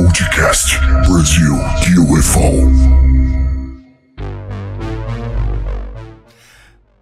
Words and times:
Podcast 0.00 0.78
Brasil 1.06 1.54
UFO. 2.10 2.72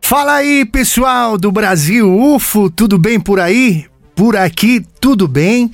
Fala 0.01 0.35
aí, 0.35 0.65
pessoal 0.65 1.39
do 1.39 1.53
Brasil 1.53 2.13
UFO, 2.13 2.69
tudo 2.69 2.99
bem 2.99 3.21
por 3.21 3.39
aí? 3.39 3.87
Por 4.17 4.37
aqui, 4.37 4.85
tudo 5.01 5.29
bem? 5.29 5.71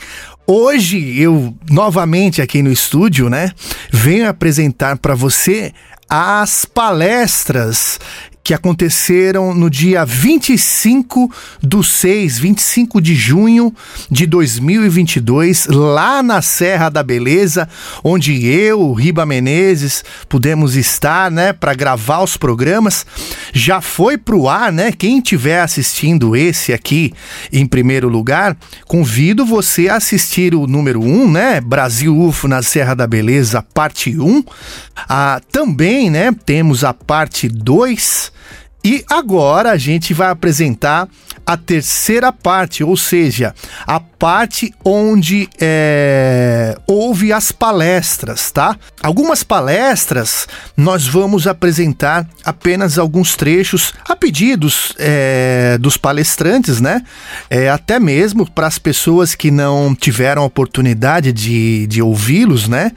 Hoje 0.46 1.18
eu 1.18 1.56
novamente 1.70 2.42
aqui 2.42 2.62
no 2.62 2.70
estúdio, 2.70 3.30
né, 3.30 3.52
venho 3.90 4.28
apresentar 4.28 4.98
para 4.98 5.14
você 5.14 5.72
as 6.06 6.66
palestras 6.66 7.98
que 8.44 8.52
aconteceram 8.52 9.54
no 9.54 9.70
dia 9.70 10.04
25 10.04 11.32
do 11.62 11.82
6, 11.82 12.38
25 12.38 13.00
de 13.00 13.14
junho 13.14 13.74
de 14.10 14.26
2022, 14.26 15.66
lá 15.68 16.22
na 16.22 16.42
Serra 16.42 16.90
da 16.90 17.02
Beleza, 17.02 17.66
onde 18.04 18.46
eu, 18.46 18.92
Riba 18.92 19.24
Menezes, 19.24 20.04
pudemos 20.28 20.76
estar, 20.76 21.30
né, 21.30 21.54
para 21.54 21.72
gravar 21.72 22.22
os 22.22 22.36
programas. 22.36 23.06
Já 23.50 23.80
foi 23.80 24.18
pro 24.18 24.46
ar, 24.46 24.70
né? 24.70 24.92
Quem 24.92 25.18
estiver 25.18 25.62
assistindo 25.62 26.36
esse 26.36 26.74
aqui 26.74 27.14
em 27.50 27.64
primeiro 27.66 28.10
lugar, 28.10 28.54
convido 28.86 29.46
você 29.46 29.88
a 29.88 29.96
assistir 29.96 30.54
o 30.54 30.66
número 30.66 31.00
1, 31.00 31.30
né? 31.30 31.60
Brasil 31.62 32.14
UFO 32.14 32.46
na 32.46 32.62
Serra 32.62 32.92
da 32.92 33.06
Beleza, 33.06 33.62
parte 33.62 34.14
1. 34.14 34.44
Ah, 35.08 35.40
também, 35.50 36.10
né, 36.10 36.30
temos 36.44 36.84
a 36.84 36.92
parte 36.92 37.48
2 37.48 38.33
e 38.84 39.02
agora 39.08 39.70
a 39.70 39.78
gente 39.78 40.12
vai 40.12 40.28
apresentar 40.28 41.08
a 41.46 41.56
terceira 41.56 42.32
parte, 42.32 42.82
ou 42.82 42.96
seja, 42.96 43.54
a 43.86 44.00
parte 44.00 44.72
onde 44.84 45.48
é, 45.60 46.76
houve 46.86 47.32
as 47.32 47.52
palestras, 47.52 48.50
tá? 48.50 48.76
Algumas 49.02 49.42
palestras 49.42 50.46
nós 50.76 51.06
vamos 51.06 51.46
apresentar 51.46 52.26
apenas 52.44 52.98
alguns 52.98 53.36
trechos 53.36 53.92
a 54.08 54.16
pedidos 54.16 54.94
é, 54.98 55.76
dos 55.78 55.96
palestrantes, 55.96 56.80
né? 56.80 57.02
É, 57.50 57.68
até 57.68 57.98
mesmo 57.98 58.50
para 58.50 58.66
as 58.66 58.78
pessoas 58.78 59.34
que 59.34 59.50
não 59.50 59.94
tiveram 59.94 60.42
a 60.42 60.46
oportunidade 60.46 61.32
de, 61.32 61.86
de 61.86 62.00
ouvi-los, 62.00 62.68
né? 62.68 62.92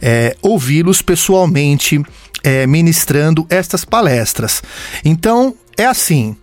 É, 0.00 0.36
ouvi-los 0.42 1.02
pessoalmente 1.02 2.00
é, 2.42 2.66
ministrando 2.66 3.46
estas 3.48 3.84
palestras. 3.84 4.62
Então, 5.04 5.54
é 5.76 5.86
assim. 5.86 6.36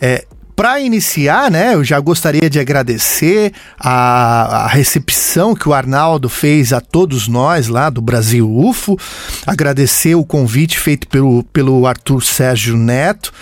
É, 0.00 0.24
para 0.56 0.78
iniciar, 0.80 1.50
né, 1.50 1.74
eu 1.74 1.82
já 1.82 1.98
gostaria 1.98 2.48
de 2.48 2.60
agradecer 2.60 3.52
a, 3.78 4.64
a, 4.64 4.66
recepção 4.68 5.52
que 5.52 5.68
o 5.68 5.74
Arnaldo 5.74 6.28
fez 6.28 6.72
a 6.72 6.80
todos 6.80 7.26
nós 7.26 7.66
lá 7.66 7.90
do 7.90 8.00
Brasil 8.00 8.48
UFO, 8.48 8.96
agradecer 9.44 10.14
o 10.14 10.24
convite 10.24 10.78
feito 10.78 11.08
pelo, 11.08 11.42
pelo 11.44 11.86
Arthur 11.88 12.22
Sérgio 12.22 12.76
Neto, 12.76 13.32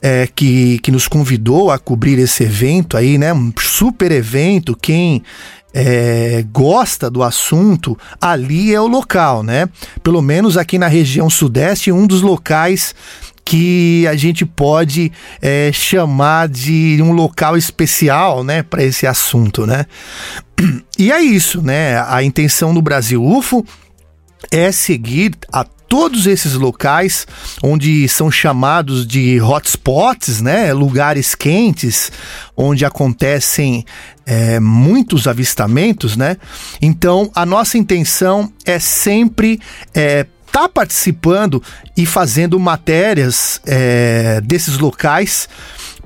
é, 0.00 0.26
que, 0.26 0.78
que 0.78 0.90
nos 0.90 1.06
convidou 1.06 1.70
a 1.70 1.78
cobrir 1.78 2.18
esse 2.18 2.42
evento 2.42 2.96
aí, 2.96 3.18
né, 3.18 3.32
um 3.34 3.52
super 3.60 4.10
evento. 4.10 4.76
Quem 4.80 5.22
é, 5.72 6.44
gosta 6.52 7.10
do 7.10 7.22
assunto, 7.22 7.98
ali 8.20 8.74
é 8.74 8.80
o 8.80 8.86
local, 8.86 9.42
né? 9.42 9.68
Pelo 10.02 10.20
menos 10.20 10.56
aqui 10.56 10.78
na 10.78 10.88
região 10.88 11.30
sudeste, 11.30 11.90
um 11.90 12.06
dos 12.06 12.22
locais 12.22 12.94
que 13.44 14.06
a 14.06 14.14
gente 14.14 14.46
pode 14.46 15.10
é, 15.40 15.70
chamar 15.72 16.48
de 16.48 16.98
um 17.02 17.12
local 17.12 17.56
especial, 17.56 18.44
né, 18.44 18.62
para 18.62 18.84
esse 18.84 19.06
assunto, 19.06 19.66
né? 19.66 19.86
E 20.98 21.10
é 21.10 21.20
isso, 21.20 21.60
né? 21.60 22.00
A 22.06 22.22
intenção 22.22 22.72
do 22.72 22.80
Brasil 22.80 23.24
UFO 23.24 23.64
é 24.50 24.70
seguir 24.70 25.32
a 25.52 25.64
todos 25.92 26.26
esses 26.26 26.54
locais 26.54 27.26
onde 27.62 28.08
são 28.08 28.30
chamados 28.30 29.06
de 29.06 29.38
hotspots, 29.42 30.40
né, 30.40 30.72
lugares 30.72 31.34
quentes, 31.34 32.10
onde 32.56 32.82
acontecem 32.82 33.84
é, 34.24 34.58
muitos 34.58 35.28
avistamentos, 35.28 36.16
né? 36.16 36.38
Então 36.80 37.30
a 37.34 37.44
nossa 37.44 37.76
intenção 37.76 38.50
é 38.64 38.78
sempre 38.78 39.60
é, 39.92 40.24
tá 40.50 40.66
participando 40.66 41.62
e 41.94 42.06
fazendo 42.06 42.58
matérias 42.58 43.60
é, 43.66 44.40
desses 44.40 44.78
locais 44.78 45.46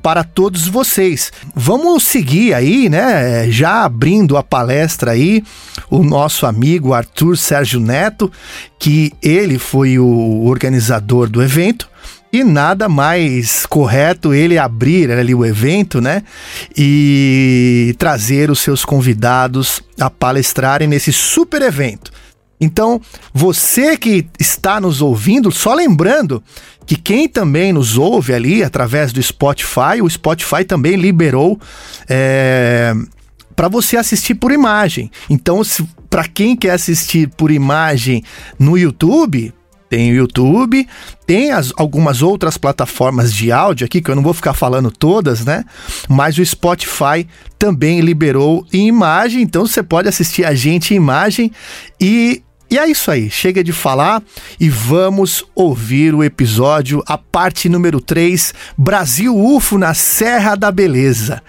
para 0.06 0.22
todos 0.22 0.68
vocês. 0.68 1.32
Vamos 1.52 2.04
seguir 2.04 2.54
aí, 2.54 2.88
né? 2.88 3.50
Já 3.50 3.82
abrindo 3.82 4.36
a 4.36 4.42
palestra 4.42 5.10
aí, 5.10 5.42
o 5.90 6.04
nosso 6.04 6.46
amigo 6.46 6.94
Arthur 6.94 7.36
Sérgio 7.36 7.80
Neto, 7.80 8.30
que 8.78 9.12
ele 9.20 9.58
foi 9.58 9.98
o 9.98 10.44
organizador 10.44 11.28
do 11.28 11.42
evento. 11.42 11.88
E 12.32 12.44
nada 12.44 12.88
mais 12.88 13.66
correto 13.66 14.32
ele 14.32 14.56
abrir 14.56 15.10
ali 15.10 15.34
o 15.34 15.44
evento, 15.44 16.00
né? 16.00 16.22
E 16.78 17.92
trazer 17.98 18.48
os 18.48 18.60
seus 18.60 18.84
convidados 18.84 19.82
a 19.98 20.08
palestrarem 20.08 20.86
nesse 20.86 21.12
super 21.12 21.62
evento. 21.62 22.12
Então, 22.60 23.00
você 23.32 23.96
que 23.96 24.26
está 24.38 24.80
nos 24.80 25.02
ouvindo, 25.02 25.50
só 25.52 25.74
lembrando 25.74 26.42
que 26.86 26.96
quem 26.96 27.28
também 27.28 27.72
nos 27.72 27.98
ouve 27.98 28.32
ali 28.32 28.62
através 28.62 29.12
do 29.12 29.22
Spotify, 29.22 30.00
o 30.00 30.08
Spotify 30.08 30.64
também 30.64 30.96
liberou 30.96 31.60
é, 32.08 32.94
para 33.54 33.68
você 33.68 33.96
assistir 33.96 34.36
por 34.36 34.52
imagem. 34.52 35.10
Então, 35.28 35.60
para 36.08 36.26
quem 36.28 36.56
quer 36.56 36.70
assistir 36.70 37.28
por 37.28 37.50
imagem 37.50 38.22
no 38.58 38.78
YouTube, 38.78 39.52
tem 39.88 40.12
o 40.12 40.16
YouTube, 40.16 40.86
tem 41.26 41.52
as, 41.52 41.72
algumas 41.76 42.20
outras 42.22 42.58
plataformas 42.58 43.32
de 43.32 43.52
áudio 43.52 43.84
aqui, 43.84 44.00
que 44.00 44.10
eu 44.10 44.16
não 44.16 44.22
vou 44.22 44.34
ficar 44.34 44.52
falando 44.52 44.90
todas, 44.90 45.44
né? 45.44 45.64
Mas 46.08 46.38
o 46.38 46.44
Spotify 46.44 47.26
também 47.58 48.00
liberou 48.00 48.66
em 48.72 48.88
imagem, 48.88 49.42
então 49.42 49.66
você 49.66 49.82
pode 49.82 50.08
assistir 50.08 50.44
a 50.44 50.54
gente 50.54 50.92
em 50.92 50.96
imagem 50.96 51.52
e 52.00 52.42
e 52.70 52.78
é 52.78 52.88
isso 52.88 53.10
aí, 53.10 53.30
chega 53.30 53.62
de 53.62 53.72
falar 53.72 54.22
e 54.58 54.68
vamos 54.68 55.44
ouvir 55.54 56.14
o 56.14 56.24
episódio, 56.24 57.02
a 57.06 57.16
parte 57.16 57.68
número 57.68 58.00
3, 58.00 58.52
Brasil 58.76 59.36
UFO 59.36 59.78
na 59.78 59.94
Serra 59.94 60.56
da 60.56 60.72
Beleza. 60.72 61.42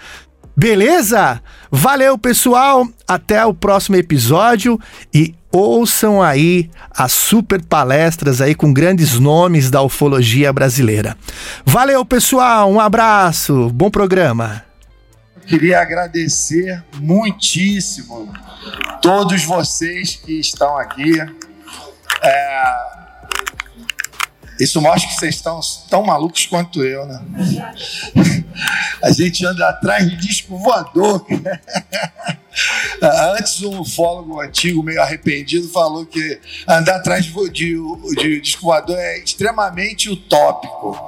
Beleza? 0.56 1.40
Valeu, 1.70 2.18
pessoal! 2.18 2.86
Até 3.06 3.44
o 3.46 3.54
próximo 3.54 3.96
episódio 3.96 4.78
e 5.14 5.34
ouçam 5.52 6.22
aí 6.22 6.68
as 6.90 7.12
super 7.12 7.62
palestras 7.64 8.40
aí 8.40 8.54
com 8.54 8.72
grandes 8.72 9.18
nomes 9.18 9.70
da 9.70 9.82
ufologia 9.82 10.52
brasileira. 10.52 11.16
Valeu, 11.64 12.04
pessoal! 12.04 12.70
Um 12.72 12.80
abraço, 12.80 13.70
bom 13.70 13.90
programa! 13.90 14.67
Queria 15.48 15.80
agradecer 15.80 16.84
muitíssimo 16.96 18.32
todos 19.00 19.44
vocês 19.44 20.14
que 20.16 20.38
estão 20.38 20.76
aqui. 20.76 21.18
É, 22.22 22.88
isso 24.60 24.80
mostra 24.82 25.08
que 25.08 25.14
vocês 25.14 25.36
estão 25.36 25.60
tão 25.88 26.04
malucos 26.04 26.46
quanto 26.46 26.82
eu, 26.84 27.06
né? 27.06 27.20
A 29.02 29.10
gente 29.10 29.46
anda 29.46 29.68
atrás 29.68 30.08
de 30.08 30.16
disco 30.16 30.58
voador. 30.58 31.24
Antes, 33.02 33.62
um 33.62 33.80
ufólogo 33.80 34.40
antigo, 34.40 34.82
meio 34.82 35.00
arrependido, 35.00 35.68
falou 35.68 36.04
que 36.04 36.40
andar 36.66 36.96
atrás 36.96 37.24
de, 37.24 37.42
de, 37.50 38.40
de 38.40 38.58
é 38.90 39.18
extremamente 39.18 40.10
utópico. 40.10 40.98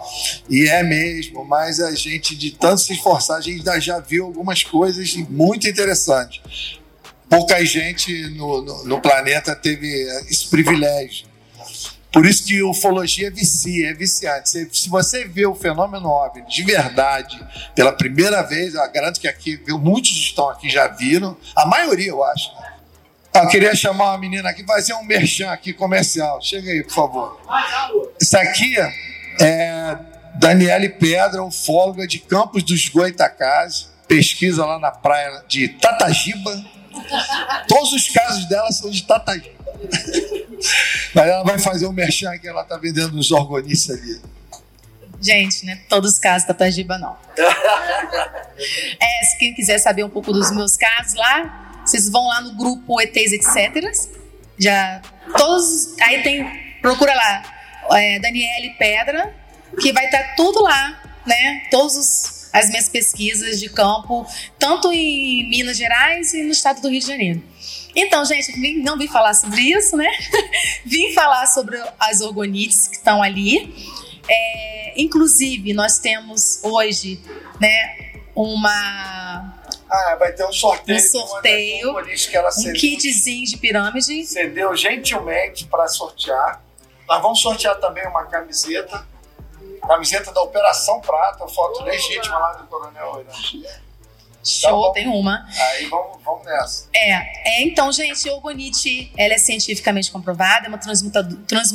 E 0.49 0.69
é 0.69 0.83
mesmo, 0.83 1.45
mas 1.45 1.81
a 1.81 1.95
gente, 1.95 2.37
de 2.37 2.51
tanto 2.53 2.81
se 2.81 2.93
esforçar, 2.93 3.39
a 3.39 3.41
gente 3.41 3.63
já 3.81 3.99
viu 3.99 4.27
algumas 4.27 4.63
coisas 4.63 5.15
muito 5.29 5.69
interessantes 5.69 6.81
pouca 7.29 7.65
gente 7.65 8.29
no, 8.31 8.61
no, 8.61 8.85
no, 8.85 9.01
planeta 9.01 9.55
teve 9.55 9.87
esse 10.29 10.49
privilégio. 10.49 11.30
Por 12.13 12.27
isso 12.27 12.45
que 12.45 12.63
ufologia 12.63 13.31
vicia, 13.31 13.91
é 13.91 13.95
viciante. 13.95 14.51
Se, 14.51 14.69
se 14.73 14.89
você 14.89 15.25
vê 15.25 15.47
o 15.47 15.55
fenômeno 15.55 16.09
OVNI 16.09 16.45
de 16.47 16.63
verdade 16.65 17.39
pela 17.75 17.93
primeira 17.93 18.43
vez, 18.43 18.75
eu 18.75 18.93
garanto 18.93 19.21
que 19.21 19.29
aqui, 19.29 19.61
muitos 19.69 20.11
estão 20.11 20.49
aqui 20.49 20.69
já 20.69 20.89
viram, 20.89 21.37
a 21.55 21.67
maioria 21.67 22.09
eu 22.09 22.25
acho. 22.25 22.53
Né? 22.57 22.71
Eu 23.35 23.49
queria 23.49 23.75
chamar 23.77 24.11
uma 24.11 24.19
menina 24.19 24.51
aqui, 24.51 24.65
fazer 24.65 24.93
um 24.95 25.05
merchan 25.05 25.51
aqui 25.51 25.73
comercial. 25.73 26.43
Chega 26.43 26.71
aí, 26.71 26.83
por 26.83 26.93
favor. 26.93 27.41
Isso 28.21 28.37
aqui 28.37 28.77
é 29.41 29.97
Daniele 30.35 30.89
Pedra, 30.89 31.43
ufóloga 31.45 32.07
de 32.09 32.19
Campos 32.19 32.65
dos 32.65 32.89
Goitacazes, 32.89 33.89
pesquisa 34.09 34.67
lá 34.67 34.81
na 34.81 34.91
praia 34.91 35.45
de 35.47 35.69
Tatagiba. 35.69 36.65
Todos 37.69 37.93
os 37.93 38.09
casos 38.09 38.49
dela 38.49 38.73
são 38.73 38.91
de 38.91 39.03
Tatagiba. 39.05 39.60
Mas 41.15 41.29
ela 41.29 41.43
vai 41.43 41.59
fazer 41.59 41.87
um 41.87 41.93
merchan 41.93 42.39
que 42.39 42.47
ela 42.47 42.65
tá 42.65 42.77
vendendo 42.77 43.13
nos 43.13 43.31
orgonices 43.31 43.91
ali. 43.91 44.21
Gente, 45.21 45.67
né? 45.67 45.81
Todos 45.89 46.13
os 46.13 46.19
casos 46.19 46.49
da 46.49 46.55
Tajiba, 46.55 46.97
não. 46.99 47.17
é, 47.37 49.25
se 49.25 49.39
quem 49.39 49.55
quiser 49.55 49.79
saber 49.79 50.03
um 50.03 50.09
pouco 50.09 50.33
dos 50.33 50.51
meus 50.51 50.77
casos 50.77 51.15
lá, 51.15 51.83
vocês 51.85 52.09
vão 52.09 52.27
lá 52.27 52.41
no 52.41 52.55
grupo 52.57 53.01
ETs 53.01 53.33
Etc. 53.33 54.11
Já 54.59 55.03
todos. 55.37 55.95
Aí 56.01 56.23
tem. 56.23 56.47
Procura 56.81 57.15
lá. 57.15 57.43
É, 57.93 58.19
Daniele 58.19 58.71
Pedra, 58.79 59.35
que 59.81 59.93
vai 59.93 60.07
estar 60.07 60.35
tudo 60.37 60.63
lá, 60.63 61.03
né? 61.27 61.63
Todos 61.71 61.97
os, 61.97 62.49
as 62.53 62.71
minhas 62.71 62.89
pesquisas 62.89 63.59
de 63.61 63.69
campo, 63.69 64.27
tanto 64.59 64.93
em 64.93 65.49
Minas 65.51 65.77
Gerais 65.77 66.33
e 66.33 66.43
no 66.43 66.51
estado 66.51 66.81
do 66.81 66.89
Rio 66.89 67.01
de 67.01 67.07
Janeiro. 67.07 67.43
Então, 67.95 68.25
gente, 68.25 68.53
vim, 68.53 68.83
não 68.83 68.97
vim 68.97 69.09
falar 69.09 69.35
sobre 69.35 69.61
isso, 69.61 69.97
né? 69.97 70.11
vim 70.85 71.13
falar 71.13 71.47
sobre 71.47 71.83
as 71.99 72.21
orgonites 72.21 72.89
que 72.89 72.97
estão 72.97 73.23
ali. 73.23 73.75
É, 74.29 74.95
inclusive, 74.97 75.73
nós 75.73 75.99
temos 75.99 76.63
hoje, 76.63 77.21
né, 77.61 78.13
uma 78.35 79.61
ah, 79.91 80.17
vai 80.17 80.33
ter 80.33 80.45
um 80.47 80.53
sorteio. 80.53 80.99
Um 80.99 81.03
sorteio. 81.03 81.99
um 81.99 82.73
kitzinho 82.73 83.45
de 83.45 83.57
pirâmide. 83.57 84.25
Cedeu 84.25 84.77
gentilmente 84.77 85.67
para 85.67 85.89
sortear. 85.89 86.63
Nós 87.09 87.21
vamos 87.21 87.41
sortear 87.41 87.77
também 87.81 88.07
uma 88.07 88.25
camiseta. 88.27 89.05
Camiseta 89.85 90.31
da 90.31 90.43
Operação 90.43 91.01
Prata, 91.01 91.49
foto 91.49 91.83
legítima 91.83 92.39
lá 92.39 92.53
do 92.53 92.67
Coronel 92.69 93.21
Irã. 93.21 93.33
Show, 94.43 94.87
tá 94.87 94.93
tem 94.95 95.09
uma. 95.09 95.47
Aí 95.73 95.87
vamos, 95.87 96.23
vamos 96.25 96.45
nessa. 96.45 96.89
É, 96.95 97.13
é 97.13 97.63
então, 97.63 97.93
gente, 97.93 98.29
o 98.29 98.37
Ogonite, 98.37 99.13
ela 99.17 99.35
é 99.35 99.39
cientificamente 99.39 100.11
comprovada, 100.11 100.67
é 100.67 100.69
uma 100.69 100.79
trans, 100.79 101.03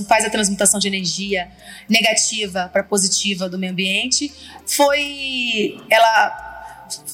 faz 0.08 0.26
a 0.26 0.30
transmutação 0.30 0.80
de 0.80 0.88
energia 0.88 1.50
negativa 1.88 2.70
para 2.72 2.84
positiva 2.84 3.48
do 3.48 3.58
meio 3.58 3.72
ambiente. 3.72 4.34
Foi, 4.66 5.80
ela 5.90 6.46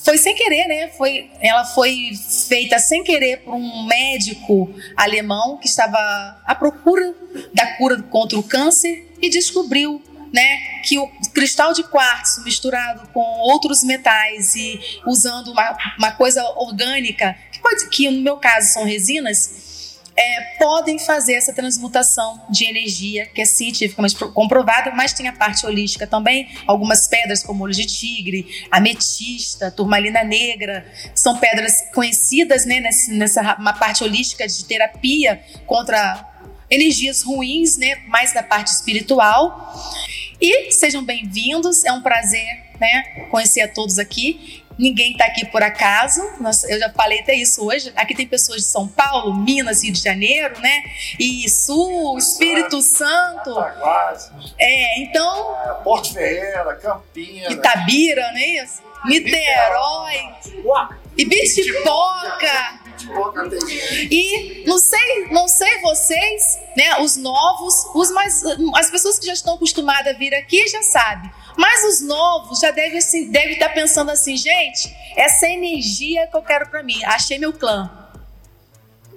foi 0.03 0.17
sem 0.17 0.35
querer, 0.35 0.67
né? 0.67 0.89
Foi, 0.89 1.29
ela 1.41 1.65
foi 1.65 2.11
feita 2.47 2.79
sem 2.79 3.03
querer 3.03 3.37
por 3.37 3.53
um 3.53 3.85
médico 3.85 4.73
alemão 4.95 5.57
que 5.57 5.67
estava 5.67 5.97
à 6.45 6.55
procura 6.55 7.13
da 7.53 7.77
cura 7.77 8.01
contra 8.03 8.37
o 8.37 8.43
câncer 8.43 9.09
e 9.21 9.29
descobriu 9.29 10.01
né, 10.31 10.81
que 10.83 10.97
o 10.97 11.07
cristal 11.33 11.73
de 11.73 11.83
quartzo 11.83 12.43
misturado 12.43 13.07
com 13.09 13.19
outros 13.19 13.83
metais 13.83 14.55
e 14.55 14.79
usando 15.05 15.51
uma, 15.51 15.77
uma 15.97 16.11
coisa 16.11 16.43
orgânica, 16.55 17.35
que, 17.51 17.59
pode, 17.59 17.89
que 17.89 18.09
no 18.09 18.21
meu 18.21 18.37
caso 18.37 18.73
são 18.73 18.85
resinas, 18.85 19.71
é, 20.15 20.41
podem 20.59 20.99
fazer 20.99 21.33
essa 21.33 21.53
transmutação 21.53 22.45
de 22.49 22.65
energia, 22.65 23.25
que 23.27 23.41
é 23.41 23.45
cientificamente 23.45 24.15
comprovada, 24.15 24.91
mas 24.91 25.13
tem 25.13 25.27
a 25.27 25.33
parte 25.33 25.65
holística 25.65 26.05
também. 26.05 26.49
Algumas 26.67 27.07
pedras, 27.07 27.41
como 27.43 27.63
olho 27.63 27.73
de 27.73 27.85
tigre, 27.85 28.45
ametista, 28.69 29.71
turmalina 29.71 30.23
negra, 30.23 30.85
são 31.15 31.37
pedras 31.37 31.85
conhecidas 31.93 32.65
né, 32.65 32.79
nessa, 32.79 33.11
nessa 33.13 33.55
uma 33.57 33.73
parte 33.73 34.03
holística 34.03 34.47
de 34.47 34.65
terapia 34.65 35.41
contra 35.65 36.30
energias 36.71 37.21
ruins, 37.21 37.77
né, 37.77 37.97
mais 38.07 38.33
da 38.33 38.41
parte 38.41 38.67
espiritual. 38.67 39.73
E 40.39 40.71
sejam 40.71 41.03
bem-vindos, 41.03 41.83
é 41.83 41.91
um 41.91 42.01
prazer 42.01 42.63
né, 42.79 43.27
conhecer 43.29 43.61
a 43.61 43.67
todos 43.67 43.99
aqui. 43.99 44.63
Ninguém 44.79 45.11
está 45.11 45.25
aqui 45.25 45.45
por 45.45 45.61
acaso, 45.61 46.21
eu 46.67 46.79
já 46.79 46.89
falei 46.89 47.19
até 47.19 47.35
isso 47.35 47.63
hoje. 47.63 47.91
Aqui 47.95 48.15
tem 48.15 48.25
pessoas 48.25 48.61
de 48.61 48.67
São 48.67 48.87
Paulo, 48.87 49.35
Minas, 49.35 49.83
Rio 49.83 49.91
de 49.91 49.99
Janeiro, 50.01 50.59
né? 50.59 50.81
E 51.19 51.47
Sul, 51.47 52.17
Espírito 52.17 52.81
Santo. 52.81 53.53
É, 54.57 55.01
então. 55.03 55.55
Porto 55.83 56.13
Ferreira, 56.13 56.73
Campinas. 56.77 57.51
Itabira, 57.51 58.31
não 58.31 58.37
é 58.39 58.63
isso? 58.63 58.81
Niterói. 59.05 60.33
E 61.15 61.25
Bitipoca. 61.25 62.80
E 64.09 64.63
não 64.65 64.77
sei, 64.77 65.27
não 65.31 65.47
sei 65.47 65.81
vocês, 65.81 66.59
né, 66.75 66.99
os 66.99 67.17
novos, 67.17 67.73
os 67.93 68.11
mais, 68.11 68.43
as 68.75 68.89
pessoas 68.89 69.19
que 69.19 69.25
já 69.25 69.33
estão 69.33 69.55
acostumadas 69.55 70.13
a 70.13 70.17
vir 70.17 70.33
aqui 70.33 70.67
já 70.67 70.81
sabem. 70.83 71.31
Mas 71.57 71.83
os 71.83 72.01
novos 72.01 72.59
já 72.59 72.71
devem 72.71 72.97
assim, 72.97 73.29
deve 73.31 73.53
estar 73.53 73.69
pensando 73.69 74.11
assim, 74.11 74.37
gente, 74.37 74.93
essa 75.15 75.47
energia 75.47 76.27
que 76.27 76.35
eu 76.35 76.41
quero 76.41 76.67
para 76.67 76.83
mim. 76.83 77.03
Achei 77.05 77.37
meu 77.37 77.53
clã. 77.53 77.89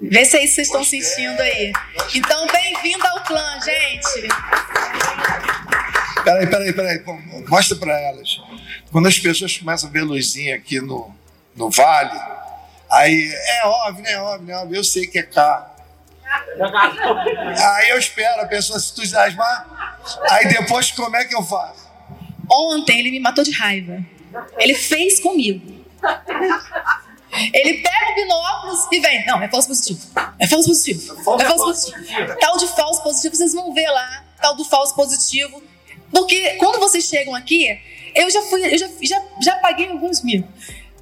Vê 0.01 0.25
se 0.25 0.37
é 0.37 0.45
isso 0.45 0.57
vocês 0.57 0.67
estão 0.69 0.85
sentindo 0.85 1.41
aí. 1.41 1.73
Então, 2.15 2.47
bem-vindo 2.49 3.07
ao 3.07 3.23
clã, 3.25 3.61
gente. 3.61 4.29
Peraí, 6.25 6.47
peraí, 6.47 6.73
peraí. 6.73 7.03
Mostra 7.49 7.77
para 7.77 7.99
elas. 7.99 8.41
Quando 8.91 9.09
as 9.09 9.19
pessoas 9.19 9.57
começam 9.57 9.89
a 9.89 9.93
ver 9.93 10.03
luzinha 10.03 10.57
aqui 10.57 10.81
no, 10.81 11.15
no 11.55 11.71
vale, 11.71 12.19
Aí, 12.95 13.33
é 13.33 13.67
óbvio, 13.67 14.07
é 14.07 14.19
óbvio, 14.19 14.53
é 14.53 14.57
óbvio, 14.57 14.77
eu 14.77 14.85
sei 14.85 15.07
que 15.07 15.19
é 15.19 15.23
K. 15.23 15.75
Aí 17.77 17.91
eu 17.91 17.99
espero 17.99 18.41
a 18.41 18.47
pessoa 18.47 18.79
se 18.79 18.93
entusiasmar. 18.93 19.99
Aí 20.31 20.49
depois, 20.49 20.91
como 20.93 21.17
é 21.17 21.25
que 21.25 21.35
eu 21.35 21.43
faço? 21.43 21.89
Ontem 22.51 22.99
ele 23.01 23.11
me 23.11 23.21
matou 23.21 23.43
de 23.43 23.51
raiva. 23.51 23.99
Ele 24.59 24.75
fez 24.75 25.21
comigo. 25.21 25.85
Ele 27.53 27.75
pega 27.83 28.13
o 28.13 28.15
binóculos 28.15 28.87
e 28.93 29.01
vem. 29.01 29.27
Não, 29.27 29.43
é 29.43 29.49
falso 29.49 29.69
positivo. 29.69 30.01
É 30.39 30.47
falso 30.47 30.69
positivo. 30.69 31.13
É 31.41 31.45
falso 31.45 31.65
positivo. 31.65 32.37
Tal 32.39 32.57
de 32.59 32.69
falso 32.69 33.03
positivo, 33.03 33.35
vocês 33.35 33.53
vão 33.53 33.75
ver 33.75 33.89
lá. 33.89 34.25
Tal 34.41 34.55
do 34.55 34.65
falso 34.65 34.95
positivo. 34.95 35.63
Porque 36.13 36.51
quando 36.59 36.79
vocês 36.79 37.05
chegam 37.05 37.35
aqui, 37.35 37.77
eu 38.15 38.31
já 38.31 38.41
fui, 38.43 38.65
eu 38.73 38.79
já, 38.79 38.89
já, 39.03 39.23
já 39.43 39.57
paguei 39.57 39.89
alguns 39.89 40.23
mil. 40.23 40.47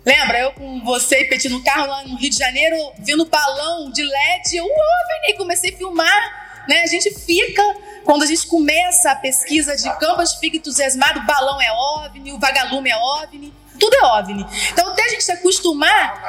Lembra? 0.04 0.38
Eu 0.40 0.52
com 0.52 0.84
você 0.84 1.20
e 1.20 1.28
Petit 1.28 1.48
no 1.48 1.62
carro 1.62 1.86
lá 1.86 2.04
no 2.04 2.16
Rio 2.16 2.30
de 2.30 2.36
Janeiro, 2.36 2.76
vindo 2.98 3.24
balão 3.26 3.90
de 3.90 4.02
LED. 4.02 4.56
Eu, 4.56 4.64
OVNI, 4.64 5.36
comecei 5.36 5.72
a 5.72 5.76
filmar. 5.76 6.42
Né? 6.68 6.82
A 6.82 6.86
gente 6.86 7.10
fica, 7.10 7.62
quando 8.04 8.22
a 8.22 8.26
gente 8.26 8.46
começa 8.46 9.10
a 9.10 9.16
pesquisa 9.16 9.76
de 9.76 9.88
campo, 9.98 10.20
a 10.20 10.24
gente 10.24 10.40
fica 10.40 10.56
entusiasmado. 10.56 11.20
O 11.20 11.26
balão 11.26 11.60
é 11.60 11.72
OVNI, 11.72 12.32
o 12.32 12.38
vagalume 12.38 12.90
é 12.90 12.96
OVNI. 12.96 13.52
Tudo 13.78 13.96
é 13.96 14.04
OVNI. 14.04 14.46
Então, 14.72 14.90
até 14.90 15.04
a 15.04 15.08
gente 15.08 15.24
se 15.24 15.32
acostumar, 15.32 16.20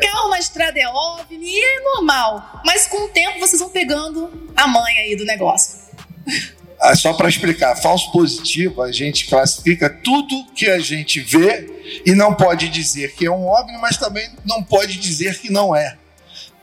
carro 0.00 0.28
na 0.28 0.38
estrada 0.38 0.78
é 0.78 0.88
OVNI 0.88 1.46
e 1.46 1.64
é 1.64 1.80
normal. 1.80 2.62
Mas 2.64 2.86
com 2.86 3.04
o 3.04 3.08
tempo, 3.08 3.38
vocês 3.40 3.60
vão 3.60 3.70
pegando 3.70 4.52
a 4.56 4.66
manha 4.66 5.00
aí 5.00 5.16
do 5.16 5.24
negócio. 5.24 5.82
Ah, 6.84 6.94
só 6.94 7.14
para 7.14 7.30
explicar, 7.30 7.74
falso 7.76 8.12
positivo, 8.12 8.82
a 8.82 8.92
gente 8.92 9.26
classifica 9.26 9.88
tudo 9.88 10.44
que 10.54 10.66
a 10.66 10.78
gente 10.78 11.18
vê 11.18 12.02
e 12.04 12.14
não 12.14 12.34
pode 12.34 12.68
dizer 12.68 13.14
que 13.14 13.24
é 13.24 13.30
um 13.30 13.46
OVNI, 13.46 13.78
mas 13.78 13.96
também 13.96 14.28
não 14.44 14.62
pode 14.62 14.98
dizer 14.98 15.40
que 15.40 15.50
não 15.50 15.74
é. 15.74 15.96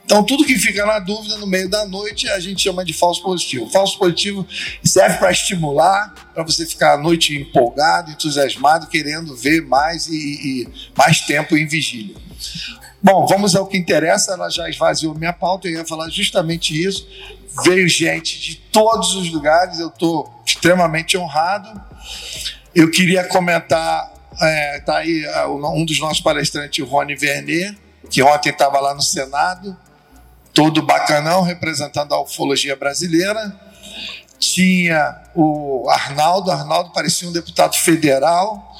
Então, 0.04 0.22
tudo 0.22 0.44
que 0.44 0.56
fica 0.56 0.86
na 0.86 1.00
dúvida 1.00 1.36
no 1.38 1.46
meio 1.46 1.68
da 1.68 1.84
noite 1.86 2.28
a 2.28 2.38
gente 2.38 2.62
chama 2.62 2.84
de 2.84 2.92
falso 2.92 3.20
positivo. 3.20 3.68
Falso 3.68 3.98
positivo 3.98 4.46
serve 4.84 5.18
para 5.18 5.32
estimular, 5.32 6.14
para 6.32 6.44
você 6.44 6.64
ficar 6.64 6.94
à 6.94 6.98
noite 6.98 7.36
empolgado, 7.36 8.12
entusiasmado, 8.12 8.86
querendo 8.86 9.34
ver 9.34 9.62
mais 9.62 10.06
e, 10.06 10.14
e 10.14 10.68
mais 10.96 11.20
tempo 11.22 11.56
em 11.56 11.66
vigília. 11.66 12.14
Bom, 13.02 13.26
vamos 13.26 13.56
ao 13.56 13.66
que 13.66 13.76
interessa. 13.76 14.34
Ela 14.34 14.48
já 14.48 14.68
esvaziou 14.68 15.14
minha 15.14 15.32
pauta, 15.32 15.66
eu 15.66 15.72
ia 15.72 15.84
falar 15.84 16.08
justamente 16.08 16.80
isso. 16.80 17.06
Veio 17.64 17.88
gente 17.88 18.40
de 18.40 18.54
todos 18.54 19.14
os 19.16 19.30
lugares, 19.30 19.80
eu 19.80 19.88
estou 19.88 20.32
extremamente 20.46 21.18
honrado. 21.18 21.80
Eu 22.74 22.90
queria 22.90 23.24
comentar, 23.24 24.12
é, 24.40 24.80
tá 24.80 24.98
aí 24.98 25.24
é, 25.24 25.46
um 25.46 25.84
dos 25.84 25.98
nossos 25.98 26.20
palestrantes, 26.20 26.86
Rony 26.86 27.16
Vernet, 27.16 27.76
que 28.08 28.22
ontem 28.22 28.50
estava 28.50 28.78
lá 28.78 28.94
no 28.94 29.02
Senado, 29.02 29.76
todo 30.54 30.80
bacanão, 30.80 31.42
representando 31.42 32.14
a 32.14 32.22
ufologia 32.22 32.76
brasileira. 32.76 33.52
Tinha 34.42 35.22
o 35.36 35.88
Arnaldo, 35.88 36.50
Arnaldo 36.50 36.90
parecia 36.90 37.28
um 37.28 37.32
deputado 37.32 37.76
federal, 37.76 38.74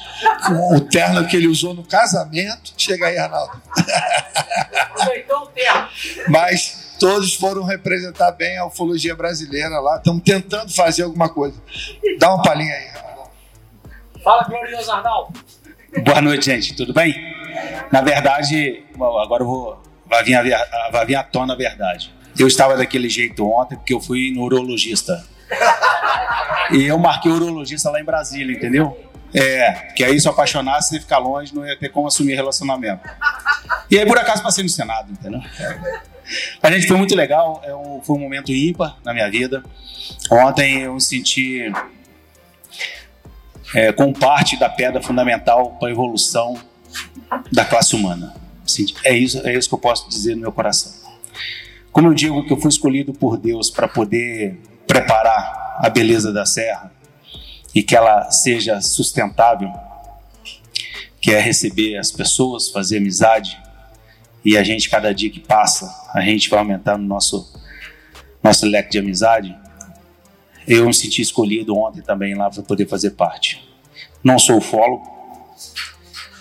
com 0.44 0.74
o 0.74 0.80
terno 0.80 1.24
que 1.28 1.36
ele 1.36 1.46
usou 1.46 1.72
no 1.72 1.84
casamento. 1.84 2.74
Chega 2.76 3.06
aí, 3.06 3.16
Arnaldo. 3.16 3.62
Aproveitou 4.90 5.42
o 5.42 5.46
terno. 5.46 5.88
Mas 6.28 6.96
todos 6.98 7.34
foram 7.34 7.62
representar 7.62 8.32
bem 8.32 8.58
a 8.58 8.66
ufologia 8.66 9.14
brasileira 9.14 9.78
lá. 9.78 9.98
Estamos 9.98 10.24
tentando 10.24 10.74
fazer 10.74 11.04
alguma 11.04 11.28
coisa. 11.28 11.62
Dá 12.18 12.34
uma 12.34 12.42
palhinha 12.42 12.74
aí. 12.74 12.90
Fala, 14.24 14.42
glorioso 14.42 14.90
Arnaldo. 14.90 15.32
Boa 16.04 16.20
noite, 16.20 16.46
gente. 16.46 16.74
Tudo 16.74 16.92
bem? 16.92 17.14
Na 17.92 18.00
verdade, 18.00 18.84
agora 18.96 19.44
eu 19.44 19.46
vou. 19.46 19.82
Vai 20.06 20.24
vir, 20.24 20.34
a, 20.34 20.90
vai 20.90 21.06
vir 21.06 21.14
à 21.14 21.22
tona 21.22 21.54
a 21.54 21.56
verdade. 21.56 22.12
Eu 22.36 22.48
estava 22.48 22.76
daquele 22.76 23.08
jeito 23.08 23.48
ontem 23.48 23.76
porque 23.76 23.94
eu 23.94 24.00
fui 24.00 24.32
no 24.34 24.42
urologista. 24.42 25.24
E 26.70 26.84
eu 26.84 26.98
marquei 26.98 27.30
o 27.30 27.34
urologista 27.34 27.90
lá 27.90 28.00
em 28.00 28.04
Brasília, 28.04 28.56
entendeu? 28.56 28.98
É, 29.34 29.72
que 29.94 30.04
aí 30.04 30.20
se 30.20 30.28
eu 30.28 30.32
apaixonasse, 30.32 30.90
você 30.90 31.00
ficar 31.00 31.18
longe, 31.18 31.54
não 31.54 31.66
ia 31.66 31.76
ter 31.78 31.88
como 31.88 32.06
assumir 32.06 32.34
relacionamento. 32.34 33.08
E 33.90 33.98
aí, 33.98 34.06
por 34.06 34.18
acaso, 34.18 34.42
passei 34.42 34.62
no 34.62 34.70
Senado, 34.70 35.10
entendeu? 35.10 35.40
A 36.62 36.70
gente 36.70 36.86
foi 36.86 36.96
muito 36.96 37.14
legal, 37.14 37.60
é 37.64 37.74
um, 37.74 38.00
foi 38.02 38.16
um 38.16 38.20
momento 38.20 38.52
ímpar 38.52 38.96
na 39.04 39.12
minha 39.12 39.30
vida. 39.30 39.62
Ontem 40.30 40.82
eu 40.82 40.94
me 40.94 41.00
senti 41.00 41.72
é, 43.74 43.92
com 43.92 44.12
parte 44.12 44.58
da 44.58 44.68
pedra 44.68 45.02
fundamental 45.02 45.72
para 45.78 45.88
a 45.88 45.90
evolução 45.90 46.58
da 47.50 47.64
classe 47.64 47.96
humana. 47.96 48.34
É 49.04 49.14
isso, 49.14 49.46
é 49.46 49.54
isso 49.54 49.68
que 49.68 49.74
eu 49.74 49.78
posso 49.78 50.08
dizer 50.08 50.34
no 50.34 50.42
meu 50.42 50.52
coração. 50.52 50.92
Como 51.90 52.08
eu 52.08 52.14
digo 52.14 52.46
que 52.46 52.52
eu 52.52 52.56
fui 52.56 52.70
escolhido 52.70 53.12
por 53.12 53.36
Deus 53.36 53.70
para 53.70 53.86
poder 53.86 54.58
preparar 54.92 55.78
a 55.78 55.88
beleza 55.88 56.30
da 56.30 56.44
serra 56.44 56.92
e 57.74 57.82
que 57.82 57.96
ela 57.96 58.30
seja 58.30 58.78
sustentável, 58.82 59.72
que 61.18 61.32
é 61.32 61.40
receber 61.40 61.96
as 61.96 62.10
pessoas, 62.10 62.68
fazer 62.68 62.98
amizade, 62.98 63.58
e 64.44 64.54
a 64.54 64.62
gente, 64.62 64.90
cada 64.90 65.14
dia 65.14 65.30
que 65.30 65.40
passa, 65.40 65.90
a 66.12 66.20
gente 66.20 66.50
vai 66.50 66.58
aumentando 66.58 67.02
nosso, 67.04 67.50
nosso 68.42 68.66
leque 68.66 68.90
de 68.90 68.98
amizade. 68.98 69.56
Eu 70.68 70.84
me 70.84 70.92
senti 70.92 71.22
escolhido 71.22 71.74
ontem 71.74 72.02
também 72.02 72.34
lá 72.34 72.50
para 72.50 72.62
poder 72.62 72.86
fazer 72.86 73.12
parte. 73.12 73.66
Não 74.22 74.38
sou 74.38 74.58
ufólogo, 74.58 75.10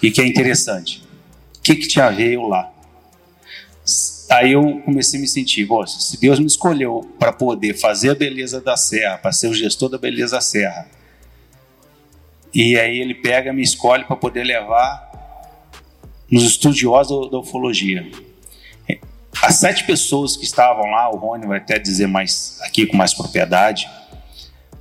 e 0.04 0.12
que 0.12 0.20
é 0.20 0.28
interessante. 0.28 1.08
O 1.58 1.62
que, 1.62 1.76
que 1.76 2.02
ver 2.12 2.34
eu 2.34 2.50
lá? 2.50 2.71
Aí 4.32 4.54
eu 4.54 4.82
comecei 4.86 5.20
a 5.20 5.22
me 5.22 5.28
sentir, 5.28 5.68
se 5.88 6.18
Deus 6.18 6.40
me 6.40 6.46
escolheu 6.46 7.02
para 7.20 7.34
poder 7.34 7.78
fazer 7.78 8.12
a 8.12 8.16
beleza 8.16 8.62
da 8.62 8.78
serra, 8.78 9.18
para 9.18 9.34
ser 9.34 9.48
o 9.48 9.54
gestor 9.54 9.90
da 9.90 9.98
beleza 9.98 10.38
da 10.38 10.42
serra, 10.42 10.88
e 12.54 12.78
aí 12.78 12.98
ele 12.98 13.14
pega, 13.14 13.52
me 13.52 13.62
escolhe 13.62 14.06
para 14.06 14.16
poder 14.16 14.46
levar 14.46 15.12
nos 16.32 16.44
estudiosos 16.44 17.30
da 17.30 17.40
ufologia. 17.40 18.10
As 19.42 19.56
sete 19.56 19.84
pessoas 19.84 20.38
que 20.38 20.46
estavam 20.46 20.86
lá, 20.92 21.10
o 21.10 21.18
Rony 21.18 21.46
vai 21.46 21.58
até 21.58 21.78
dizer 21.78 22.08
mais 22.08 22.58
aqui 22.62 22.86
com 22.86 22.96
mais 22.96 23.14
propriedade. 23.14 23.90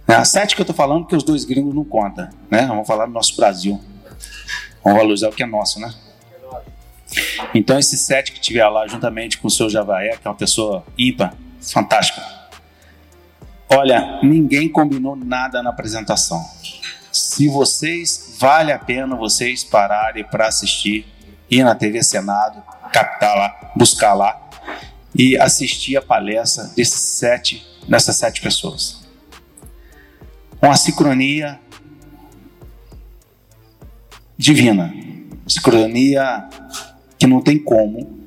Né, 0.07 0.15
as 0.15 0.29
sete 0.29 0.55
que 0.55 0.61
eu 0.61 0.65
estou 0.65 0.77
falando, 0.77 1.07
que 1.07 1.17
os 1.17 1.25
dois 1.25 1.45
gringos 1.45 1.75
não 1.75 1.85
contam, 1.85 2.29
né? 2.49 2.67
Vamos 2.67 2.87
falar 2.87 3.07
do 3.07 3.13
nosso 3.13 3.35
Brasil. 3.37 3.81
Vamos 4.85 4.99
valorizar 4.99 5.29
o 5.29 5.33
que 5.33 5.43
é 5.43 5.47
nosso, 5.47 5.81
né? 5.81 5.93
Então, 7.55 7.79
esses 7.79 8.01
sete 8.01 8.33
que 8.33 8.41
estiver 8.41 8.67
lá, 8.69 8.87
juntamente 8.87 9.39
com 9.39 9.49
o 9.49 9.51
seu 9.51 9.69
Javaé, 9.69 10.17
que 10.17 10.27
é 10.27 10.31
uma 10.31 10.37
pessoa 10.37 10.85
ímpar, 10.99 11.35
fantástica. 11.61 12.23
Olha, 13.69 14.21
ninguém 14.23 14.69
combinou 14.69 15.17
nada 15.17 15.63
na 15.63 15.71
apresentação 15.71 16.45
se 17.13 17.49
vocês 17.49 18.37
vale 18.39 18.73
a 18.73 18.79
pena 18.79 19.17
vocês 19.17 19.65
pararem 19.65 20.25
para 20.25 20.47
assistir, 20.47 21.07
ir 21.51 21.65
na 21.65 21.75
TV 21.75 22.03
Senado, 22.03 22.63
captar 22.93 23.37
lá, 23.37 23.73
buscar 23.77 24.15
lá 24.15 24.51
e 25.15 25.37
assistir 25.37 25.97
a 25.97 26.03
palestra 26.03 26.65
desses 26.77 27.01
sete, 27.01 27.67
dessas 27.89 28.17
sete 28.17 28.41
pessoas. 28.41 29.09
Uma 30.63 30.77
sincronia 30.77 31.59
divina, 34.37 34.93
sincronia 35.47 36.49
que 37.21 37.27
não 37.27 37.43
tem 37.43 37.59
como. 37.59 38.19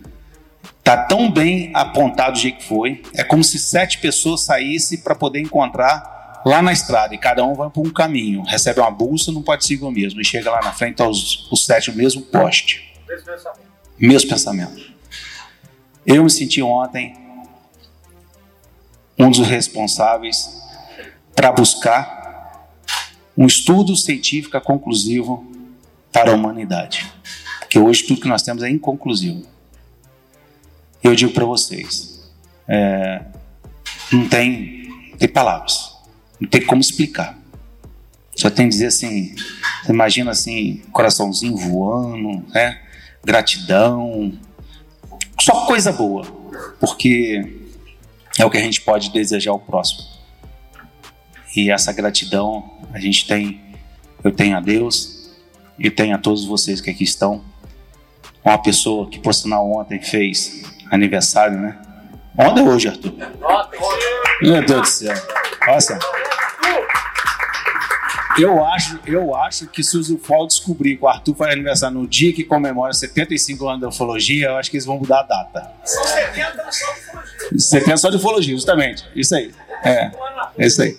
Tá 0.83 0.95
tão 0.95 1.31
bem 1.31 1.71
apontado 1.73 2.33
do 2.33 2.39
jeito 2.39 2.59
que 2.59 2.65
foi. 2.65 3.01
É 3.15 3.23
como 3.23 3.43
se 3.43 3.57
sete 3.57 3.97
pessoas 3.97 4.45
saíssem 4.45 4.99
para 4.99 5.15
poder 5.15 5.39
encontrar 5.39 6.41
lá 6.45 6.61
na 6.61 6.71
estrada 6.71 7.15
e 7.15 7.17
cada 7.17 7.43
um 7.43 7.55
vai 7.55 7.69
para 7.69 7.81
um 7.81 7.89
caminho, 7.89 8.43
recebe 8.43 8.79
uma 8.81 8.91
bolsa, 8.91 9.31
não 9.31 9.41
pode 9.41 9.65
seguir 9.65 9.85
o 9.85 9.89
mesmo, 9.89 10.19
e 10.19 10.25
chega 10.25 10.51
lá 10.51 10.61
na 10.61 10.73
frente 10.73 11.01
aos 11.01 11.49
os 11.49 11.65
sete 11.65 11.89
o 11.89 11.95
mesmo 11.95 12.21
poste. 12.21 12.93
Mesmo 13.07 13.25
pensamento. 13.25 13.71
Mesmo 13.97 14.29
pensamento. 14.29 14.93
Eu 16.05 16.23
me 16.23 16.29
senti 16.29 16.61
ontem 16.61 17.15
um 19.17 19.31
dos 19.31 19.47
responsáveis 19.47 20.61
para 21.33 21.51
buscar 21.51 22.67
um 23.37 23.47
estudo 23.47 23.95
científico 23.95 24.59
conclusivo 24.59 25.49
para 26.11 26.31
a 26.31 26.35
humanidade. 26.35 27.09
Porque 27.73 27.79
hoje 27.79 28.03
tudo 28.03 28.21
que 28.21 28.27
nós 28.27 28.43
temos 28.43 28.61
é 28.61 28.69
inconclusivo. 28.69 29.47
Eu 31.03 31.15
digo 31.15 31.33
para 31.33 31.43
vocês, 31.43 32.23
é, 32.67 33.19
não 34.11 34.29
tem, 34.29 34.91
tem 35.17 35.27
palavras. 35.27 35.91
Não 36.39 36.47
tem 36.47 36.63
como 36.63 36.81
explicar. 36.81 37.35
Só 38.35 38.51
tem 38.51 38.67
que 38.67 38.73
dizer 38.73 38.85
assim, 38.85 39.33
você 39.83 39.91
imagina 39.91 40.29
assim, 40.29 40.83
coraçãozinho 40.91 41.57
voando, 41.57 42.45
né? 42.49 42.79
Gratidão, 43.25 44.37
só 45.41 45.65
coisa 45.65 45.91
boa, 45.91 46.27
porque 46.79 47.57
é 48.37 48.45
o 48.45 48.51
que 48.51 48.57
a 48.57 48.61
gente 48.61 48.81
pode 48.81 49.09
desejar 49.11 49.49
ao 49.49 49.59
próximo. 49.59 50.07
E 51.55 51.71
essa 51.71 51.91
gratidão 51.91 52.71
a 52.93 52.99
gente 52.99 53.25
tem, 53.25 53.59
eu 54.23 54.31
tenho 54.31 54.55
a 54.55 54.59
Deus 54.59 55.31
e 55.79 55.89
tenho 55.89 56.13
a 56.13 56.19
todos 56.19 56.45
vocês 56.45 56.79
que 56.79 56.91
aqui 56.91 57.03
estão. 57.03 57.51
Uma 58.43 58.57
pessoa 58.57 59.09
que, 59.09 59.19
por 59.19 59.33
sinal, 59.33 59.71
ontem 59.71 60.01
fez 60.01 60.63
aniversário, 60.91 61.57
né? 61.57 61.77
Ontem 62.37 62.61
ou 62.61 62.69
hoje, 62.69 62.89
Arthur? 62.89 63.13
Meu 64.41 64.65
Deus 64.65 64.81
do 64.81 64.87
céu. 64.87 65.15
Nossa. 65.67 65.99
Eu 68.37 68.65
acho, 68.65 68.99
eu 69.05 69.35
acho 69.35 69.67
que 69.67 69.83
se 69.83 69.95
o 69.95 70.01
Zufol 70.03 70.47
descobrir 70.47 70.97
que 70.97 71.05
o 71.05 71.07
Arthur 71.07 71.35
faz 71.35 71.53
aniversário 71.53 71.99
no 71.99 72.07
dia 72.07 72.33
que 72.33 72.43
comemora 72.43 72.91
75 72.91 73.69
anos 73.69 73.81
da 73.81 73.87
ufologia, 73.89 74.47
eu 74.47 74.57
acho 74.57 74.71
que 74.71 74.77
eles 74.77 74.85
vão 74.85 74.97
mudar 74.97 75.19
a 75.19 75.23
data. 75.23 75.71
São 75.85 76.03
70 76.03 76.71
só 76.71 76.93
de 76.93 76.99
ufologia. 76.99 77.59
70 77.59 77.97
só 77.97 78.09
de 78.09 78.15
ufologia, 78.17 78.55
justamente. 78.55 79.05
Isso 79.15 79.35
aí. 79.35 79.53
É, 79.83 80.11
é 80.57 80.65
isso 80.65 80.81
aí. 80.81 80.97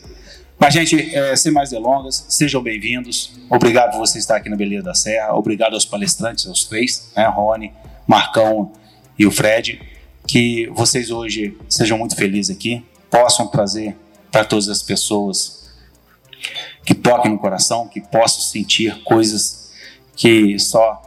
Mas, 0.58 0.72
gente, 0.72 1.14
é, 1.14 1.34
sem 1.36 1.52
mais 1.52 1.70
delongas, 1.70 2.26
sejam 2.28 2.62
bem-vindos. 2.62 3.32
Obrigado 3.50 3.92
por 3.92 3.98
você 3.98 4.18
estar 4.18 4.36
aqui 4.36 4.48
na 4.48 4.56
Beleza 4.56 4.84
da 4.84 4.94
Serra. 4.94 5.34
Obrigado 5.34 5.74
aos 5.74 5.84
palestrantes, 5.84 6.46
aos 6.46 6.64
três, 6.64 7.10
né, 7.16 7.26
Rony, 7.26 7.72
Marcão 8.06 8.72
e 9.18 9.26
o 9.26 9.30
Fred. 9.30 9.80
Que 10.26 10.66
vocês 10.68 11.10
hoje 11.10 11.56
sejam 11.68 11.98
muito 11.98 12.16
felizes 12.16 12.54
aqui, 12.54 12.84
possam 13.10 13.46
trazer 13.48 13.96
para 14.30 14.44
todas 14.44 14.68
as 14.68 14.82
pessoas 14.82 15.70
que 16.84 16.94
toquem 16.94 17.30
no 17.30 17.38
coração, 17.38 17.88
que 17.88 18.00
possam 18.00 18.40
sentir 18.40 19.02
coisas 19.02 19.70
que 20.16 20.58
só 20.58 21.02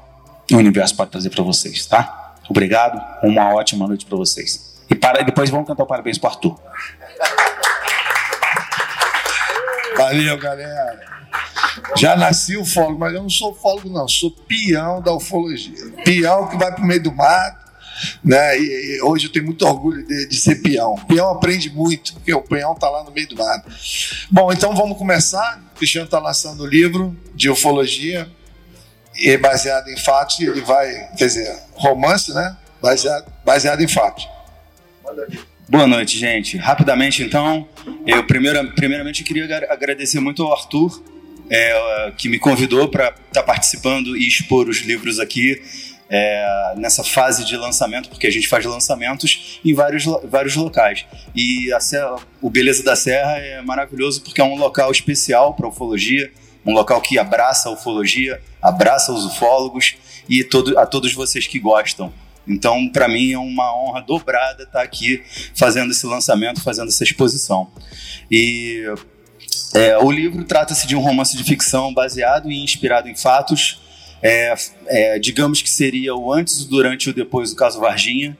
o 0.51 0.57
universo 0.57 0.95
pode 0.95 1.11
trazer 1.11 1.29
para 1.29 1.43
vocês, 1.43 1.85
tá? 1.85 2.35
Obrigado, 2.49 3.01
uma 3.23 3.53
ótima 3.53 3.87
noite 3.87 4.05
para 4.05 4.17
vocês. 4.17 4.77
E 4.89 4.95
para, 4.95 5.23
depois 5.23 5.49
vamos 5.49 5.67
cantar 5.67 5.83
o 5.83 5.87
parabéns 5.87 6.17
para 6.17 6.29
Arthur. 6.29 6.57
Valeu, 9.97 10.37
galera. 10.37 11.17
Já 11.95 12.15
nasci 12.15 12.57
ufólogo, 12.57 12.99
mas 12.99 13.13
eu 13.13 13.21
não 13.21 13.29
sou 13.29 13.51
ufólogo, 13.51 13.89
não. 13.89 14.07
Sou 14.07 14.31
peão 14.31 15.01
da 15.01 15.13
ufologia. 15.13 15.91
Peão 16.03 16.47
que 16.47 16.57
vai 16.57 16.71
para 16.71 16.83
o 16.83 16.87
meio 16.87 17.01
do 17.01 17.11
mato, 17.11 17.65
né? 18.23 18.59
E, 18.59 18.97
e, 18.97 19.01
hoje 19.01 19.27
eu 19.27 19.31
tenho 19.31 19.45
muito 19.45 19.65
orgulho 19.65 20.05
de, 20.05 20.27
de, 20.27 20.35
ser 20.35 20.55
peão. 20.61 20.95
Peão 21.07 21.29
aprende 21.29 21.69
muito, 21.69 22.13
porque 22.13 22.33
o 22.33 22.41
peão 22.41 22.73
está 22.73 22.89
lá 22.89 23.03
no 23.03 23.11
meio 23.11 23.27
do 23.27 23.35
mato. 23.35 23.69
Bom, 24.29 24.51
então 24.51 24.75
vamos 24.75 24.97
começar. 24.97 25.61
O 25.73 25.77
Cristiano 25.77 26.05
está 26.05 26.19
lançando 26.19 26.63
o 26.63 26.67
livro 26.67 27.15
de 27.33 27.49
ufologia, 27.49 28.29
e 29.17 29.31
é 29.31 29.37
baseado 29.37 29.87
em 29.89 29.97
fatos, 29.97 30.39
ele 30.39 30.61
vai, 30.61 30.93
quer 31.17 31.25
dizer, 31.25 31.59
romance, 31.73 32.31
né? 32.33 32.55
Baseado, 32.81 33.25
baseado 33.43 33.81
em 33.81 33.87
fatos. 33.87 34.27
Boa 35.69 35.85
noite, 35.85 36.17
gente. 36.17 36.55
Rapidamente, 36.55 37.21
então, 37.21 37.67
eu 38.05 38.25
primeiro, 38.25 38.71
primeiramente 38.71 39.21
queria 39.21 39.43
agradecer 39.69 40.21
muito 40.21 40.41
ao 40.41 40.53
Arthur, 40.53 41.03
é, 41.49 42.13
que 42.17 42.29
me 42.29 42.39
convidou 42.39 42.87
para 42.87 43.09
estar 43.09 43.21
tá 43.33 43.43
participando 43.43 44.15
e 44.15 44.25
expor 44.25 44.69
os 44.69 44.77
livros 44.77 45.19
aqui 45.19 45.61
é, 46.09 46.73
nessa 46.77 47.03
fase 47.03 47.43
de 47.43 47.57
lançamento, 47.57 48.07
porque 48.07 48.27
a 48.27 48.31
gente 48.31 48.47
faz 48.47 48.63
lançamentos 48.63 49.59
em 49.63 49.73
vários, 49.73 50.05
vários 50.29 50.55
locais. 50.55 51.05
E 51.35 51.67
Serra, 51.81 52.15
o 52.41 52.49
Beleza 52.49 52.81
da 52.81 52.95
Serra 52.95 53.37
é 53.37 53.61
maravilhoso 53.61 54.21
porque 54.21 54.39
é 54.39 54.45
um 54.45 54.55
local 54.55 54.89
especial 54.89 55.53
para 55.53 55.67
ufologia, 55.67 56.31
um 56.65 56.71
local 56.71 57.01
que 57.01 57.19
abraça 57.19 57.67
a 57.67 57.73
ufologia, 57.73 58.41
abraça 58.61 59.11
os 59.11 59.25
ufólogos 59.25 59.95
e 60.29 60.45
todo, 60.45 60.79
a 60.79 60.85
todos 60.85 61.13
vocês 61.13 61.45
que 61.45 61.59
gostam. 61.59 62.13
Então, 62.47 62.89
para 62.89 63.07
mim, 63.07 63.33
é 63.33 63.37
uma 63.37 63.75
honra 63.75 64.01
dobrada 64.01 64.63
estar 64.63 64.81
aqui 64.81 65.23
fazendo 65.53 65.91
esse 65.91 66.05
lançamento, 66.05 66.61
fazendo 66.61 66.87
essa 66.87 67.03
exposição. 67.03 67.69
E 68.31 68.83
é, 69.73 69.97
o 69.97 70.09
livro 70.09 70.43
trata-se 70.43 70.87
de 70.87 70.95
um 70.95 70.99
romance 70.99 71.35
de 71.35 71.43
ficção 71.43 71.93
baseado 71.93 72.51
e 72.51 72.63
inspirado 72.63 73.09
em 73.09 73.15
fatos 73.15 73.81
é, 74.21 74.55
é, 74.87 75.19
digamos 75.19 75.61
que 75.61 75.69
seria 75.69 76.15
o 76.15 76.33
antes, 76.33 76.61
o 76.61 76.69
durante 76.69 77.07
e 77.07 77.09
o 77.11 77.13
depois 77.13 77.51
do 77.51 77.55
caso 77.55 77.79
Varginha. 77.79 78.37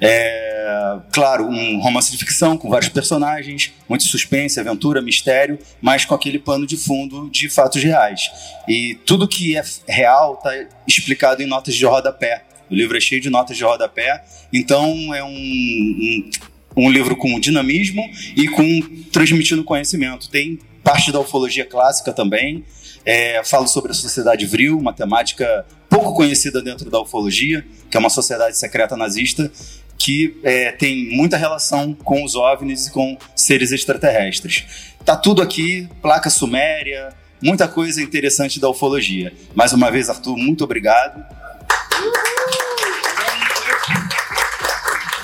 É, 0.00 0.98
claro, 1.12 1.46
um 1.46 1.80
romance 1.80 2.10
de 2.10 2.18
ficção 2.18 2.58
com 2.58 2.68
vários 2.68 2.88
personagens, 2.88 3.72
muito 3.88 4.02
suspense, 4.02 4.58
aventura, 4.58 5.00
mistério, 5.00 5.58
mas 5.80 6.04
com 6.04 6.12
aquele 6.12 6.40
pano 6.40 6.66
de 6.66 6.76
fundo 6.76 7.30
de 7.30 7.48
fatos 7.48 7.82
reais. 7.82 8.28
E 8.66 8.96
tudo 9.06 9.28
que 9.28 9.56
é 9.56 9.62
real 9.86 10.34
está 10.34 10.52
explicado 10.88 11.40
em 11.40 11.46
notas 11.46 11.74
de 11.74 11.86
rodapé. 11.86 12.44
O 12.72 12.74
livro 12.74 12.96
é 12.96 13.00
cheio 13.00 13.20
de 13.20 13.28
notas 13.28 13.54
de 13.54 13.62
rodapé, 13.64 14.24
então 14.50 15.14
é 15.14 15.22
um, 15.22 15.28
um, 15.28 16.30
um 16.74 16.90
livro 16.90 17.14
com 17.14 17.38
dinamismo 17.38 18.02
e 18.34 18.48
com 18.48 18.80
transmitindo 19.12 19.62
conhecimento. 19.62 20.30
Tem 20.30 20.58
parte 20.82 21.12
da 21.12 21.20
ufologia 21.20 21.66
clássica 21.66 22.14
também, 22.14 22.64
é, 23.04 23.44
falo 23.44 23.66
sobre 23.66 23.90
a 23.90 23.94
sociedade 23.94 24.46
Vril, 24.46 24.78
uma 24.78 24.94
temática 24.94 25.66
pouco 25.86 26.14
conhecida 26.14 26.62
dentro 26.62 26.88
da 26.88 26.98
ufologia, 26.98 27.62
que 27.90 27.96
é 27.98 28.00
uma 28.00 28.08
sociedade 28.08 28.56
secreta 28.56 28.96
nazista, 28.96 29.52
que 29.98 30.40
é, 30.42 30.72
tem 30.72 31.14
muita 31.14 31.36
relação 31.36 31.92
com 31.92 32.24
os 32.24 32.34
OVNIs 32.34 32.86
e 32.86 32.90
com 32.90 33.18
seres 33.36 33.70
extraterrestres. 33.70 34.64
Tá 35.04 35.14
tudo 35.14 35.42
aqui, 35.42 35.86
placa 36.00 36.30
suméria, 36.30 37.10
muita 37.42 37.68
coisa 37.68 38.02
interessante 38.02 38.58
da 38.58 38.70
ufologia. 38.70 39.30
Mais 39.54 39.74
uma 39.74 39.90
vez, 39.90 40.08
Arthur, 40.08 40.38
muito 40.38 40.64
obrigado. 40.64 41.22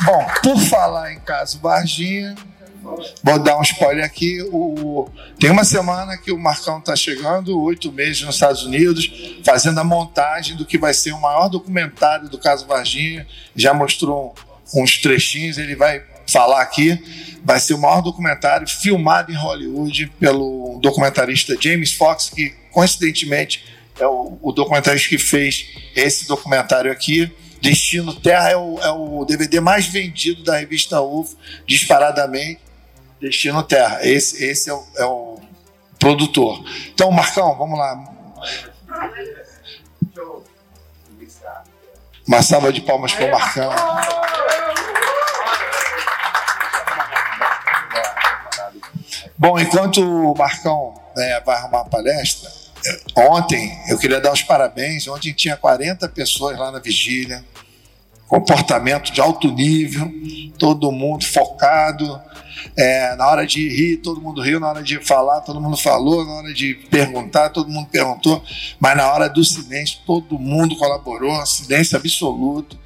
Bom, 0.08 0.26
por 0.42 0.58
falar 0.58 1.12
em 1.12 1.20
caso 1.20 1.58
Varginha, 1.58 2.34
vou 3.22 3.38
dar 3.38 3.58
um 3.58 3.62
spoiler 3.62 4.02
aqui. 4.02 4.40
O, 4.50 5.06
tem 5.38 5.50
uma 5.50 5.64
semana 5.64 6.16
que 6.16 6.32
o 6.32 6.38
Marcão 6.38 6.78
está 6.78 6.96
chegando, 6.96 7.60
oito 7.60 7.92
meses 7.92 8.22
nos 8.22 8.36
Estados 8.36 8.62
Unidos, 8.62 9.06
fazendo 9.44 9.78
a 9.78 9.84
montagem 9.84 10.56
do 10.56 10.64
que 10.64 10.78
vai 10.78 10.94
ser 10.94 11.12
o 11.12 11.20
maior 11.20 11.50
documentário 11.50 12.26
do 12.30 12.38
caso 12.38 12.66
Varginha. 12.66 13.26
Já 13.54 13.74
mostrou 13.74 14.34
uns 14.74 14.96
trechinhos, 14.96 15.58
ele 15.58 15.76
vai 15.76 16.02
falar 16.26 16.62
aqui. 16.62 16.98
Vai 17.44 17.60
ser 17.60 17.74
o 17.74 17.78
maior 17.78 18.00
documentário 18.00 18.66
filmado 18.66 19.30
em 19.30 19.36
Hollywood 19.36 20.10
pelo 20.18 20.80
documentarista 20.80 21.54
James 21.60 21.92
Fox, 21.92 22.30
que 22.34 22.54
coincidentemente 22.72 23.62
é 24.00 24.06
o, 24.06 24.38
o 24.40 24.52
documentarista 24.52 25.06
que 25.06 25.18
fez 25.18 25.66
esse 25.94 26.26
documentário 26.26 26.90
aqui. 26.90 27.30
Destino 27.60 28.14
Terra 28.14 28.50
é 28.50 28.56
o, 28.56 28.78
é 28.80 28.90
o 28.90 29.24
DVD 29.24 29.60
mais 29.60 29.86
vendido 29.86 30.42
da 30.44 30.58
revista 30.58 31.00
UFO, 31.00 31.36
disparadamente. 31.66 32.60
Destino 33.20 33.62
Terra. 33.62 33.98
Esse, 34.02 34.44
esse 34.44 34.70
é, 34.70 34.72
o, 34.72 34.84
é 34.96 35.04
o 35.04 35.40
produtor. 35.98 36.64
Então, 36.92 37.10
Marcão, 37.10 37.56
vamos 37.56 37.78
lá. 37.78 38.04
Uma 42.26 42.42
salva 42.42 42.72
de 42.72 42.80
palmas 42.82 43.12
para 43.12 43.26
o 43.26 43.30
Marcão. 43.30 43.70
Bom, 49.36 49.58
enquanto 49.58 50.02
o 50.02 50.36
Marcão 50.36 51.00
né, 51.16 51.40
vai 51.40 51.56
arrumar 51.56 51.80
a 51.82 51.84
palestra, 51.84 52.50
ontem 53.16 53.72
eu 53.88 53.98
queria 53.98 54.20
dar 54.20 54.32
os 54.32 54.42
parabéns. 54.42 55.06
Ontem 55.08 55.32
tinha 55.32 55.56
40 55.56 56.08
pessoas 56.08 56.58
lá 56.58 56.70
na 56.70 56.78
vigília, 56.78 57.44
comportamento 58.26 59.12
de 59.12 59.20
alto 59.20 59.50
nível, 59.50 60.10
todo 60.58 60.92
mundo 60.92 61.24
focado. 61.24 62.20
É, 62.76 63.14
na 63.16 63.26
hora 63.26 63.46
de 63.46 63.68
rir, 63.68 63.98
todo 63.98 64.20
mundo 64.20 64.40
riu, 64.40 64.60
na 64.60 64.68
hora 64.68 64.82
de 64.82 64.98
falar, 65.04 65.40
todo 65.40 65.60
mundo 65.60 65.76
falou, 65.76 66.24
na 66.24 66.32
hora 66.32 66.54
de 66.54 66.74
perguntar, 66.90 67.50
todo 67.50 67.70
mundo 67.70 67.88
perguntou, 67.90 68.42
mas 68.78 68.96
na 68.96 69.12
hora 69.12 69.28
do 69.28 69.44
silêncio, 69.44 69.98
todo 70.06 70.38
mundo 70.38 70.76
colaborou, 70.76 71.44
silêncio 71.46 71.96
absoluto. 71.96 72.78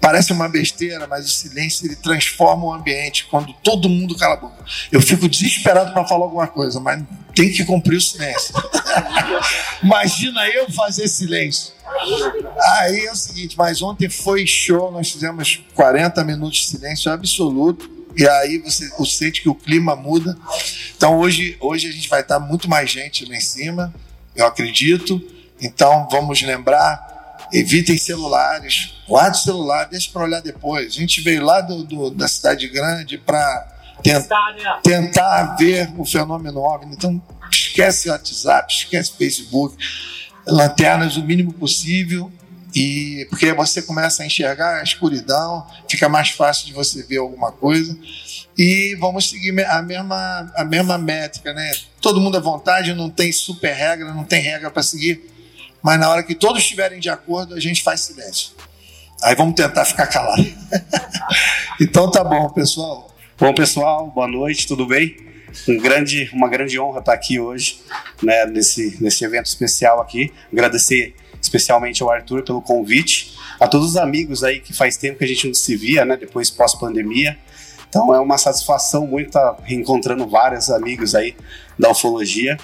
Parece 0.00 0.32
uma 0.32 0.48
besteira, 0.48 1.06
mas 1.06 1.26
o 1.26 1.28
silêncio 1.28 1.86
ele 1.86 1.96
transforma 1.96 2.64
o 2.64 2.72
ambiente 2.72 3.26
quando 3.30 3.52
todo 3.62 3.88
mundo 3.88 4.16
cala 4.16 4.34
a 4.34 4.36
boca. 4.36 4.64
Eu 4.90 5.00
fico 5.00 5.28
desesperado 5.28 5.92
para 5.92 6.06
falar 6.06 6.24
alguma 6.24 6.46
coisa, 6.46 6.80
mas 6.80 7.02
tem 7.34 7.50
que 7.50 7.64
cumprir 7.64 7.96
o 7.96 8.00
silêncio. 8.00 8.54
Imagina 9.82 10.46
eu 10.48 10.70
fazer 10.70 11.08
silêncio. 11.08 11.72
Aí 12.78 13.06
é 13.06 13.12
o 13.12 13.16
seguinte, 13.16 13.56
mas 13.56 13.82
ontem 13.82 14.08
foi 14.08 14.46
show, 14.46 14.90
nós 14.90 15.10
fizemos 15.10 15.62
40 15.74 16.24
minutos 16.24 16.58
de 16.58 16.66
silêncio 16.66 17.10
absoluto. 17.10 17.90
E 18.16 18.26
aí 18.26 18.58
você, 18.58 18.88
você 18.90 19.24
sente 19.24 19.42
que 19.42 19.48
o 19.48 19.54
clima 19.54 19.96
muda. 19.96 20.36
Então 20.96 21.18
hoje, 21.18 21.56
hoje 21.60 21.88
a 21.88 21.92
gente 21.92 22.08
vai 22.08 22.20
estar 22.20 22.38
muito 22.38 22.68
mais 22.68 22.90
gente 22.90 23.24
lá 23.24 23.36
em 23.36 23.40
cima, 23.40 23.92
eu 24.34 24.46
acredito. 24.46 25.20
Então 25.60 26.08
vamos 26.10 26.42
lembrar, 26.42 27.48
evitem 27.52 27.96
celulares, 27.96 28.94
guarde 29.08 29.38
o 29.38 29.42
celular, 29.42 29.84
deixe 29.84 30.10
para 30.10 30.24
olhar 30.24 30.40
depois. 30.40 30.86
A 30.86 30.90
gente 30.90 31.20
veio 31.20 31.44
lá 31.44 31.60
do, 31.60 31.84
do 31.84 32.10
da 32.10 32.28
cidade 32.28 32.68
grande 32.68 33.18
para 33.18 33.68
tentar, 34.02 34.80
tentar 34.82 35.56
ver 35.56 35.90
o 35.96 36.04
fenômeno 36.04 36.60
OVNI. 36.60 36.94
Então 36.94 37.22
esquece 37.50 38.10
WhatsApp, 38.10 38.72
esquece 38.72 39.12
Facebook, 39.16 39.76
lanternas 40.46 41.16
o 41.16 41.22
mínimo 41.22 41.52
possível 41.52 42.30
e 42.74 43.26
porque 43.28 43.52
você 43.52 43.82
começa 43.82 44.22
a 44.22 44.26
enxergar 44.26 44.80
a 44.80 44.82
escuridão, 44.82 45.66
fica 45.88 46.08
mais 46.08 46.30
fácil 46.30 46.66
de 46.66 46.72
você 46.72 47.02
ver 47.02 47.18
alguma 47.18 47.52
coisa. 47.52 47.96
E 48.56 48.94
vamos 48.98 49.30
seguir 49.30 49.58
a 49.64 49.82
mesma, 49.82 50.52
a 50.54 50.64
mesma 50.64 50.98
métrica, 50.98 51.52
né? 51.52 51.72
Todo 52.00 52.20
mundo 52.20 52.36
à 52.36 52.40
vontade, 52.40 52.94
não 52.94 53.10
tem 53.10 53.32
super 53.32 53.72
regra, 53.72 54.12
não 54.12 54.24
tem 54.24 54.40
regra 54.40 54.70
para 54.70 54.82
seguir. 54.82 55.22
Mas 55.82 55.98
na 55.98 56.08
hora 56.08 56.22
que 56.22 56.34
todos 56.34 56.62
estiverem 56.62 57.00
de 57.00 57.10
acordo, 57.10 57.54
a 57.54 57.60
gente 57.60 57.82
faz 57.82 58.00
silêncio. 58.00 58.52
Aí 59.22 59.34
vamos 59.34 59.54
tentar 59.54 59.84
ficar 59.84 60.06
calado. 60.06 60.44
então 61.80 62.10
tá 62.10 62.24
bom, 62.24 62.48
pessoal. 62.50 63.14
Bom, 63.38 63.52
pessoal, 63.54 64.10
boa 64.10 64.28
noite, 64.28 64.66
tudo 64.66 64.86
bem? 64.86 65.16
Um 65.68 65.76
grande, 65.78 66.30
uma 66.32 66.48
grande 66.48 66.78
honra 66.78 67.00
estar 67.00 67.12
aqui 67.12 67.38
hoje, 67.38 67.80
né, 68.22 68.46
nesse, 68.46 68.96
nesse 69.00 69.24
evento 69.24 69.46
especial 69.46 70.00
aqui. 70.00 70.32
Agradecer 70.50 71.14
especialmente 71.42 72.02
ao 72.02 72.10
Arthur 72.10 72.42
pelo 72.42 72.62
convite, 72.62 73.36
a 73.58 73.66
todos 73.66 73.88
os 73.88 73.96
amigos 73.96 74.44
aí 74.44 74.60
que 74.60 74.72
faz 74.72 74.96
tempo 74.96 75.18
que 75.18 75.24
a 75.24 75.28
gente 75.28 75.46
não 75.46 75.54
se 75.54 75.76
via, 75.76 76.04
né, 76.04 76.16
depois 76.16 76.48
pós-pandemia. 76.48 77.36
Então 77.88 78.14
é 78.14 78.20
uma 78.20 78.38
satisfação 78.38 79.06
muito 79.06 79.26
estar 79.26 79.56
reencontrando 79.64 80.26
vários 80.26 80.70
amigos 80.70 81.14
aí 81.14 81.36
da 81.78 81.90
ufologia. 81.90 82.56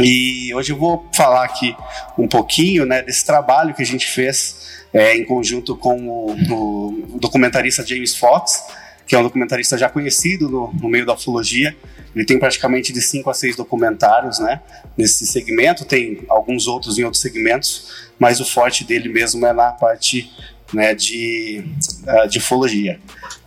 E 0.00 0.52
hoje 0.54 0.72
eu 0.72 0.76
vou 0.76 1.08
falar 1.12 1.44
aqui 1.44 1.76
um 2.18 2.26
pouquinho 2.26 2.86
né, 2.86 3.02
desse 3.02 3.24
trabalho 3.24 3.74
que 3.74 3.82
a 3.82 3.86
gente 3.86 4.06
fez 4.06 4.84
é, 4.92 5.16
em 5.16 5.24
conjunto 5.24 5.76
com 5.76 6.08
o, 6.08 7.14
o 7.14 7.18
documentarista 7.18 7.86
James 7.86 8.16
Fox, 8.16 8.64
que 9.12 9.16
é 9.16 9.18
um 9.18 9.22
documentarista 9.22 9.76
já 9.76 9.90
conhecido 9.90 10.48
no, 10.48 10.72
no 10.72 10.88
meio 10.88 11.04
da 11.04 11.12
ufologia. 11.12 11.76
Ele 12.16 12.24
tem 12.24 12.38
praticamente 12.38 12.94
de 12.94 13.02
cinco 13.02 13.28
a 13.28 13.34
seis 13.34 13.54
documentários 13.54 14.38
né, 14.38 14.62
nesse 14.96 15.26
segmento, 15.26 15.84
tem 15.84 16.22
alguns 16.30 16.66
outros 16.66 16.98
em 16.98 17.04
outros 17.04 17.20
segmentos, 17.20 18.08
mas 18.18 18.40
o 18.40 18.44
forte 18.46 18.84
dele 18.84 19.10
mesmo 19.10 19.44
é 19.44 19.52
na 19.52 19.70
parte 19.72 20.32
né, 20.72 20.94
de, 20.94 21.62
uh, 22.06 22.26
de 22.26 22.38
ufologia. 22.38 22.98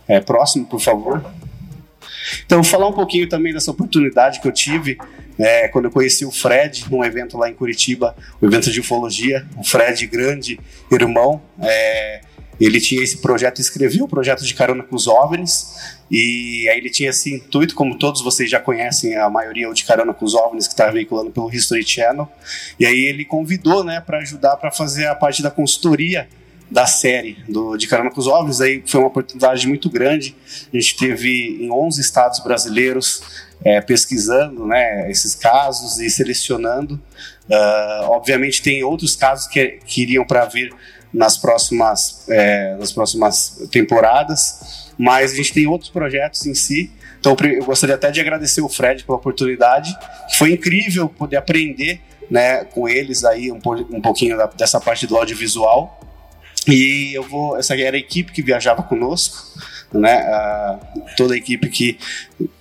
É, 0.06 0.20
próximo, 0.20 0.66
por 0.66 0.80
favor. 0.80 1.20
Então, 2.44 2.62
falar 2.62 2.86
um 2.86 2.92
pouquinho 2.92 3.28
também 3.28 3.52
dessa 3.52 3.72
oportunidade 3.72 4.40
que 4.40 4.46
eu 4.46 4.52
tive 4.52 4.96
é, 5.36 5.66
quando 5.66 5.86
eu 5.86 5.90
conheci 5.90 6.24
o 6.24 6.30
Fred 6.30 6.86
num 6.88 7.04
evento 7.04 7.36
lá 7.36 7.50
em 7.50 7.54
Curitiba, 7.54 8.14
o 8.40 8.44
um 8.44 8.48
evento 8.48 8.70
de 8.70 8.78
ufologia. 8.78 9.44
O 9.56 9.64
Fred, 9.64 10.06
grande 10.06 10.60
irmão, 10.92 11.42
é, 11.60 12.20
ele 12.60 12.80
tinha 12.80 13.02
esse 13.02 13.18
projeto, 13.18 13.60
escreveu 13.60 14.04
o 14.04 14.08
projeto 14.08 14.44
de 14.44 14.54
carona 14.54 14.82
com 14.82 14.96
os 14.96 15.06
OVNIs, 15.06 15.96
e 16.10 16.68
aí 16.68 16.78
ele 16.78 16.90
tinha 16.90 17.10
esse 17.10 17.34
intuito, 17.34 17.74
como 17.74 17.98
todos 17.98 18.22
vocês 18.22 18.50
já 18.50 18.60
conhecem, 18.60 19.16
a 19.16 19.28
maioria 19.28 19.68
o 19.68 19.74
de 19.74 19.84
carona 19.84 20.14
com 20.14 20.24
os 20.24 20.34
OVNIs 20.34 20.66
que 20.66 20.74
está 20.74 20.90
veiculando 20.90 21.30
pelo 21.30 21.52
History 21.52 21.86
Channel, 21.86 22.28
e 22.78 22.86
aí 22.86 22.98
ele 23.06 23.24
convidou, 23.24 23.84
né, 23.84 24.00
para 24.00 24.18
ajudar 24.18 24.56
para 24.56 24.70
fazer 24.70 25.06
a 25.06 25.14
parte 25.14 25.42
da 25.42 25.50
consultoria 25.50 26.28
da 26.70 26.84
série 26.84 27.38
do 27.48 27.76
de 27.76 27.86
carona 27.86 28.10
com 28.10 28.20
os 28.20 28.26
OVNIs, 28.26 28.60
aí 28.60 28.82
foi 28.86 29.00
uma 29.00 29.08
oportunidade 29.08 29.66
muito 29.68 29.88
grande, 29.88 30.34
a 30.72 30.76
gente 30.76 30.96
teve 30.96 31.58
em 31.60 31.70
11 31.70 32.00
estados 32.00 32.40
brasileiros 32.40 33.22
é, 33.64 33.80
pesquisando, 33.80 34.66
né, 34.66 35.10
esses 35.10 35.34
casos 35.34 35.98
e 35.98 36.10
selecionando, 36.10 36.94
uh, 37.48 38.10
obviamente 38.10 38.62
tem 38.62 38.82
outros 38.82 39.16
casos 39.16 39.46
que, 39.46 39.78
que 39.84 40.02
iriam 40.02 40.24
para 40.24 40.44
vir 40.46 40.74
nas 41.12 41.36
próximas, 41.36 42.24
é, 42.28 42.76
nas 42.78 42.92
próximas 42.92 43.62
temporadas, 43.70 44.86
mas 44.98 45.32
a 45.32 45.36
gente 45.36 45.52
tem 45.52 45.66
outros 45.66 45.90
projetos 45.90 46.46
em 46.46 46.54
si. 46.54 46.90
Então 47.18 47.36
eu 47.44 47.64
gostaria 47.64 47.94
até 47.94 48.10
de 48.10 48.20
agradecer 48.20 48.60
o 48.60 48.68
Fred 48.68 49.04
pela 49.04 49.18
oportunidade. 49.18 49.96
Foi 50.36 50.52
incrível 50.52 51.08
poder 51.08 51.36
aprender 51.36 52.00
né, 52.30 52.64
com 52.64 52.88
eles 52.88 53.24
aí 53.24 53.50
um, 53.50 53.60
um 53.90 54.00
pouquinho 54.00 54.36
da, 54.36 54.46
dessa 54.46 54.80
parte 54.80 55.06
do 55.06 55.16
audiovisual. 55.16 56.00
E 56.66 57.12
eu 57.14 57.22
vou, 57.22 57.56
essa 57.56 57.76
era 57.76 57.96
a 57.96 57.98
equipe 57.98 58.32
que 58.32 58.42
viajava 58.42 58.82
conosco, 58.82 59.36
né, 59.92 60.78
toda 61.16 61.34
a 61.34 61.36
equipe 61.36 61.68
que 61.68 61.96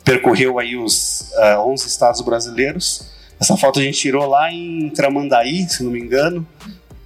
percorreu 0.03 0.60
aí 0.60 0.75
os 0.75 1.31
uh, 1.34 1.67
11 1.67 1.88
estados 1.88 2.21
brasileiros. 2.21 3.12
Essa 3.39 3.58
foto 3.58 3.79
a 3.79 3.84
gente 3.84 3.97
tirou 3.97 4.27
lá 4.27 4.51
em 4.51 4.89
Tramandaí, 4.91 5.67
se 5.67 5.84
não 5.84 5.91
me 5.91 5.99
engano, 5.99 6.47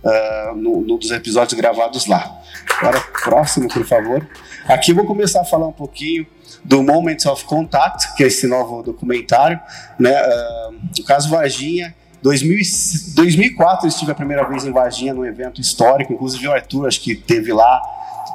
uh, 0.03 0.55
no, 0.55 0.81
no, 0.81 0.97
dos 0.97 1.11
episódios 1.11 1.59
gravados 1.59 2.05
lá. 2.05 2.41
Agora, 2.77 2.99
próximo, 3.23 3.67
por 3.67 3.85
favor. 3.85 4.27
Aqui 4.67 4.93
vou 4.93 5.05
começar 5.05 5.41
a 5.41 5.45
falar 5.45 5.67
um 5.67 5.73
pouquinho 5.73 6.25
do 6.63 6.83
Moments 6.83 7.25
of 7.25 7.45
Contact, 7.45 8.15
que 8.15 8.23
é 8.23 8.27
esse 8.27 8.47
novo 8.47 8.83
documentário. 8.83 9.59
Né? 9.97 10.11
Uh, 10.11 10.75
o 10.99 11.03
caso 11.03 11.29
Varginha, 11.29 11.95
2000, 12.21 12.57
2004 13.15 13.85
eu 13.85 13.89
estive 13.89 14.11
a 14.11 14.15
primeira 14.15 14.47
vez 14.47 14.65
em 14.65 14.71
Varginha 14.71 15.13
num 15.13 15.25
evento 15.25 15.61
histórico, 15.61 16.13
inclusive 16.13 16.47
o 16.47 16.51
Arthur 16.51 16.87
acho 16.87 17.01
que 17.01 17.15
teve 17.15 17.53
lá, 17.53 17.81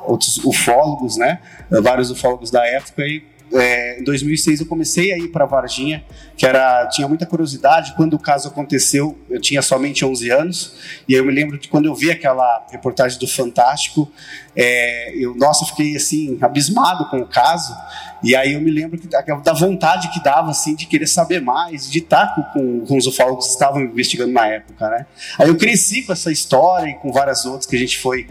outros 0.06 0.38
ufólogos, 0.38 1.16
né? 1.16 1.38
Vários 1.82 2.10
ufólogos 2.10 2.50
da 2.50 2.66
época 2.66 3.02
e 3.02 3.22
é, 3.52 4.00
em 4.00 4.04
2006 4.04 4.60
eu 4.60 4.66
comecei 4.66 5.12
a 5.12 5.18
ir 5.18 5.28
para 5.28 5.44
Varginha, 5.44 6.04
que 6.36 6.44
era 6.44 6.86
tinha 6.88 7.06
muita 7.06 7.26
curiosidade. 7.26 7.94
Quando 7.96 8.14
o 8.14 8.18
caso 8.18 8.48
aconteceu, 8.48 9.18
eu 9.30 9.40
tinha 9.40 9.62
somente 9.62 10.04
11 10.04 10.30
anos, 10.30 10.76
e 11.08 11.14
eu 11.14 11.24
me 11.24 11.32
lembro 11.32 11.58
que 11.58 11.68
quando 11.68 11.86
eu 11.86 11.94
vi 11.94 12.10
aquela 12.10 12.66
reportagem 12.70 13.18
do 13.18 13.28
Fantástico, 13.28 14.10
é, 14.56 15.16
eu 15.16 15.34
nossa, 15.34 15.64
fiquei 15.66 15.96
assim 15.96 16.38
abismado 16.40 17.08
com 17.10 17.18
o 17.18 17.26
caso. 17.26 17.74
E 18.22 18.34
aí 18.34 18.54
eu 18.54 18.60
me 18.60 18.70
lembro 18.70 18.98
que, 18.98 19.06
da 19.06 19.52
vontade 19.52 20.08
que 20.10 20.22
dava 20.22 20.50
assim 20.50 20.74
de 20.74 20.86
querer 20.86 21.06
saber 21.06 21.40
mais, 21.40 21.90
de 21.90 21.98
estar 21.98 22.34
com, 22.52 22.80
com 22.80 22.96
os 22.96 23.06
ufólogos 23.06 23.46
que 23.46 23.52
estavam 23.52 23.82
investigando 23.82 24.32
na 24.32 24.46
época, 24.46 24.88
né? 24.88 25.06
Aí 25.38 25.48
eu 25.48 25.56
cresci 25.56 26.02
com 26.02 26.12
essa 26.12 26.32
história 26.32 26.90
e 26.90 26.94
com 26.94 27.12
várias 27.12 27.44
outras 27.44 27.66
que 27.66 27.76
a 27.76 27.78
gente 27.78 27.98
foi 27.98 28.26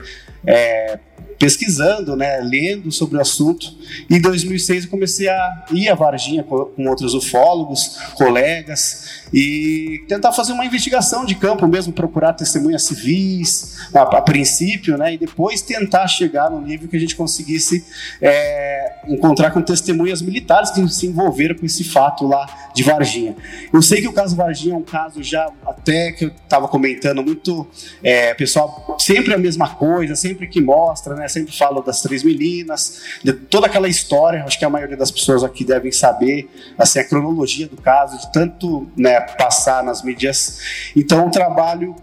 é, 0.46 1.00
pesquisando, 1.44 2.16
né, 2.16 2.40
lendo 2.40 2.90
sobre 2.90 3.18
o 3.18 3.22
assunto. 3.22 3.68
Em 4.10 4.22
2006 4.22 4.86
eu 4.86 4.90
comecei 4.90 5.28
a 5.28 5.66
ir 5.74 5.90
a 5.90 5.94
Varginha 5.94 6.42
com, 6.42 6.64
com 6.64 6.88
outros 6.88 7.14
ufólogos, 7.14 7.98
colegas, 8.16 9.24
e 9.34 10.06
tentar 10.08 10.32
fazer 10.32 10.54
uma 10.54 10.66
investigação 10.66 11.26
de 11.26 11.36
campo 11.36 11.68
mesmo, 11.68 11.92
procurar 11.92 12.32
testemunhas 12.32 12.84
civis, 12.84 13.76
a, 13.94 14.04
a 14.04 14.22
princípio, 14.22 14.98
né, 14.98 15.16
e 15.16 15.18
depois 15.18 15.62
tentar 15.62 16.08
chegar 16.08 16.50
no 16.50 16.62
nível 16.62 16.88
que 16.88 16.96
a 16.96 17.00
gente 17.00 17.16
conseguisse 17.16 17.84
é, 18.22 19.00
encontrar 19.10 19.52
com 19.52 19.62
testemunhas 19.62 20.22
militares 20.22 20.72
que 20.72 20.88
se 20.88 21.08
envolveram 21.08 21.56
com 21.56 21.66
esse 21.66 21.84
fato 21.84 22.26
lá 22.26 22.70
de 22.74 22.84
Varginha. 22.84 23.36
Eu 23.72 23.82
sei 23.82 24.02
que 24.02 24.08
o 24.08 24.14
caso 24.14 24.36
Varginha 24.36 24.76
é 24.76 24.78
um 24.78 24.84
caso 24.84 25.22
já 25.22 25.52
até 25.66 26.14
que 26.14 26.26
eu 26.26 26.30
estava 26.30 26.70
comentando 26.70 27.22
muito, 27.22 27.68
é, 28.02 28.34
pessoal, 28.34 28.96
sempre 28.98 29.34
a 29.34 29.38
mesma 29.38 29.68
coisa, 29.70 30.16
sempre 30.16 30.48
que 30.48 30.62
mostra, 30.62 31.16
né, 31.16 31.28
sempre 31.34 31.58
falo 31.58 31.82
das 31.82 32.02
três 32.02 32.24
meninas, 32.24 33.02
de 33.24 33.34
toda 33.34 33.68
aquela 33.68 33.88
história, 33.88 34.44
acho 34.44 34.58
que 34.58 34.66
a 34.66 34.70
maioria 34.70 34.96
das 34.96 35.12
pessoas 35.12 35.44
aqui 35.44 35.66
devem 35.66 35.92
saber, 35.92 36.50
assim, 36.78 37.00
a 37.00 37.04
cronologia 37.04 37.68
do 37.68 37.78
caso, 37.78 38.18
de 38.20 38.32
tanto, 38.32 38.88
né, 38.96 39.20
passar 39.20 39.84
nas 39.84 40.04
mídias. 40.04 40.60
Então, 40.96 41.28
o 41.28 41.32
trabalho 41.32 41.96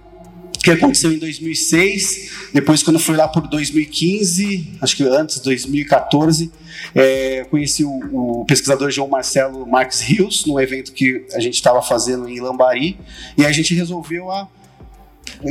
que 0.62 0.70
aconteceu 0.70 1.12
em 1.12 1.18
2006, 1.18 2.50
depois 2.52 2.82
quando 2.82 2.98
fui 2.98 3.16
lá 3.16 3.26
por 3.26 3.48
2015, 3.48 4.78
acho 4.80 4.96
que 4.96 5.02
antes, 5.04 5.40
2014, 5.40 6.52
é, 6.94 7.44
conheci 7.50 7.84
o, 7.84 8.40
o, 8.40 8.44
pesquisador 8.44 8.90
João 8.90 9.08
Marcelo 9.08 9.66
Marques 9.66 10.00
Rios, 10.00 10.44
num 10.44 10.60
evento 10.60 10.92
que 10.92 11.26
a 11.32 11.40
gente 11.40 11.54
estava 11.54 11.80
fazendo 11.80 12.28
em 12.28 12.40
Lambari, 12.40 12.98
e 13.38 13.46
a 13.46 13.52
gente 13.52 13.74
resolveu 13.74 14.30
a 14.30 14.48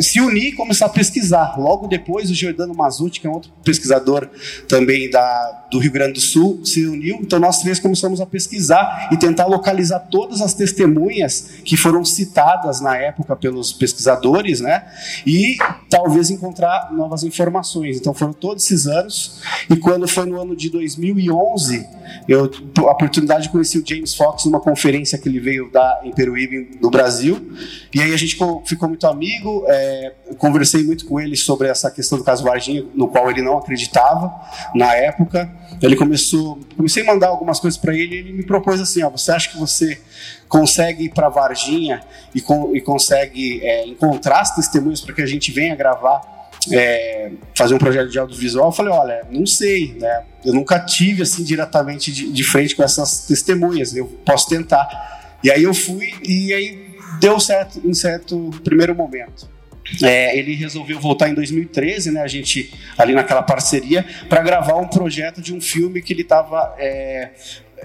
se 0.02 0.22
unir 0.22 0.50
e 0.50 0.52
começar 0.54 0.86
a 0.88 0.90
pesquisar. 0.90 1.60
Logo 1.60 1.88
depois, 1.88 2.30
o 2.30 2.34
Giordano 2.34 2.74
Mazuti, 2.74 3.20
que 3.20 3.28
é 3.28 3.30
outro 3.30 3.52
pesquisador 3.64 4.30
também 4.68 5.10
da, 5.10 5.59
do 5.72 5.80
Rio 5.80 5.92
Grande 5.92 6.14
do 6.14 6.22
Sul, 6.22 6.66
se 6.66 6.86
uniu. 6.86 7.20
Então, 7.22 7.40
nós 7.40 7.60
três 7.62 7.80
começamos 7.80 8.20
a 8.20 8.26
pesquisar 8.26 9.10
e 9.12 9.18
tentar 9.18 9.46
localizar 9.46 10.00
todas 10.00 10.42
as 10.42 10.54
testemunhas 10.54 11.60
que 11.64 11.78
foram 11.78 12.04
citadas 12.04 12.82
na 12.82 12.98
época 12.98 13.36
pelos 13.36 13.72
pesquisadores, 13.72 14.60
né? 14.60 14.86
E 15.26 15.58
talvez 15.90 16.30
encontrar 16.30 16.92
novas 16.92 17.24
informações. 17.24 17.98
Então, 17.98 18.14
foram 18.14 18.34
todos 18.34 18.66
esses 18.66 18.88
anos. 18.88 19.42
E 19.70 19.76
quando 19.76 20.08
foi 20.08 20.26
no 20.26 20.42
ano 20.42 20.56
de 20.56 20.70
2011, 20.70 21.88
eu 22.28 22.50
a 22.78 22.92
oportunidade 22.92 23.44
de 23.44 23.50
conhecer 23.50 23.80
o 23.80 23.84
James 23.86 24.14
Fox 24.14 24.46
numa 24.46 24.60
conferência 24.60 25.18
que 25.18 25.28
ele 25.28 25.40
veio 25.40 25.70
dar 25.72 26.02
em 26.04 26.12
Peruíbe, 26.12 26.78
no 26.82 26.90
Brasil. 26.90 27.52
E 27.94 28.02
aí 28.02 28.14
a 28.14 28.18
gente 28.18 28.38
ficou 28.66 28.88
muito 28.88 29.08
amigo. 29.08 29.64
É, 29.68 30.14
conversei 30.38 30.84
muito 30.84 31.06
com 31.06 31.20
ele 31.20 31.36
sobre 31.36 31.68
essa 31.68 31.90
questão 31.92 32.18
do 32.18 32.24
caso 32.24 32.44
Varginha, 32.44 32.86
no 32.94 33.08
qual 33.08 33.30
ele 33.30 33.42
não 33.42 33.58
acreditava 33.58 34.34
na 34.74 34.94
época. 34.96 35.59
Ele 35.82 35.96
começou, 35.96 36.60
comecei 36.76 37.04
a 37.04 37.06
mandar 37.06 37.28
algumas 37.28 37.60
coisas 37.60 37.80
para 37.80 37.94
ele 37.94 38.16
e 38.16 38.20
ele 38.20 38.34
me 38.34 38.44
propôs 38.44 38.82
assim: 38.82 39.04
ó, 39.04 39.10
você 39.10 39.32
acha 39.32 39.50
que 39.50 39.58
você 39.58 40.00
consegue 40.48 41.06
ir 41.06 41.10
para 41.10 41.30
Varginha 41.30 42.02
e, 42.34 42.42
com, 42.42 42.76
e 42.76 42.82
consegue 42.82 43.62
é, 43.64 43.88
encontrar 43.88 44.42
as 44.42 44.56
testemunhas 44.56 45.02
para 45.02 45.14
que 45.14 45.22
a 45.22 45.26
gente 45.26 45.52
venha 45.52 45.76
gravar? 45.76 46.38
É, 46.72 47.32
fazer 47.56 47.74
um 47.74 47.78
projeto 47.78 48.10
de 48.10 48.20
audiovisual, 48.20 48.68
eu 48.68 48.72
falei, 48.74 48.94
olha, 48.94 49.26
não 49.32 49.46
sei, 49.46 49.96
né? 49.98 50.24
Eu 50.44 50.54
nunca 50.54 50.78
tive 50.78 51.22
assim 51.22 51.42
diretamente 51.42 52.12
de, 52.12 52.30
de 52.30 52.44
frente 52.44 52.76
com 52.76 52.84
essas 52.84 53.26
testemunhas, 53.26 53.96
eu 53.96 54.06
posso 54.26 54.50
tentar. 54.50 55.38
E 55.42 55.50
aí 55.50 55.64
eu 55.64 55.74
fui 55.74 56.14
e 56.22 56.54
aí 56.54 56.98
deu 57.22 57.40
certo 57.40 57.82
em 57.84 57.94
certo 57.94 58.50
primeiro 58.62 58.94
momento. 58.94 59.48
É, 60.04 60.38
ele 60.38 60.56
resolveu 60.56 61.00
voltar 61.00 61.30
em 61.30 61.34
2013, 61.34 62.12
né, 62.12 62.22
a 62.22 62.28
gente 62.28 62.74
ali 62.98 63.14
naquela 63.14 63.42
parceria, 63.42 64.06
para 64.28 64.42
gravar 64.42 64.76
um 64.76 64.88
projeto 64.88 65.42
de 65.42 65.54
um 65.54 65.62
filme 65.62 66.02
que 66.02 66.14
ele 66.14 66.22
estava 66.22 66.76
é, 66.78 67.32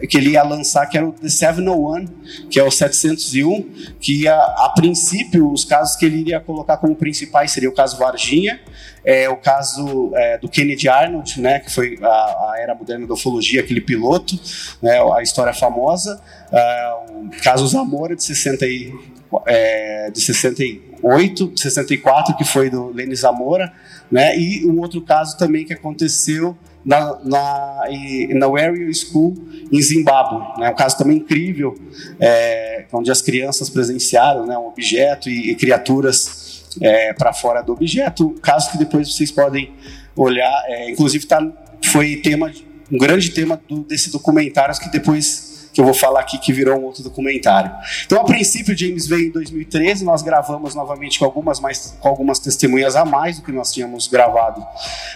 que 0.09 0.17
ele 0.17 0.31
ia 0.31 0.43
lançar, 0.43 0.87
que 0.87 0.97
era 0.97 1.07
o 1.07 1.13
The 1.13 1.29
701, 1.29 2.07
que 2.51 2.59
é 2.59 2.65
o 2.65 2.71
701, 2.71 3.95
que 4.01 4.23
ia, 4.23 4.35
a 4.35 4.73
princípio 4.75 5.51
os 5.51 5.65
casos 5.65 5.97
que 5.97 6.05
ele 6.05 6.19
iria 6.19 6.41
colocar 6.41 6.77
como 6.77 6.95
principais 6.97 7.53
seria 7.53 7.69
o 7.69 7.73
caso 7.73 7.97
Varginha, 7.97 8.61
é, 9.05 9.29
o 9.29 9.37
caso 9.37 10.13
é, 10.15 10.39
do 10.39 10.49
Kennedy 10.49 10.89
Arnold, 10.89 11.41
né, 11.41 11.61
que 11.61 11.71
foi 11.71 11.99
a, 12.03 12.07
a, 12.07 12.55
era 12.59 12.75
moderna 12.75 13.07
da 13.07 13.15
ufologia, 13.15 13.61
aquele 13.61 13.81
piloto, 13.81 14.39
né, 14.83 14.99
a 15.15 15.23
história 15.23 15.53
famosa, 15.53 16.21
é, 16.53 16.95
o 17.11 17.31
caso 17.43 17.67
Zamora 17.67 18.17
de 18.17 18.25
60 18.25 18.67
e, 18.67 18.93
é, 19.47 20.11
de 20.11 20.21
68, 21.05 21.61
64, 21.61 22.37
que 22.37 22.45
foi 22.45 22.71
do 22.71 22.89
Lenny 22.89 23.15
Zamora, 23.15 23.73
né? 24.11 24.39
E 24.39 24.67
um 24.67 24.81
outro 24.81 25.03
caso 25.03 25.37
também 25.37 25.65
que 25.65 25.73
aconteceu 25.73 26.57
na, 26.85 27.19
na, 27.25 27.83
na 28.35 28.49
Warrior 28.49 28.93
School 28.95 29.37
em 29.73 29.81
Zimbábue. 29.81 30.61
Né? 30.61 30.71
Um 30.71 30.75
caso 30.75 30.99
também 30.99 31.17
incrível, 31.19 31.75
é, 32.21 32.85
onde 32.93 33.11
as 33.11 33.23
crianças 33.23 33.71
presenciaram 33.71 34.47
né, 34.47 34.57
um 34.59 34.67
objeto 34.67 35.31
e, 35.31 35.51
e 35.51 35.55
criaturas 35.55 36.65
é, 36.81 37.13
para 37.15 37.33
fora 37.33 37.63
do 37.63 37.73
objeto. 37.73 38.35
Caso 38.43 38.71
que 38.71 38.79
depois 38.79 39.13
vocês 39.13 39.31
podem 39.31 39.73
olhar, 40.15 40.53
é, 40.67 40.91
inclusive 40.91 41.27
tá, 41.27 41.41
foi 41.85 42.17
tema, 42.17 42.53
um 42.93 42.99
grande 42.99 43.31
tema 43.31 43.61
do, 43.69 43.83
desse 43.83 44.11
documentário 44.11 44.75
que 44.79 44.91
depois 44.91 45.54
que 45.75 45.81
eu 45.81 45.85
vou 45.85 45.93
falar 45.93 46.21
aqui 46.21 46.39
que 46.39 46.53
virou 46.53 46.79
um 46.79 46.85
outro 46.85 47.03
documentário. 47.03 47.73
Então, 48.07 48.21
a 48.21 48.25
princípio, 48.25 48.79
James 48.79 49.09
veio 49.09 49.27
em 49.27 49.31
2013, 49.31 50.05
nós 50.05 50.23
gravamos 50.23 50.73
novamente 50.73 51.19
com 51.19 51.25
algumas, 51.25 51.59
mais, 51.59 51.97
com 52.01 52.09
algumas 52.09 52.39
testemunhas 52.39 52.95
a 52.95 53.05
mais 53.05 53.39
do 53.39 53.43
que 53.45 53.51
nós 53.51 53.73
tínhamos 53.73 54.07
gravado 54.07 54.65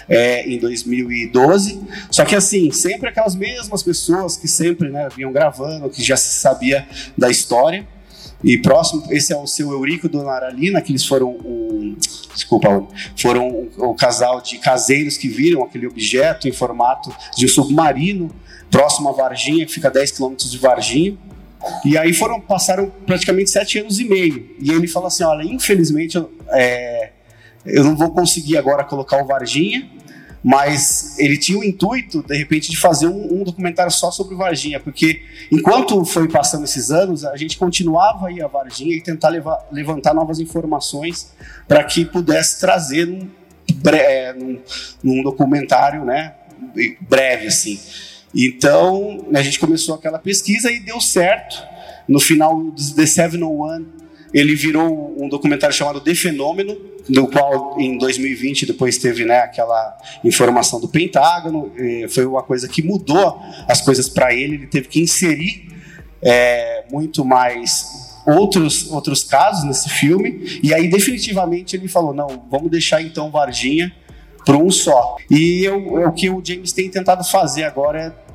é, 0.09 0.49
em 0.51 0.59
2012. 0.59 1.81
Só 2.11 2.25
que, 2.25 2.35
assim, 2.35 2.73
sempre 2.73 3.09
aquelas 3.09 3.37
mesmas 3.37 3.85
pessoas 3.85 4.37
que 4.37 4.49
sempre 4.49 4.91
né, 4.91 5.09
vinham 5.15 5.31
gravando, 5.31 5.89
que 5.89 6.03
já 6.03 6.17
se 6.17 6.35
sabia 6.41 6.89
da 7.17 7.31
história. 7.31 7.87
E 8.43 8.59
próximo, 8.59 9.05
esse 9.11 9.33
é 9.33 9.37
o 9.37 9.47
seu 9.47 9.71
Eurico 9.73 10.09
Dona 10.09 10.33
Aralina, 10.33 10.81
que 10.83 10.93
eles 10.93 11.05
foram 11.05 11.37
desculpa, 12.35 12.87
foram 13.17 13.69
um, 13.79 13.95
casal 13.95 14.41
de 14.41 14.59
caseiros 14.59 15.17
que 15.17 15.29
viram 15.29 15.63
aquele 15.65 15.87
objeto 15.87 16.49
em 16.49 16.53
formato 16.53 17.15
de 17.37 17.47
um 17.47 17.49
submarino 17.49 18.31
próximo 18.71 19.09
a 19.09 19.13
Varginha, 19.13 19.67
que 19.67 19.73
fica 19.73 19.89
a 19.89 19.91
10 19.91 20.13
quilômetros 20.13 20.51
de 20.51 20.59
Varginha. 20.59 21.17
E 21.85 21.99
aí 21.99 22.13
foram 22.13 22.41
passaram 22.41 22.91
praticamente 23.07 23.51
sete 23.51 23.79
anos 23.79 23.99
e 23.99 24.05
meio. 24.05 24.49
E 24.61 24.71
ele 24.71 24.87
falou 24.87 25.09
assim, 25.09 25.25
olha, 25.25 25.43
infelizmente 25.43 26.17
eu, 26.17 26.31
é, 26.51 27.11
eu 27.67 27.83
não 27.85 27.97
vou 27.97 28.13
conseguir 28.13 28.57
agora 28.57 28.85
colocar 28.85 29.23
o 29.23 29.27
Varginha, 29.27 29.91
mas 30.49 31.19
ele 31.19 31.37
tinha 31.37 31.59
o 31.59 31.63
intuito, 31.63 32.23
de 32.23 32.35
repente, 32.35 32.71
de 32.71 32.77
fazer 32.79 33.07
um, 33.07 33.41
um, 33.41 33.45
documentário 33.45 33.93
só 33.93 34.11
sobre 34.11 34.35
Varginha, 34.35 34.81
porque 34.81 35.21
enquanto 35.53 36.03
foi 36.07 36.27
passando 36.27 36.65
esses 36.65 36.91
anos, 36.91 37.23
a 37.23 37.37
gente 37.37 37.59
continuava 37.59 38.29
a 38.29 38.33
ir 38.33 38.43
a 38.43 38.47
Varginha 38.47 38.97
e 38.97 39.03
tentar 39.03 39.29
levar, 39.29 39.69
levantar 39.71 40.15
novas 40.15 40.41
informações 40.41 41.35
para 41.67 41.85
que 41.85 42.03
pudesse 42.03 42.59
trazer 42.61 43.07
num, 43.07 43.29
é, 43.93 44.33
num, 44.33 44.59
num 45.03 45.23
documentário, 45.23 46.03
né, 46.03 46.33
breve 47.03 47.49
assim. 47.49 47.79
Então, 48.35 49.27
a 49.35 49.43
gente 49.43 49.61
começou 49.61 49.97
aquela 49.97 50.19
pesquisa 50.19 50.73
e 50.73 50.81
deu 50.81 50.99
certo. 50.99 51.63
No 52.09 52.19
final 52.19 52.59
do 52.59 52.95
The 52.95 53.05
701, 53.05 53.85
ele 54.33 54.55
virou 54.55 55.15
um 55.19 55.29
documentário 55.29 55.75
chamado 55.75 56.01
The 56.01 56.15
Fenômeno, 56.15 56.77
do 57.09 57.27
qual 57.27 57.81
em 57.81 57.97
2020 57.97 58.67
depois 58.67 58.99
teve 58.99 59.25
né, 59.25 59.39
aquela 59.41 59.97
informação 60.23 60.81
do 60.81 60.89
Pentágono. 60.89 61.73
foi 62.11 62.27
uma 62.27 62.43
coisa 62.43 62.69
que 62.69 62.83
mudou 62.83 63.41
as 63.67 63.81
coisas 63.81 64.09
para 64.09 64.35
ele. 64.35 64.57
Ele 64.57 64.67
teve 64.67 64.89
que 64.89 65.01
inserir 65.01 65.69
é, 66.23 66.85
muito 66.91 67.25
mais 67.25 68.09
outros, 68.27 68.91
outros 68.91 69.25
casos 69.25 69.65
nesse 69.65 69.89
filme. 69.89 70.61
E 70.63 70.75
aí, 70.75 70.89
definitivamente, 70.89 71.77
ele 71.77 71.89
falou: 71.89 72.13
não, 72.13 72.47
vamos 72.51 72.71
deixar 72.71 73.01
então 73.01 73.31
Varginha 73.31 73.95
para 74.45 74.57
um 74.57 74.71
só. 74.71 75.17
E 75.31 75.65
eu, 75.65 76.09
o 76.09 76.13
que 76.13 76.29
o 76.29 76.43
James 76.45 76.73
tem 76.73 76.91
tentado 76.91 77.25
fazer 77.25 77.65
agora 77.65 78.01
é 78.01 78.28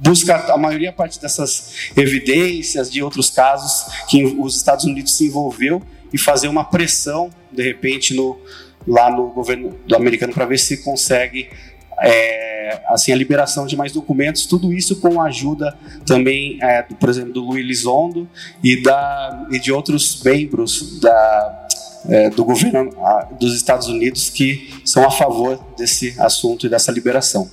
buscar 0.00 0.50
a 0.50 0.56
maioria 0.56 0.92
parte 0.92 1.20
dessas 1.20 1.90
evidências 1.96 2.90
de 2.90 3.02
outros 3.02 3.30
casos 3.30 3.86
que 4.08 4.24
os 4.24 4.56
Estados 4.56 4.84
Unidos 4.84 5.16
se 5.16 5.26
envolveu 5.26 5.82
e 6.12 6.18
fazer 6.18 6.48
uma 6.48 6.64
pressão 6.64 7.30
de 7.52 7.62
repente 7.62 8.14
no 8.14 8.38
lá 8.86 9.10
no 9.10 9.28
governo 9.28 9.78
do 9.86 9.94
americano 9.94 10.32
para 10.32 10.46
ver 10.46 10.58
se 10.58 10.82
consegue 10.82 11.50
é, 12.00 12.80
assim 12.88 13.12
a 13.12 13.16
liberação 13.16 13.66
de 13.66 13.76
mais 13.76 13.92
documentos, 13.92 14.46
tudo 14.46 14.72
isso 14.72 14.96
com 14.96 15.20
a 15.20 15.26
ajuda 15.26 15.76
também, 16.06 16.58
é, 16.62 16.82
por 16.82 17.10
exemplo, 17.10 17.32
do 17.32 17.44
Luiz 17.44 17.66
Lizondo 17.66 18.28
e, 18.64 18.82
da, 18.82 19.46
e 19.50 19.58
de 19.58 19.70
outros 19.70 20.22
membros 20.22 20.98
da, 20.98 21.68
é, 22.08 22.30
do 22.30 22.44
governo 22.44 22.90
a, 23.04 23.28
dos 23.38 23.54
Estados 23.54 23.88
Unidos 23.88 24.30
que 24.30 24.80
são 24.84 25.04
a 25.04 25.10
favor 25.10 25.58
desse 25.76 26.14
assunto 26.18 26.66
e 26.66 26.68
dessa 26.68 26.90
liberação. 26.90 27.50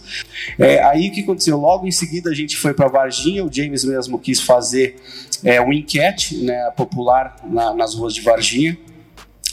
É, 0.57 0.83
aí 0.83 1.09
o 1.09 1.11
que 1.11 1.21
aconteceu? 1.21 1.57
Logo 1.57 1.87
em 1.87 1.91
seguida 1.91 2.29
a 2.29 2.33
gente 2.33 2.55
foi 2.55 2.73
para 2.73 2.87
Varginha, 2.87 3.43
o 3.43 3.51
James 3.51 3.83
mesmo 3.83 4.17
quis 4.19 4.41
fazer 4.41 4.95
é, 5.43 5.61
um 5.61 5.73
enquete 5.73 6.37
né, 6.37 6.71
popular 6.75 7.35
na, 7.45 7.73
nas 7.73 7.93
ruas 7.93 8.13
de 8.13 8.21
Varginha. 8.21 8.77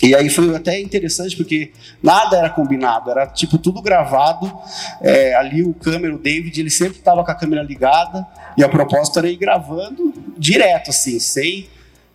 E 0.02 0.14
aí 0.14 0.28
foi 0.28 0.54
até 0.54 0.78
interessante 0.80 1.36
porque 1.36 1.72
nada 2.02 2.36
era 2.36 2.50
combinado, 2.50 3.10
era 3.10 3.26
tipo 3.26 3.56
tudo 3.56 3.80
gravado. 3.80 4.52
É, 5.00 5.34
ali 5.34 5.62
o 5.62 5.72
câmera, 5.72 6.14
o 6.14 6.18
David, 6.18 6.60
ele 6.60 6.70
sempre 6.70 6.98
estava 6.98 7.24
com 7.24 7.30
a 7.30 7.34
câmera 7.34 7.62
ligada 7.62 8.26
e 8.56 8.62
a 8.62 8.68
proposta 8.68 9.20
era 9.20 9.28
ir 9.28 9.36
gravando 9.36 10.12
direto, 10.36 10.90
assim, 10.90 11.18
sem 11.18 11.68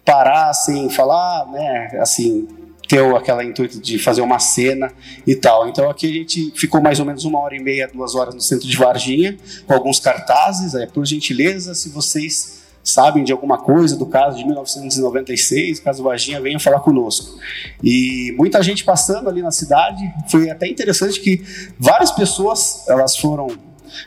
parar, 0.06 0.54
sem 0.54 0.90
falar, 0.90 1.48
né, 1.48 2.00
assim, 2.00 2.48
ter 2.90 3.06
aquela 3.16 3.46
intuito 3.46 3.80
de 3.80 4.00
fazer 4.00 4.22
uma 4.22 4.40
cena 4.40 4.92
e 5.26 5.36
tal. 5.36 5.70
Então 5.70 5.88
aqui 5.88 6.10
a 6.10 6.14
gente 6.14 6.52
ficou 6.56 6.82
mais 6.82 7.00
ou 7.00 7.06
menos 7.06 7.24
uma 7.24 7.40
hora 7.40 7.56
e 7.56 7.60
meia, 7.60 7.88
duas 7.88 8.16
horas 8.16 8.34
no 8.34 8.42
centro 8.42 8.68
de 8.68 8.76
Varginha, 8.76 9.38
com 9.68 9.74
alguns 9.76 10.00
cartazes. 10.00 10.74
É, 10.74 10.88
por 10.88 11.06
gentileza, 11.06 11.76
se 11.76 11.90
vocês 11.90 12.64
sabem 12.84 13.24
de 13.24 13.32
alguma 13.32 13.60
coisa 13.60 13.96
do 13.96 14.08
caso 14.08 14.38
de 14.38 14.44
1996, 14.44 15.80
caso 15.82 16.02
Varginha, 16.02 16.42
venham 16.42 16.60
falar 16.60 16.80
conosco. 16.80 17.38
E 17.84 18.34
muita 18.36 18.64
gente 18.64 18.84
passando 18.84 19.30
ali 19.30 19.44
na 19.44 19.52
cidade, 19.52 20.02
foi 20.28 20.50
até 20.50 20.68
interessante 20.68 21.20
que 21.20 21.44
várias 21.78 22.12
pessoas 22.12 22.88
elas 22.88 23.16
foram 23.16 23.50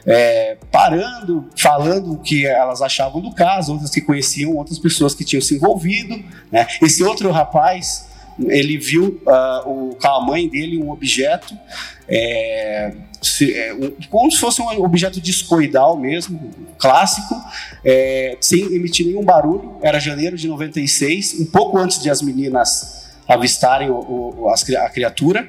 é, 0.05 0.57
parando, 0.73 1.47
falando 1.57 2.14
o 2.14 2.18
que 2.18 2.47
elas 2.47 2.83
achavam 2.83 3.21
do 3.21 3.33
caso, 3.33 3.73
outras 3.73 3.90
que 3.90 4.01
conheciam 4.01 4.57
outras 4.57 4.79
pessoas 4.79 5.14
que 5.14 5.25
tinham 5.25 5.40
se 5.40 5.55
envolvido. 5.55 6.21
Né? 6.51 6.66
Esse 6.83 7.05
outro 7.05 7.31
rapaz, 7.31 8.07
ele 8.40 8.79
viu 8.79 9.21
uh, 9.27 9.68
o, 9.68 9.97
com 9.97 10.09
a 10.09 10.21
mãe 10.25 10.49
dele 10.49 10.79
um 10.79 10.90
objeto, 10.90 11.57
é, 12.09 12.92
se, 13.21 13.55
é, 13.55 13.73
um, 13.75 13.92
como 14.09 14.31
se 14.31 14.38
fosse 14.38 14.61
um 14.61 14.83
objeto 14.83 15.21
discoidal 15.21 15.97
mesmo, 15.97 16.51
clássico, 16.79 17.35
é, 17.85 18.37
sem 18.40 18.61
emitir 18.75 19.07
nenhum 19.07 19.25
barulho. 19.25 19.77
Era 19.83 19.99
janeiro 19.99 20.37
de 20.37 20.49
96, 20.49 21.40
um 21.40 21.47
pouco 21.47 21.79
antes 21.79 22.03
de 22.03 22.11
as 22.11 22.21
meninas 22.21 23.11
avistarem 23.29 23.90
o, 23.90 24.45
o, 24.45 24.49
a 24.49 24.90
criatura. 24.90 25.49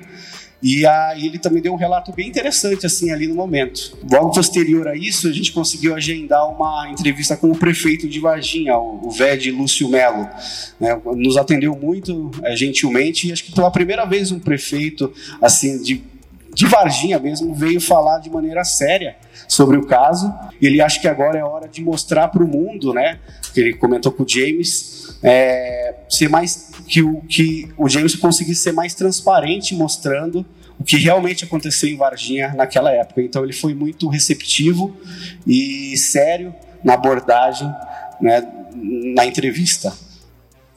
E 0.64 0.86
aí 0.86 1.26
ele 1.26 1.38
também 1.38 1.62
deu 1.62 1.74
um 1.74 1.76
relato 1.76 2.14
bem 2.14 2.30
interessante 2.30 2.86
assim 2.86 3.12
ali 3.12 3.28
no 3.28 3.36
momento. 3.36 3.98
Logo 4.10 4.32
posterior 4.32 4.88
a 4.88 4.96
isso, 4.96 5.28
a 5.28 5.34
gente 5.34 5.52
conseguiu 5.52 5.94
agendar 5.94 6.50
uma 6.50 6.90
entrevista 6.90 7.36
com 7.36 7.52
o 7.52 7.58
prefeito 7.58 8.08
de 8.08 8.18
Varginha, 8.22 8.78
o, 8.78 9.12
VED 9.12 9.52
Lúcio 9.52 9.90
Melo. 9.90 10.26
Né? 10.80 10.98
Nos 11.18 11.36
atendeu 11.36 11.76
muito 11.76 12.32
é, 12.44 12.56
gentilmente 12.56 13.28
e 13.28 13.34
acho 13.34 13.44
que 13.44 13.52
pela 13.52 13.70
primeira 13.70 14.06
vez 14.06 14.32
um 14.32 14.40
prefeito 14.40 15.14
assim 15.42 15.82
de 15.84 16.02
de 16.54 16.68
Varginha 16.68 17.18
mesmo 17.20 17.54
veio 17.54 17.82
falar 17.82 18.20
de 18.20 18.30
maneira 18.30 18.64
séria 18.64 19.16
sobre 19.48 19.76
o 19.76 19.86
caso. 19.86 20.32
Ele 20.62 20.82
acha 20.82 21.00
que 21.00 21.08
agora 21.08 21.38
é 21.38 21.44
hora 21.44 21.68
de 21.68 21.84
mostrar 21.84 22.28
para 22.28 22.44
o 22.44 22.48
mundo, 22.48 22.94
né? 22.94 23.20
Ele 23.56 23.74
comentou 23.74 24.12
com 24.12 24.24
o 24.24 24.30
James, 24.30 25.03
é, 25.24 25.96
ser 26.10 26.30
mais 26.30 26.70
que 26.88 27.02
o 27.02 27.22
que 27.22 27.70
o 27.78 27.88
James 27.88 28.16
conseguisse 28.16 28.62
ser 28.62 28.74
mais 28.74 28.94
transparente, 28.94 29.74
mostrando 29.74 30.46
o 30.78 30.84
que 30.84 30.98
realmente 30.98 31.46
aconteceu 31.46 31.90
em 31.90 31.96
Varginha 31.96 32.54
naquela 32.56 32.92
época. 32.92 33.22
Então 33.22 33.44
ele 33.44 33.54
foi 33.54 33.74
muito 33.74 34.10
receptivo 34.10 34.96
e 35.48 35.96
sério 35.98 36.54
na 36.84 36.96
abordagem, 36.96 37.72
né, 38.20 38.46
na 39.16 39.26
entrevista. 39.26 39.94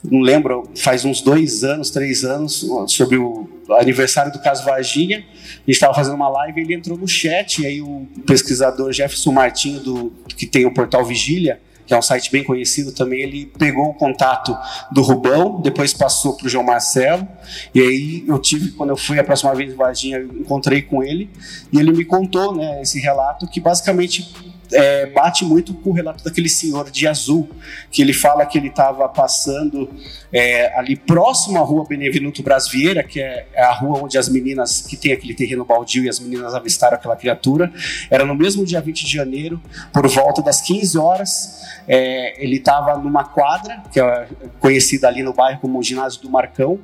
Não 0.04 0.20
lembro, 0.20 0.70
faz 0.76 1.04
uns 1.04 1.20
dois 1.20 1.64
anos, 1.64 1.90
três 1.90 2.22
anos, 2.22 2.64
sobre 2.86 3.16
o 3.16 3.48
aniversário 3.70 4.30
do 4.30 4.38
caso 4.38 4.64
Varginha. 4.64 5.18
A 5.18 5.58
gente 5.58 5.70
estava 5.70 5.92
fazendo 5.92 6.14
uma 6.14 6.28
live, 6.28 6.60
ele 6.60 6.74
entrou 6.74 6.96
no 6.96 7.08
chat 7.08 7.62
e 7.62 7.66
aí 7.66 7.82
o 7.82 8.06
pesquisador 8.24 8.92
Jefferson 8.92 9.32
Martinho 9.32 9.80
do 9.80 10.12
que 10.36 10.46
tem 10.46 10.64
o 10.64 10.72
portal 10.72 11.04
Vigília 11.04 11.60
que 11.86 11.94
é 11.94 11.98
um 11.98 12.02
site 12.02 12.30
bem 12.30 12.42
conhecido 12.42 12.92
também, 12.92 13.22
ele 13.22 13.46
pegou 13.58 13.90
o 13.90 13.94
contato 13.94 14.56
do 14.90 15.02
Rubão, 15.02 15.60
depois 15.60 15.92
passou 15.92 16.36
para 16.36 16.46
o 16.46 16.48
João 16.48 16.64
Marcelo, 16.64 17.26
e 17.74 17.80
aí 17.80 18.24
eu 18.26 18.38
tive, 18.38 18.72
quando 18.72 18.90
eu 18.90 18.96
fui 18.96 19.18
a 19.18 19.24
próxima 19.24 19.54
vez 19.54 19.72
em 19.72 19.76
Varginha, 19.76 20.18
encontrei 20.18 20.82
com 20.82 21.02
ele, 21.02 21.30
e 21.72 21.78
ele 21.78 21.92
me 21.92 22.04
contou 22.04 22.54
né, 22.54 22.82
esse 22.82 23.00
relato 23.00 23.46
que 23.46 23.60
basicamente 23.60 24.55
é, 24.72 25.06
bate 25.06 25.44
muito 25.44 25.74
com 25.74 25.90
o 25.90 25.92
relato 25.92 26.24
daquele 26.24 26.48
senhor 26.48 26.90
de 26.90 27.06
azul, 27.06 27.48
que 27.90 28.02
ele 28.02 28.12
fala 28.12 28.44
que 28.46 28.58
ele 28.58 28.68
estava 28.68 29.08
passando 29.08 29.88
é, 30.32 30.78
ali 30.78 30.96
próximo 30.96 31.58
à 31.58 31.60
rua 31.60 31.84
Benevenuto 31.88 32.42
Brasvieira, 32.42 33.02
que 33.02 33.20
é, 33.20 33.46
é, 33.52 33.62
a 33.62 33.72
rua 33.72 34.02
onde 34.02 34.18
as 34.18 34.28
meninas, 34.28 34.82
que 34.82 34.96
tem 34.96 35.12
aquele 35.12 35.34
terreno 35.34 35.64
baldio 35.64 36.04
e 36.04 36.08
as 36.08 36.18
meninas 36.18 36.54
avistaram 36.54 36.96
aquela 36.96 37.16
criatura. 37.16 37.72
Era 38.10 38.24
no 38.24 38.34
mesmo 38.34 38.64
dia 38.64 38.80
20 38.80 39.04
de 39.04 39.12
janeiro, 39.12 39.60
por 39.92 40.06
volta 40.08 40.42
das 40.42 40.60
15 40.60 40.98
horas, 40.98 41.62
é, 41.88 42.42
ele 42.42 42.56
estava 42.56 42.96
numa 42.98 43.24
quadra, 43.24 43.82
que 43.92 44.00
é 44.00 44.28
conhecida 44.58 45.08
ali 45.08 45.22
no 45.22 45.32
bairro 45.32 45.60
como 45.60 45.78
o 45.78 45.82
Ginásio 45.82 46.20
do 46.22 46.30
Marcão, 46.30 46.80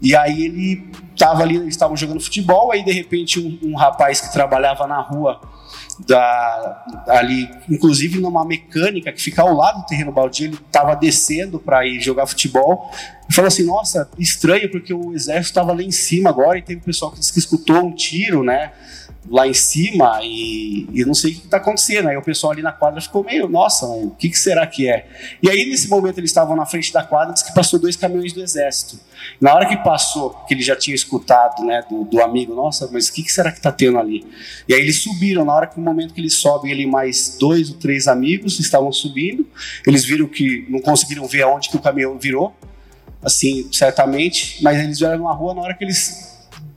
e 0.00 0.14
aí 0.14 0.44
ele 0.44 0.90
estava 1.14 1.42
ali, 1.42 1.56
eles 1.56 1.68
estavam 1.68 1.96
jogando 1.96 2.20
futebol, 2.20 2.72
aí 2.72 2.84
de 2.84 2.92
repente 2.92 3.40
um, 3.40 3.70
um 3.70 3.76
rapaz 3.76 4.20
que 4.20 4.32
trabalhava 4.32 4.86
na 4.86 5.00
rua 5.00 5.40
da, 6.00 6.84
ali, 7.08 7.48
inclusive 7.68 8.20
numa 8.20 8.44
mecânica 8.44 9.12
que 9.12 9.22
fica 9.22 9.42
ao 9.42 9.54
lado 9.54 9.82
do 9.82 9.86
terreno 9.86 10.12
baldio, 10.12 10.46
ele 10.46 10.54
estava 10.54 10.94
descendo 10.94 11.58
para 11.58 11.86
ir 11.86 12.00
jogar 12.00 12.26
futebol 12.26 12.90
e 13.28 13.34
falou 13.34 13.48
assim: 13.48 13.64
Nossa, 13.64 14.08
estranho, 14.18 14.70
porque 14.70 14.92
o 14.92 15.12
exército 15.12 15.48
estava 15.48 15.72
lá 15.72 15.82
em 15.82 15.90
cima 15.90 16.30
agora 16.30 16.58
e 16.58 16.62
teve 16.62 16.80
um 16.80 16.84
pessoal 16.84 17.12
que 17.12 17.18
disse 17.18 17.32
que 17.32 17.38
escutou 17.38 17.76
um 17.76 17.94
tiro, 17.94 18.42
né? 18.42 18.72
Lá 19.28 19.46
em 19.46 19.54
cima 19.54 20.20
e, 20.22 20.86
e 20.92 21.04
não 21.04 21.14
sei 21.14 21.32
o 21.32 21.34
que 21.34 21.44
está 21.44 21.56
acontecendo. 21.56 22.08
Aí 22.08 22.16
o 22.16 22.22
pessoal 22.22 22.52
ali 22.52 22.62
na 22.62 22.72
quadra 22.72 23.00
ficou 23.00 23.24
meio, 23.24 23.48
nossa, 23.48 23.86
o 23.86 24.10
que, 24.10 24.28
que, 24.28 24.38
será 24.38 24.66
que 24.66 24.88
é? 24.88 25.06
E 25.42 25.48
aí 25.48 25.68
nesse 25.68 25.88
momento 25.88 26.18
eles 26.18 26.30
estavam 26.30 26.54
na 26.56 26.66
frente 26.66 26.92
da 26.92 27.02
quadra, 27.02 27.32
disse 27.32 27.46
que 27.46 27.54
passou 27.54 27.78
dois 27.78 27.96
caminhões 27.96 28.32
do 28.32 28.42
exército. 28.42 28.98
Na 29.40 29.54
hora 29.54 29.66
que 29.66 29.76
passou, 29.78 30.30
que 30.46 30.54
ele 30.54 30.62
já 30.62 30.76
tinha 30.76 30.94
escutado, 30.94 31.64
né, 31.64 31.82
do, 31.88 32.04
do 32.04 32.20
amigo, 32.20 32.54
nossa, 32.54 32.88
mas 32.92 33.08
o 33.08 33.12
que, 33.12 33.22
que 33.22 33.32
será 33.32 33.50
que 33.50 33.58
está 33.58 33.72
tendo 33.72 33.98
ali? 33.98 34.26
E 34.68 34.74
aí 34.74 34.80
eles 34.80 35.02
subiram, 35.02 35.44
na 35.44 35.54
hora 35.54 35.66
que 35.66 35.78
no 35.78 35.84
momento 35.84 36.12
que 36.12 36.20
eles 36.20 36.34
sobem, 36.34 36.70
ele 36.70 36.86
mais 36.86 37.36
dois 37.38 37.70
ou 37.70 37.76
três 37.76 38.06
amigos 38.06 38.60
estavam 38.60 38.92
subindo, 38.92 39.46
eles 39.86 40.04
viram 40.04 40.26
que 40.26 40.66
não 40.68 40.80
conseguiram 40.80 41.26
ver 41.26 41.42
aonde 41.42 41.70
que 41.70 41.76
o 41.76 41.80
caminhão 41.80 42.18
virou, 42.18 42.54
assim, 43.22 43.66
certamente, 43.72 44.62
mas 44.62 44.78
eles 44.78 44.98
vieram 44.98 45.18
numa 45.18 45.34
rua 45.34 45.54
na 45.54 45.62
hora 45.62 45.74
que 45.74 45.82
eles 45.82 46.33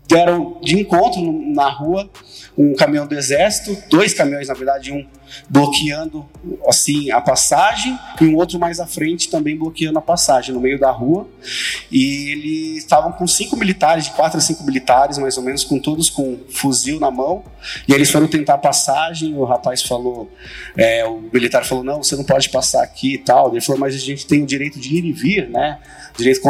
deram 0.08 0.60
de 0.62 0.80
encontro 0.80 1.22
na 1.54 1.70
rua 1.70 2.10
um 2.58 2.74
caminhão 2.74 3.06
do 3.06 3.16
exército, 3.16 3.78
dois 3.90 4.14
caminhões 4.14 4.48
na 4.48 4.54
verdade, 4.54 4.92
um 4.92 5.06
bloqueando 5.50 6.26
assim 6.68 7.12
a 7.12 7.22
passagem 7.22 7.98
e 8.20 8.26
um 8.26 8.36
outro 8.36 8.60
mais 8.60 8.80
à 8.80 8.88
frente 8.88 9.30
também 9.30 9.58
bloqueando 9.58 10.00
a 10.00 10.02
passagem 10.02 10.54
no 10.54 10.62
meio 10.62 10.80
da 10.80 10.92
rua. 10.92 11.28
E 11.92 12.32
eles 12.32 12.78
estavam 12.78 13.12
com 13.12 13.28
cinco 13.28 13.56
militares, 13.58 14.06
de 14.06 14.12
quatro 14.12 14.38
a 14.38 14.42
cinco 14.42 14.64
militares 14.64 15.18
mais 15.18 15.38
ou 15.38 15.44
menos, 15.44 15.64
com 15.64 15.80
todos 15.80 16.10
com 16.10 16.38
fuzil 16.50 17.00
na 17.00 17.12
mão. 17.12 17.44
E 17.88 17.94
eles 17.94 18.10
foram 18.10 18.28
tentar 18.28 18.56
a 18.56 18.58
passagem. 18.58 19.36
O 19.36 19.44
rapaz 19.44 19.82
falou, 19.82 20.30
é, 20.76 21.06
o 21.06 21.22
militar 21.34 21.66
falou 21.66 21.84
não, 21.84 22.04
você 22.04 22.16
não 22.16 22.24
pode 22.24 22.50
passar 22.50 22.84
aqui 22.84 23.16
e 23.16 23.18
tal. 23.18 23.52
Ele 23.52 23.62
falou, 23.62 23.80
mas 23.80 23.96
a 23.96 24.00
gente 24.00 24.26
tem 24.26 24.44
o 24.44 24.46
direito 24.46 24.80
de 24.80 24.96
ir 24.96 25.06
e 25.06 25.12
vir, 25.12 25.50
né? 25.50 25.80
Direito 26.18 26.42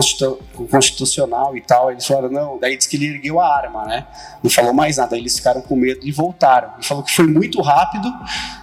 constitucional 0.69 1.57
e 1.57 1.61
tal. 1.61 1.91
Eles 1.91 2.05
falaram 2.05 2.29
não. 2.29 2.57
Daí 2.59 2.77
disse 2.77 2.89
que 2.89 2.95
ele 2.95 3.07
ergueu 3.07 3.39
a 3.39 3.55
arma, 3.55 3.85
né? 3.85 4.07
Não 4.41 4.49
falou 4.49 4.73
mais 4.73 4.97
nada. 4.97 5.17
Eles 5.17 5.37
ficaram 5.37 5.61
com 5.61 5.75
medo 5.75 5.99
e 6.03 6.11
voltaram. 6.11 6.73
Ele 6.75 6.83
falou 6.85 7.03
que 7.03 7.11
foi 7.11 7.27
muito 7.27 7.61
rápido. 7.61 8.11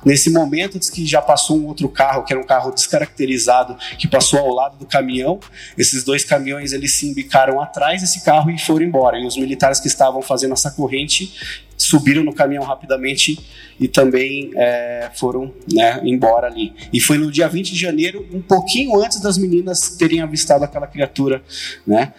Nesse 0.05 0.31
momento, 0.31 0.79
diz 0.79 0.91
que 0.91 1.07
já 1.07 1.23
passou 1.23 1.59
um 1.59 1.67
outro 1.67 1.89
carro, 1.89 2.25
que 2.25 2.33
era 2.33 2.41
um 2.41 2.47
carro 2.47 2.71
descaracterizado, 2.71 3.77
que 3.99 4.07
passou 4.07 4.39
ao 4.39 4.53
lado 4.53 4.77
do 4.77 4.87
caminhão. 4.87 5.41
Esses 5.79 6.05
dois 6.05 6.25
caminhões 6.25 6.73
eles 6.73 6.95
se 6.95 7.09
embicaram 7.09 7.61
atrás 7.61 8.01
desse 8.01 8.25
carro 8.25 8.51
e 8.51 8.59
foram 8.59 8.85
embora. 8.85 9.19
E 9.19 9.27
os 9.27 9.37
militares 9.37 9.81
que 9.81 9.89
estavam 9.89 10.21
fazendo 10.21 10.53
essa 10.53 10.71
corrente 10.71 11.65
subiram 11.77 12.23
no 12.23 12.33
caminhão 12.33 12.63
rapidamente 12.63 13.39
e 13.81 13.89
também 13.89 14.51
é, 14.55 15.11
foram 15.15 15.53
né, 15.73 16.01
embora 16.05 16.47
ali. 16.47 16.73
E 16.93 17.01
foi 17.01 17.19
no 17.19 17.31
dia 17.31 17.49
20 17.49 17.73
de 17.73 17.79
janeiro, 17.79 18.27
um 18.33 18.41
pouquinho 18.41 18.97
antes 19.03 19.21
das 19.21 19.37
meninas 19.37 19.91
terem 19.97 20.21
avistado 20.21 20.65
aquela 20.65 20.87
criatura, 20.87 21.43
né? 21.87 22.13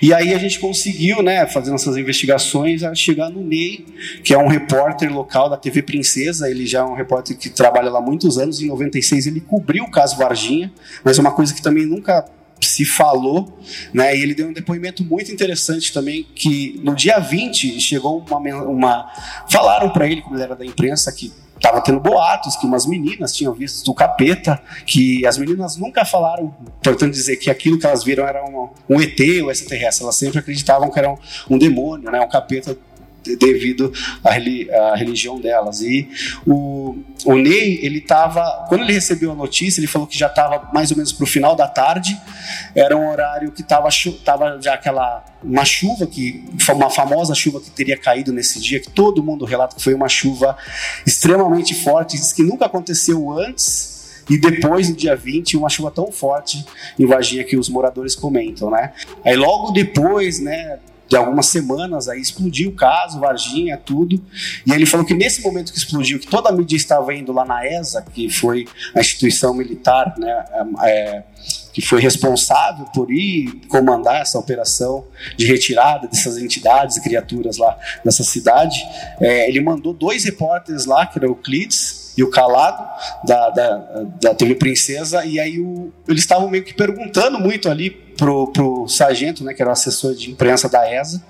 E 0.00 0.12
aí 0.14 0.34
a 0.34 0.38
gente 0.38 0.58
conseguiu, 0.58 1.22
né, 1.22 1.46
fazendo 1.46 1.74
essas 1.74 1.96
investigações, 1.96 2.82
chegar 2.94 3.30
no 3.30 3.42
Ney, 3.42 3.84
que 4.24 4.32
é 4.32 4.38
um 4.38 4.48
repórter 4.48 5.12
local 5.12 5.48
da 5.48 5.56
TV 5.56 5.82
Princesa, 5.82 6.50
ele 6.50 6.66
já 6.66 6.80
é 6.80 6.84
um 6.84 6.94
repórter 6.94 7.36
que 7.36 7.48
trabalha 7.50 7.90
lá 7.90 7.98
há 7.98 8.02
muitos 8.02 8.38
anos, 8.38 8.60
em 8.60 8.66
96 8.66 9.26
ele 9.26 9.40
cobriu 9.40 9.84
o 9.84 9.90
caso 9.90 10.16
Varginha, 10.16 10.72
mas 11.04 11.18
é 11.18 11.20
uma 11.20 11.32
coisa 11.32 11.54
que 11.54 11.62
também 11.62 11.86
nunca 11.86 12.24
se 12.60 12.84
falou, 12.84 13.58
né? 13.92 14.16
E 14.16 14.22
ele 14.22 14.34
deu 14.34 14.48
um 14.48 14.52
depoimento 14.52 15.02
muito 15.02 15.32
interessante 15.32 15.92
também 15.92 16.26
que 16.34 16.78
no 16.84 16.94
dia 16.94 17.18
20 17.18 17.80
chegou 17.80 18.24
uma, 18.28 18.38
uma 18.64 19.12
falaram 19.48 19.90
para 19.90 20.06
ele 20.06 20.20
como 20.20 20.36
ele 20.36 20.42
era 20.42 20.54
da 20.54 20.64
imprensa 20.64 21.10
que 21.10 21.32
Tava 21.60 21.80
tendo 21.80 22.00
boatos 22.00 22.56
que 22.56 22.66
umas 22.66 22.86
meninas 22.86 23.32
tinham 23.32 23.52
visto 23.52 23.90
o 23.90 23.94
capeta, 23.94 24.60
que 24.86 25.26
as 25.26 25.36
meninas 25.36 25.76
nunca 25.76 26.04
falaram, 26.04 26.54
portanto 26.82 27.12
dizer 27.12 27.36
que 27.36 27.50
aquilo 27.50 27.78
que 27.78 27.86
elas 27.86 28.02
viram 28.02 28.26
era 28.26 28.44
um, 28.44 28.70
um 28.88 29.00
ET 29.00 29.18
ou 29.42 29.50
extraterrestre, 29.50 30.04
elas 30.04 30.16
sempre 30.16 30.38
acreditavam 30.38 30.90
que 30.90 30.98
era 30.98 31.10
um, 31.10 31.16
um 31.50 31.58
demônio, 31.58 32.10
né, 32.10 32.20
um 32.20 32.28
capeta 32.28 32.76
devido 33.38 33.92
à, 34.24 34.94
religião 34.94 35.40
delas. 35.40 35.80
E 35.80 36.08
o, 36.46 36.98
o 37.24 37.34
Ney, 37.34 37.80
ele 37.82 37.98
estava, 37.98 38.66
quando 38.68 38.82
ele 38.82 38.92
recebeu 38.92 39.32
a 39.32 39.34
notícia, 39.34 39.80
ele 39.80 39.86
falou 39.86 40.06
que 40.06 40.18
já 40.18 40.26
estava 40.26 40.70
mais 40.72 40.90
ou 40.90 40.96
menos 40.96 41.12
para 41.12 41.24
o 41.24 41.26
final 41.26 41.54
da 41.54 41.68
tarde, 41.68 42.18
era 42.74 42.96
um 42.96 43.10
horário 43.10 43.52
que 43.52 43.62
estava 43.62 43.88
tava 44.24 44.60
já 44.60 44.74
aquela 44.74 45.24
uma 45.42 45.64
chuva 45.64 46.06
que 46.06 46.44
uma 46.68 46.90
famosa 46.90 47.34
chuva 47.34 47.60
que 47.60 47.70
teria 47.70 47.96
caído 47.96 48.32
nesse 48.32 48.60
dia, 48.60 48.78
que 48.78 48.90
todo 48.90 49.22
mundo 49.22 49.44
relata 49.44 49.74
que 49.74 49.82
foi 49.82 49.94
uma 49.94 50.08
chuva 50.08 50.56
extremamente 51.06 51.74
forte, 51.74 52.16
diz 52.16 52.32
que 52.32 52.42
nunca 52.42 52.66
aconteceu 52.66 53.30
antes. 53.32 53.98
E 54.28 54.38
depois, 54.38 54.88
no 54.88 54.94
dia 54.94 55.16
20, 55.16 55.56
uma 55.56 55.68
chuva 55.68 55.90
tão 55.90 56.12
forte 56.12 56.64
em 56.96 57.04
Varginha 57.04 57.42
que 57.42 57.56
os 57.56 57.68
moradores 57.68 58.14
comentam, 58.14 58.70
né? 58.70 58.92
Aí 59.24 59.34
logo 59.34 59.72
depois, 59.72 60.38
né, 60.38 60.78
de 61.10 61.16
algumas 61.16 61.46
semanas, 61.46 62.08
aí 62.08 62.20
explodiu 62.20 62.70
o 62.70 62.72
caso, 62.72 63.18
Varginha, 63.18 63.76
tudo. 63.76 64.22
E 64.64 64.72
ele 64.72 64.86
falou 64.86 65.04
que 65.04 65.12
nesse 65.12 65.42
momento 65.42 65.72
que 65.72 65.78
explodiu, 65.78 66.20
que 66.20 66.26
toda 66.28 66.48
a 66.48 66.52
mídia 66.52 66.76
estava 66.76 67.12
indo 67.12 67.32
lá 67.32 67.44
na 67.44 67.66
ESA, 67.66 68.00
que 68.14 68.30
foi 68.30 68.68
a 68.94 69.00
instituição 69.00 69.52
militar, 69.52 70.14
né, 70.16 70.44
é, 70.84 71.22
que 71.72 71.82
foi 71.82 72.00
responsável 72.00 72.84
por 72.94 73.10
ir 73.10 73.60
comandar 73.66 74.22
essa 74.22 74.38
operação 74.38 75.04
de 75.36 75.46
retirada 75.46 76.06
dessas 76.06 76.38
entidades 76.38 76.96
e 76.96 77.02
criaturas 77.02 77.58
lá 77.58 77.76
nessa 78.04 78.22
cidade, 78.22 78.80
é, 79.20 79.48
ele 79.48 79.60
mandou 79.60 79.92
dois 79.92 80.22
repórteres 80.24 80.86
lá, 80.86 81.06
que 81.06 81.18
era 81.18 81.26
o 81.26 81.32
Euclides 81.32 81.99
e 82.20 82.22
o 82.22 82.30
Calado, 82.30 82.86
da, 83.26 83.50
da, 83.50 84.04
da 84.20 84.34
TV 84.34 84.54
Princesa, 84.54 85.24
e 85.24 85.40
aí 85.40 85.58
o, 85.58 85.90
eles 86.06 86.20
estavam 86.20 86.50
meio 86.50 86.62
que 86.62 86.74
perguntando 86.74 87.38
muito 87.38 87.70
ali 87.70 87.90
pro, 87.90 88.52
pro 88.52 88.86
sargento, 88.86 89.42
né, 89.42 89.54
que 89.54 89.62
era 89.62 89.70
o 89.70 89.72
assessor 89.72 90.14
de 90.14 90.30
imprensa 90.30 90.68
da 90.68 90.90
ESA. 90.92 91.22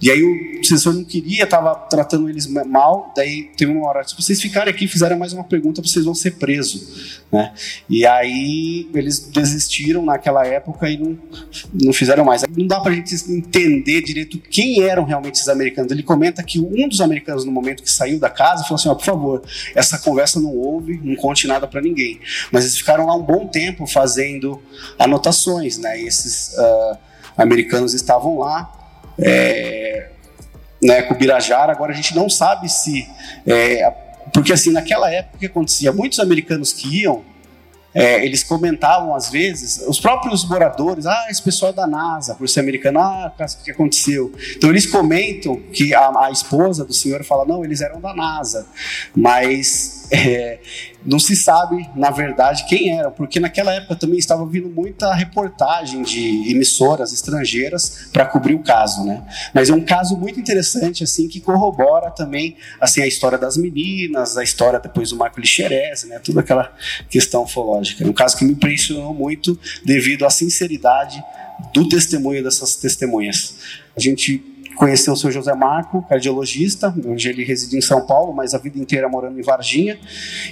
E 0.00 0.10
aí 0.10 0.22
o 0.22 0.60
assessor 0.60 0.94
não 0.94 1.04
queria, 1.04 1.44
estava 1.44 1.74
tratando 1.74 2.28
eles 2.28 2.46
mal. 2.46 3.12
Daí 3.16 3.50
teve 3.56 3.72
uma 3.72 3.88
hora, 3.88 4.06
se 4.06 4.14
vocês 4.16 4.40
ficarem 4.40 4.72
aqui, 4.72 4.86
fizeram 4.86 5.18
mais 5.18 5.32
uma 5.32 5.44
pergunta, 5.44 5.82
vocês 5.82 6.04
vão 6.04 6.14
ser 6.14 6.32
presos, 6.32 7.20
né? 7.32 7.52
E 7.88 8.06
aí 8.06 8.88
eles 8.94 9.18
desistiram 9.18 10.04
naquela 10.04 10.46
época 10.46 10.88
e 10.88 10.96
não, 10.96 11.18
não 11.72 11.92
fizeram 11.92 12.24
mais. 12.24 12.44
Não 12.56 12.66
dá 12.66 12.80
para 12.80 12.92
a 12.92 12.94
gente 12.94 13.14
entender 13.30 14.02
direito 14.02 14.38
quem 14.38 14.82
eram 14.82 15.04
realmente 15.04 15.34
esses 15.34 15.48
americanos. 15.48 15.90
Ele 15.90 16.02
comenta 16.02 16.42
que 16.42 16.60
um 16.60 16.88
dos 16.88 17.00
americanos 17.00 17.44
no 17.44 17.50
momento 17.50 17.82
que 17.82 17.90
saiu 17.90 18.20
da 18.20 18.30
casa 18.30 18.62
falou 18.62 18.76
assim, 18.76 18.88
ó, 18.88 18.94
por 18.94 19.04
favor, 19.04 19.42
essa 19.74 19.98
conversa 19.98 20.38
não 20.40 20.54
houve, 20.54 21.00
não 21.02 21.16
conte 21.16 21.46
nada 21.46 21.66
para 21.66 21.80
ninguém. 21.80 22.20
Mas 22.52 22.64
eles 22.64 22.78
ficaram 22.78 23.06
lá 23.06 23.16
um 23.16 23.22
bom 23.22 23.46
tempo 23.48 23.86
fazendo 23.86 24.62
anotações, 24.98 25.76
né? 25.78 26.00
E 26.00 26.06
esses 26.06 26.54
uh, 26.56 26.98
americanos 27.36 27.94
estavam 27.94 28.38
lá. 28.38 28.77
É, 29.20 30.10
né, 30.82 31.02
com 31.02 31.14
agora 31.70 31.92
a 31.92 31.94
gente 31.94 32.14
não 32.14 32.28
sabe 32.28 32.68
se. 32.68 33.08
É, 33.46 33.90
porque 34.32 34.52
assim, 34.52 34.72
naquela 34.72 35.10
época 35.10 35.36
o 35.36 35.38
que 35.38 35.46
acontecia? 35.46 35.92
Muitos 35.92 36.20
americanos 36.20 36.72
que 36.72 37.02
iam, 37.02 37.24
é, 37.94 38.24
eles 38.24 38.44
comentavam 38.44 39.14
às 39.14 39.30
vezes, 39.30 39.82
os 39.86 39.98
próprios 39.98 40.48
moradores, 40.48 41.06
ah, 41.06 41.26
esse 41.30 41.42
pessoal 41.42 41.72
é 41.72 41.74
da 41.74 41.86
NASA, 41.86 42.34
por 42.34 42.48
ser 42.48 42.60
americano, 42.60 43.00
ah, 43.00 43.32
o 43.36 43.64
que 43.64 43.70
aconteceu? 43.70 44.32
Então 44.56 44.70
eles 44.70 44.86
comentam 44.86 45.56
que 45.72 45.94
a, 45.94 46.26
a 46.26 46.30
esposa 46.30 46.84
do 46.84 46.92
senhor 46.92 47.24
fala, 47.24 47.44
não, 47.44 47.64
eles 47.64 47.80
eram 47.80 48.00
da 48.00 48.14
NASA, 48.14 48.66
mas 49.16 50.06
é, 50.12 50.58
não 51.08 51.18
se 51.18 51.34
sabe, 51.34 51.88
na 51.96 52.10
verdade, 52.10 52.66
quem 52.68 52.98
eram, 52.98 53.10
porque 53.10 53.40
naquela 53.40 53.72
época 53.72 53.96
também 53.96 54.18
estava 54.18 54.44
vindo 54.46 54.68
muita 54.68 55.14
reportagem 55.14 56.02
de 56.02 56.50
emissoras 56.50 57.14
estrangeiras 57.14 58.10
para 58.12 58.26
cobrir 58.26 58.54
o 58.54 58.58
caso, 58.58 59.04
né? 59.04 59.24
Mas 59.54 59.70
é 59.70 59.74
um 59.74 59.80
caso 59.80 60.18
muito 60.18 60.38
interessante, 60.38 61.02
assim, 61.02 61.26
que 61.26 61.40
corrobora 61.40 62.10
também, 62.10 62.58
assim, 62.78 63.00
a 63.00 63.06
história 63.06 63.38
das 63.38 63.56
meninas, 63.56 64.36
a 64.36 64.42
história 64.42 64.78
depois 64.78 65.08
do 65.08 65.16
Marco 65.16 65.40
Lixerese, 65.40 66.08
né? 66.08 66.18
Toda 66.18 66.40
aquela 66.40 66.70
questão 67.08 67.44
ufológica. 67.44 68.04
É 68.04 68.06
um 68.06 68.12
caso 68.12 68.36
que 68.36 68.44
me 68.44 68.52
impressionou 68.52 69.14
muito 69.14 69.58
devido 69.86 70.26
à 70.26 70.30
sinceridade 70.30 71.24
do 71.72 71.88
testemunho 71.88 72.44
dessas 72.44 72.76
testemunhas. 72.76 73.54
A 73.96 74.00
gente 74.00 74.44
conheceu 74.78 75.12
o 75.12 75.16
seu 75.16 75.30
José 75.30 75.54
Marco, 75.54 76.02
cardiologista, 76.08 76.94
onde 77.04 77.28
ele 77.28 77.44
reside 77.44 77.76
em 77.76 77.80
São 77.80 78.06
Paulo, 78.06 78.32
mas 78.32 78.54
a 78.54 78.58
vida 78.58 78.78
inteira 78.78 79.08
morando 79.08 79.38
em 79.38 79.42
Varginha, 79.42 79.98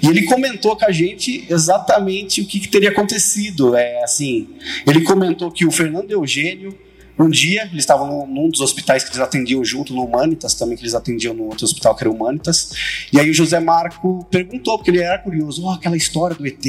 e 0.02 0.06
ele 0.06 0.24
comentou 0.24 0.76
com 0.76 0.84
a 0.84 0.90
gente 0.90 1.46
exatamente 1.48 2.40
o 2.40 2.46
que, 2.46 2.60
que 2.60 2.68
teria 2.68 2.90
acontecido. 2.90 3.76
É 3.76 4.02
assim, 4.02 4.48
ele 4.86 5.02
comentou 5.02 5.50
que 5.50 5.64
o 5.64 5.70
Fernando 5.70 6.10
Eugênio 6.10 6.85
um 7.18 7.30
dia, 7.30 7.62
eles 7.62 7.78
estavam 7.78 8.26
num 8.26 8.48
dos 8.48 8.60
hospitais 8.60 9.02
que 9.02 9.10
eles 9.10 9.20
atendiam 9.20 9.64
junto, 9.64 9.94
no 9.94 10.04
Humanitas 10.04 10.54
também, 10.54 10.76
que 10.76 10.82
eles 10.82 10.94
atendiam 10.94 11.32
no 11.32 11.44
outro 11.44 11.64
hospital 11.64 11.94
que 11.94 12.02
era 12.02 12.10
o 12.10 12.14
Humanitas. 12.14 12.72
E 13.10 13.18
aí 13.18 13.30
o 13.30 13.34
José 13.34 13.58
Marco 13.58 14.26
perguntou, 14.30 14.76
porque 14.76 14.90
ele 14.90 15.00
era 15.00 15.18
curioso, 15.18 15.64
oh, 15.64 15.70
aquela 15.70 15.96
história 15.96 16.36
do 16.36 16.46
ET, 16.46 16.64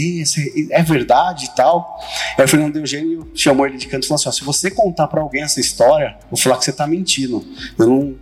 é 0.71 0.81
verdade 0.83 1.45
e 1.45 1.55
tal. 1.55 1.99
Aí 2.37 2.45
o 2.45 2.47
Fernando 2.47 2.77
Eugênio 2.77 3.29
chamou 3.35 3.65
ele 3.65 3.77
de 3.77 3.87
canto 3.87 4.05
e 4.05 4.07
falou 4.07 4.19
assim: 4.19 4.29
oh, 4.29 4.31
se 4.31 4.43
você 4.43 4.71
contar 4.71 5.07
para 5.07 5.21
alguém 5.21 5.43
essa 5.43 5.59
história, 5.59 6.17
vou 6.31 6.37
falar 6.37 6.57
que 6.57 6.63
você 6.63 6.71
está 6.71 6.87
mentindo. 6.87 7.45
Eu 7.77 7.87
não. 7.87 8.15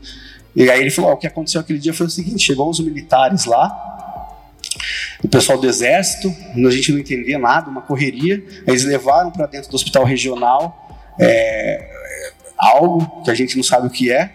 E 0.56 0.70
aí 0.70 0.82
ele 0.82 0.90
falou: 0.90 1.12
oh, 1.12 1.14
o 1.14 1.18
que 1.18 1.28
aconteceu 1.28 1.62
aquele 1.62 1.78
dia 1.78 1.94
foi 1.94 2.08
o 2.08 2.10
seguinte: 2.10 2.44
chegou 2.44 2.70
os 2.70 2.80
militares 2.80 3.46
lá, 3.46 3.70
o 5.24 5.28
pessoal 5.28 5.60
do 5.60 5.68
exército, 5.68 6.34
a 6.56 6.70
gente 6.72 6.92
não 6.92 7.00
entendia 7.00 7.38
nada, 7.38 7.70
uma 7.70 7.82
correria. 7.82 8.44
Eles 8.68 8.84
levaram 8.84 9.32
para 9.32 9.46
dentro 9.46 9.70
do 9.70 9.76
hospital 9.76 10.04
regional. 10.04 10.85
É, 11.20 11.90
algo 12.58 13.24
que 13.24 13.32
a 13.32 13.34
gente 13.36 13.56
não 13.56 13.64
sabe 13.64 13.88
o 13.88 13.90
que 13.90 14.12
é. 14.12 14.32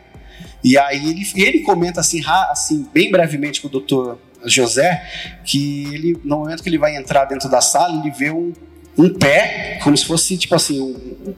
E 0.62 0.79
aí 0.79 1.11
ele, 1.11 1.23
ele 1.37 1.61
comenta 1.61 2.01
assim, 2.01 2.23
assim, 2.51 2.87
bem 2.93 3.11
brevemente 3.11 3.61
com 3.61 3.69
o 3.69 3.71
doutor 3.71 4.19
José, 4.45 5.03
que 5.45 5.85
ele, 5.95 6.21
no 6.25 6.38
momento 6.38 6.62
que 6.62 6.69
ele 6.69 6.79
vai 6.79 6.97
entrar 6.97 7.25
dentro 7.25 7.49
da 7.49 7.61
sala, 7.61 7.99
ele 7.99 8.11
vê 8.11 8.31
um, 8.31 8.53
um 8.97 9.12
pé, 9.12 9.79
como 9.83 9.97
se 9.97 10.05
fosse 10.05 10.37
tipo 10.37 10.55
assim, 10.55 10.81
um, 10.81 11.35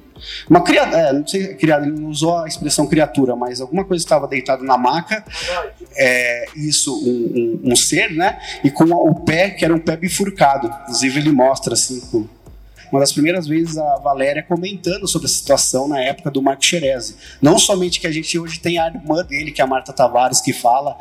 uma 0.49 0.63
criatura, 0.63 0.99
é, 0.99 1.13
não 1.13 1.27
sei, 1.27 1.55
criada, 1.55 1.87
ele 1.87 1.99
não 1.99 2.09
usou 2.09 2.39
a 2.39 2.49
expressão 2.49 2.87
criatura, 2.87 3.35
mas 3.37 3.61
alguma 3.61 3.85
coisa 3.85 4.03
estava 4.03 4.27
deitado 4.27 4.65
na 4.65 4.77
maca, 4.77 5.25
é, 5.97 6.47
isso, 6.57 6.95
um, 6.95 7.61
um, 7.65 7.73
um, 7.73 7.77
ser, 7.77 8.11
né? 8.13 8.39
E 8.63 8.71
com 8.71 8.85
o 8.85 9.15
pé, 9.15 9.51
que 9.51 9.65
era 9.65 9.75
um 9.75 9.79
pé 9.79 9.97
bifurcado. 9.97 10.69
Inclusive 10.83 11.21
ele 11.21 11.33
mostra 11.33 11.75
assim, 11.75 12.01
com, 12.01 12.27
uma 12.93 13.01
das 13.01 13.13
primeiras 13.13 13.47
vezes 13.47 13.79
a 13.79 13.97
Valéria 13.97 14.43
comentando 14.43 15.09
sobre 15.09 15.27
a 15.27 15.31
situação 15.31 15.89
na 15.89 15.99
época 15.99 16.31
do 16.31 16.43
Marco 16.43 16.63
Xerezi. 16.63 17.17
Não 17.41 17.59
somente 17.59 17.99
que 17.99 18.07
a 18.07 18.13
gente 18.13 18.39
hoje 18.39 18.61
tem 18.61 18.79
a 18.79 18.87
irmã 18.87 19.25
dele, 19.25 19.51
que 19.51 19.63
é 19.63 19.65
a 19.65 19.67
Marta 19.67 19.95
Tavares, 19.95 20.43
que 20.43 20.53
fala 20.53 20.99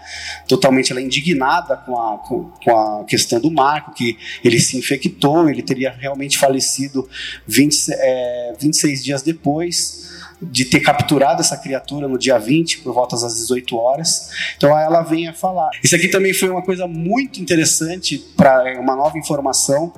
totalmente 0.47 0.91
ela 0.91 1.01
é 1.01 1.03
indignada 1.03 1.75
com 1.75 2.01
a, 2.01 2.17
com, 2.19 2.49
com 2.63 2.77
a 2.77 3.03
questão 3.03 3.41
do 3.41 3.51
Marco, 3.51 3.93
que 3.93 4.17
ele 4.41 4.59
se 4.61 4.77
infectou, 4.77 5.49
ele 5.49 5.61
teria 5.61 5.91
realmente 5.91 6.37
falecido 6.37 7.07
20, 7.45 7.91
é, 7.91 8.53
26 8.57 9.03
dias 9.03 9.21
depois 9.21 10.00
de 10.41 10.65
ter 10.65 10.79
capturado 10.79 11.41
essa 11.41 11.55
criatura 11.55 12.07
no 12.07 12.17
dia 12.17 12.37
20, 12.39 12.79
por 12.79 12.93
volta 12.93 13.15
das 13.15 13.35
18 13.35 13.75
horas. 13.77 14.29
Então 14.57 14.77
ela 14.77 15.01
vem 15.01 15.27
a 15.27 15.33
falar. 15.33 15.69
Isso 15.83 15.95
aqui 15.95 16.07
também 16.07 16.33
foi 16.33 16.49
uma 16.49 16.63
coisa 16.63 16.87
muito 16.87 17.39
interessante 17.39 18.17
para 18.35 18.79
uma 18.79 18.95
nova 18.95 19.17
informação 19.17 19.93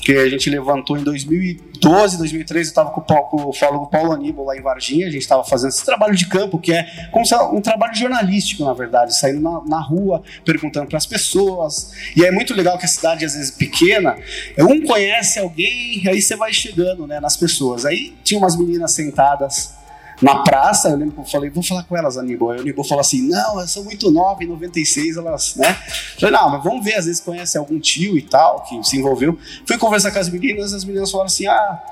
que 0.00 0.12
a 0.12 0.28
gente 0.28 0.48
levantou 0.50 0.96
em 0.96 1.02
2012, 1.04 2.18
2013. 2.18 2.68
Eu 2.68 2.70
estava 2.70 2.90
com, 2.90 3.00
com 3.00 3.36
o 3.42 3.52
Paulo, 3.52 3.86
Paulo 3.86 4.12
Aníbal 4.12 4.46
lá 4.46 4.56
em 4.56 4.62
Varginha. 4.62 5.06
A 5.06 5.10
gente 5.10 5.22
estava 5.22 5.44
fazendo 5.44 5.70
esse 5.70 5.84
trabalho 5.84 6.14
de 6.14 6.26
campo, 6.26 6.58
que 6.58 6.72
é 6.72 6.86
como 7.12 7.24
um 7.56 7.60
trabalho 7.60 7.94
jornalístico, 7.94 8.64
na 8.64 8.72
verdade, 8.72 9.16
saindo 9.16 9.40
na, 9.40 9.62
na 9.64 9.80
rua, 9.80 10.22
perguntando 10.44 10.88
para 10.88 10.98
as 10.98 11.06
pessoas. 11.06 11.92
E 12.16 12.24
é 12.24 12.30
muito 12.30 12.54
legal 12.54 12.78
que 12.78 12.84
a 12.84 12.88
cidade, 12.88 13.24
às 13.24 13.34
vezes, 13.34 13.50
pequena, 13.50 14.16
um 14.58 14.84
conhece 14.84 15.38
alguém, 15.38 16.02
aí 16.08 16.20
você 16.20 16.36
vai 16.36 16.52
chegando 16.52 17.06
né, 17.06 17.20
nas 17.20 17.36
pessoas. 17.36 17.84
Aí 17.84 18.14
tinha 18.24 18.38
umas 18.38 18.56
meninas 18.56 18.92
sentadas 18.92 19.83
na 20.22 20.42
praça, 20.42 20.88
eu 20.88 20.96
lembro 20.96 21.14
que 21.14 21.20
eu 21.20 21.24
falei, 21.24 21.50
vou 21.50 21.62
falar 21.62 21.82
com 21.84 21.96
elas, 21.96 22.16
Aníbal. 22.16 22.50
Aí 22.50 22.58
o 22.58 22.60
Aníbal 22.62 22.84
falou 22.84 23.00
assim: 23.00 23.28
não, 23.28 23.52
elas 23.58 23.70
são 23.70 23.84
muito 23.84 24.10
novas, 24.10 24.42
em 24.42 24.48
96 24.48 25.16
elas, 25.16 25.56
né? 25.56 25.74
Falei, 26.18 26.34
não, 26.34 26.50
mas 26.50 26.62
vamos 26.62 26.84
ver, 26.84 26.94
às 26.94 27.06
vezes 27.06 27.20
conhece 27.20 27.58
algum 27.58 27.78
tio 27.78 28.16
e 28.16 28.22
tal, 28.22 28.62
que 28.64 28.82
se 28.84 28.96
envolveu. 28.96 29.38
Fui 29.66 29.76
conversar 29.78 30.10
com 30.10 30.18
as 30.18 30.28
meninas, 30.28 30.72
as 30.72 30.84
meninas 30.84 31.10
falaram 31.10 31.26
assim: 31.26 31.46
ah, 31.46 31.82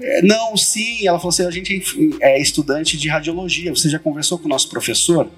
é, 0.00 0.22
não, 0.22 0.56
sim. 0.56 1.06
Ela 1.06 1.18
falou 1.18 1.30
assim: 1.30 1.44
a 1.44 1.50
gente 1.50 2.16
é 2.20 2.40
estudante 2.40 2.96
de 2.96 3.08
radiologia, 3.08 3.74
você 3.74 3.88
já 3.88 3.98
conversou 3.98 4.38
com 4.38 4.46
o 4.46 4.48
nosso 4.48 4.68
professor? 4.68 5.28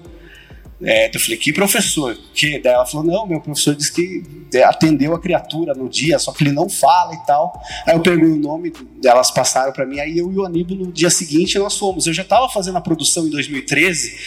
É, 0.83 1.15
eu 1.15 1.19
falei, 1.19 1.37
que 1.37 1.53
professor? 1.53 2.17
Que? 2.33 2.59
Daí 2.59 2.73
ela 2.73 2.85
falou, 2.85 3.05
não, 3.05 3.27
meu 3.27 3.39
professor 3.39 3.75
disse 3.75 3.91
que 3.91 4.23
é, 4.53 4.63
atendeu 4.63 5.13
a 5.13 5.19
criatura 5.19 5.73
no 5.73 5.87
dia, 5.87 6.17
só 6.17 6.31
que 6.31 6.43
ele 6.43 6.51
não 6.51 6.67
fala 6.69 7.13
e 7.13 7.25
tal. 7.25 7.61
Aí 7.85 7.95
eu 7.95 7.99
perguntei 8.01 8.31
o 8.31 8.37
nome, 8.37 8.73
elas 9.03 9.31
passaram 9.31 9.71
para 9.71 9.85
mim, 9.85 9.99
aí 9.99 10.17
eu 10.17 10.31
e 10.31 10.37
o 10.37 10.45
Aníbal 10.45 10.77
no 10.77 10.91
dia 10.91 11.09
seguinte 11.09 11.57
nós 11.59 11.77
fomos. 11.77 12.07
Eu 12.07 12.13
já 12.13 12.23
estava 12.23 12.49
fazendo 12.49 12.77
a 12.77 12.81
produção 12.81 13.27
em 13.27 13.29
2013 13.29 14.17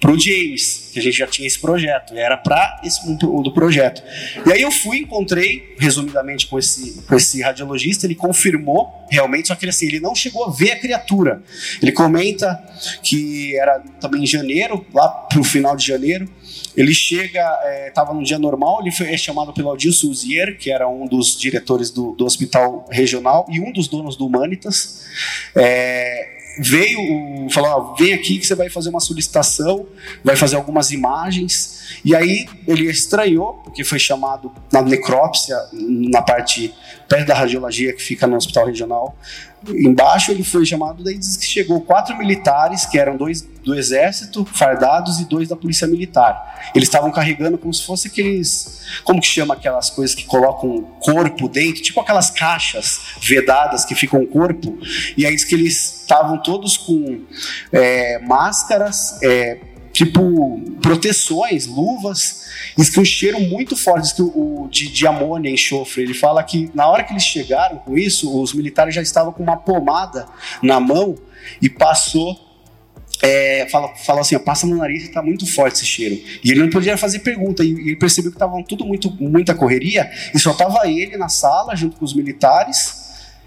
pro 0.00 0.18
James, 0.18 0.90
que 0.92 0.98
a 0.98 1.02
gente 1.02 1.16
já 1.16 1.26
tinha 1.26 1.46
esse 1.46 1.58
projeto, 1.58 2.14
era 2.16 2.36
para 2.36 2.80
esse 2.84 3.00
do 3.16 3.52
projeto. 3.52 4.02
E 4.46 4.52
aí 4.52 4.62
eu 4.62 4.70
fui, 4.70 4.98
encontrei, 4.98 5.74
resumidamente, 5.78 6.46
com 6.46 6.58
esse, 6.58 7.02
com 7.02 7.14
esse 7.14 7.42
radiologista, 7.42 8.06
ele 8.06 8.14
confirmou 8.14 9.04
realmente, 9.10 9.48
só 9.48 9.54
que 9.54 9.66
assim, 9.66 9.86
ele 9.86 10.00
não 10.00 10.14
chegou 10.14 10.44
a 10.44 10.50
ver 10.50 10.72
a 10.72 10.78
criatura. 10.78 11.42
Ele 11.80 11.92
comenta 11.92 12.62
que 13.02 13.56
era 13.56 13.80
também 14.00 14.22
em 14.22 14.26
janeiro, 14.26 14.84
lá 14.92 15.08
pro 15.08 15.42
final 15.44 15.76
de 15.76 15.86
janeiro, 15.86 16.03
ele 16.76 16.92
chega, 16.92 17.58
estava 17.86 18.12
é, 18.12 18.14
num 18.14 18.22
dia 18.22 18.38
normal, 18.38 18.80
ele 18.80 18.90
foi 18.90 19.12
é 19.12 19.16
chamado 19.16 19.52
pelo 19.52 19.72
Adilson 19.72 20.08
Uzier, 20.08 20.58
que 20.58 20.70
era 20.70 20.88
um 20.88 21.06
dos 21.06 21.38
diretores 21.38 21.90
do, 21.90 22.12
do 22.12 22.24
hospital 22.24 22.86
regional 22.90 23.46
e 23.48 23.60
um 23.60 23.72
dos 23.72 23.88
donos 23.88 24.16
do 24.16 24.26
Humanitas. 24.26 25.04
É, 25.54 26.34
veio, 26.58 27.48
falou: 27.50 27.94
vem 27.96 28.12
aqui 28.12 28.38
que 28.38 28.46
você 28.46 28.54
vai 28.54 28.68
fazer 28.68 28.90
uma 28.90 29.00
solicitação, 29.00 29.86
vai 30.22 30.36
fazer 30.36 30.56
algumas 30.56 30.90
imagens. 30.90 32.00
E 32.04 32.14
aí 32.14 32.46
ele 32.66 32.90
estranhou, 32.90 33.54
porque 33.64 33.84
foi 33.84 33.98
chamado 33.98 34.52
na 34.72 34.82
necrópsia, 34.82 35.56
na 35.72 36.22
parte 36.22 36.74
perto 37.08 37.26
da 37.26 37.34
radiologia 37.34 37.92
que 37.92 38.02
fica 38.02 38.26
no 38.26 38.36
hospital 38.36 38.66
regional. 38.66 39.16
Embaixo 39.68 40.30
ele 40.30 40.44
foi 40.44 40.64
chamado, 40.66 41.02
daí 41.02 41.18
diz 41.18 41.36
que 41.36 41.44
chegou 41.44 41.80
quatro 41.80 42.16
militares, 42.16 42.86
que 42.86 42.98
eram 42.98 43.16
dois 43.16 43.42
do 43.64 43.74
exército, 43.74 44.44
fardados, 44.44 45.20
e 45.20 45.24
dois 45.24 45.48
da 45.48 45.56
polícia 45.56 45.86
militar. 45.86 46.70
Eles 46.74 46.88
estavam 46.88 47.10
carregando 47.10 47.56
como 47.56 47.72
se 47.72 47.84
fosse 47.84 48.08
aqueles. 48.08 48.82
Como 49.02 49.20
que 49.20 49.26
chama 49.26 49.54
aquelas 49.54 49.90
coisas 49.90 50.14
que 50.14 50.24
colocam 50.24 50.82
corpo 51.00 51.48
dentro? 51.48 51.82
Tipo 51.82 52.00
aquelas 52.00 52.30
caixas 52.30 53.00
vedadas 53.20 53.84
que 53.84 53.94
ficam 53.94 54.24
corpo. 54.26 54.78
E 55.16 55.24
aí 55.24 55.34
diz 55.34 55.44
que 55.44 55.54
eles 55.54 56.02
estavam 56.02 56.42
todos 56.42 56.76
com 56.76 57.22
é, 57.72 58.18
máscaras. 58.20 59.18
É, 59.22 59.73
tipo 59.94 60.60
proteções, 60.82 61.66
luvas, 61.66 62.50
diz 62.76 62.90
que 62.90 63.00
um 63.00 63.04
cheiro 63.04 63.40
muito 63.40 63.76
forte 63.76 64.14
que 64.14 64.20
o, 64.20 64.68
de, 64.70 64.88
de 64.88 65.06
amônia, 65.06 65.48
enxofre. 65.48 66.02
Ele 66.02 66.12
fala 66.12 66.42
que 66.42 66.68
na 66.74 66.86
hora 66.88 67.04
que 67.04 67.12
eles 67.12 67.22
chegaram 67.22 67.78
com 67.78 67.96
isso, 67.96 68.42
os 68.42 68.52
militares 68.52 68.94
já 68.94 69.00
estavam 69.00 69.32
com 69.32 69.42
uma 69.42 69.56
pomada 69.56 70.26
na 70.60 70.80
mão 70.80 71.16
e 71.62 71.70
passou 71.70 72.36
é, 73.22 73.66
fala, 73.70 73.94
fala 73.94 74.20
assim, 74.20 74.34
ó, 74.34 74.40
passa 74.40 74.66
no 74.66 74.76
nariz 74.76 75.08
tá 75.08 75.22
muito 75.22 75.46
forte 75.46 75.76
esse 75.76 75.86
cheiro. 75.86 76.20
E 76.42 76.50
ele 76.50 76.60
não 76.60 76.70
podia 76.70 76.96
fazer 76.96 77.20
pergunta, 77.20 77.64
e 77.64 77.70
ele 77.70 77.96
percebeu 77.96 78.32
que 78.32 78.36
estavam 78.36 78.62
tudo 78.62 78.84
muito 78.84 79.10
muita 79.12 79.54
correria, 79.54 80.10
e 80.34 80.38
só 80.38 80.52
tava 80.52 80.88
ele 80.88 81.16
na 81.16 81.28
sala 81.28 81.76
junto 81.76 81.96
com 81.96 82.04
os 82.04 82.14
militares 82.14 83.03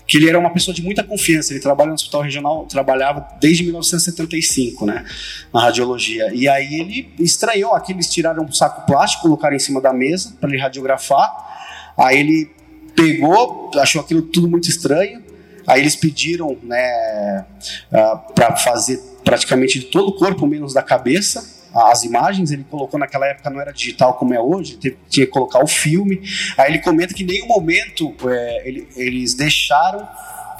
que 0.07 0.17
ele 0.17 0.29
era 0.29 0.39
uma 0.39 0.51
pessoa 0.51 0.73
de 0.73 0.81
muita 0.81 1.03
confiança. 1.03 1.51
Ele 1.53 1.59
trabalha 1.59 1.89
no 1.89 1.95
hospital 1.95 2.21
regional, 2.21 2.65
trabalhava 2.65 3.27
desde 3.41 3.63
1975, 3.63 4.85
né, 4.85 5.05
na 5.53 5.61
radiologia. 5.61 6.33
E 6.33 6.47
aí 6.47 6.79
ele 6.79 7.13
estranhou, 7.19 7.73
aqui 7.73 7.91
eles 7.91 8.09
tiraram 8.09 8.43
um 8.43 8.51
saco 8.51 8.85
plástico, 8.85 9.23
colocaram 9.23 9.55
em 9.55 9.59
cima 9.59 9.81
da 9.81 9.91
mesa 9.91 10.33
para 10.39 10.49
ele 10.49 10.59
radiografar. 10.59 11.93
Aí 11.97 12.19
ele 12.19 12.49
pegou, 12.95 13.69
achou 13.75 14.01
aquilo 14.01 14.21
tudo 14.21 14.47
muito 14.47 14.69
estranho. 14.69 15.21
Aí 15.67 15.81
eles 15.81 15.97
pediram, 15.97 16.57
né, 16.63 17.45
ah, 17.91 18.15
para 18.33 18.55
fazer 18.55 19.01
praticamente 19.25 19.79
de 19.79 19.87
todo 19.87 20.07
o 20.07 20.15
corpo 20.15 20.47
menos 20.47 20.73
da 20.73 20.81
cabeça 20.81 21.56
as 21.73 22.03
imagens, 22.03 22.51
ele 22.51 22.63
colocou 22.63 22.99
naquela 22.99 23.27
época 23.27 23.49
não 23.49 23.61
era 23.61 23.71
digital 23.71 24.15
como 24.15 24.33
é 24.33 24.39
hoje, 24.39 24.77
tinha 24.77 24.95
que 25.09 25.27
colocar 25.27 25.63
o 25.63 25.67
filme. 25.67 26.21
Aí 26.57 26.71
ele 26.71 26.79
comenta 26.79 27.13
que 27.13 27.23
em 27.23 27.27
nenhum 27.27 27.47
momento 27.47 28.13
é, 28.27 28.67
ele, 28.67 28.87
eles 28.95 29.33
deixaram 29.33 30.07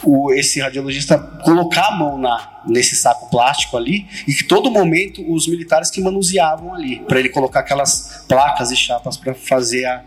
o, 0.03 0.31
esse 0.33 0.59
radiologista 0.59 1.17
colocar 1.17 1.87
a 1.87 1.91
mão 1.91 2.17
na, 2.17 2.61
nesse 2.67 2.95
saco 2.95 3.29
plástico 3.29 3.77
ali 3.77 4.07
e 4.27 4.33
que 4.33 4.43
todo 4.43 4.69
momento 4.69 5.23
os 5.31 5.47
militares 5.47 5.89
que 5.89 6.01
manuseavam 6.01 6.73
ali 6.73 6.99
para 6.99 7.19
ele 7.19 7.29
colocar 7.29 7.61
aquelas 7.61 8.25
placas 8.27 8.71
e 8.71 8.75
chapas 8.75 9.17
para 9.17 9.33
fazer 9.33 9.85
a, 9.85 10.03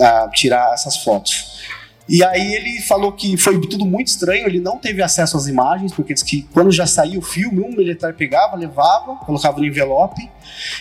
a, 0.00 0.30
tirar 0.32 0.72
essas 0.74 0.98
fotos. 0.98 1.60
E 2.10 2.24
aí 2.24 2.54
ele 2.54 2.80
falou 2.80 3.12
que 3.12 3.36
foi 3.36 3.60
tudo 3.60 3.86
muito 3.86 4.08
estranho, 4.08 4.44
ele 4.44 4.58
não 4.58 4.78
teve 4.78 5.00
acesso 5.00 5.36
às 5.36 5.46
imagens, 5.46 5.92
porque 5.92 6.12
disse 6.12 6.24
que 6.24 6.42
quando 6.52 6.72
já 6.72 6.84
saiu 6.84 7.20
o 7.20 7.22
filme, 7.22 7.60
um 7.60 7.70
militar 7.70 8.14
pegava, 8.14 8.56
levava, 8.56 9.14
colocava 9.14 9.60
no 9.60 9.64
envelope, 9.64 10.28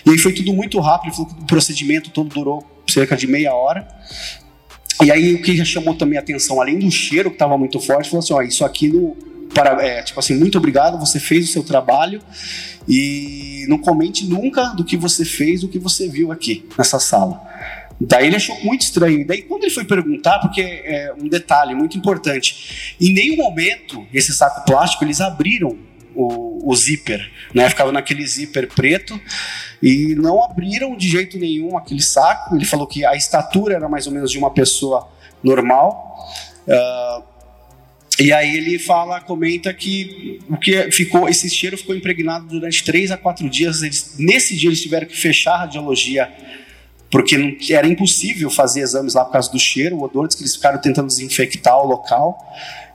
e 0.04 0.10
aí 0.10 0.18
foi 0.18 0.34
tudo 0.34 0.52
muito 0.54 0.80
rápido, 0.80 1.10
ele 1.10 1.16
falou 1.16 1.32
que 1.32 1.44
o 1.44 1.46
procedimento 1.46 2.10
todo 2.10 2.30
durou 2.30 2.66
cerca 2.88 3.16
de 3.16 3.28
meia 3.28 3.54
hora. 3.54 3.88
E 5.04 5.12
aí 5.12 5.36
o 5.36 5.42
que 5.44 5.56
já 5.56 5.64
chamou 5.64 5.94
também 5.94 6.18
a 6.18 6.22
atenção, 6.22 6.60
além 6.60 6.80
do 6.80 6.90
cheiro 6.90 7.30
que 7.30 7.36
estava 7.36 7.56
muito 7.60 7.80
forte, 7.80 8.10
falou 8.10 8.24
assim, 8.24 8.34
ó, 8.34 8.42
isso 8.42 8.66
aqui 8.66 8.88
no, 8.88 9.16
para, 9.54 9.86
é, 9.86 10.02
tipo 10.02 10.20
assim, 10.20 10.36
muito 10.36 10.58
obrigado, 10.58 11.00
você 11.00 11.20
fez 11.20 11.48
o 11.48 11.52
seu 11.52 11.64
trabalho 11.64 12.24
e 12.88 13.66
não 13.70 13.78
comente 13.78 14.26
nunca 14.26 14.70
do 14.70 14.84
que 14.84 14.98
você 14.98 15.24
fez, 15.24 15.62
do 15.62 15.70
que 15.70 15.78
você 15.78 16.10
viu 16.10 16.32
aqui 16.32 16.66
nessa 16.76 17.00
sala. 17.00 17.49
Daí 18.00 18.28
ele 18.28 18.36
achou 18.36 18.58
muito 18.64 18.82
estranho. 18.82 19.26
Daí 19.28 19.42
quando 19.42 19.64
ele 19.64 19.74
foi 19.74 19.84
perguntar, 19.84 20.40
porque 20.40 20.62
é 20.62 21.14
um 21.18 21.28
detalhe 21.28 21.76
muito 21.76 21.98
importante, 21.98 22.96
em 23.00 23.14
nenhum 23.14 23.36
momento 23.36 24.08
esse 24.14 24.34
saco 24.34 24.66
plástico 24.66 25.04
eles 25.04 25.20
abriram 25.20 25.78
o, 26.16 26.70
o 26.70 26.76
zíper, 26.76 27.32
né? 27.54 27.70
Ficava 27.70 27.92
naquele 27.92 28.26
zíper 28.26 28.68
preto 28.68 29.20
e 29.82 30.16
não 30.16 30.44
abriram 30.44 30.96
de 30.96 31.08
jeito 31.08 31.38
nenhum 31.38 31.78
aquele 31.78 32.02
saco. 32.02 32.56
Ele 32.56 32.66
falou 32.66 32.88
que 32.88 33.06
a 33.06 33.16
estatura 33.16 33.76
era 33.76 33.88
mais 33.88 34.08
ou 34.08 34.14
menos 34.14 34.32
de 34.32 34.38
uma 34.38 34.52
pessoa 34.52 35.10
normal. 35.44 36.18
Uh, 36.68 37.24
e 38.20 38.34
aí 38.34 38.58
ele 38.58 38.78
fala, 38.78 39.22
comenta 39.22 39.74
que 39.74 40.40
o 40.50 40.58
que 40.58 40.92
ficou, 40.92 41.30
esse 41.30 41.50
cheiro 41.50 41.78
ficou 41.78 41.96
impregnado 41.96 42.48
durante 42.48 42.84
três 42.84 43.12
a 43.12 43.18
quatro 43.18 43.50
dias. 43.50 43.82
Eles, 43.82 44.16
nesse 44.18 44.58
dia 44.58 44.70
eles 44.70 44.82
tiveram 44.82 45.08
que 45.08 45.16
fechar 45.16 45.54
a 45.54 45.58
radiologia 45.60 46.30
porque 47.12 47.58
era 47.72 47.88
impossível 47.88 48.50
fazer 48.50 48.82
exames 48.82 49.14
lá 49.14 49.26
por 49.26 49.34
causa 49.34 49.52
do 49.52 49.60
cheiro, 49.60 49.98
o 49.98 50.04
odor, 50.04 50.28
diz 50.28 50.36
que 50.36 50.44
eles 50.44 50.56
ficaram 50.56 50.80
tentando 50.80 51.08
desinfectar 51.08 51.78
o 51.78 51.86
local. 51.88 52.38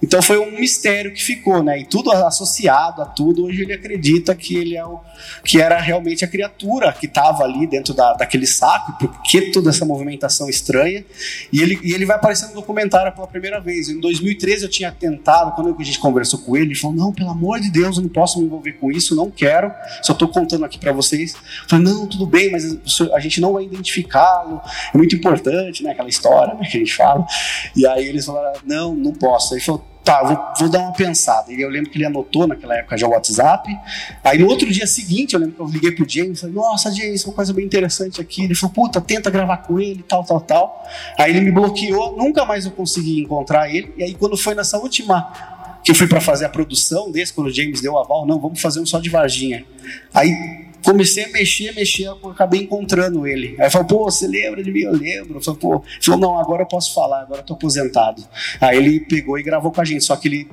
Então 0.05 0.21
foi 0.21 0.39
um 0.39 0.51
mistério 0.51 1.15
que 1.15 1.23
ficou, 1.23 1.63
né? 1.63 1.79
E 1.79 1.85
tudo 1.87 2.13
associado 2.13 3.01
a 3.01 3.07
tudo, 3.07 3.47
hoje 3.47 3.63
ele 3.63 3.73
acredita 3.73 4.35
que 4.35 4.55
ele 4.55 4.77
é 4.77 4.85
o 4.85 5.01
que 5.43 5.59
era 5.59 5.81
realmente 5.81 6.23
a 6.23 6.29
criatura 6.29 6.93
que 6.93 7.07
estava 7.07 7.43
ali 7.43 7.67
dentro 7.67 7.95
da, 7.95 8.13
daquele 8.13 8.47
saco, 8.47 8.99
porque 8.99 9.51
toda 9.51 9.71
essa 9.71 9.87
movimentação 9.87 10.51
estranha. 10.51 11.03
E 11.51 11.63
ele, 11.63 11.81
e 11.83 11.95
ele 11.95 12.05
vai 12.05 12.17
aparecer 12.17 12.49
no 12.49 12.55
documentário 12.55 13.13
pela 13.13 13.27
primeira 13.27 13.59
vez. 13.59 13.89
Em 13.89 13.99
2013 13.99 14.65
eu 14.65 14.71
tinha 14.71 14.93
tentado, 14.93 15.53
quando 15.53 15.75
a 15.79 15.83
gente 15.83 15.99
conversou 15.99 16.39
com 16.41 16.55
ele, 16.55 16.67
ele 16.67 16.75
falou: 16.75 16.95
Não, 16.95 17.11
pelo 17.11 17.31
amor 17.31 17.59
de 17.59 17.71
Deus, 17.71 17.97
eu 17.97 18.03
não 18.03 18.11
posso 18.11 18.39
me 18.39 18.45
envolver 18.45 18.73
com 18.73 18.93
isso, 18.93 19.17
não 19.17 19.31
quero, 19.31 19.73
só 20.03 20.13
estou 20.13 20.29
contando 20.29 20.67
aqui 20.67 20.79
para 20.79 20.93
vocês. 20.93 21.33
Eu 21.33 21.41
falei: 21.71 21.85
Não, 21.87 22.07
tudo 22.07 22.27
bem, 22.27 22.53
mas 22.53 22.77
a 23.15 23.21
gente 23.21 23.41
não 23.41 23.55
vai 23.55 23.65
identificá-lo, 23.65 24.61
é 24.93 24.99
muito 24.99 25.17
importante, 25.17 25.83
né? 25.83 25.93
Aquela 25.93 26.11
história 26.11 26.53
né, 26.53 26.61
que 26.71 26.77
a 26.77 26.81
gente 26.81 26.95
fala. 26.95 27.27
E 27.75 27.87
aí 27.87 28.07
eles 28.07 28.27
falaram: 28.27 28.61
Não, 28.67 28.95
não 28.95 29.15
posso. 29.15 29.55
Ele 29.55 29.63
falou: 29.63 29.94
Tá, 30.05 30.23
vou, 30.23 30.39
vou, 30.59 30.69
dar 30.69 30.81
uma 30.81 30.93
pensada. 30.93 31.51
E 31.51 31.63
eu 31.63 31.71
lembro 31.71 31.91
que 31.91 31.97
ele 31.97 32.05
anotou 32.05 32.47
naquela 32.47 32.77
época 32.77 32.97
já 32.99 33.07
o 33.07 33.11
WhatsApp. 33.11 33.75
Aí 34.23 34.39
no 34.39 34.47
outro 34.47 34.71
dia 34.71 34.87
seguinte, 34.87 35.33
eu 35.33 35.41
lembro 35.41 35.55
que 35.55 35.63
eu 35.63 35.67
liguei 35.67 35.93
pro 35.93 36.07
James 36.07 36.39
e 36.39 36.41
falei, 36.43 36.55
nossa, 36.55 36.93
James, 36.93 37.25
uma 37.25 37.33
coisa 37.33 37.55
bem 37.55 37.65
interessante 37.65 38.21
aqui. 38.21 38.45
Ele 38.45 38.55
falou, 38.55 38.75
puta, 38.75 39.01
tenta 39.01 39.31
gravar 39.31 39.59
com 39.59 39.81
ele, 39.81 40.05
tal, 40.07 40.23
tal, 40.23 40.41
tal. 40.43 40.87
Aí 41.19 41.31
ele 41.31 41.41
me 41.41 41.51
bloqueou, 41.51 42.15
nunca 42.17 42.45
mais 42.45 42.67
eu 42.67 42.73
consegui 42.73 43.23
encontrar 43.23 43.75
ele. 43.75 43.95
E 43.97 44.03
aí 44.03 44.15
quando 44.15 44.37
foi 44.37 44.55
nessa 44.55 44.77
última 44.77 45.55
que 45.83 45.91
eu 45.91 45.95
fui 45.95 46.07
para 46.07 46.21
fazer 46.21 46.45
a 46.45 46.49
produção 46.51 47.11
desse, 47.11 47.33
quando 47.33 47.47
o 47.47 47.51
James 47.51 47.81
deu 47.81 47.95
o 47.95 47.99
aval, 47.99 48.27
não, 48.27 48.39
vamos 48.39 48.61
fazer 48.61 48.81
um 48.81 48.87
só 48.87 48.99
de 48.99 49.09
Varginha. 49.09 49.65
Aí 50.13 50.67
comecei 50.85 51.25
a 51.25 51.29
mexer, 51.29 51.75
mexer, 51.75 52.09
acabei 52.31 52.63
encontrando 52.63 53.27
ele. 53.27 53.57
Aí 53.59 53.71
falou, 53.71 53.87
pô, 53.87 54.05
você 54.05 54.27
lembra 54.27 54.63
de 54.63 54.71
mim? 54.71 54.81
Eu 54.81 54.93
lembro. 54.93 55.39
Eu 55.39 55.43
falei, 55.43 55.61
pô, 55.61 55.83
falou, 56.01 56.21
não, 56.21 56.39
agora 56.39 56.63
eu 56.63 56.67
posso 56.67 56.95
falar, 56.95 57.23
agora 57.23 57.41
eu 57.41 57.45
tô 57.45 57.55
aposentado. 57.55 58.23
Aí 58.61 58.77
ele 58.77 59.01
pegou 59.01 59.39
e 59.39 59.43
gravou 59.43 59.73
com 59.73 59.81
a 59.81 59.85
gente, 59.85 60.05
só 60.05 60.15
que 60.15 60.29
ele 60.29 60.49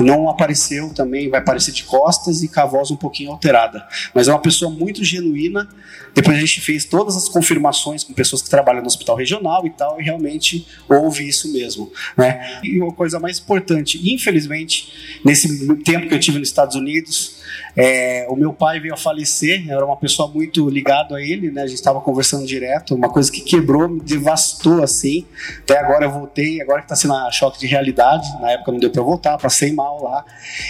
não 0.00 0.28
apareceu 0.28 0.92
também, 0.92 1.28
vai 1.28 1.40
aparecer 1.40 1.72
de 1.72 1.84
costas 1.84 2.42
e 2.42 2.48
com 2.48 2.60
a 2.60 2.66
voz 2.66 2.90
um 2.90 2.96
pouquinho 2.96 3.30
alterada. 3.30 3.86
Mas 4.14 4.28
é 4.28 4.32
uma 4.32 4.40
pessoa 4.40 4.70
muito 4.70 5.04
genuína. 5.04 5.68
Depois 6.14 6.36
a 6.36 6.40
gente 6.40 6.60
fez 6.60 6.84
todas 6.84 7.16
as 7.16 7.28
confirmações 7.28 8.02
com 8.02 8.12
pessoas 8.12 8.42
que 8.42 8.50
trabalham 8.50 8.80
no 8.80 8.86
hospital 8.86 9.16
regional 9.16 9.64
e 9.66 9.70
tal, 9.70 10.00
e 10.00 10.04
realmente 10.04 10.66
houve 10.88 11.28
isso 11.28 11.52
mesmo. 11.52 11.92
Né? 12.16 12.60
E 12.64 12.80
uma 12.80 12.92
coisa 12.92 13.20
mais 13.20 13.38
importante, 13.38 14.00
infelizmente, 14.12 15.20
nesse 15.24 15.74
tempo 15.84 16.08
que 16.08 16.14
eu 16.14 16.20
tive 16.20 16.38
nos 16.38 16.48
Estados 16.48 16.74
Unidos, 16.74 17.40
é, 17.76 18.26
o 18.28 18.36
meu 18.36 18.52
pai 18.52 18.80
veio 18.80 18.94
a 18.94 18.96
falecer 18.96 19.50
eu 19.68 19.76
era 19.76 19.84
uma 19.84 19.96
pessoa 19.96 20.28
muito 20.28 20.68
ligada 20.68 21.16
a 21.16 21.22
ele, 21.22 21.50
né? 21.50 21.62
A 21.62 21.66
gente 21.66 21.76
estava 21.76 22.00
conversando 22.00 22.46
direto, 22.46 22.94
uma 22.94 23.08
coisa 23.08 23.30
que 23.30 23.40
quebrou, 23.40 23.88
me 23.88 24.00
devastou 24.00 24.82
assim. 24.82 25.26
Até 25.62 25.78
agora 25.78 26.04
eu 26.04 26.10
voltei, 26.10 26.60
agora 26.60 26.78
que 26.78 26.86
está 26.86 26.96
sendo 26.96 27.14
a 27.14 27.30
choque 27.30 27.58
de 27.58 27.66
realidade, 27.66 28.26
na 28.40 28.52
época 28.52 28.72
não 28.72 28.78
deu 28.78 28.90
para 28.90 29.02
voltar, 29.02 29.19
passei 29.20 29.72
mal 29.72 30.02
lá. 30.02 30.24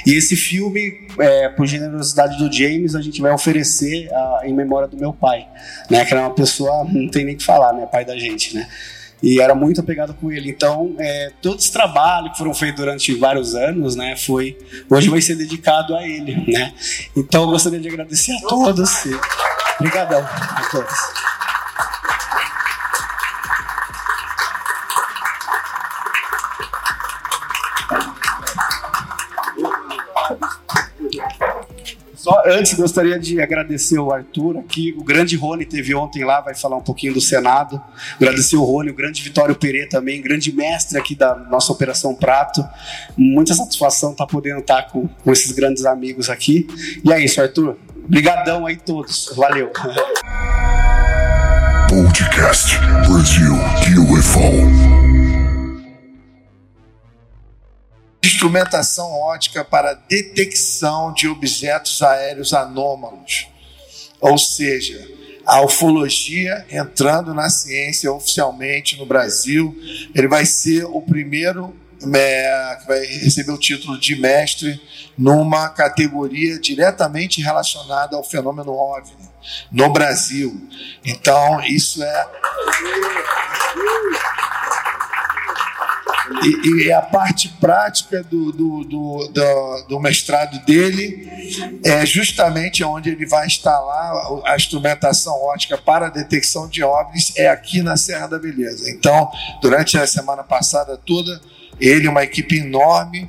E 0.06 0.14
esse 0.14 0.36
filme, 0.36 1.06
é, 1.18 1.48
por 1.48 1.66
generosidade 1.66 2.38
do 2.38 2.52
James, 2.52 2.94
a 2.94 3.00
gente 3.00 3.20
vai 3.20 3.32
oferecer 3.32 4.12
a, 4.12 4.40
em 4.44 4.54
memória 4.54 4.88
do 4.88 4.96
meu 4.96 5.12
pai, 5.12 5.46
né? 5.88 6.04
Que 6.04 6.12
era 6.12 6.22
uma 6.22 6.34
pessoa, 6.34 6.84
não 6.84 7.08
tem 7.08 7.24
nem 7.24 7.36
que 7.36 7.44
falar, 7.44 7.72
né? 7.72 7.86
Pai 7.86 8.04
da 8.04 8.18
gente, 8.18 8.54
né? 8.54 8.66
e 9.22 9.40
era 9.40 9.54
muito 9.54 9.80
apegado 9.80 10.14
com 10.14 10.32
ele. 10.32 10.50
Então, 10.50 10.94
é, 10.98 11.30
todo 11.42 11.58
esse 11.58 11.70
trabalho 11.70 12.32
que 12.32 12.38
foram 12.38 12.54
feitos 12.54 12.80
durante 12.80 13.14
vários 13.14 13.54
anos, 13.54 13.94
né, 13.94 14.16
foi 14.16 14.56
hoje 14.88 15.08
vai 15.08 15.20
ser 15.20 15.36
dedicado 15.36 15.94
a 15.94 16.06
ele, 16.06 16.44
né. 16.50 16.72
Então, 17.16 17.42
eu 17.42 17.50
gostaria 17.50 17.78
de 17.78 17.88
agradecer 17.88 18.32
a 18.32 18.48
todos. 18.48 18.90
Obrigadão 19.78 20.24
a 20.24 20.68
todos. 20.70 20.94
Só 32.30 32.44
antes 32.46 32.74
gostaria 32.74 33.18
de 33.18 33.40
agradecer 33.40 33.98
o 33.98 34.12
Arthur 34.12 34.58
aqui, 34.58 34.94
o 34.96 35.02
grande 35.02 35.34
Rony 35.34 35.64
teve 35.64 35.92
ontem 35.96 36.24
lá, 36.24 36.40
vai 36.40 36.54
falar 36.54 36.76
um 36.76 36.80
pouquinho 36.80 37.12
do 37.12 37.20
Senado. 37.20 37.82
Agradecer 38.14 38.54
o 38.54 38.62
Rony, 38.62 38.90
o 38.90 38.94
grande 38.94 39.20
Vitório 39.20 39.52
Pereira 39.56 39.88
também, 39.88 40.22
grande 40.22 40.52
mestre 40.52 40.96
aqui 40.96 41.16
da 41.16 41.34
nossa 41.34 41.72
Operação 41.72 42.14
Prato. 42.14 42.64
Muita 43.16 43.52
satisfação 43.52 44.12
estar 44.12 44.26
tá 44.26 44.30
podendo 44.30 44.60
estar 44.60 44.82
tá 44.82 44.88
com, 44.88 45.08
com 45.08 45.32
esses 45.32 45.50
grandes 45.50 45.84
amigos 45.84 46.30
aqui. 46.30 46.68
E 47.04 47.12
é 47.12 47.20
isso, 47.20 47.40
Arthur. 47.40 47.76
Obrigadão 48.04 48.64
aí 48.64 48.76
todos. 48.76 49.32
Valeu. 49.34 49.72
Podcast 51.88 52.78
Brasil 53.08 53.54
UFO. 54.08 55.09
Instrumentação 58.22 59.10
ótica 59.10 59.64
para 59.64 59.94
detecção 59.94 61.12
de 61.12 61.28
objetos 61.28 62.02
aéreos 62.02 62.52
anômalos. 62.52 63.48
Ou 64.20 64.36
seja, 64.36 65.08
a 65.46 65.62
ufologia 65.62 66.64
entrando 66.70 67.32
na 67.34 67.48
ciência 67.48 68.12
oficialmente 68.12 68.96
no 68.96 69.06
Brasil, 69.06 69.74
ele 70.14 70.28
vai 70.28 70.44
ser 70.44 70.84
o 70.84 71.00
primeiro 71.00 71.74
é, 72.14 72.78
que 72.80 72.86
vai 72.86 73.04
receber 73.04 73.52
o 73.52 73.58
título 73.58 73.98
de 73.98 74.16
mestre 74.16 74.80
numa 75.16 75.68
categoria 75.68 76.58
diretamente 76.58 77.42
relacionada 77.42 78.16
ao 78.16 78.24
fenômeno 78.24 78.72
OVNI 78.72 79.30
no 79.70 79.92
Brasil. 79.92 80.68
Então, 81.04 81.60
isso 81.62 82.02
é 82.02 82.26
e, 86.44 86.84
e, 86.84 86.92
a 86.92 87.02
parte 87.02 87.48
prática 87.60 88.22
do, 88.22 88.52
do, 88.52 88.84
do, 88.84 89.28
do, 89.28 89.86
do 89.88 90.00
mestrado 90.00 90.64
dele 90.64 91.28
é 91.84 92.06
justamente 92.06 92.84
onde 92.84 93.10
ele 93.10 93.26
vai 93.26 93.46
instalar 93.46 94.12
a 94.44 94.54
instrumentação 94.54 95.34
ótica 95.42 95.76
para 95.76 96.06
a 96.06 96.10
detecção 96.10 96.68
de 96.68 96.84
OVNIs, 96.84 97.32
é 97.36 97.48
aqui 97.48 97.82
na 97.82 97.96
Serra 97.96 98.28
da 98.28 98.38
Beleza. 98.38 98.88
Então, 98.90 99.28
durante 99.60 99.98
a 99.98 100.06
semana 100.06 100.44
passada 100.44 100.96
toda, 100.96 101.40
ele, 101.80 102.06
uma 102.06 102.22
equipe 102.22 102.58
enorme, 102.58 103.28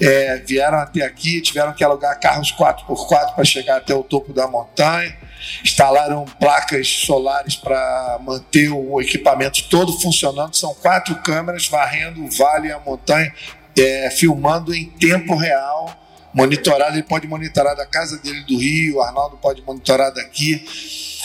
é, 0.00 0.36
vieram 0.46 0.78
até 0.78 1.02
aqui, 1.02 1.40
tiveram 1.40 1.72
que 1.72 1.82
alugar 1.82 2.18
carros 2.20 2.52
4x4 2.52 3.34
para 3.34 3.44
chegar 3.44 3.78
até 3.78 3.94
o 3.94 4.02
topo 4.02 4.32
da 4.32 4.46
montanha 4.46 5.16
instalaram 5.62 6.24
placas 6.38 6.88
solares 6.88 7.56
para 7.56 8.18
manter 8.22 8.68
o 8.70 9.00
equipamento 9.00 9.68
todo 9.68 9.92
funcionando. 10.00 10.54
São 10.54 10.74
quatro 10.74 11.14
câmeras 11.16 11.66
varrendo 11.68 12.24
o 12.24 12.30
vale 12.30 12.68
e 12.68 12.72
a 12.72 12.78
montanha, 12.78 13.32
é, 13.78 14.10
filmando 14.10 14.74
em 14.74 14.86
tempo 14.86 15.34
real, 15.34 15.94
monitorado. 16.32 16.96
Ele 16.96 17.02
pode 17.02 17.26
monitorar 17.26 17.76
da 17.76 17.86
casa 17.86 18.18
dele 18.18 18.42
do 18.44 18.58
Rio, 18.58 18.96
o 18.96 19.02
Arnaldo 19.02 19.36
pode 19.36 19.62
monitorar 19.62 20.12
daqui. 20.12 20.64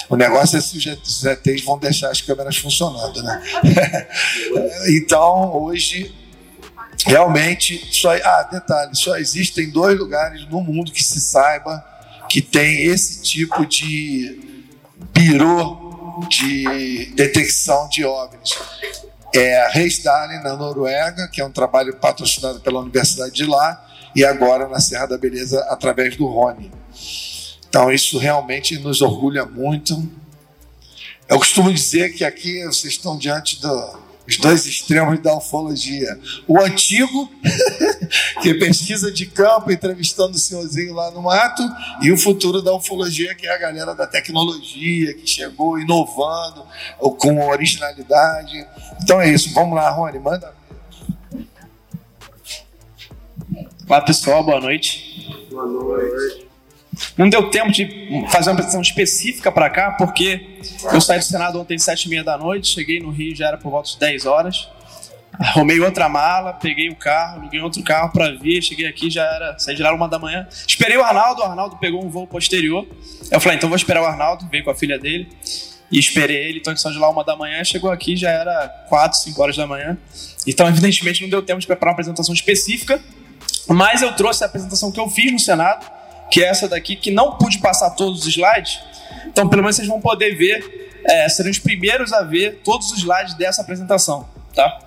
O 0.10 0.16
negócio 0.16 0.58
é 0.58 0.62
se 0.62 0.78
os 0.78 1.26
ETs 1.26 1.64
vão 1.64 1.78
deixar 1.78 2.10
as 2.10 2.22
câmeras 2.22 2.58
funcionando, 2.58 3.22
né? 3.22 3.44
então, 4.90 5.54
hoje, 5.56 6.16
realmente, 7.06 7.88
só, 7.92 8.12
ah, 8.16 8.50
detalhe, 8.52 8.96
só 8.96 9.18
existem 9.18 9.70
dois 9.70 9.98
lugares 10.00 10.48
no 10.50 10.62
mundo 10.62 10.92
que 10.92 11.04
se 11.04 11.20
saiba 11.20 11.84
que 12.30 12.42
tem 12.42 12.86
esse 12.86 13.22
tipo 13.24 13.66
de 13.66 14.40
birô 15.12 16.24
de 16.30 17.08
detecção 17.16 17.90
de 17.90 18.06
OVNIs. 18.06 18.58
É 19.34 19.62
a 19.62 19.70
Reisdalen, 19.70 20.42
na 20.44 20.56
Noruega, 20.56 21.28
que 21.28 21.42
é 21.42 21.46
um 21.46 21.52
trabalho 21.52 21.96
patrocinado 21.98 22.60
pela 22.62 22.82
Universidade 22.82 23.34
de 23.34 23.46
lá, 23.46 23.86
e 24.16 24.26
agora 24.26 24.68
na 24.68 24.80
Serra 24.80 25.08
da 25.08 25.18
Beleza, 25.18 25.60
através 25.70 26.16
do 26.16 26.26
Rony. 26.26 26.72
Então, 27.68 27.92
isso 27.92 28.18
realmente 28.18 28.78
nos 28.80 29.02
orgulha 29.02 29.46
muito. 29.46 29.96
Eu 31.28 31.38
costumo 31.38 31.72
dizer 31.72 32.14
que 32.14 32.26
aqui 32.26 32.66
vocês 32.66 32.94
estão 32.94 33.18
diante 33.18 33.62
do, 33.62 34.00
os 34.30 34.38
dois 34.38 34.66
extremos 34.68 35.20
da 35.20 35.36
ufologia. 35.36 36.20
O 36.48 36.60
antigo, 36.60 37.32
que 38.42 38.52
é 38.52 38.54
pesquisa 38.54 39.12
de 39.12 39.26
campo, 39.26 39.72
entrevistando 39.72 40.36
o 40.36 40.40
senhorzinho 40.40 40.94
lá 40.94 41.10
no 41.10 41.24
mato, 41.24 41.64
e 42.02 42.12
o 42.12 42.18
futuro 42.18 42.62
da 42.62 42.74
ufologia, 42.74 43.34
que 43.34 43.48
é 43.48 43.54
a 43.54 43.58
galera 43.58 43.96
da 43.96 44.06
tecnologia, 44.06 45.16
que 45.16 45.26
chegou 45.26 45.80
inovando, 45.80 46.64
com 47.18 47.48
originalidade. 47.48 48.68
Então 49.02 49.20
é 49.20 49.30
isso. 49.30 49.52
Vamos 49.54 49.76
lá, 49.76 49.90
Rony, 49.90 50.20
manda. 50.20 50.54
Olá, 53.88 54.02
pessoal, 54.02 54.44
boa 54.44 54.62
noite. 54.62 55.48
Boa 55.50 55.66
noite. 55.66 56.49
Não 57.18 57.30
deu 57.30 57.50
tempo 57.50 57.72
de 57.72 57.86
fazer 58.30 58.50
uma 58.50 58.54
apresentação 58.54 58.82
específica 58.82 59.52
para 59.52 59.70
cá, 59.70 59.92
porque 59.92 60.60
eu 60.92 61.02
saí 61.02 61.20
do 61.20 61.26
Senado 61.26 61.60
ontem 61.60 61.76
às 61.76 61.84
sete 61.84 62.06
e 62.06 62.10
meia 62.10 62.24
da 62.24 62.38
noite, 62.38 62.68
cheguei 62.68 63.00
no 63.00 63.12
Rio 63.12 63.36
já 63.36 63.48
era 63.48 63.58
por 63.58 63.72
volta 63.72 63.90
de 63.90 64.00
10 64.00 64.26
horas. 64.26 64.68
Arrumei 65.40 65.80
outra 65.80 66.10
mala, 66.10 66.52
peguei 66.52 66.90
o 66.90 66.96
carro, 66.96 67.40
aluguei 67.40 67.62
outro 67.62 67.82
carro 67.82 68.12
para 68.12 68.32
vir, 68.32 68.62
cheguei 68.62 68.86
aqui, 68.86 69.10
já 69.10 69.24
era, 69.24 69.58
saí 69.58 69.74
de 69.74 69.82
lá 69.82 69.94
uma 69.94 70.10
da 70.10 70.20
manhã. 70.20 70.46
Esperei 70.68 70.98
o 70.98 71.04
Arnaldo, 71.04 71.42
o 71.42 71.46
Arnaldo 71.46 71.78
pegou 71.78 72.04
um 72.04 72.10
voo 72.10 72.28
posterior. 72.28 72.86
Eu 73.32 73.40
falei, 73.40 73.58
então 73.58 73.70
vou 73.70 73.78
esperar 73.78 74.02
o 74.02 74.06
Arnaldo, 74.06 74.46
veio 74.52 74.66
com 74.66 74.72
a 74.72 74.76
filha 74.76 75.00
dele. 75.00 75.30
E 75.90 75.98
esperei 75.98 76.50
ele, 76.50 76.60
então 76.60 76.74
ele 76.74 76.80
saiu 76.80 76.94
de 76.94 77.00
lá 77.00 77.10
uma 77.10 77.24
da 77.24 77.36
manhã, 77.38 77.64
chegou 77.64 77.90
aqui, 77.90 78.18
já 78.18 78.30
era 78.30 78.68
4, 78.90 79.18
5 79.18 79.42
horas 79.42 79.56
da 79.56 79.66
manhã. 79.66 79.98
Então, 80.46 80.68
evidentemente, 80.68 81.22
não 81.22 81.30
deu 81.30 81.42
tempo 81.42 81.60
de 81.60 81.66
preparar 81.66 81.92
uma 81.92 81.96
apresentação 81.96 82.34
específica, 82.34 83.02
mas 83.68 84.02
eu 84.02 84.14
trouxe 84.14 84.44
a 84.44 84.48
apresentação 84.48 84.92
que 84.92 85.00
eu 85.00 85.10
fiz 85.10 85.32
no 85.32 85.40
Senado, 85.40 85.90
que 86.30 86.44
é 86.44 86.48
essa 86.48 86.68
daqui, 86.68 86.96
que 86.96 87.12
não 87.12 87.38
pude 87.38 87.60
passar 87.60 87.92
todos 87.92 88.22
os 88.22 88.28
slides. 88.28 88.80
Então, 89.28 89.48
pelo 89.48 89.62
menos 89.62 89.76
vocês 89.76 89.88
vão 89.88 90.00
poder 90.00 90.36
ver, 90.36 91.02
é, 91.06 91.28
serão 91.30 91.50
os 91.50 91.60
primeiros 91.60 92.14
a 92.14 92.22
ver 92.22 92.62
todos 92.64 92.92
os 92.92 93.00
slides 93.00 93.34
dessa 93.36 93.62
apresentação, 93.62 94.28
tá? 94.54 94.80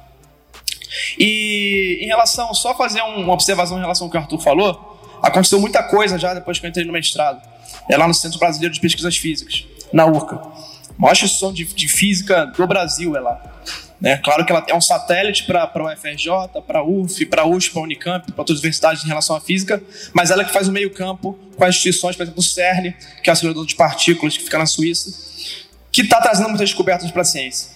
E 1.19 1.99
em 2.03 2.07
relação, 2.07 2.53
só 2.55 2.75
fazer 2.75 3.01
uma 3.03 3.33
observação 3.33 3.79
em 3.79 3.81
relação 3.81 4.07
ao 4.07 4.11
que 4.11 4.17
o 4.17 4.21
Arthur 4.21 4.39
falou, 4.39 5.19
aconteceu 5.23 5.61
muita 5.61 5.83
coisa 5.83 6.19
já 6.19 6.35
depois 6.35 6.59
que 6.59 6.67
eu 6.67 6.71
entrei 6.71 6.85
no 6.85 6.93
mestrado. 6.93 7.41
É 7.89 7.97
lá 7.97 8.07
no 8.07 8.15
Centro 8.15 8.39
Brasileiro 8.39 8.75
de 8.75 8.81
Pesquisas 8.81 9.17
Físicas, 9.17 9.65
na 9.93 10.07
URCA. 10.07 10.41
Maior 10.99 11.13
instituição 11.13 11.53
de, 11.53 11.65
de 11.65 11.89
física 11.89 12.47
do 12.47 12.67
Brasil 12.67 13.17
é 13.17 13.21
lá. 13.21 13.52
Né? 14.03 14.17
Claro 14.17 14.45
que 14.45 14.51
ela 14.51 14.65
é 14.67 14.75
um 14.75 14.81
satélite 14.81 15.45
para 15.45 15.63
a 15.63 15.93
UFRJ, 15.93 16.61
para 16.67 16.81
a 16.81 16.83
UF, 16.83 17.25
para 17.27 17.43
a 17.43 17.47
USP, 17.47 17.71
para 17.71 17.83
a 17.83 17.85
Unicamp, 17.85 18.33
para 18.33 18.45
todas 18.45 18.57
as 18.57 18.59
universidades 18.59 19.05
em 19.05 19.07
relação 19.07 19.37
à 19.37 19.41
física, 19.41 19.81
mas 20.13 20.33
ela 20.33 20.43
é 20.43 20.45
que 20.45 20.53
faz 20.53 20.67
o 20.67 20.73
meio 20.73 20.91
campo 20.91 21.39
com 21.57 21.63
as 21.63 21.77
instituições, 21.77 22.17
por 22.17 22.25
exemplo, 22.25 22.41
o 22.41 22.43
CERN, 22.43 22.93
que 23.23 23.31
é 23.31 23.33
o 23.33 23.33
acelerador 23.33 23.65
de 23.65 23.77
partículas, 23.77 24.37
que 24.37 24.43
fica 24.43 24.59
na 24.59 24.67
Suíça, 24.67 25.57
que 25.93 26.01
está 26.01 26.21
trazendo 26.21 26.49
muitas 26.49 26.69
descobertas 26.69 27.13
para 27.13 27.23
a 27.23 27.25
ciência. 27.25 27.71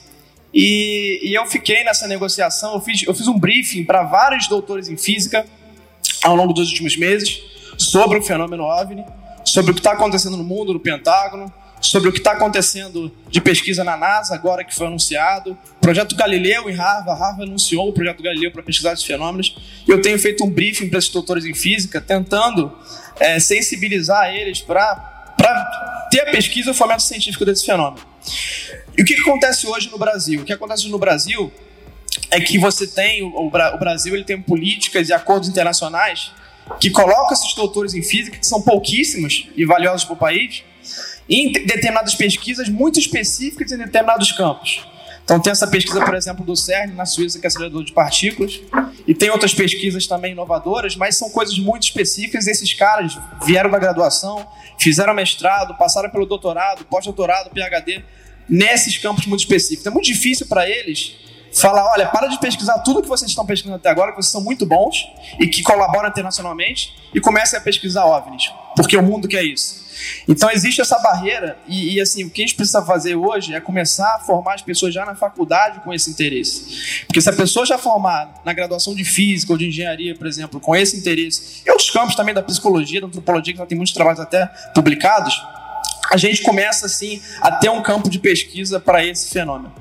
E, 0.52 1.20
e, 1.22 1.32
eu 1.32 1.46
fiquei 1.46 1.84
nessa 1.84 2.08
negociação, 2.08 2.74
eu 2.74 2.80
fiz, 2.80 3.04
eu 3.04 3.14
fiz 3.14 3.28
um 3.28 3.38
briefing 3.38 3.84
para 3.84 4.02
vários 4.02 4.48
doutores 4.48 4.88
em 4.88 4.96
física 4.96 5.46
ao 6.24 6.34
longo 6.34 6.52
dos 6.52 6.70
últimos 6.70 6.96
meses 6.96 7.40
sobre 7.78 8.18
o 8.18 8.22
fenômeno 8.22 8.64
OVNI, 8.64 9.04
sobre 9.44 9.70
o 9.70 9.74
que 9.74 9.80
está 9.80 9.92
acontecendo 9.92 10.36
no 10.36 10.42
mundo, 10.42 10.72
no 10.72 10.80
Pentágono, 10.80 11.52
sobre 11.80 12.08
o 12.08 12.12
que 12.12 12.18
está 12.18 12.32
acontecendo 12.32 13.12
de 13.30 13.40
pesquisa 13.40 13.84
na 13.84 13.96
NASA, 13.96 14.34
agora 14.34 14.64
que 14.64 14.74
foi 14.74 14.86
anunciado. 14.86 15.56
Projeto 15.80 16.16
Galileu 16.16 16.68
em 16.68 16.74
Harvard, 16.74 17.20
Harvard 17.20 17.42
anunciou 17.42 17.88
o 17.88 17.92
projeto 17.92 18.22
Galileu 18.22 18.50
para 18.50 18.62
pesquisar 18.62 18.92
esses 18.92 19.04
fenômenos. 19.04 19.56
Eu 19.86 20.00
tenho 20.00 20.18
feito 20.18 20.44
um 20.44 20.50
briefing 20.50 20.88
para 20.88 20.98
esses 20.98 21.10
doutores 21.10 21.44
em 21.44 21.54
física, 21.54 22.00
tentando 22.00 22.76
é, 23.20 23.38
sensibilizar 23.38 24.34
eles 24.34 24.60
para 24.60 24.94
ter 26.10 26.20
a 26.20 26.30
pesquisa 26.30 26.70
e 26.70 26.72
o 26.72 26.74
fomento 26.74 27.02
científico 27.02 27.44
desse 27.44 27.64
fenômeno. 27.64 28.04
E 28.96 29.02
o 29.02 29.04
que, 29.04 29.14
que 29.14 29.20
acontece 29.20 29.66
hoje 29.66 29.90
no 29.90 29.98
Brasil? 29.98 30.40
O 30.40 30.44
que 30.44 30.52
acontece 30.52 30.88
no 30.88 30.98
Brasil 30.98 31.52
é 32.30 32.40
que 32.40 32.58
você 32.58 32.86
tem, 32.86 33.22
o, 33.22 33.46
o 33.46 33.78
Brasil 33.78 34.14
ele 34.14 34.24
tem 34.24 34.40
políticas 34.40 35.08
e 35.08 35.12
acordos 35.12 35.48
internacionais 35.48 36.32
que 36.80 36.90
colocam 36.90 37.32
esses 37.32 37.54
doutores 37.54 37.94
em 37.94 38.02
física, 38.02 38.38
que 38.38 38.46
são 38.46 38.60
pouquíssimos 38.60 39.48
e 39.56 39.64
valiosos 39.64 40.04
para 40.04 40.14
o 40.14 40.16
país, 40.16 40.64
em 41.28 41.52
determinadas 41.52 42.14
pesquisas 42.14 42.68
muito 42.68 42.98
específicas 42.98 43.72
em 43.72 43.78
determinados 43.78 44.32
campos. 44.32 44.86
Então 45.24 45.40
tem 45.40 45.50
essa 45.50 45.66
pesquisa, 45.66 46.04
por 46.04 46.14
exemplo, 46.14 46.44
do 46.44 46.54
CERN 46.54 46.94
na 46.94 47.04
Suíça, 47.04 47.40
que 47.40 47.46
é 47.46 47.48
acelerador 47.48 47.82
de 47.82 47.92
partículas, 47.92 48.60
e 49.08 49.12
tem 49.12 49.28
outras 49.28 49.52
pesquisas 49.52 50.06
também 50.06 50.32
inovadoras, 50.32 50.94
mas 50.94 51.16
são 51.16 51.28
coisas 51.30 51.58
muito 51.58 51.82
específicas. 51.82 52.46
Esses 52.46 52.72
caras 52.72 53.18
vieram 53.44 53.68
da 53.68 53.78
graduação, 53.78 54.46
fizeram 54.78 55.12
mestrado, 55.14 55.76
passaram 55.76 56.10
pelo 56.10 56.26
doutorado, 56.26 56.84
pós-doutorado, 56.84 57.50
PhD, 57.50 58.04
nesses 58.48 58.98
campos 58.98 59.26
muito 59.26 59.40
específicos. 59.40 59.86
É 59.86 59.90
muito 59.90 60.06
difícil 60.06 60.46
para 60.46 60.68
eles 60.70 61.16
falar, 61.60 61.90
olha, 61.92 62.06
para 62.06 62.26
de 62.26 62.38
pesquisar 62.38 62.78
tudo 62.80 63.02
que 63.02 63.08
vocês 63.08 63.30
estão 63.30 63.46
pesquisando 63.46 63.76
até 63.76 63.88
agora, 63.88 64.12
que 64.12 64.16
vocês 64.16 64.32
são 64.32 64.42
muito 64.42 64.66
bons 64.66 65.08
e 65.38 65.46
que 65.46 65.62
colaboram 65.62 66.08
internacionalmente, 66.08 66.94
e 67.14 67.20
comecem 67.20 67.58
a 67.58 67.62
pesquisar 67.62 68.04
OVNIs, 68.04 68.52
porque 68.74 68.96
o 68.96 69.02
mundo 69.02 69.26
quer 69.26 69.42
isso. 69.42 69.86
Então 70.28 70.50
existe 70.50 70.82
essa 70.82 70.98
barreira 70.98 71.58
e, 71.66 71.94
e, 71.94 72.00
assim 72.00 72.24
o 72.24 72.30
que 72.30 72.42
a 72.42 72.46
gente 72.46 72.54
precisa 72.54 72.82
fazer 72.82 73.14
hoje 73.14 73.54
é 73.54 73.60
começar 73.60 74.16
a 74.16 74.18
formar 74.18 74.54
as 74.54 74.60
pessoas 74.60 74.92
já 74.92 75.06
na 75.06 75.14
faculdade 75.14 75.80
com 75.80 75.94
esse 75.94 76.10
interesse, 76.10 77.04
porque 77.06 77.20
se 77.20 77.30
a 77.30 77.32
pessoa 77.32 77.64
já 77.64 77.78
formar 77.78 78.34
na 78.44 78.52
graduação 78.52 78.94
de 78.94 79.04
física 79.04 79.52
ou 79.52 79.58
de 79.58 79.66
engenharia, 79.68 80.14
por 80.14 80.26
exemplo, 80.26 80.60
com 80.60 80.76
esse 80.76 80.98
interesse, 80.98 81.62
e 81.64 81.70
outros 81.70 81.90
campos 81.90 82.14
também 82.14 82.34
da 82.34 82.42
psicologia, 82.42 83.00
da 83.00 83.06
antropologia 83.06 83.54
que 83.54 83.58
já 83.58 83.66
tem 83.66 83.76
muitos 83.76 83.94
trabalhos 83.94 84.20
até 84.20 84.46
publicados, 84.74 85.34
a 86.10 86.18
gente 86.18 86.42
começa 86.42 86.84
assim 86.84 87.22
a 87.40 87.50
ter 87.50 87.70
um 87.70 87.82
campo 87.82 88.10
de 88.10 88.18
pesquisa 88.18 88.78
para 88.78 89.04
esse 89.04 89.30
fenômeno. 89.30 89.72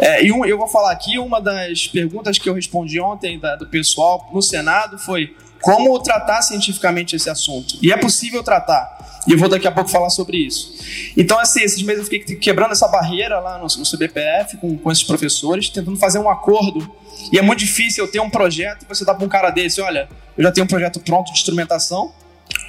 É, 0.00 0.24
e 0.24 0.32
um, 0.32 0.46
eu 0.46 0.56
vou 0.56 0.66
falar 0.66 0.92
aqui 0.92 1.18
uma 1.18 1.40
das 1.40 1.86
perguntas 1.86 2.38
que 2.38 2.48
eu 2.48 2.54
respondi 2.54 2.98
ontem 2.98 3.38
da, 3.38 3.54
do 3.54 3.66
pessoal 3.66 4.30
no 4.32 4.40
Senado 4.40 4.98
foi 4.98 5.36
como 5.60 5.98
tratar 6.00 6.40
cientificamente 6.40 7.14
esse 7.14 7.28
assunto. 7.28 7.76
E 7.82 7.92
é 7.92 7.96
possível 7.98 8.42
tratar. 8.42 9.20
E 9.28 9.32
eu 9.32 9.38
vou 9.38 9.46
daqui 9.46 9.68
a 9.68 9.70
pouco 9.70 9.90
falar 9.90 10.08
sobre 10.08 10.38
isso. 10.38 11.12
Então, 11.14 11.38
assim, 11.38 11.60
esses 11.60 11.82
meses 11.82 12.00
eu 12.00 12.10
fiquei 12.10 12.36
quebrando 12.36 12.72
essa 12.72 12.88
barreira 12.88 13.38
lá 13.40 13.58
no, 13.58 13.64
no 13.64 13.84
CBPF 13.84 14.56
com, 14.56 14.78
com 14.78 14.90
esses 14.90 15.04
professores, 15.04 15.68
tentando 15.68 15.98
fazer 15.98 16.18
um 16.18 16.30
acordo. 16.30 16.90
E 17.30 17.38
é 17.38 17.42
muito 17.42 17.58
difícil 17.58 18.02
eu 18.02 18.10
ter 18.10 18.20
um 18.20 18.30
projeto 18.30 18.84
e 18.84 18.88
você 18.88 19.04
dá 19.04 19.14
para 19.14 19.26
um 19.26 19.28
cara 19.28 19.50
desse: 19.50 19.82
olha, 19.82 20.08
eu 20.38 20.44
já 20.44 20.50
tenho 20.50 20.64
um 20.64 20.68
projeto 20.68 20.98
pronto 21.00 21.26
de 21.26 21.38
instrumentação. 21.38 22.10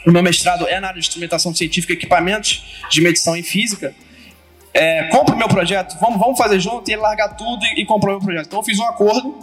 O 0.06 0.12
meu 0.12 0.22
mestrado 0.22 0.68
é 0.68 0.80
na 0.82 0.90
área 0.90 1.00
de 1.00 1.08
instrumentação 1.08 1.56
científica 1.56 1.94
e 1.94 1.96
equipamentos 1.96 2.64
de 2.90 3.00
medição 3.00 3.38
em 3.38 3.44
física. 3.44 3.96
É, 4.74 5.04
compra 5.06 5.36
o 5.36 5.38
meu 5.38 5.50
projeto, 5.50 5.98
vamos, 6.00 6.18
vamos 6.18 6.38
fazer 6.38 6.60
junto, 6.60 6.90
e 6.90 6.94
ele 6.94 7.02
largar 7.02 7.36
tudo 7.36 7.66
e, 7.66 7.82
e 7.82 7.86
comprou 7.86 8.16
o 8.16 8.18
meu 8.18 8.26
projeto. 8.26 8.48
Então 8.48 8.60
eu 8.60 8.64
fiz 8.64 8.80
um 8.80 8.86
acordo, 8.86 9.36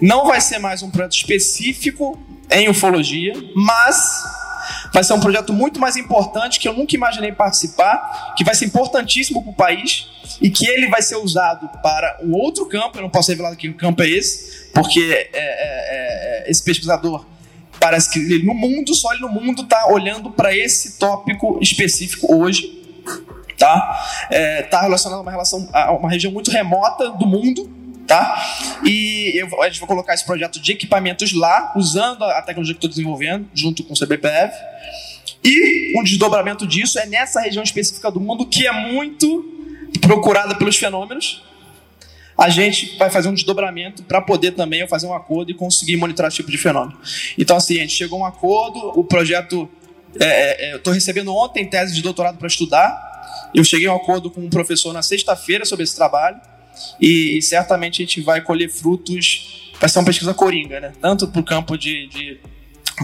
não 0.00 0.26
vai 0.26 0.40
ser 0.40 0.58
mais 0.58 0.82
um 0.82 0.90
projeto 0.90 1.12
específico 1.12 2.18
em 2.50 2.68
ufologia, 2.68 3.32
mas 3.54 4.24
vai 4.92 5.04
ser 5.04 5.12
um 5.12 5.20
projeto 5.20 5.52
muito 5.52 5.80
mais 5.80 5.96
importante 5.96 6.58
que 6.58 6.68
eu 6.68 6.72
nunca 6.72 6.94
imaginei 6.94 7.32
participar, 7.32 8.34
que 8.36 8.44
vai 8.44 8.54
ser 8.54 8.66
importantíssimo 8.66 9.42
para 9.42 9.50
o 9.50 9.54
país 9.54 10.08
e 10.40 10.50
que 10.50 10.66
ele 10.66 10.88
vai 10.88 11.02
ser 11.02 11.16
usado 11.16 11.68
para 11.82 12.18
um 12.22 12.32
outro 12.32 12.66
campo. 12.66 12.98
Eu 12.98 13.02
não 13.02 13.10
posso 13.10 13.30
revelar 13.30 13.54
que 13.56 13.72
campo 13.74 14.02
é 14.02 14.08
esse, 14.08 14.70
porque 14.72 15.28
é, 15.32 15.38
é, 15.38 16.44
é, 16.46 16.50
esse 16.50 16.62
pesquisador 16.62 17.24
parece 17.78 18.10
que 18.10 18.18
ele 18.18 18.44
no 18.44 18.54
mundo, 18.54 18.94
só 18.94 19.12
ele 19.12 19.22
no 19.22 19.28
mundo 19.28 19.62
está 19.62 19.86
olhando 19.88 20.30
para 20.30 20.56
esse 20.56 20.98
tópico 20.98 21.58
específico 21.60 22.34
hoje, 22.34 22.82
tá? 23.58 24.28
Está 24.30 24.82
relacionado 24.82 25.18
a 25.18 25.22
uma 25.22 25.30
relação, 25.30 25.68
a 25.72 25.92
uma 25.92 26.10
região 26.10 26.32
muito 26.32 26.50
remota 26.50 27.10
do 27.10 27.26
mundo 27.26 27.84
tá? 28.06 28.80
E 28.84 29.32
eu, 29.34 29.62
a 29.62 29.68
gente 29.68 29.80
vai 29.80 29.88
colocar 29.88 30.14
esse 30.14 30.24
projeto 30.24 30.60
de 30.60 30.72
equipamentos 30.72 31.32
lá, 31.32 31.72
usando 31.76 32.22
a 32.24 32.42
tecnologia 32.42 32.74
que 32.74 32.78
estou 32.78 32.90
desenvolvendo, 32.90 33.48
junto 33.54 33.82
com 33.82 33.94
o 33.94 33.96
CBPF. 33.96 34.54
E 35.42 35.98
um 35.98 36.02
desdobramento 36.02 36.66
disso 36.66 36.98
é 36.98 37.06
nessa 37.06 37.40
região 37.40 37.62
específica 37.62 38.10
do 38.10 38.20
mundo 38.20 38.46
que 38.46 38.66
é 38.66 38.72
muito 38.72 39.44
procurada 40.00 40.54
pelos 40.54 40.76
fenômenos. 40.76 41.42
A 42.36 42.48
gente 42.48 42.96
vai 42.98 43.10
fazer 43.10 43.28
um 43.28 43.34
desdobramento 43.34 44.02
para 44.02 44.20
poder 44.20 44.52
também 44.52 44.86
fazer 44.88 45.06
um 45.06 45.14
acordo 45.14 45.52
e 45.52 45.54
conseguir 45.54 45.96
monitorar 45.96 46.28
esse 46.28 46.38
tipo 46.38 46.50
de 46.50 46.58
fenômeno. 46.58 46.98
Então, 47.38 47.56
assim, 47.56 47.76
a 47.76 47.80
gente 47.82 47.94
chegou 47.94 48.18
a 48.18 48.22
um 48.22 48.24
acordo, 48.24 48.92
o 48.98 49.04
projeto. 49.04 49.68
É, 50.18 50.24
é, 50.24 50.70
é 50.70 50.72
eu 50.72 50.78
estou 50.78 50.92
recebendo 50.92 51.34
ontem 51.34 51.64
tese 51.64 51.94
de 51.94 52.02
doutorado 52.02 52.36
para 52.36 52.48
estudar. 52.48 53.13
Eu 53.54 53.64
cheguei 53.64 53.86
a 53.86 53.92
um 53.92 53.96
acordo 53.96 54.30
com 54.30 54.40
um 54.40 54.50
professor 54.50 54.92
na 54.92 55.02
sexta-feira 55.02 55.64
sobre 55.64 55.84
esse 55.84 55.94
trabalho 55.94 56.40
e, 57.00 57.38
e, 57.38 57.42
certamente 57.42 58.02
a 58.02 58.04
gente 58.04 58.20
vai 58.20 58.40
colher 58.40 58.68
frutos. 58.68 59.72
Vai 59.80 59.88
ser 59.88 59.98
uma 59.98 60.04
pesquisa 60.04 60.34
coringa, 60.34 60.80
né? 60.80 60.92
Tanto 61.00 61.28
para 61.28 61.40
o 61.40 61.44
campo 61.44 61.76
de, 61.76 62.06
de 62.08 62.40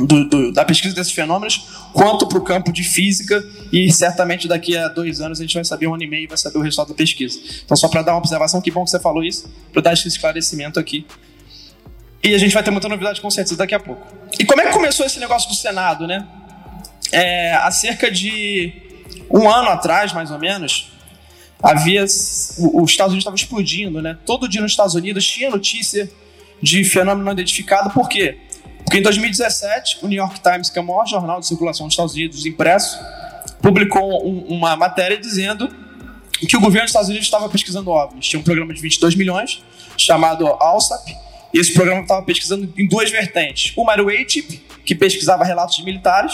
do, 0.07 0.29
do, 0.29 0.53
da 0.53 0.65
pesquisa 0.65 0.95
desses 0.95 1.13
fenômenos, 1.13 1.67
quanto 1.93 2.27
para 2.27 2.39
o 2.39 2.43
campo 2.43 2.73
de 2.73 2.85
física, 2.85 3.45
e 3.73 3.93
certamente 3.93 4.47
daqui 4.47 4.77
a 4.77 4.89
dois 4.89 5.21
anos 5.21 5.41
a 5.41 5.43
gente 5.43 5.55
vai 5.55 5.65
saber, 5.65 5.89
um 5.89 5.95
ano 5.95 6.05
e 6.05 6.07
meio, 6.07 6.29
vai 6.29 6.39
saber 6.39 6.59
o 6.59 6.63
resultado 6.63 6.89
da 6.89 6.95
pesquisa. 6.95 7.41
Então, 7.65 7.77
só 7.77 7.89
para 7.89 8.03
dar 8.03 8.13
uma 8.13 8.19
observação, 8.19 8.61
que 8.61 8.71
bom 8.71 8.85
que 8.85 8.91
você 8.91 9.01
falou 9.01 9.25
isso, 9.25 9.51
para 9.73 9.83
dar 9.83 9.93
esse 9.93 10.07
esclarecimento 10.07 10.79
aqui. 10.79 11.05
E 12.23 12.35
a 12.35 12.39
gente 12.39 12.53
vai 12.53 12.63
ter 12.63 12.71
muita 12.71 12.89
novidade 12.89 13.21
com 13.21 13.31
certeza 13.31 13.57
daqui 13.57 13.75
a 13.75 13.81
pouco. 13.81 14.07
E 14.39 14.45
como 14.45 14.61
é 14.61 14.67
que 14.67 14.73
começou 14.73 15.07
esse 15.07 15.19
negócio 15.19 15.49
do 15.49 15.55
Senado, 15.55 16.07
né? 16.07 16.27
É, 17.11 17.55
há 17.55 17.71
cerca 17.71 18.11
de 18.11 18.90
um 19.31 19.49
ano 19.51 19.69
atrás, 19.69 20.13
mais 20.13 20.31
ou 20.31 20.39
menos, 20.39 20.91
havia 21.63 22.05
os 22.05 22.91
Estados 22.91 23.13
Unidos 23.13 23.19
estava 23.19 23.37
explodindo, 23.37 24.01
né? 24.01 24.17
Todo 24.25 24.49
dia 24.49 24.61
nos 24.61 24.73
Estados 24.73 24.95
Unidos 24.95 25.27
tinha 25.27 25.51
notícia 25.51 26.11
de 26.63 26.85
fenômeno 26.85 27.25
não 27.25 27.33
identificado. 27.33 27.91
Por 27.91 28.09
quê? 28.09 28.39
Porque 28.85 28.99
em 28.99 29.03
2017 29.03 29.99
o 30.03 30.09
New 30.09 30.19
York 30.19 30.41
Times, 30.41 30.71
que 30.71 30.79
é 30.79 30.83
o 30.83 30.85
maior 30.85 31.07
jornal 31.07 31.41
de 31.41 31.47
circulação 31.47 31.87
dos 31.87 31.95
Estados 31.95 32.15
Unidos 32.15 32.45
impresso, 32.47 32.99
publicou 33.63 34.27
um, 34.27 34.47
uma 34.49 34.77
matéria 34.77 35.17
dizendo 35.17 35.69
que 36.49 36.57
o 36.57 36.61
governo 36.61 36.85
dos 36.85 36.91
Estados 36.91 37.09
Unidos 37.09 37.27
estava 37.27 37.49
pesquisando 37.49 37.91
OVNIs. 37.91 38.27
Tinha 38.27 38.41
um 38.41 38.43
programa 38.43 38.73
de 38.73 38.81
22 38.81 39.15
milhões 39.15 39.63
chamado 39.97 40.47
ALSAP. 40.47 41.15
E 41.53 41.59
esse 41.59 41.75
programa 41.75 42.03
estava 42.03 42.23
pesquisando 42.23 42.73
em 42.77 42.89
duas 42.89 43.11
vertentes. 43.11 43.73
Uma 43.77 43.93
era 43.93 44.05
o 44.05 44.09
ATIP, 44.09 44.63
que 44.85 44.95
pesquisava 44.95 45.45
relatos 45.45 45.77
de 45.77 45.85
militares, 45.85 46.33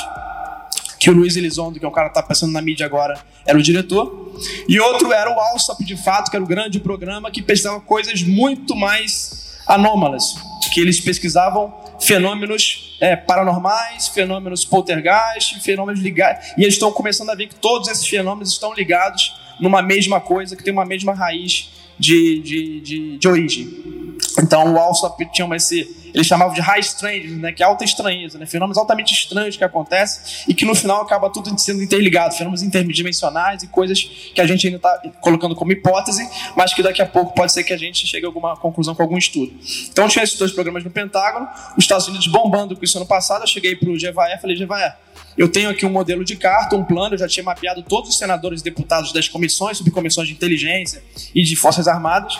que 0.99 1.11
o 1.11 1.13
Luiz 1.13 1.37
Elizondo, 1.37 1.79
que 1.79 1.85
é 1.85 1.89
o 1.89 1.93
cara 1.93 2.09
que 2.09 2.19
está 2.19 2.23
passando 2.23 2.53
na 2.53 2.63
mídia 2.63 2.87
agora, 2.87 3.19
era 3.45 3.59
o 3.59 3.63
diretor. 3.63 4.35
E 4.69 4.81
outro 4.81 5.13
era 5.13 5.31
o 5.31 5.39
Alsop, 5.39 5.85
de 5.85 5.97
fato, 5.97 6.31
que 6.31 6.37
era 6.37 6.45
o 6.45 6.49
grande 6.49 6.81
programa 6.81 7.31
que 7.31 7.43
pesquisava 7.43 7.81
coisas 7.81 8.23
muito 8.23 8.75
mais 8.75 9.57
anômalas, 9.67 10.35
que 10.73 10.81
eles 10.81 11.01
pesquisavam 11.01 11.75
fenômenos 12.01 12.97
é, 13.01 13.17
paranormais, 13.17 14.09
fenômenos 14.09 14.65
poltergeist, 14.65 15.61
fenômenos 15.61 16.01
ligados. 16.01 16.47
E 16.57 16.63
eles 16.63 16.75
estão 16.75 16.93
começando 16.93 17.31
a 17.31 17.35
ver 17.35 17.49
que 17.49 17.55
todos 17.55 17.89
esses 17.89 18.07
fenômenos 18.07 18.53
estão 18.53 18.75
ligados 18.75 19.35
numa 19.61 19.83
mesma 19.83 20.21
coisa, 20.21 20.55
que 20.55 20.63
tem 20.63 20.73
uma 20.73 20.85
mesma 20.85 21.15
raiz 21.15 21.71
de, 21.99 22.41
de, 22.41 22.81
de, 22.81 23.19
de 23.19 23.29
origem. 23.29 24.16
Então 24.43 24.74
o 24.74 24.78
Alsop 24.78 25.24
tinha 25.32 25.57
esse 25.57 26.07
eles 26.16 26.26
chamavam 26.26 26.55
de 26.55 26.62
high 26.62 26.80
strange, 26.80 27.28
né, 27.28 27.53
que 27.53 27.62
é 27.62 27.66
alta 27.66 27.84
estranheza, 27.84 28.39
né, 28.39 28.47
fenômenos 28.47 28.78
altamente 28.78 29.12
estranhos 29.12 29.55
que 29.55 29.62
acontecem 29.62 30.47
e 30.49 30.55
que 30.55 30.64
no 30.64 30.74
final 30.74 31.03
acaba 31.03 31.28
tudo 31.28 31.55
sendo 31.61 31.82
interligado, 31.82 32.34
fenômenos 32.34 32.62
interdimensionais 32.62 33.62
e 33.62 33.66
coisas 33.66 34.03
que 34.34 34.41
a 34.41 34.47
gente 34.47 34.66
ainda 34.66 34.78
está 34.78 34.99
colocando 35.20 35.55
como 35.55 35.72
hipótese, 35.72 36.26
mas 36.57 36.72
que 36.72 36.82
daqui 36.82 37.03
a 37.03 37.07
pouco 37.07 37.34
pode 37.34 37.53
ser 37.53 37.64
que 37.64 37.72
a 37.74 37.76
gente 37.76 38.07
chegue 38.07 38.24
a 38.24 38.28
alguma 38.30 38.57
conclusão 38.57 38.95
com 38.95 39.03
algum 39.03 39.18
estudo. 39.18 39.53
Então 39.91 40.09
tinha 40.09 40.24
esses 40.24 40.39
dois 40.39 40.53
programas 40.53 40.82
no 40.82 40.91
Pentágono, 40.91 41.47
os 41.76 41.84
Estados 41.84 42.09
Unidos 42.09 42.26
bombando 42.28 42.74
com 42.74 42.82
isso 42.82 42.97
ano 42.97 43.07
passado, 43.07 43.43
eu 43.43 43.47
cheguei 43.47 43.76
para 43.76 43.91
o 43.91 43.93
GVAE 43.93 44.37
e 44.37 44.39
falei, 44.39 44.57
GVAE, 44.57 44.95
eu 45.37 45.51
tenho 45.51 45.68
aqui 45.68 45.84
um 45.84 45.91
modelo 45.91 46.24
de 46.24 46.34
carta, 46.34 46.76
um 46.76 46.84
plano, 46.84 47.14
eu 47.14 47.18
já 47.18 47.28
tinha 47.28 47.45
mapeado 47.45 47.82
todos 47.82 48.09
os 48.09 48.16
senadores 48.16 48.62
e 48.62 48.64
deputados 48.64 49.12
das 49.12 49.28
comissões, 49.28 49.76
subcomissões 49.76 50.28
de 50.28 50.32
inteligência 50.32 51.05
e 51.34 51.43
de 51.43 51.55
forças 51.55 51.87
armadas, 51.87 52.39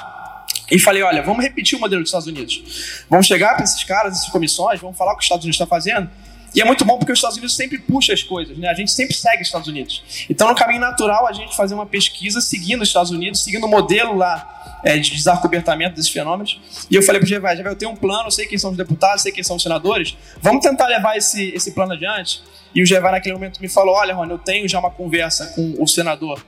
e 0.71 0.79
falei, 0.79 1.03
olha, 1.03 1.23
vamos 1.23 1.45
repetir 1.45 1.79
o 1.79 1.81
modelo 1.81 2.03
dos 2.03 2.09
Estados 2.09 2.27
Unidos. 2.27 3.05
Vamos 3.09 3.27
chegar 3.27 3.55
para 3.55 3.65
esses 3.65 3.83
caras, 3.85 4.19
essas 4.19 4.29
comissões, 4.31 4.81
vamos 4.81 4.97
falar 4.97 5.13
o 5.13 5.17
que 5.17 5.21
os 5.21 5.25
Estados 5.25 5.45
Unidos 5.45 5.57
está 5.57 5.67
fazendo. 5.67 6.11
E 6.55 6.61
é 6.61 6.65
muito 6.65 6.85
bom 6.85 6.99
porque 6.99 7.13
os 7.13 7.19
Estados 7.19 7.37
Unidos 7.37 7.55
sempre 7.55 7.79
puxa 7.79 8.15
as 8.15 8.23
coisas, 8.23 8.57
né? 8.57 8.69
A 8.69 8.75
gente 8.75 8.91
sempre 8.91 9.15
segue 9.15 9.43
os 9.43 9.49
Estados 9.49 9.69
Unidos. 9.69 10.27
Então, 10.31 10.49
no 10.49 10.55
caminho 10.55 10.81
natural, 10.81 11.27
a 11.27 11.33
gente 11.33 11.55
fazer 11.55 11.75
uma 11.75 11.85
pesquisa 11.85 12.41
seguindo 12.41 12.81
os 12.81 12.89
Estados 12.89 13.11
Unidos, 13.11 13.45
seguindo 13.45 13.65
o 13.65 13.69
modelo 13.69 14.17
lá 14.17 14.81
é, 14.83 14.97
de 14.97 15.11
desarcobertamento 15.11 15.97
desses 15.97 16.11
fenômenos. 16.11 16.59
E 16.91 16.95
eu 16.95 17.03
falei 17.03 17.21
para 17.21 17.27
o 17.27 17.29
Gevai, 17.29 17.61
eu 17.61 17.77
tenho 17.77 17.91
um 17.91 17.97
plano, 17.97 18.31
sei 18.31 18.47
quem 18.47 18.57
são 18.57 18.71
os 18.71 18.77
deputados, 18.77 19.23
sei 19.23 19.33
quem 19.33 19.45
são 19.45 19.57
os 19.57 19.63
senadores, 19.63 20.17
vamos 20.41 20.63
tentar 20.63 20.87
levar 20.87 21.17
esse, 21.17 21.51
esse 21.51 21.73
plano 21.73 21.93
adiante. 21.93 22.43
E 22.75 22.83
o 22.83 22.87
Gevai, 22.87 23.13
naquele 23.13 23.35
momento, 23.35 23.61
me 23.61 23.69
falou, 23.69 23.95
olha, 23.95 24.15
Rony, 24.15 24.31
eu 24.31 24.39
tenho 24.39 24.67
já 24.69 24.79
uma 24.79 24.91
conversa 24.91 25.49
com 25.49 25.75
o 25.79 25.87
senador 25.87 26.45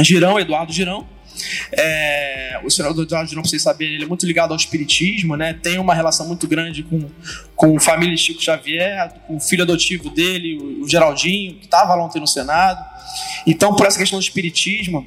Girão, 0.00 0.38
Eduardo 0.38 0.72
Girão, 0.72 1.06
é, 1.72 2.60
o 2.64 2.70
senador 2.70 3.04
Eduardo, 3.04 3.34
não 3.34 3.42
precisa 3.42 3.64
saber, 3.64 3.86
ele 3.86 4.04
é 4.04 4.06
muito 4.06 4.26
ligado 4.26 4.50
ao 4.50 4.56
espiritismo, 4.56 5.36
né? 5.36 5.54
Tem 5.54 5.78
uma 5.78 5.94
relação 5.94 6.26
muito 6.26 6.46
grande 6.46 6.82
com, 6.82 7.08
com 7.54 7.76
a 7.76 7.80
família 7.80 8.16
Chico 8.16 8.42
Xavier, 8.42 9.12
com 9.26 9.36
o 9.36 9.40
filho 9.40 9.62
adotivo 9.62 10.10
dele, 10.10 10.58
o, 10.58 10.82
o 10.84 10.88
Geraldinho, 10.88 11.56
que 11.56 11.64
estava 11.64 11.94
ontem 11.96 12.20
no 12.20 12.26
Senado. 12.26 12.84
Então, 13.46 13.74
por 13.74 13.86
essa 13.86 13.98
questão 13.98 14.18
do 14.18 14.22
espiritismo, 14.22 15.06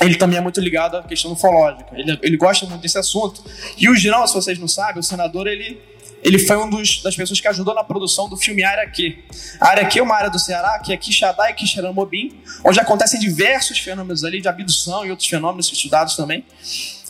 ele 0.00 0.16
também 0.16 0.38
é 0.38 0.40
muito 0.40 0.60
ligado 0.60 0.96
à 0.96 1.02
questão 1.02 1.32
ufológica. 1.32 1.90
Ele, 1.92 2.18
ele 2.22 2.36
gosta 2.36 2.66
muito 2.66 2.80
desse 2.80 2.98
assunto. 2.98 3.44
E 3.76 3.88
o 3.88 3.94
Girão, 3.94 4.26
se 4.26 4.34
vocês 4.34 4.58
não 4.58 4.68
sabem, 4.68 5.00
o 5.00 5.02
senador, 5.02 5.46
ele 5.46 5.78
ele 6.22 6.38
foi 6.38 6.56
um 6.56 6.68
dos, 6.68 7.02
das 7.02 7.16
pessoas 7.16 7.40
que 7.40 7.48
ajudou 7.48 7.74
na 7.74 7.82
produção 7.82 8.28
do 8.28 8.36
filme 8.36 8.62
Área 8.62 8.88
Q. 8.90 9.18
A 9.60 9.68
Área 9.68 9.86
Q 9.86 9.98
é 9.98 10.02
uma 10.02 10.14
área 10.14 10.30
do 10.30 10.38
Ceará 10.38 10.78
que 10.78 10.92
é 10.92 10.96
Quixadá 10.96 11.50
e 11.50 11.54
Quixeramobim, 11.54 12.40
onde 12.64 12.78
acontecem 12.78 13.18
diversos 13.18 13.78
fenômenos 13.78 14.24
ali 14.24 14.40
de 14.40 14.48
abdução 14.48 15.04
e 15.04 15.10
outros 15.10 15.28
fenômenos 15.28 15.70
estudados 15.72 16.16
também. 16.16 16.44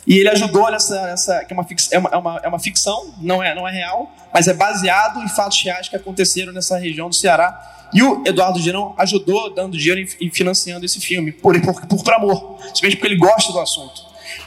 E 0.06 0.18
ele 0.18 0.28
ajudou 0.28 0.70
nessa, 0.70 1.02
nessa 1.02 1.44
que 1.44 1.52
é 1.52 1.56
é, 1.92 1.98
uma, 1.98 2.10
é, 2.10 2.16
uma, 2.16 2.40
é 2.44 2.48
uma 2.48 2.58
ficção, 2.58 3.14
não 3.20 3.42
é, 3.42 3.54
não 3.54 3.68
é 3.68 3.72
real, 3.72 4.10
mas 4.32 4.48
é 4.48 4.54
baseado 4.54 5.22
em 5.22 5.28
fatos 5.28 5.62
reais 5.62 5.88
que 5.88 5.96
aconteceram 5.96 6.52
nessa 6.52 6.78
região 6.78 7.08
do 7.08 7.14
Ceará. 7.14 7.88
E 7.92 8.02
o 8.02 8.22
Eduardo 8.24 8.60
Girão 8.60 8.94
ajudou 8.96 9.52
dando 9.52 9.76
dinheiro 9.76 10.08
e 10.20 10.30
financiando 10.30 10.86
esse 10.86 11.00
filme, 11.00 11.32
por, 11.32 11.60
por, 11.60 11.86
por, 11.86 12.04
por 12.04 12.14
amor, 12.14 12.58
simplesmente 12.66 12.96
porque 12.96 13.08
ele 13.08 13.16
gosta 13.16 13.52
do 13.52 13.60
assunto. 13.60 14.02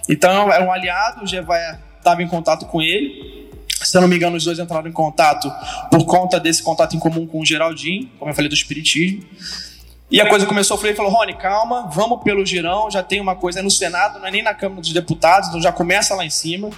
Então 0.09 0.51
era 0.51 0.63
um 0.63 0.71
aliado, 0.71 1.23
o 1.23 1.27
Gevaia 1.27 1.79
estava 1.97 2.23
em 2.23 2.27
contato 2.27 2.65
com 2.65 2.81
ele, 2.81 3.49
se 3.83 3.97
eu 3.97 4.01
não 4.01 4.07
me 4.07 4.15
engano, 4.15 4.35
os 4.35 4.43
dois 4.43 4.59
entraram 4.59 4.87
em 4.87 4.93
contato 4.93 5.51
por 5.91 6.05
conta 6.05 6.39
desse 6.39 6.61
contato 6.63 6.95
em 6.95 6.99
comum 6.99 7.25
com 7.27 7.41
o 7.41 7.45
Geraldinho, 7.45 8.09
como 8.19 8.31
eu 8.31 8.35
falei 8.35 8.49
do 8.49 8.55
Espiritismo. 8.55 9.23
E 10.11 10.21
a 10.21 10.29
coisa 10.29 10.45
começou, 10.45 10.75
eu 10.75 10.79
falei, 10.79 10.95
falou, 10.95 11.11
Rony, 11.11 11.33
calma, 11.33 11.89
vamos 11.91 12.21
pelo 12.21 12.45
girão, 12.45 12.91
já 12.91 13.01
tem 13.01 13.19
uma 13.19 13.35
coisa 13.35 13.63
no 13.63 13.71
Senado, 13.71 14.19
não 14.19 14.27
é 14.27 14.31
nem 14.31 14.43
na 14.43 14.53
Câmara 14.53 14.79
dos 14.79 14.93
Deputados, 14.93 15.49
então 15.49 15.59
já 15.59 15.71
começa 15.71 16.13
lá 16.13 16.23
em 16.23 16.29
cima, 16.29 16.69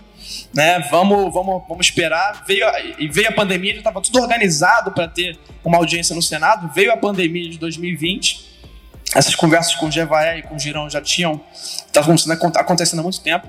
né? 0.54 0.80
Vamos, 0.90 1.34
vamos, 1.34 1.64
vamos 1.68 1.86
esperar. 1.86 2.46
Veio 2.48 2.66
e 2.98 3.10
veio 3.10 3.28
a 3.28 3.32
pandemia, 3.34 3.74
já 3.74 3.80
estava 3.80 4.02
tudo 4.02 4.22
organizado 4.22 4.92
para 4.92 5.08
ter 5.08 5.38
uma 5.66 5.78
audiência 5.78 6.16
no 6.16 6.22
Senado. 6.22 6.72
Veio 6.74 6.94
a 6.94 6.98
pandemia 6.98 7.50
de 7.50 7.58
2020. 7.58 8.56
Essas 9.14 9.36
conversas 9.36 9.76
com 9.76 9.88
o 9.88 9.92
Gevaé 9.92 10.40
e 10.40 10.42
com 10.44 10.56
o 10.56 10.60
Girão 10.60 10.90
já 10.90 11.02
tinham 11.02 11.42
estavam 11.54 12.16
acontecendo 12.56 13.00
há 13.00 13.04
muito 13.04 13.20
tempo. 13.22 13.48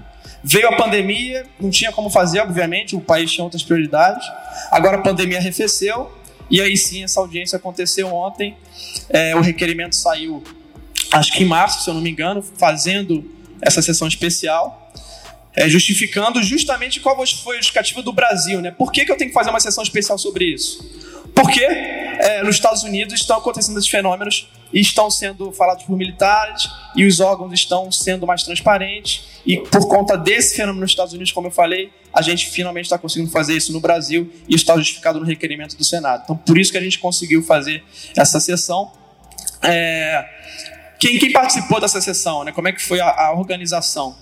Veio 0.48 0.68
a 0.68 0.76
pandemia, 0.76 1.44
não 1.58 1.70
tinha 1.70 1.90
como 1.90 2.08
fazer, 2.08 2.38
obviamente, 2.38 2.94
o 2.94 3.00
país 3.00 3.32
tinha 3.32 3.42
outras 3.42 3.64
prioridades. 3.64 4.24
Agora 4.70 4.98
a 4.98 5.02
pandemia 5.02 5.38
arrefeceu, 5.38 6.08
e 6.48 6.60
aí 6.60 6.76
sim 6.76 7.02
essa 7.02 7.18
audiência 7.18 7.56
aconteceu 7.56 8.14
ontem. 8.14 8.56
É, 9.08 9.34
o 9.34 9.40
requerimento 9.40 9.96
saiu, 9.96 10.44
acho 11.10 11.32
que 11.32 11.42
em 11.42 11.46
março, 11.46 11.82
se 11.82 11.90
eu 11.90 11.94
não 11.94 12.00
me 12.00 12.10
engano, 12.10 12.44
fazendo 12.56 13.28
essa 13.60 13.82
sessão 13.82 14.06
especial. 14.06 14.84
É, 15.52 15.68
justificando 15.68 16.40
justamente 16.42 17.00
qual 17.00 17.16
foi 17.16 17.56
a 17.56 17.58
justificativa 17.58 18.00
do 18.00 18.12
Brasil, 18.12 18.60
né? 18.60 18.70
Por 18.70 18.92
que, 18.92 19.04
que 19.04 19.10
eu 19.10 19.16
tenho 19.16 19.30
que 19.30 19.34
fazer 19.34 19.50
uma 19.50 19.58
sessão 19.58 19.82
especial 19.82 20.16
sobre 20.16 20.44
isso? 20.44 20.86
Porque 21.34 21.64
é, 21.64 22.42
nos 22.44 22.54
Estados 22.54 22.84
Unidos 22.84 23.14
estão 23.14 23.38
acontecendo 23.38 23.78
esses 23.78 23.90
fenômenos 23.90 24.48
estão 24.72 25.10
sendo 25.10 25.52
falados 25.52 25.84
por 25.84 25.96
militares 25.96 26.68
e 26.94 27.04
os 27.04 27.20
órgãos 27.20 27.52
estão 27.52 27.90
sendo 27.90 28.26
mais 28.26 28.42
transparentes 28.42 29.36
e 29.46 29.58
por 29.58 29.86
conta 29.86 30.16
desse 30.16 30.56
fenômeno 30.56 30.80
nos 30.80 30.90
Estados 30.90 31.12
Unidos, 31.12 31.30
como 31.30 31.46
eu 31.46 31.52
falei, 31.52 31.92
a 32.12 32.20
gente 32.20 32.48
finalmente 32.50 32.86
está 32.86 32.98
conseguindo 32.98 33.30
fazer 33.30 33.56
isso 33.56 33.72
no 33.72 33.78
Brasil 33.78 34.30
e 34.48 34.56
está 34.56 34.76
justificado 34.76 35.20
no 35.20 35.24
requerimento 35.24 35.76
do 35.76 35.84
Senado. 35.84 36.22
Então, 36.24 36.36
por 36.36 36.58
isso 36.58 36.72
que 36.72 36.78
a 36.78 36.80
gente 36.80 36.98
conseguiu 36.98 37.42
fazer 37.42 37.84
essa 38.16 38.40
sessão. 38.40 38.90
É... 39.62 40.24
Quem, 40.98 41.18
quem, 41.18 41.30
participou 41.30 41.80
dessa 41.80 42.00
sessão? 42.00 42.42
Né? 42.42 42.52
Como 42.52 42.66
é 42.66 42.72
que 42.72 42.82
foi 42.82 43.00
a, 43.00 43.08
a 43.08 43.32
organização? 43.34 44.16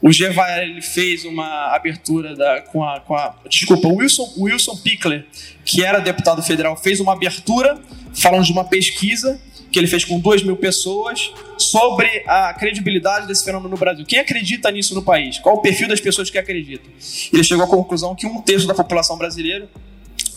O 0.00 0.12
Gevaer 0.12 0.68
ele 0.68 0.82
fez 0.82 1.24
uma 1.24 1.74
abertura 1.74 2.34
da, 2.36 2.62
com, 2.62 2.84
a, 2.84 3.00
com 3.00 3.14
a. 3.14 3.34
Desculpa, 3.48 3.88
o 3.88 3.96
Wilson, 3.96 4.32
Wilson 4.38 4.76
Pickler, 4.76 5.26
que 5.64 5.84
era 5.84 5.98
deputado 5.98 6.42
federal, 6.42 6.76
fez 6.76 7.00
uma 7.00 7.12
abertura 7.12 7.80
falando 8.14 8.44
de 8.44 8.52
uma 8.52 8.64
pesquisa 8.64 9.40
que 9.70 9.78
ele 9.78 9.86
fez 9.86 10.04
com 10.04 10.18
2 10.18 10.42
mil 10.42 10.56
pessoas 10.56 11.30
sobre 11.58 12.22
a 12.26 12.54
credibilidade 12.54 13.26
desse 13.26 13.44
fenômeno 13.44 13.70
no 13.70 13.76
Brasil. 13.76 14.04
Quem 14.06 14.18
acredita 14.18 14.70
nisso 14.70 14.94
no 14.94 15.02
país? 15.02 15.38
Qual 15.38 15.56
o 15.56 15.60
perfil 15.60 15.88
das 15.88 16.00
pessoas 16.00 16.30
que 16.30 16.38
acreditam? 16.38 16.90
Ele 17.32 17.44
chegou 17.44 17.64
à 17.64 17.68
conclusão 17.68 18.14
que 18.14 18.26
um 18.26 18.40
terço 18.40 18.66
da 18.66 18.74
população 18.74 19.18
brasileira, 19.18 19.68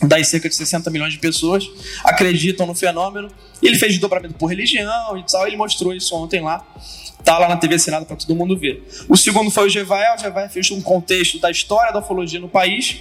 das 0.02 0.28
cerca 0.28 0.48
de 0.48 0.54
60 0.54 0.90
milhões 0.90 1.12
de 1.12 1.18
pessoas, 1.18 1.68
acreditam 2.04 2.66
no 2.66 2.74
fenômeno. 2.74 3.28
Ele 3.62 3.78
fez 3.78 3.98
dobramento 3.98 4.34
por 4.34 4.46
religião 4.46 5.16
e 5.16 5.24
tal, 5.24 5.46
ele 5.46 5.56
mostrou 5.56 5.94
isso 5.94 6.14
ontem 6.16 6.40
lá. 6.40 6.66
Tá 7.24 7.38
lá 7.38 7.48
na 7.48 7.56
TV 7.56 7.78
Senado 7.78 8.04
para 8.04 8.16
todo 8.16 8.34
mundo 8.34 8.56
ver. 8.56 8.82
O 9.08 9.16
segundo 9.16 9.48
foi 9.50 9.66
o 9.66 9.68
Gevael. 9.68 10.16
O 10.16 10.18
Gevael 10.18 10.50
fez 10.50 10.70
um 10.72 10.82
contexto 10.82 11.38
da 11.38 11.50
história 11.50 11.92
da 11.92 12.00
ufologia 12.00 12.40
no 12.40 12.48
país 12.48 13.00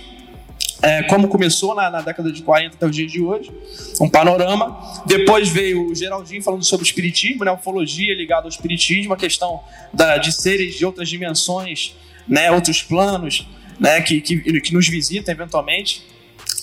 é, 0.81 1.03
como 1.03 1.27
começou 1.27 1.75
na, 1.75 1.89
na, 1.89 2.01
década 2.01 2.31
de 2.31 2.41
40 2.41 2.75
até 2.75 2.85
os 2.85 2.95
dias 2.95 3.11
de 3.11 3.21
hoje, 3.21 3.51
um 3.99 4.09
panorama. 4.09 5.03
Depois 5.05 5.47
veio 5.47 5.91
o 5.91 5.95
Geraldinho 5.95 6.41
falando 6.41 6.63
sobre 6.63 6.83
o 6.83 6.87
espiritismo, 6.87 7.45
né, 7.45 7.51
ufologia 7.51 8.15
ligada 8.15 8.43
ao 8.43 8.49
espiritismo, 8.49 9.13
a 9.13 9.17
questão 9.17 9.61
da, 9.93 10.17
de 10.17 10.31
seres 10.31 10.75
de 10.75 10.85
outras 10.85 11.07
dimensões, 11.07 11.95
né, 12.27 12.51
outros 12.51 12.81
planos, 12.81 13.45
né, 13.79 14.01
que, 14.01 14.21
que, 14.21 14.61
que 14.61 14.73
nos 14.73 14.87
visitam 14.87 15.31
eventualmente. 15.31 16.03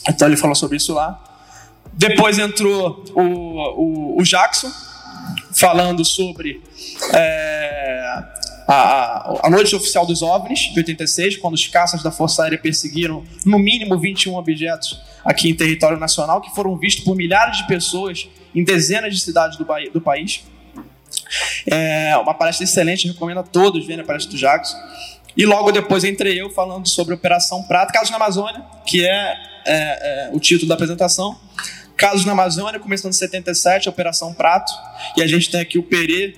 Então 0.08 0.26
ele 0.28 0.36
falou 0.36 0.54
sobre 0.54 0.76
isso 0.76 0.94
lá. 0.94 1.22
Depois 1.92 2.38
entrou 2.38 3.04
o, 3.14 3.22
o, 3.22 4.20
o 4.20 4.22
Jackson, 4.22 4.70
falando 5.52 6.04
sobre 6.04 6.62
é, 7.12 8.24
a, 8.68 9.46
a 9.46 9.50
noite 9.50 9.74
oficial 9.74 10.06
dos 10.06 10.22
OVNIs, 10.22 10.72
de 10.72 10.78
86, 10.78 11.38
quando 11.38 11.54
os 11.54 11.66
caças 11.66 12.02
da 12.02 12.12
Força 12.12 12.42
Aérea 12.42 12.58
perseguiram 12.58 13.24
no 13.44 13.58
mínimo 13.58 13.98
21 13.98 14.36
objetos 14.36 15.00
aqui 15.24 15.48
em 15.48 15.54
território 15.54 15.98
nacional, 15.98 16.40
que 16.40 16.54
foram 16.54 16.76
vistos 16.76 17.04
por 17.04 17.16
milhares 17.16 17.58
de 17.58 17.66
pessoas 17.66 18.28
em 18.54 18.62
dezenas 18.62 19.14
de 19.14 19.20
cidades 19.20 19.58
do, 19.58 19.66
do 19.92 20.00
país. 20.00 20.44
É 21.66 22.16
uma 22.16 22.34
palestra 22.34 22.64
excelente, 22.64 23.08
recomendo 23.08 23.40
a 23.40 23.42
todos 23.42 23.86
verem 23.86 24.02
a 24.02 24.06
palestra 24.06 24.32
do 24.32 24.38
Jackson. 24.38 24.76
E 25.36 25.46
logo 25.46 25.70
depois 25.70 26.04
entrei 26.04 26.40
eu 26.40 26.50
falando 26.50 26.88
sobre 26.88 27.14
Operação 27.14 27.62
Prato, 27.62 27.92
Casos 27.92 28.10
na 28.10 28.16
Amazônia, 28.16 28.64
que 28.86 29.06
é, 29.06 29.34
é, 29.68 30.28
é 30.28 30.30
o 30.32 30.40
título 30.40 30.68
da 30.68 30.74
apresentação. 30.74 31.38
Casos 31.96 32.24
na 32.24 32.32
Amazônia, 32.32 32.78
começando 32.78 33.12
em 33.12 33.16
77, 33.16 33.88
Operação 33.88 34.32
Prato. 34.32 34.72
E 35.16 35.22
a 35.22 35.26
gente 35.26 35.50
tem 35.50 35.60
aqui 35.60 35.78
o 35.78 35.82
Perê, 35.82 36.36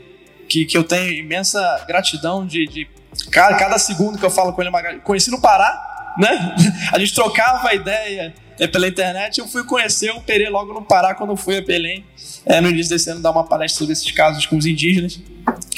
que, 0.49 0.65
que 0.65 0.77
eu 0.77 0.83
tenho 0.83 1.13
imensa 1.13 1.85
gratidão 1.87 2.47
de, 2.47 2.67
de 2.67 2.89
cada, 3.31 3.57
cada 3.57 3.79
segundo 3.79 4.19
que 4.19 4.25
eu 4.25 4.31
falo 4.31 4.53
com 4.53 4.63
ele. 4.63 4.75
É 4.75 4.95
conheci 4.99 5.31
no 5.31 5.41
Pará, 5.41 6.15
né? 6.19 6.57
A 6.93 6.99
gente 6.99 7.15
trocava 7.15 7.69
a 7.69 7.75
ideia 7.75 8.35
é, 8.61 8.67
pela 8.67 8.87
internet. 8.87 9.39
Eu 9.39 9.49
fui 9.49 9.65
conhecer 9.65 10.11
o 10.11 10.21
Perê 10.21 10.49
logo 10.51 10.75
no 10.75 10.83
Pará 10.83 11.15
quando 11.15 11.35
fui 11.35 11.57
a 11.57 11.63
Belém, 11.63 12.05
é, 12.45 12.61
no 12.61 12.69
início 12.69 12.91
desse 12.91 13.11
ano, 13.11 13.21
dar 13.21 13.31
uma 13.31 13.45
palestra 13.45 13.79
sobre 13.79 13.95
esses 13.95 14.11
casos 14.13 14.45
com 14.45 14.57
os 14.57 14.67
indígenas. 14.67 15.19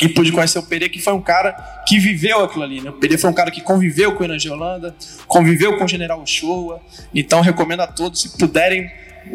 E 0.02 0.08
pude 0.08 0.32
conhecer 0.32 0.58
o 0.58 0.62
Perê, 0.64 0.88
que 0.88 1.00
foi 1.00 1.12
um 1.12 1.22
cara 1.22 1.52
que 1.86 1.98
viveu 2.00 2.42
aquilo 2.42 2.64
ali. 2.64 2.80
Né? 2.80 2.90
O 2.90 2.94
Perê 2.94 3.16
foi 3.16 3.30
um 3.30 3.32
cara 3.32 3.52
que 3.52 3.60
conviveu 3.60 4.16
com 4.16 4.22
o 4.22 4.26
Inange 4.26 4.50
Holanda, 4.50 4.94
conviveu 5.28 5.78
com 5.78 5.84
o 5.84 5.88
General 5.88 6.20
Ochoa. 6.20 6.80
Então, 7.14 7.40
recomendo 7.40 7.80
a 7.80 7.86
todos, 7.86 8.20
se 8.20 8.36
puderem, 8.36 8.90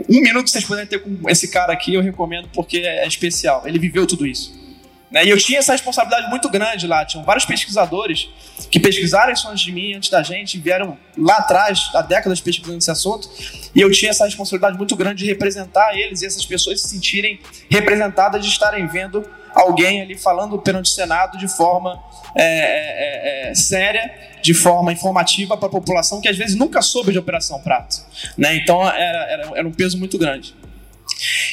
um 0.09 0.21
minuto 0.21 0.43
que 0.43 0.51
vocês 0.51 0.65
puderem 0.65 0.87
ter 0.87 0.99
com 0.99 1.29
esse 1.29 1.47
cara 1.47 1.71
aqui, 1.71 1.93
eu 1.93 2.01
recomendo 2.01 2.49
porque 2.53 2.79
é 2.79 3.07
especial. 3.07 3.63
Ele 3.65 3.79
viveu 3.79 4.05
tudo 4.05 4.27
isso. 4.27 4.66
Né? 5.09 5.25
E 5.25 5.29
eu 5.29 5.37
tinha 5.37 5.59
essa 5.59 5.71
responsabilidade 5.71 6.29
muito 6.29 6.49
grande 6.49 6.85
lá. 6.85 7.05
Tinham 7.05 7.23
vários 7.23 7.45
pesquisadores 7.45 8.29
que 8.69 8.79
pesquisaram 8.79 9.31
isso 9.31 9.47
antes 9.47 9.63
de 9.63 9.71
mim, 9.71 9.93
antes 9.93 10.09
da 10.09 10.21
gente, 10.21 10.57
vieram 10.57 10.97
lá 11.17 11.37
atrás, 11.37 11.89
há 11.93 12.01
décadas 12.01 12.41
pesquisando 12.41 12.77
esse 12.77 12.91
assunto. 12.91 13.29
E 13.73 13.81
eu 13.81 13.91
tinha 13.91 14.11
essa 14.11 14.25
responsabilidade 14.25 14.77
muito 14.77 14.95
grande 14.95 15.23
de 15.23 15.29
representar 15.29 15.97
eles 15.97 16.21
e 16.21 16.25
essas 16.25 16.45
pessoas 16.45 16.81
se 16.81 16.89
sentirem 16.89 17.39
representadas, 17.69 18.43
de 18.43 18.51
estarem 18.51 18.87
vendo 18.87 19.25
alguém 19.53 20.01
ali 20.01 20.15
falando 20.15 20.57
perante 20.59 20.91
o 20.91 20.93
Senado 20.93 21.37
de 21.37 21.47
forma 21.47 21.99
é, 22.35 22.43
é, 22.43 23.47
é, 23.47 23.51
é 23.51 23.55
séria, 23.55 24.13
de 24.43 24.53
forma 24.53 24.93
informativa 24.93 25.57
para 25.57 25.67
a 25.67 25.71
população 25.71 26.21
que 26.21 26.27
às 26.27 26.37
vezes 26.37 26.55
nunca 26.55 26.81
soube 26.81 27.11
de 27.11 27.17
Operação 27.17 27.59
Prato. 27.61 27.97
Né? 28.37 28.55
Então 28.57 28.87
era, 28.87 29.31
era, 29.31 29.51
era 29.55 29.67
um 29.67 29.71
peso 29.71 29.97
muito 29.97 30.17
grande. 30.17 30.53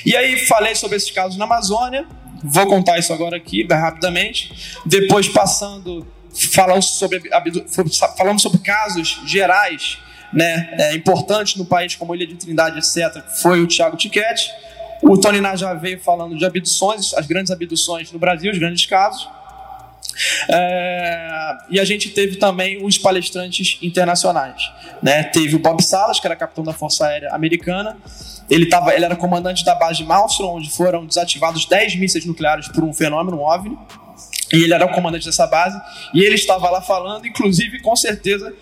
E 0.04 0.14
aí 0.16 0.46
falei 0.46 0.74
sobre 0.74 0.96
esses 0.96 1.10
casos 1.10 1.38
na 1.38 1.44
Amazônia, 1.44 2.06
Vou 2.46 2.66
contar 2.66 2.98
isso 2.98 3.10
agora 3.10 3.38
aqui, 3.38 3.66
rapidamente. 3.66 4.78
Depois 4.84 5.26
passando, 5.26 6.06
falando 6.52 6.82
sobre, 6.82 7.22
falando 8.18 8.38
sobre 8.38 8.58
casos 8.58 9.22
gerais, 9.24 9.98
né, 10.30 10.74
é, 10.78 10.94
importantes 10.94 11.56
no 11.56 11.64
país, 11.64 11.96
como 11.96 12.14
Ilha 12.14 12.26
de 12.26 12.34
Trindade, 12.34 12.78
etc., 12.78 13.22
foi 13.40 13.62
o 13.62 13.66
Tiago 13.66 13.96
Tiquete. 13.96 14.50
O 15.02 15.18
Tony 15.18 15.40
Ná 15.40 15.56
já 15.56 15.72
veio 15.72 15.98
falando 15.98 16.36
de 16.36 16.44
abduções, 16.44 17.14
as 17.14 17.26
grandes 17.26 17.50
abduções 17.50 18.12
no 18.12 18.18
Brasil, 18.18 18.52
os 18.52 18.58
grandes 18.58 18.84
casos. 18.84 19.26
É, 20.48 21.56
e 21.70 21.80
a 21.80 21.84
gente 21.84 22.10
teve 22.10 22.36
também 22.36 22.84
os 22.84 22.98
palestrantes 22.98 23.78
internacionais. 23.80 24.70
Né? 25.02 25.24
Teve 25.24 25.56
o 25.56 25.58
Bob 25.58 25.82
Salas, 25.82 26.20
que 26.20 26.26
era 26.26 26.36
capitão 26.36 26.62
da 26.62 26.72
Força 26.72 27.06
Aérea 27.06 27.30
Americana, 27.32 27.96
ele, 28.50 28.66
tava, 28.66 28.94
ele 28.94 29.04
era 29.04 29.16
comandante 29.16 29.64
da 29.64 29.74
base 29.74 29.98
de 29.98 30.04
Malmstrom, 30.04 30.56
onde 30.56 30.70
foram 30.70 31.06
desativados 31.06 31.66
10 31.66 31.96
mísseis 31.96 32.24
nucleares 32.24 32.68
por 32.68 32.84
um 32.84 32.92
fenômeno, 32.92 33.40
OVNI. 33.40 33.78
E 34.52 34.62
ele 34.62 34.74
era 34.74 34.84
o 34.84 34.92
comandante 34.92 35.26
dessa 35.26 35.46
base. 35.46 35.80
E 36.12 36.22
ele 36.22 36.34
estava 36.34 36.68
lá 36.70 36.80
falando, 36.80 37.26
inclusive, 37.26 37.80
com 37.80 37.96
certeza, 37.96 38.54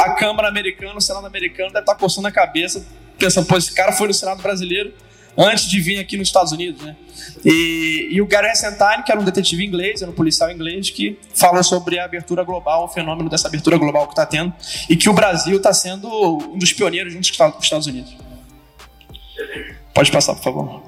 a 0.00 0.10
Câmara 0.14 0.48
Americana, 0.48 0.96
o 0.96 1.00
Senado 1.00 1.26
Americano 1.26 1.68
deve 1.70 1.80
estar 1.80 1.94
coçando 1.96 2.28
a 2.28 2.32
cabeça, 2.32 2.86
pensando, 3.18 3.46
pô, 3.46 3.56
esse 3.56 3.74
cara 3.74 3.92
foi 3.92 4.08
no 4.08 4.14
Senado 4.14 4.42
brasileiro 4.42 4.92
antes 5.36 5.68
de 5.68 5.80
vir 5.80 5.98
aqui 5.98 6.16
nos 6.16 6.28
Estados 6.28 6.52
Unidos, 6.52 6.80
né? 6.82 6.96
E, 7.44 8.08
e 8.12 8.22
o 8.22 8.26
Gary 8.26 8.48
Essentine, 8.48 9.02
que 9.04 9.10
era 9.10 9.20
um 9.20 9.24
detetive 9.24 9.64
inglês, 9.64 10.00
era 10.00 10.10
um 10.10 10.14
policial 10.14 10.50
inglês, 10.50 10.90
que 10.90 11.18
falou 11.34 11.62
sobre 11.62 11.98
a 11.98 12.04
abertura 12.04 12.44
global, 12.44 12.84
o 12.84 12.88
fenômeno 12.88 13.28
dessa 13.28 13.48
abertura 13.48 13.76
global 13.76 14.06
que 14.06 14.12
está 14.12 14.24
tendo, 14.24 14.52
e 14.88 14.96
que 14.96 15.08
o 15.08 15.12
Brasil 15.12 15.56
está 15.56 15.72
sendo 15.72 16.08
um 16.08 16.58
dos 16.58 16.72
pioneiros 16.72 17.12
junto 17.12 17.36
com 17.36 17.58
os 17.58 17.64
Estados 17.64 17.86
Unidos. 17.86 18.23
Pode 19.92 20.10
passar, 20.10 20.34
por 20.34 20.42
favor. 20.42 20.82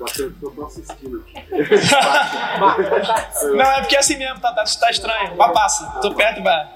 Não, 3.54 3.64
é 3.64 3.80
porque 3.80 3.96
é 3.96 3.98
assim 3.98 4.16
mesmo, 4.16 4.40
tá, 4.40 4.52
tá, 4.52 4.64
tá 4.64 4.90
estranho. 4.90 5.36
Mas 5.36 5.52
passa, 5.52 5.86
tô 6.00 6.14
perto 6.14 6.42
vai. 6.42 6.68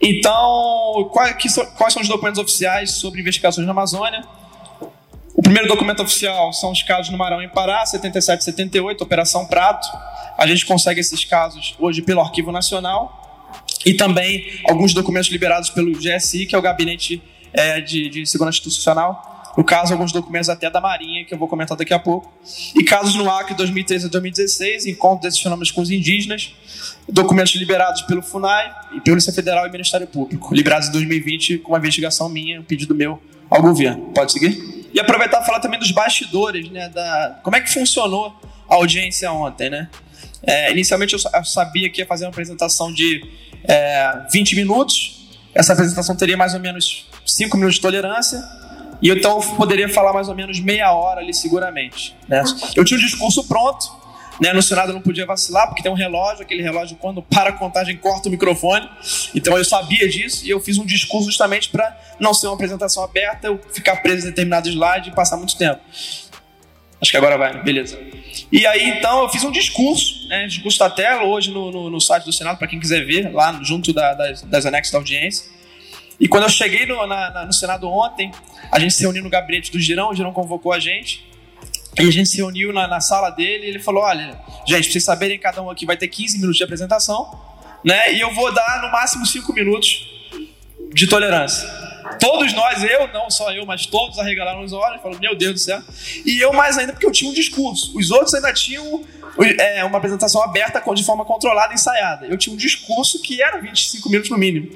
Então, 0.00 1.10
quais, 1.12 1.36
quais 1.76 1.92
são 1.92 2.00
os 2.00 2.08
documentos 2.08 2.40
oficiais 2.40 2.92
sobre 2.92 3.20
investigações 3.20 3.66
na 3.66 3.72
Amazônia? 3.72 4.24
O 5.34 5.42
primeiro 5.42 5.68
documento 5.68 6.02
oficial 6.02 6.52
são 6.52 6.72
os 6.72 6.82
casos 6.82 7.10
no 7.10 7.18
Maranhão 7.18 7.42
e 7.42 7.48
Pará, 7.48 7.84
77 7.84 8.40
e 8.40 8.44
78, 8.44 9.04
Operação 9.04 9.46
Prato. 9.46 9.86
A 10.36 10.46
gente 10.46 10.66
consegue 10.66 11.00
esses 11.00 11.24
casos 11.24 11.74
hoje 11.78 12.02
pelo 12.02 12.20
Arquivo 12.20 12.50
Nacional. 12.50 13.26
E 13.84 13.94
também 13.94 14.60
alguns 14.68 14.92
documentos 14.92 15.30
liberados 15.30 15.70
pelo 15.70 15.92
GSI, 15.92 16.46
que 16.46 16.54
é 16.54 16.58
o 16.58 16.62
Gabinete 16.62 17.22
é, 17.52 17.80
de, 17.80 18.08
de 18.08 18.26
Segurança 18.26 18.58
Institucional, 18.58 19.38
no 19.58 19.64
caso, 19.64 19.92
alguns 19.92 20.12
documentos 20.12 20.48
até 20.48 20.70
da 20.70 20.80
Marinha, 20.80 21.24
que 21.24 21.34
eu 21.34 21.38
vou 21.38 21.48
comentar 21.48 21.76
daqui 21.76 21.92
a 21.92 21.98
pouco. 21.98 22.32
E 22.76 22.84
casos 22.84 23.16
no 23.16 23.28
Acre 23.28 23.56
2013 23.56 24.06
a 24.06 24.08
2016, 24.08 24.86
encontro 24.86 25.22
desses 25.22 25.40
fenômenos 25.40 25.72
com 25.72 25.80
os 25.80 25.90
indígenas, 25.90 26.54
documentos 27.08 27.56
liberados 27.56 28.02
pelo 28.02 28.22
FUNAI, 28.22 28.72
e 28.94 29.00
Polícia 29.00 29.32
Federal 29.32 29.66
e 29.66 29.70
Ministério 29.72 30.06
Público, 30.06 30.54
liberados 30.54 30.88
em 30.88 30.92
2020 30.92 31.58
com 31.58 31.72
uma 31.72 31.78
investigação 31.78 32.28
minha, 32.28 32.60
um 32.60 32.62
pedido 32.62 32.94
meu 32.94 33.20
ao 33.50 33.60
governo. 33.60 34.12
Pode 34.14 34.30
seguir? 34.30 34.88
E 34.94 35.00
aproveitar 35.00 35.38
para 35.38 35.46
falar 35.46 35.58
também 35.58 35.80
dos 35.80 35.90
bastidores, 35.90 36.70
né, 36.70 36.88
da 36.90 37.40
como 37.42 37.56
é 37.56 37.60
que 37.60 37.72
funcionou 37.72 38.40
a 38.68 38.76
audiência 38.76 39.32
ontem, 39.32 39.70
né? 39.70 39.88
É, 40.40 40.70
inicialmente 40.70 41.14
eu 41.14 41.44
sabia 41.44 41.90
que 41.90 42.00
ia 42.00 42.06
fazer 42.06 42.26
uma 42.26 42.30
apresentação 42.30 42.92
de 42.92 43.24
é, 43.64 44.24
20 44.32 44.54
minutos. 44.54 45.17
Essa 45.54 45.72
apresentação 45.72 46.14
teria 46.14 46.36
mais 46.36 46.54
ou 46.54 46.60
menos 46.60 47.08
5 47.26 47.56
minutos 47.56 47.76
de 47.76 47.82
tolerância 47.82 48.42
e 49.00 49.10
então 49.10 49.40
eu 49.40 49.56
poderia 49.56 49.88
falar 49.88 50.12
mais 50.12 50.28
ou 50.28 50.34
menos 50.34 50.58
meia 50.60 50.92
hora 50.92 51.20
ali 51.20 51.32
seguramente. 51.32 52.16
Né? 52.26 52.42
Eu 52.74 52.84
tinha 52.84 52.98
o 52.98 53.00
discurso 53.00 53.44
pronto, 53.44 53.90
né? 54.40 54.52
no 54.52 54.62
Senado 54.62 54.90
eu 54.90 54.94
não 54.94 55.00
podia 55.00 55.24
vacilar, 55.24 55.68
porque 55.68 55.82
tem 55.82 55.90
um 55.90 55.94
relógio, 55.94 56.42
aquele 56.42 56.62
relógio 56.62 56.96
quando 56.96 57.22
para 57.22 57.50
a 57.50 57.52
contagem 57.52 57.96
corta 57.96 58.28
o 58.28 58.30
microfone. 58.30 58.88
Então 59.34 59.56
eu 59.56 59.64
sabia 59.64 60.08
disso 60.08 60.44
e 60.44 60.50
eu 60.50 60.60
fiz 60.60 60.78
um 60.78 60.84
discurso 60.84 61.26
justamente 61.26 61.68
para 61.68 61.96
não 62.18 62.34
ser 62.34 62.48
uma 62.48 62.54
apresentação 62.54 63.04
aberta, 63.04 63.46
eu 63.46 63.60
ficar 63.72 63.96
preso 63.96 64.26
em 64.26 64.30
determinado 64.30 64.68
slide 64.68 65.10
e 65.10 65.12
passar 65.12 65.36
muito 65.36 65.56
tempo. 65.56 65.80
Acho 67.00 67.10
que 67.10 67.16
agora 67.16 67.38
vai, 67.38 67.62
beleza. 67.62 67.98
E 68.50 68.66
aí, 68.66 68.88
então, 68.90 69.22
eu 69.22 69.28
fiz 69.28 69.44
um 69.44 69.50
discurso, 69.50 70.26
né, 70.28 70.46
discurso 70.46 70.78
da 70.78 70.90
tela, 70.90 71.24
hoje 71.24 71.50
no, 71.50 71.70
no, 71.70 71.90
no 71.90 72.00
site 72.00 72.24
do 72.24 72.32
Senado, 72.32 72.58
para 72.58 72.66
quem 72.66 72.80
quiser 72.80 73.04
ver, 73.04 73.32
lá 73.32 73.60
junto 73.62 73.92
da, 73.92 74.14
das, 74.14 74.42
das 74.42 74.66
anexas 74.66 74.92
da 74.92 74.98
audiência. 74.98 75.46
E 76.18 76.26
quando 76.26 76.44
eu 76.44 76.48
cheguei 76.48 76.86
no, 76.86 77.06
na, 77.06 77.30
na, 77.30 77.46
no 77.46 77.52
Senado 77.52 77.88
ontem, 77.88 78.32
a 78.72 78.78
gente 78.80 78.94
se 78.94 79.02
reuniu 79.02 79.22
no 79.22 79.30
gabinete 79.30 79.70
do 79.70 79.78
Girão, 79.78 80.10
o 80.10 80.14
Girão 80.14 80.32
convocou 80.32 80.72
a 80.72 80.80
gente. 80.80 81.26
E 81.98 82.02
a 82.02 82.10
gente 82.10 82.28
se 82.28 82.36
reuniu 82.36 82.72
na, 82.72 82.86
na 82.86 83.00
sala 83.00 83.30
dele 83.30 83.66
e 83.66 83.68
ele 83.68 83.78
falou: 83.78 84.02
Olha, 84.02 84.38
gente, 84.66 84.84
pra 84.84 84.92
vocês 84.92 85.04
saberem, 85.04 85.38
cada 85.38 85.62
um 85.62 85.70
aqui 85.70 85.86
vai 85.86 85.96
ter 85.96 86.08
15 86.08 86.36
minutos 86.38 86.56
de 86.56 86.64
apresentação, 86.64 87.30
né? 87.84 88.12
E 88.14 88.20
eu 88.20 88.32
vou 88.34 88.52
dar 88.52 88.82
no 88.82 88.90
máximo 88.90 89.26
5 89.26 89.52
minutos 89.52 90.06
de 90.92 91.06
tolerância. 91.06 91.87
Todos 92.18 92.52
nós, 92.52 92.82
eu, 92.82 93.08
não 93.08 93.30
só 93.30 93.52
eu, 93.52 93.64
mas 93.66 93.86
todos 93.86 94.18
arregalaram 94.18 94.62
os 94.62 94.72
olhos 94.72 95.00
falaram: 95.00 95.20
Meu 95.20 95.36
Deus 95.36 95.52
do 95.54 95.58
céu. 95.58 95.82
E 96.24 96.38
eu 96.38 96.52
mais 96.52 96.78
ainda, 96.78 96.92
porque 96.92 97.06
eu 97.06 97.12
tinha 97.12 97.30
um 97.30 97.34
discurso. 97.34 97.96
Os 97.96 98.10
outros 98.10 98.34
ainda 98.34 98.52
tinham 98.52 99.04
é, 99.58 99.84
uma 99.84 99.98
apresentação 99.98 100.42
aberta 100.42 100.82
de 100.94 101.04
forma 101.04 101.24
controlada, 101.24 101.72
ensaiada. 101.74 102.26
Eu 102.26 102.36
tinha 102.36 102.52
um 102.52 102.56
discurso 102.56 103.20
que 103.22 103.42
era 103.42 103.58
25 103.60 104.08
minutos 104.08 104.30
no 104.30 104.38
mínimo. 104.38 104.70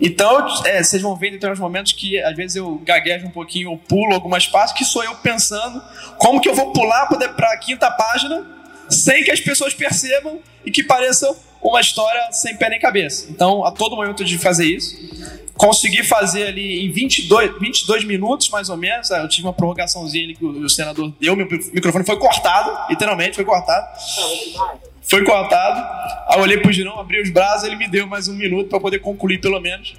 Então, 0.00 0.46
é, 0.64 0.82
vocês 0.82 1.00
vão 1.00 1.14
ver 1.14 1.28
em 1.28 1.32
determinados 1.32 1.60
momentos 1.60 1.92
que 1.92 2.20
às 2.20 2.34
vezes 2.34 2.56
eu 2.56 2.80
gaguejo 2.84 3.26
um 3.26 3.30
pouquinho, 3.30 3.70
ou 3.70 3.78
pulo 3.78 4.14
algumas 4.14 4.46
partes, 4.46 4.74
que 4.74 4.84
sou 4.84 5.04
eu 5.04 5.14
pensando 5.16 5.80
como 6.18 6.40
que 6.40 6.48
eu 6.48 6.54
vou 6.54 6.72
pular 6.72 7.06
para 7.06 7.52
a 7.52 7.56
quinta 7.58 7.90
página 7.90 8.44
sem 8.88 9.22
que 9.22 9.30
as 9.30 9.40
pessoas 9.40 9.72
percebam 9.72 10.40
e 10.64 10.70
que 10.70 10.82
pareça 10.82 11.34
uma 11.62 11.80
história 11.80 12.32
sem 12.32 12.56
pé 12.56 12.68
nem 12.68 12.80
cabeça. 12.80 13.26
Então, 13.30 13.64
a 13.64 13.70
todo 13.70 13.94
momento 13.94 14.24
de 14.24 14.36
fazer 14.36 14.66
isso, 14.66 14.96
consegui 15.56 16.02
fazer 16.02 16.48
ali 16.48 16.84
em 16.84 16.90
22, 16.90 17.58
22 17.60 18.04
minutos, 18.04 18.50
mais 18.50 18.68
ou 18.68 18.76
menos. 18.76 19.10
Eu 19.10 19.28
tive 19.28 19.46
uma 19.46 19.52
prorrogaçãozinha 19.52 20.24
ali 20.24 20.34
que 20.34 20.44
o 20.44 20.68
senador 20.68 21.12
deu, 21.20 21.36
meu 21.36 21.46
microfone 21.46 22.04
foi 22.04 22.18
cortado, 22.18 22.90
literalmente 22.90 23.36
foi 23.36 23.44
cortado. 23.44 23.86
Foi 25.02 25.24
cortado. 25.24 25.80
Aí 26.28 26.38
eu 26.38 26.42
olhei 26.42 26.58
pro 26.58 26.72
Girão, 26.72 26.98
abri 26.98 27.22
os 27.22 27.30
braços, 27.30 27.64
ele 27.64 27.76
me 27.76 27.88
deu 27.88 28.06
mais 28.06 28.28
um 28.28 28.34
minuto 28.34 28.68
para 28.68 28.80
poder 28.80 28.98
concluir 28.98 29.40
pelo 29.40 29.60
menos. 29.60 29.94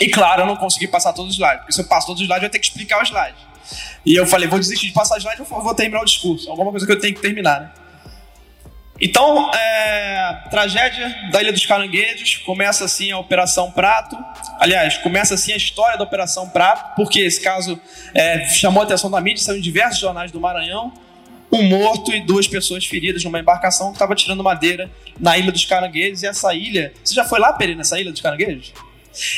E 0.00 0.08
claro, 0.08 0.42
eu 0.42 0.46
não 0.46 0.56
consegui 0.56 0.88
passar 0.88 1.12
todos 1.12 1.32
os 1.32 1.36
slides, 1.36 1.58
porque 1.58 1.72
se 1.72 1.80
eu 1.80 1.84
passo 1.84 2.06
todos 2.06 2.20
os 2.20 2.26
slides, 2.26 2.42
eu 2.42 2.48
vou 2.48 2.52
ter 2.52 2.58
que 2.58 2.66
explicar 2.66 3.02
os 3.02 3.08
slides. 3.08 3.40
E 4.04 4.14
eu 4.14 4.26
falei, 4.26 4.48
vou 4.48 4.58
desistir 4.58 4.88
de 4.88 4.92
passar 4.92 5.18
slide, 5.18 5.40
eu 5.40 5.44
vou 5.46 5.74
terminar 5.74 6.02
o 6.02 6.04
discurso. 6.04 6.50
Alguma 6.50 6.70
coisa 6.70 6.84
que 6.86 6.92
eu 6.92 6.98
tenho 6.98 7.14
que 7.14 7.20
terminar, 7.20 7.60
né? 7.60 7.81
Então, 9.04 9.50
é, 9.52 10.44
tragédia 10.48 11.12
da 11.32 11.42
Ilha 11.42 11.52
dos 11.52 11.66
Caranguejos, 11.66 12.36
começa 12.36 12.84
assim 12.84 13.10
a 13.10 13.18
Operação 13.18 13.68
Prato. 13.72 14.16
Aliás, 14.60 14.96
começa 14.98 15.34
assim 15.34 15.52
a 15.52 15.56
história 15.56 15.98
da 15.98 16.04
Operação 16.04 16.48
Prato, 16.48 16.94
porque 16.94 17.18
esse 17.18 17.40
caso 17.40 17.80
é, 18.14 18.46
chamou 18.46 18.80
a 18.80 18.84
atenção 18.84 19.10
da 19.10 19.20
mídia, 19.20 19.42
saiu 19.42 19.58
em 19.58 19.60
diversos 19.60 19.98
jornais 19.98 20.30
do 20.30 20.40
Maranhão 20.40 20.92
um 21.52 21.64
morto 21.64 22.14
e 22.14 22.20
duas 22.20 22.48
pessoas 22.48 22.86
feridas 22.86 23.22
numa 23.24 23.38
embarcação 23.38 23.88
que 23.88 23.96
estava 23.96 24.14
tirando 24.14 24.42
madeira 24.42 24.90
na 25.20 25.36
Ilha 25.36 25.52
dos 25.52 25.64
Caranguejos. 25.64 26.22
E 26.22 26.26
essa 26.26 26.54
ilha. 26.54 26.94
Você 27.04 27.12
já 27.12 27.24
foi 27.24 27.40
lá, 27.40 27.52
Peri, 27.52 27.74
nessa 27.74 28.00
Ilha 28.00 28.10
dos 28.10 28.22
Caranguejos? 28.22 28.72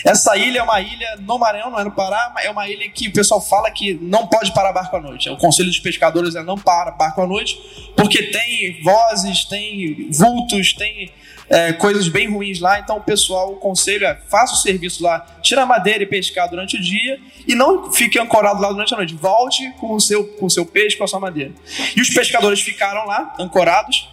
Essa 0.04 0.36
ilha 0.36 0.60
é 0.60 0.62
uma 0.62 0.80
ilha 0.80 1.16
no 1.20 1.38
Maranhão, 1.38 1.70
não 1.70 1.78
é 1.78 1.84
no 1.84 1.92
Pará, 1.92 2.32
é 2.42 2.50
uma 2.50 2.68
ilha 2.68 2.88
que 2.90 3.08
o 3.08 3.12
pessoal 3.12 3.40
fala 3.40 3.70
que 3.70 3.94
não 3.94 4.26
pode 4.26 4.52
parar 4.52 4.72
barco 4.72 4.96
à 4.96 5.00
noite. 5.00 5.28
O 5.28 5.36
Conselho 5.36 5.68
dos 5.68 5.78
Pescadores 5.78 6.34
é 6.34 6.42
não 6.42 6.56
para 6.56 6.90
barco 6.92 7.20
à 7.20 7.26
noite, 7.26 7.58
porque 7.96 8.22
tem 8.22 8.82
vozes, 8.82 9.44
tem 9.44 10.08
vultos, 10.10 10.72
tem 10.74 11.12
é, 11.48 11.72
coisas 11.72 12.08
bem 12.08 12.30
ruins 12.30 12.60
lá. 12.60 12.78
Então 12.78 12.96
o 12.96 13.00
pessoal, 13.00 13.52
o 13.52 13.56
conselho 13.56 14.06
é 14.06 14.18
faça 14.28 14.54
o 14.54 14.56
serviço 14.56 15.02
lá, 15.02 15.20
tira 15.42 15.66
madeira 15.66 16.02
e 16.02 16.06
pescar 16.06 16.48
durante 16.48 16.76
o 16.76 16.80
dia 16.80 17.18
e 17.46 17.54
não 17.54 17.92
fique 17.92 18.18
ancorado 18.18 18.60
lá 18.60 18.70
durante 18.70 18.94
a 18.94 18.96
noite. 18.96 19.14
Volte 19.14 19.70
com 19.78 19.94
o 19.94 20.00
seu, 20.00 20.24
com 20.34 20.46
o 20.46 20.50
seu 20.50 20.64
peixe, 20.64 20.96
com 20.96 21.04
a 21.04 21.08
sua 21.08 21.20
madeira. 21.20 21.52
E 21.96 22.00
os 22.00 22.10
pescadores 22.10 22.60
ficaram 22.60 23.06
lá, 23.06 23.34
ancorados, 23.38 24.08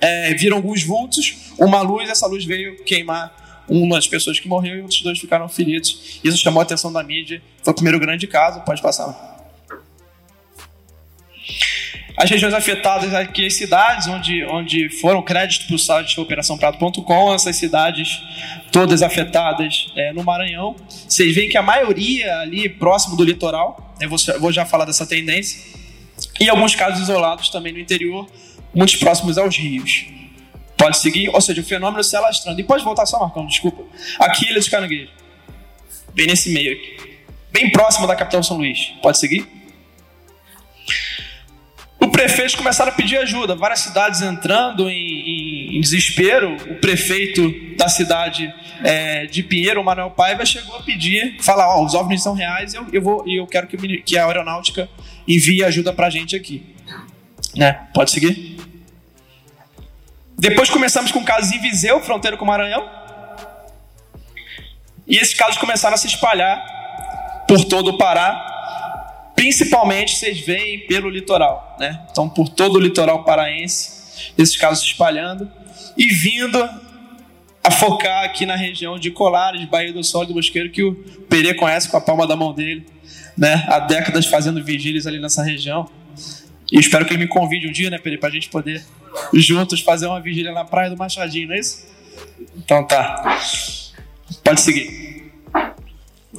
é, 0.00 0.34
viram 0.34 0.56
alguns 0.56 0.82
vultos, 0.82 1.52
uma 1.58 1.80
luz, 1.80 2.08
essa 2.08 2.26
luz 2.26 2.44
veio 2.44 2.82
queimar 2.84 3.45
uma 3.68 3.96
das 3.96 4.06
pessoas 4.06 4.38
que 4.38 4.48
morreu 4.48 4.76
e 4.76 4.80
outros 4.82 5.02
dois 5.02 5.18
ficaram 5.18 5.48
feridos. 5.48 6.20
Isso 6.22 6.36
chamou 6.38 6.60
a 6.60 6.62
atenção 6.62 6.92
da 6.92 7.02
mídia. 7.02 7.42
Foi 7.62 7.72
o 7.72 7.74
primeiro 7.74 7.98
grande 7.98 8.26
caso. 8.26 8.60
Pode 8.60 8.80
passar. 8.80 9.36
As 12.16 12.30
regiões 12.30 12.54
afetadas 12.54 13.12
aqui, 13.12 13.44
as 13.44 13.54
cidades 13.54 14.06
onde, 14.06 14.42
onde 14.46 14.88
foram 14.88 15.20
créditos 15.22 15.66
para 15.66 15.76
o 15.76 15.78
site 15.78 16.18
operaçãoprato.com, 16.18 17.34
essas 17.34 17.56
cidades 17.56 18.22
todas 18.72 19.02
afetadas 19.02 19.92
é, 19.94 20.14
no 20.14 20.24
Maranhão. 20.24 20.74
Vocês 21.06 21.34
veem 21.34 21.50
que 21.50 21.58
a 21.58 21.62
maioria 21.62 22.38
ali 22.38 22.70
próximo 22.70 23.16
do 23.16 23.24
litoral, 23.24 23.94
eu 24.00 24.08
vou, 24.08 24.18
vou 24.40 24.50
já 24.50 24.64
falar 24.64 24.86
dessa 24.86 25.06
tendência, 25.06 25.60
e 26.40 26.48
alguns 26.48 26.74
casos 26.74 27.02
isolados 27.02 27.50
também 27.50 27.74
no 27.74 27.78
interior, 27.78 28.26
muitos 28.74 28.96
próximos 28.96 29.36
aos 29.36 29.54
rios. 29.54 30.06
Pode 30.86 30.98
seguir, 30.98 31.28
ou 31.30 31.40
seja, 31.40 31.60
o 31.60 31.64
fenômeno 31.64 32.04
se 32.04 32.14
alastrando. 32.14 32.60
E 32.60 32.62
pode 32.62 32.84
voltar 32.84 33.04
só, 33.06 33.18
Marcão, 33.18 33.44
desculpa. 33.44 33.82
Aqui, 34.20 34.48
Ilha 34.48 34.60
de 34.60 34.70
Caranguejo. 34.70 35.10
Bem 36.14 36.28
nesse 36.28 36.50
meio 36.50 36.74
aqui. 36.74 37.18
Bem 37.50 37.72
próximo 37.72 38.06
da 38.06 38.14
capital 38.14 38.40
São 38.44 38.56
Luís. 38.56 38.92
Pode 39.02 39.18
seguir? 39.18 39.48
O 41.98 42.06
prefeito 42.06 42.56
começaram 42.56 42.92
a 42.92 42.94
pedir 42.94 43.16
ajuda, 43.18 43.56
várias 43.56 43.80
cidades 43.80 44.22
entrando 44.22 44.88
em, 44.88 44.94
em, 44.94 45.76
em 45.76 45.80
desespero. 45.80 46.54
O 46.70 46.76
prefeito 46.76 47.52
da 47.76 47.88
cidade 47.88 48.54
é, 48.84 49.26
de 49.26 49.42
Pinheiro, 49.42 49.80
o 49.80 49.84
Manuel 49.84 50.12
Paiva, 50.12 50.46
chegou 50.46 50.76
a 50.76 50.82
pedir, 50.84 51.42
falar: 51.42 51.68
Ó, 51.74 51.80
oh, 51.80 51.84
os 51.84 51.94
OVNIs 51.94 52.22
são 52.22 52.32
reais 52.32 52.74
e 52.74 52.76
eu, 52.76 52.86
eu, 52.92 53.02
vou, 53.02 53.24
eu 53.26 53.44
quero 53.48 53.66
que, 53.66 53.76
que 54.02 54.16
a 54.16 54.24
aeronáutica 54.24 54.88
envie 55.26 55.64
ajuda 55.64 55.92
pra 55.92 56.08
gente 56.08 56.36
aqui. 56.36 56.64
Né? 57.56 57.72
Pode 57.92 58.12
seguir? 58.12 58.55
Depois 60.38 60.70
começamos 60.70 61.10
com 61.10 61.24
casos 61.24 61.52
em 61.52 61.60
Viseu, 61.60 62.00
fronteira 62.00 62.36
com 62.36 62.44
o 62.44 62.48
Maranhão. 62.48 62.88
E 65.06 65.16
esses 65.16 65.34
casos 65.34 65.58
começaram 65.58 65.94
a 65.94 65.98
se 65.98 66.06
espalhar 66.06 67.44
por 67.46 67.64
todo 67.64 67.92
o 67.92 67.98
Pará 67.98 68.54
Principalmente 69.36 70.16
vocês 70.16 70.40
veem 70.40 70.86
pelo 70.86 71.10
litoral, 71.10 71.76
né? 71.78 72.00
Então, 72.10 72.26
por 72.26 72.48
todo 72.48 72.76
o 72.76 72.80
litoral 72.80 73.22
paraense, 73.22 74.32
esses 74.36 74.56
casos 74.56 74.82
se 74.82 74.86
espalhando 74.86 75.48
e 75.94 76.06
vindo 76.06 76.58
a 77.62 77.70
focar 77.70 78.24
aqui 78.24 78.46
na 78.46 78.56
região 78.56 78.98
de 78.98 79.10
Colares, 79.10 79.62
Baía 79.66 79.92
do 79.92 80.02
Sol 80.02 80.24
e 80.24 80.28
do 80.28 80.34
Mosqueiro, 80.34 80.70
que 80.70 80.82
o 80.82 80.94
Perê 81.28 81.52
conhece 81.52 81.86
com 81.86 81.98
a 81.98 82.00
palma 82.00 82.26
da 82.26 82.34
mão 82.34 82.54
dele, 82.54 82.86
né? 83.36 83.66
Há 83.68 83.80
décadas 83.80 84.24
fazendo 84.24 84.64
vigílias 84.64 85.06
ali 85.06 85.20
nessa 85.20 85.42
região. 85.42 85.86
E 86.70 86.78
espero 86.78 87.04
que 87.04 87.12
ele 87.12 87.24
me 87.24 87.28
convide 87.28 87.68
um 87.68 87.72
dia, 87.72 87.90
né, 87.90 87.98
Perê, 87.98 88.18
pra 88.18 88.30
gente 88.30 88.48
poder 88.48 88.84
juntos 89.32 89.80
fazer 89.80 90.06
uma 90.06 90.20
vigília 90.20 90.52
na 90.52 90.64
praia 90.64 90.90
do 90.90 90.96
Machadinho, 90.96 91.48
não 91.48 91.54
é 91.54 91.58
isso? 91.58 91.86
Então 92.56 92.86
tá. 92.86 93.38
Pode 94.42 94.60
seguir. 94.60 95.06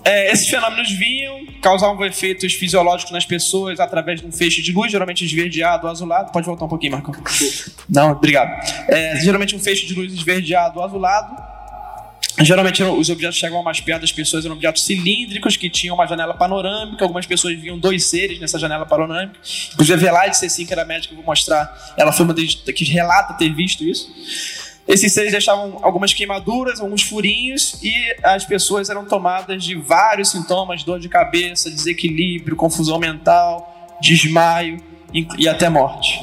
É, 0.04 0.32
esses 0.32 0.48
fenômenos 0.48 0.92
vinham, 0.92 1.46
causavam 1.62 2.06
efeitos 2.06 2.54
fisiológicos 2.54 3.12
nas 3.12 3.26
pessoas 3.26 3.80
através 3.80 4.22
de 4.22 4.28
um 4.28 4.32
feixe 4.32 4.62
de 4.62 4.72
luz, 4.72 4.92
geralmente 4.92 5.26
esverdeado 5.26 5.86
ou 5.86 5.92
azulado. 5.92 6.32
Pode 6.32 6.46
voltar 6.46 6.66
um 6.66 6.70
pouquinho, 6.70 6.94
Marcão. 6.94 7.14
Não, 7.90 8.12
obrigado. 8.12 8.50
É, 8.88 9.20
geralmente 9.20 9.56
um 9.56 9.60
feixe 9.60 9.86
de 9.86 9.94
luz 9.94 10.14
esverdeado 10.14 10.80
ou 10.80 10.86
azulado. 10.86 11.47
Geralmente 12.40 12.84
os 12.84 13.10
objetos 13.10 13.38
chegavam 13.38 13.64
mais 13.64 13.80
perto 13.80 14.02
das 14.02 14.12
pessoas, 14.12 14.46
eram 14.46 14.56
objetos 14.56 14.86
cilíndricos 14.86 15.58
que 15.58 15.70
tinham 15.70 15.96
uma 15.96 16.06
janela 16.06 16.36
panorâmica. 16.36 17.04
Algumas 17.04 17.26
pessoas 17.26 17.60
viam 17.60 17.80
dois 17.80 18.06
seres 18.06 18.40
nessa 18.40 18.60
janela 18.60 18.86
panorâmica. 18.86 19.40
Inclusive 19.74 19.94
a 19.94 19.98
Velaide 19.98 20.38
Cecim, 20.38 20.66
que 20.66 20.72
era 20.72 20.86
médica, 20.86 21.14
eu 21.14 21.18
vou 21.18 21.26
mostrar, 21.26 21.96
ela 21.98 22.12
foi 22.12 22.26
uma 22.26 22.36
que 22.36 22.86
relata 22.86 23.34
ter 23.34 23.50
visto 23.50 23.84
isso. 23.84 24.14
Esses 24.88 25.12
seres 25.12 25.32
deixavam 25.32 25.80
algumas 25.82 26.14
queimaduras, 26.14 26.80
alguns 26.80 27.02
furinhos 27.02 27.80
e 27.84 27.94
as 28.24 28.46
pessoas 28.46 28.90
eram 28.90 29.06
tomadas 29.06 29.64
de 29.64 29.76
vários 29.76 30.30
sintomas, 30.30 30.84
dor 30.84 31.00
de 31.00 31.10
cabeça, 31.10 31.70
desequilíbrio, 31.70 32.56
confusão 32.56 33.00
mental, 33.00 33.98
desmaio 34.00 34.78
e 35.38 35.48
até 35.48 35.70
morte. 35.70 36.22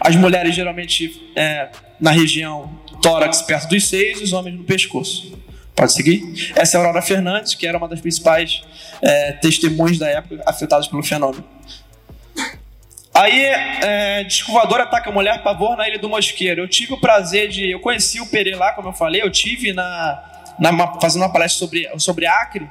As 0.00 0.16
mulheres 0.16 0.54
geralmente 0.54 1.30
é, 1.36 1.70
na 2.00 2.10
região 2.10 2.81
tórax 3.02 3.42
perto 3.42 3.68
dos 3.68 3.88
seios 3.88 4.20
e 4.20 4.24
os 4.24 4.32
homens 4.32 4.56
no 4.56 4.64
pescoço. 4.64 5.36
Pode 5.74 5.92
seguir? 5.92 6.52
Essa 6.54 6.76
é 6.76 6.80
a 6.80 6.84
Aurora 6.84 7.02
Fernandes, 7.02 7.54
que 7.54 7.66
era 7.66 7.76
uma 7.76 7.88
das 7.88 8.00
principais 8.00 8.62
é, 9.02 9.32
testemunhas 9.32 9.98
da 9.98 10.08
época 10.08 10.42
afetadas 10.46 10.86
pelo 10.86 11.02
fenômeno. 11.02 11.44
Aí, 13.14 13.44
é, 13.44 14.24
descovador 14.24 14.80
ataca 14.80 15.10
a 15.10 15.12
mulher 15.12 15.42
pavor 15.42 15.76
na 15.76 15.86
Ilha 15.86 15.98
do 15.98 16.08
Mosqueiro. 16.08 16.62
Eu 16.62 16.68
tive 16.68 16.94
o 16.94 17.00
prazer 17.00 17.48
de. 17.48 17.70
Eu 17.70 17.80
conheci 17.80 18.20
o 18.20 18.26
Pere 18.26 18.54
lá, 18.54 18.72
como 18.72 18.88
eu 18.88 18.92
falei, 18.92 19.22
eu 19.22 19.30
tive 19.30 19.72
na, 19.72 20.54
na 20.58 21.00
fazendo 21.00 21.22
uma 21.22 21.32
palestra 21.32 21.58
sobre, 21.58 21.88
sobre 21.98 22.26
Acre. 22.26 22.70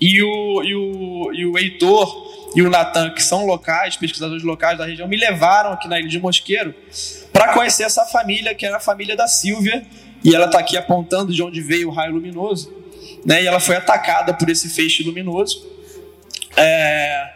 E 0.00 0.22
o, 0.22 0.62
e, 0.62 0.74
o, 0.74 1.32
e 1.34 1.46
o 1.46 1.58
Heitor 1.58 2.32
e 2.54 2.62
o 2.62 2.70
Natan, 2.70 3.10
que 3.10 3.22
são 3.22 3.46
locais, 3.46 3.96
pesquisadores 3.96 4.42
locais 4.42 4.78
da 4.78 4.86
região, 4.86 5.06
me 5.06 5.16
levaram 5.16 5.72
aqui 5.72 5.86
na 5.86 5.98
Ilha 5.98 6.08
de 6.08 6.18
Mosqueiro 6.18 6.74
para 7.42 7.54
conhecer 7.54 7.82
essa 7.82 8.04
família, 8.04 8.54
que 8.54 8.64
era 8.64 8.76
a 8.76 8.80
família 8.80 9.16
da 9.16 9.26
Silvia. 9.26 9.84
E 10.22 10.32
ela 10.32 10.46
está 10.46 10.60
aqui 10.60 10.76
apontando 10.76 11.32
de 11.32 11.42
onde 11.42 11.60
veio 11.60 11.88
o 11.88 11.90
raio 11.90 12.12
luminoso. 12.12 12.72
Né, 13.26 13.42
e 13.42 13.46
ela 13.46 13.58
foi 13.58 13.74
atacada 13.74 14.32
por 14.32 14.48
esse 14.48 14.68
feixe 14.68 15.02
luminoso. 15.02 15.66
É, 16.56 17.30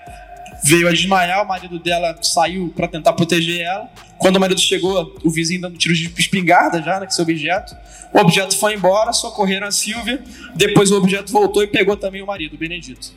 veio 0.65 0.87
a 0.87 0.93
desmaiar, 0.93 1.43
o 1.43 1.49
marido 1.49 1.81
dela 1.81 2.17
saiu 2.23 2.73
para 2.77 2.87
tentar 2.87 3.15
proteger 3.15 3.63
ela. 3.63 3.91
Quando 4.19 4.37
o 4.37 4.41
marido 4.41 4.61
chegou, 4.61 5.15
o 5.23 5.31
vizinho 5.31 5.61
dando 5.61 5.77
tiros 5.77 5.99
de 5.99 6.13
espingarda 6.19 6.83
já, 6.83 6.99
né, 7.01 7.07
objeto. 7.21 7.77
O 8.13 8.19
objeto 8.19 8.57
foi 8.57 8.75
embora, 8.75 9.13
socorreram 9.13 9.67
a 9.67 9.71
Silvia. 9.71 10.23
Depois 10.55 10.91
o 10.91 10.97
objeto 10.97 11.31
voltou 11.31 11.63
e 11.63 11.67
pegou 11.67 11.97
também 11.97 12.23
o 12.23 12.27
marido, 12.27 12.55
o 12.55 12.59
Benedito. 12.59 13.13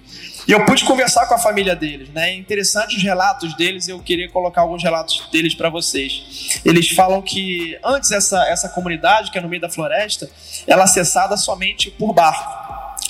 E 0.48 0.52
eu 0.52 0.66
pude 0.66 0.84
conversar 0.84 1.28
com 1.28 1.36
a 1.36 1.38
família 1.38 1.76
deles, 1.76 2.10
né? 2.10 2.34
Interessante 2.34 2.98
os 2.98 3.04
relatos 3.04 3.56
deles, 3.56 3.88
eu 3.88 4.00
queria 4.00 4.28
colocar 4.30 4.62
alguns 4.62 4.84
relatos 4.84 5.28
deles 5.32 5.54
para 5.54 5.70
vocês. 5.70 6.60
Eles 6.66 6.90
falam 6.90 7.22
que 7.22 7.78
antes 7.84 8.12
essa, 8.12 8.44
essa 8.50 8.68
comunidade, 8.68 9.32
que 9.32 9.38
é 9.38 9.42
no 9.42 9.48
meio 9.48 9.62
da 9.62 9.70
floresta, 9.70 10.30
ela 10.66 10.86
acessada 10.86 11.38
somente 11.38 11.92
por 11.92 12.14
barco. 12.14 12.60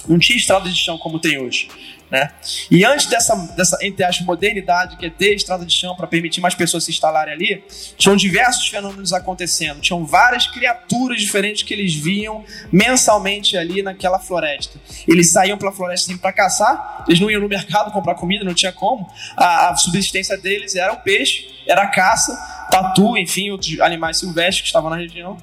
Não 0.07 0.19
tinha 0.19 0.37
estrada 0.37 0.69
de 0.69 0.75
chão 0.75 0.97
como 0.97 1.19
tem 1.19 1.39
hoje. 1.39 1.69
Né? 2.09 2.31
E 2.71 2.83
antes 2.83 3.05
dessa, 3.05 3.35
dessa 3.55 3.77
entre 3.81 4.03
as 4.03 4.19
modernidade, 4.21 4.97
que 4.97 5.05
é 5.05 5.09
ter 5.09 5.35
estrada 5.35 5.63
de 5.63 5.73
chão 5.73 5.95
para 5.95 6.07
permitir 6.07 6.41
mais 6.41 6.55
pessoas 6.55 6.83
se 6.83 6.91
instalarem 6.91 7.33
ali, 7.33 7.63
tinham 7.97 8.15
diversos 8.15 8.67
fenômenos 8.67 9.13
acontecendo. 9.13 9.79
Tinham 9.79 10.05
várias 10.05 10.47
criaturas 10.47 11.21
diferentes 11.21 11.63
que 11.63 11.73
eles 11.73 11.93
viam 11.93 12.43
mensalmente 12.71 13.55
ali 13.55 13.83
naquela 13.83 14.19
floresta. 14.19 14.79
Eles 15.07 15.31
saíam 15.31 15.57
para 15.57 15.69
a 15.69 15.71
floresta 15.71 16.17
para 16.17 16.33
caçar, 16.33 17.05
eles 17.07 17.19
não 17.19 17.29
iam 17.29 17.41
no 17.41 17.47
mercado 17.47 17.91
comprar 17.91 18.15
comida, 18.15 18.43
não 18.43 18.53
tinha 18.53 18.71
como. 18.71 19.07
A, 19.37 19.69
a 19.69 19.75
subsistência 19.75 20.37
deles 20.37 20.75
era 20.75 20.91
o 20.93 20.97
peixe, 20.97 21.47
era 21.67 21.83
a 21.83 21.87
caça, 21.87 22.35
tatu, 22.71 23.17
enfim, 23.17 23.51
outros 23.51 23.79
animais 23.79 24.17
silvestres 24.17 24.61
que 24.61 24.67
estavam 24.67 24.89
na 24.89 24.95
região. 24.95 25.37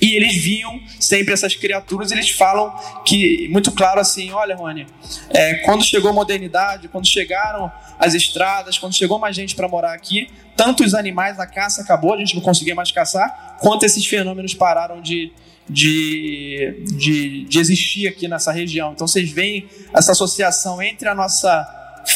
E 0.00 0.14
eles 0.14 0.36
viam 0.36 0.80
sempre 1.00 1.34
essas 1.34 1.54
criaturas, 1.54 2.12
eles 2.12 2.30
falam 2.30 2.74
que, 3.04 3.48
muito 3.48 3.72
claro 3.72 4.00
assim, 4.00 4.30
olha, 4.30 4.54
Rony, 4.54 4.86
é, 5.30 5.54
quando 5.56 5.84
chegou 5.84 6.10
a 6.10 6.12
modernidade, 6.12 6.88
quando 6.88 7.06
chegaram 7.06 7.70
as 7.98 8.14
estradas, 8.14 8.78
quando 8.78 8.94
chegou 8.94 9.18
mais 9.18 9.34
gente 9.34 9.56
para 9.56 9.68
morar 9.68 9.92
aqui, 9.92 10.30
tanto 10.56 10.84
os 10.84 10.94
animais, 10.94 11.38
a 11.38 11.46
caça 11.46 11.82
acabou, 11.82 12.14
a 12.14 12.18
gente 12.18 12.34
não 12.34 12.42
conseguia 12.42 12.74
mais 12.74 12.92
caçar, 12.92 13.56
quanto 13.60 13.84
esses 13.84 14.04
fenômenos 14.06 14.54
pararam 14.54 15.00
de, 15.00 15.32
de, 15.68 16.84
de, 16.96 17.44
de 17.44 17.58
existir 17.58 18.08
aqui 18.08 18.28
nessa 18.28 18.52
região. 18.52 18.92
Então 18.92 19.06
vocês 19.06 19.30
veem 19.30 19.68
essa 19.92 20.12
associação 20.12 20.80
entre 20.80 21.08
a 21.08 21.14
nossa 21.14 21.66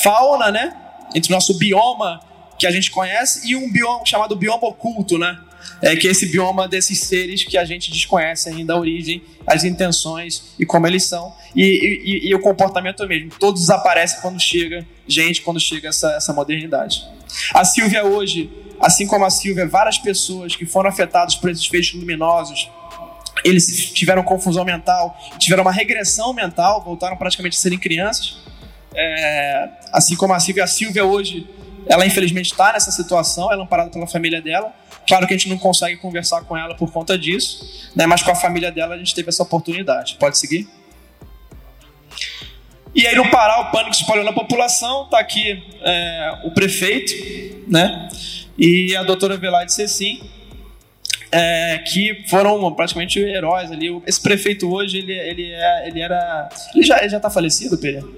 fauna, 0.02 0.50
né, 0.50 0.76
entre 1.14 1.32
o 1.32 1.34
nosso 1.34 1.58
bioma 1.58 2.20
que 2.58 2.66
a 2.66 2.70
gente 2.70 2.90
conhece 2.90 3.48
e 3.48 3.56
um 3.56 3.70
bioma 3.70 4.06
chamado 4.06 4.36
bioma 4.36 4.68
oculto, 4.68 5.18
né? 5.18 5.38
É 5.82 5.96
que 5.96 6.06
esse 6.06 6.26
bioma 6.26 6.68
desses 6.68 7.00
seres 7.00 7.42
que 7.42 7.58
a 7.58 7.64
gente 7.64 7.90
desconhece 7.90 8.48
ainda 8.48 8.72
a 8.72 8.78
origem, 8.78 9.20
as 9.44 9.64
intenções 9.64 10.54
e 10.56 10.64
como 10.64 10.86
eles 10.86 11.04
são, 11.04 11.34
e, 11.56 11.62
e, 11.62 12.28
e 12.28 12.34
o 12.34 12.40
comportamento 12.40 13.06
mesmo. 13.06 13.30
Todos 13.38 13.62
desaparecem 13.62 14.20
quando 14.20 14.40
chega 14.40 14.86
gente, 15.08 15.42
quando 15.42 15.58
chega 15.58 15.88
essa, 15.88 16.12
essa 16.12 16.32
modernidade. 16.32 17.04
A 17.52 17.64
Silvia 17.64 18.04
hoje, 18.04 18.48
assim 18.80 19.08
como 19.08 19.24
a 19.24 19.30
Silvia, 19.30 19.66
várias 19.66 19.98
pessoas 19.98 20.54
que 20.54 20.64
foram 20.64 20.88
afetadas 20.88 21.34
por 21.34 21.50
esses 21.50 21.66
feixes 21.66 21.94
luminosos, 21.94 22.70
eles 23.44 23.90
tiveram 23.90 24.22
confusão 24.22 24.64
mental, 24.64 25.18
tiveram 25.38 25.62
uma 25.62 25.72
regressão 25.72 26.32
mental, 26.32 26.82
voltaram 26.84 27.16
praticamente 27.16 27.58
a 27.58 27.60
serem 27.60 27.78
crianças. 27.78 28.36
É, 28.94 29.68
assim 29.92 30.14
como 30.14 30.32
a 30.32 30.38
Silvia, 30.38 30.62
a 30.62 30.66
Silvia 30.68 31.04
hoje, 31.04 31.48
ela 31.88 32.06
infelizmente 32.06 32.52
está 32.52 32.72
nessa 32.72 32.92
situação, 32.92 33.50
ela 33.50 33.62
é 33.62 33.64
amparada 33.64 33.90
pela 33.90 34.06
família 34.06 34.40
dela, 34.40 34.72
Claro 35.06 35.26
que 35.26 35.34
a 35.34 35.36
gente 35.36 35.48
não 35.48 35.58
consegue 35.58 35.96
conversar 35.96 36.42
com 36.42 36.56
ela 36.56 36.74
por 36.74 36.92
conta 36.92 37.18
disso, 37.18 37.90
né? 37.94 38.06
mas 38.06 38.22
com 38.22 38.30
a 38.30 38.34
família 38.34 38.70
dela 38.70 38.94
a 38.94 38.98
gente 38.98 39.14
teve 39.14 39.28
essa 39.28 39.42
oportunidade. 39.42 40.16
Pode 40.18 40.38
seguir? 40.38 40.68
E 42.94 43.06
aí, 43.06 43.16
no 43.16 43.30
Pará, 43.30 43.60
o 43.60 43.70
pânico 43.70 43.94
se 43.94 44.02
espalhou 44.02 44.24
na 44.24 44.34
população. 44.34 45.04
Está 45.04 45.18
aqui 45.18 45.62
é, 45.80 46.40
o 46.44 46.50
prefeito, 46.50 47.14
né? 47.66 48.08
E 48.58 48.94
a 48.94 49.02
doutora 49.02 49.38
Velaide 49.38 49.72
Cecim, 49.72 50.20
é, 51.30 51.78
que 51.78 52.24
foram 52.28 52.70
praticamente 52.74 53.18
heróis 53.18 53.72
ali. 53.72 53.88
Esse 54.06 54.20
prefeito 54.20 54.70
hoje, 54.70 54.98
ele, 54.98 55.12
ele, 55.14 55.52
é, 55.52 55.88
ele 55.88 56.00
era. 56.00 56.50
Ele 56.74 56.84
já 56.84 56.98
está 56.98 57.30
falecido, 57.30 57.78
Pedro? 57.78 58.14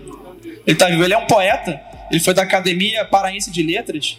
Ele 0.66 0.76
tá 0.76 0.88
vivo. 0.88 1.04
Ele 1.04 1.14
é 1.14 1.18
um 1.18 1.26
poeta. 1.26 1.80
Ele 2.10 2.20
foi 2.20 2.34
da 2.34 2.42
Academia 2.42 3.04
Paraense 3.04 3.52
de 3.52 3.62
Letras. 3.62 4.18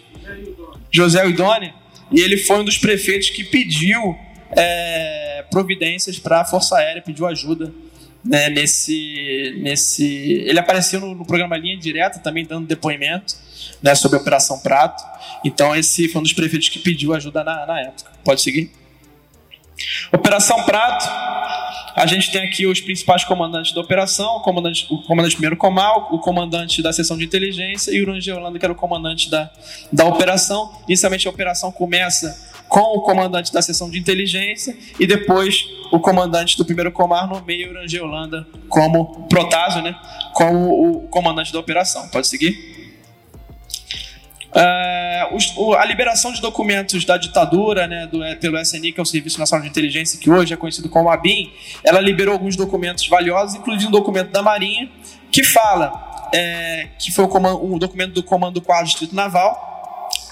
José 0.90 1.26
Idone. 1.28 1.74
E 2.12 2.20
ele 2.20 2.36
foi 2.36 2.58
um 2.60 2.64
dos 2.64 2.78
prefeitos 2.78 3.30
que 3.30 3.44
pediu 3.44 4.16
é, 4.56 5.44
providências 5.50 6.18
para 6.18 6.40
a 6.40 6.44
Força 6.44 6.76
Aérea, 6.76 7.02
pediu 7.02 7.26
ajuda 7.26 7.72
né, 8.24 8.48
nesse, 8.50 9.54
nesse. 9.58 10.04
Ele 10.46 10.58
apareceu 10.58 11.00
no, 11.00 11.14
no, 11.14 11.24
programa 11.24 11.56
Linha 11.56 11.76
Direta 11.76 12.18
também 12.18 12.44
dando 12.44 12.66
depoimento 12.66 13.36
né, 13.82 13.94
sobre 13.94 14.18
a 14.18 14.20
Operação 14.20 14.58
Prato. 14.58 15.02
Então 15.44 15.74
esse 15.74 16.08
foi 16.08 16.20
um 16.20 16.22
dos 16.22 16.32
prefeitos 16.32 16.68
que 16.68 16.78
pediu 16.78 17.14
ajuda 17.14 17.44
na, 17.44 17.66
na 17.66 17.80
época. 17.80 18.10
Pode 18.24 18.42
seguir. 18.42 18.70
Operação 20.12 20.64
Prato, 20.64 21.06
a 21.96 22.06
gente 22.06 22.30
tem 22.30 22.42
aqui 22.42 22.66
os 22.66 22.80
principais 22.80 23.24
comandantes 23.24 23.72
da 23.72 23.80
operação, 23.80 24.36
o 24.36 24.40
comandante, 24.40 24.86
o 24.90 25.02
comandante 25.02 25.34
primeiro 25.34 25.56
Comal, 25.56 26.08
o 26.12 26.18
comandante 26.18 26.82
da 26.82 26.92
seção 26.92 27.16
de 27.16 27.24
inteligência 27.24 27.90
e 27.90 28.02
o 28.02 28.06
Rangel 28.06 28.36
Holanda, 28.36 28.58
que 28.58 28.64
era 28.64 28.72
o 28.72 28.76
comandante 28.76 29.30
da, 29.30 29.50
da 29.90 30.04
operação. 30.04 30.72
Inicialmente 30.86 31.26
a 31.26 31.30
operação 31.30 31.72
começa 31.72 32.54
com 32.68 32.98
o 32.98 33.00
comandante 33.00 33.50
da 33.52 33.62
seção 33.62 33.88
de 33.88 33.98
inteligência 33.98 34.76
e 35.00 35.06
depois 35.06 35.66
o 35.90 35.98
comandante 35.98 36.58
do 36.58 36.64
primeiro 36.64 36.92
comar 36.92 37.26
nomeia 37.28 37.70
o 37.70 37.74
Rangel 37.74 38.04
Holanda 38.04 38.46
como 38.68 39.26
Protásio, 39.28 39.82
né, 39.82 39.96
como 40.34 40.98
o 40.98 41.08
comandante 41.08 41.50
da 41.50 41.58
operação. 41.58 42.08
Pode 42.08 42.26
seguir? 42.26 42.75
Os, 45.32 45.52
o, 45.56 45.74
a 45.74 45.84
liberação 45.84 46.32
de 46.32 46.40
documentos 46.40 47.04
da 47.04 47.16
ditadura, 47.16 47.86
né, 47.86 48.06
do, 48.06 48.22
é, 48.22 48.34
pelo 48.34 48.58
SNI, 48.58 48.92
que 48.92 49.00
é 49.00 49.02
o 49.02 49.06
Serviço 49.06 49.38
Nacional 49.38 49.62
de 49.62 49.70
Inteligência, 49.70 50.18
que 50.18 50.30
hoje 50.30 50.54
é 50.54 50.56
conhecido 50.56 50.88
como 50.88 51.10
ABIN, 51.10 51.52
ela 51.84 52.00
liberou 52.00 52.32
alguns 52.32 52.56
documentos 52.56 53.06
valiosos, 53.08 53.56
incluindo 53.56 53.88
um 53.88 53.90
documento 53.90 54.30
da 54.30 54.42
Marinha, 54.42 54.88
que 55.30 55.42
fala, 55.42 56.28
é, 56.32 56.88
que 56.98 57.12
foi 57.12 57.24
o, 57.24 57.28
comando, 57.28 57.74
o 57.74 57.78
documento 57.78 58.12
do 58.12 58.22
Comando 58.22 58.60
Quadro 58.60 58.86
Distrito 58.86 59.14
Naval, 59.14 59.66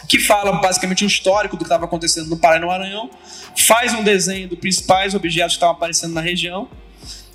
que 0.08 0.18
fala 0.18 0.52
basicamente 0.52 1.04
um 1.04 1.06
histórico 1.06 1.56
do 1.56 1.60
que 1.60 1.64
estava 1.64 1.84
acontecendo 1.86 2.28
no 2.28 2.36
Pará 2.36 2.56
e 2.56 2.60
no 2.60 2.68
Maranhão, 2.68 3.10
faz 3.56 3.92
um 3.94 4.02
desenho 4.02 4.48
dos 4.48 4.58
principais 4.58 5.14
objetos 5.14 5.54
que 5.54 5.56
estavam 5.56 5.74
aparecendo 5.74 6.12
na 6.12 6.20
região, 6.20 6.68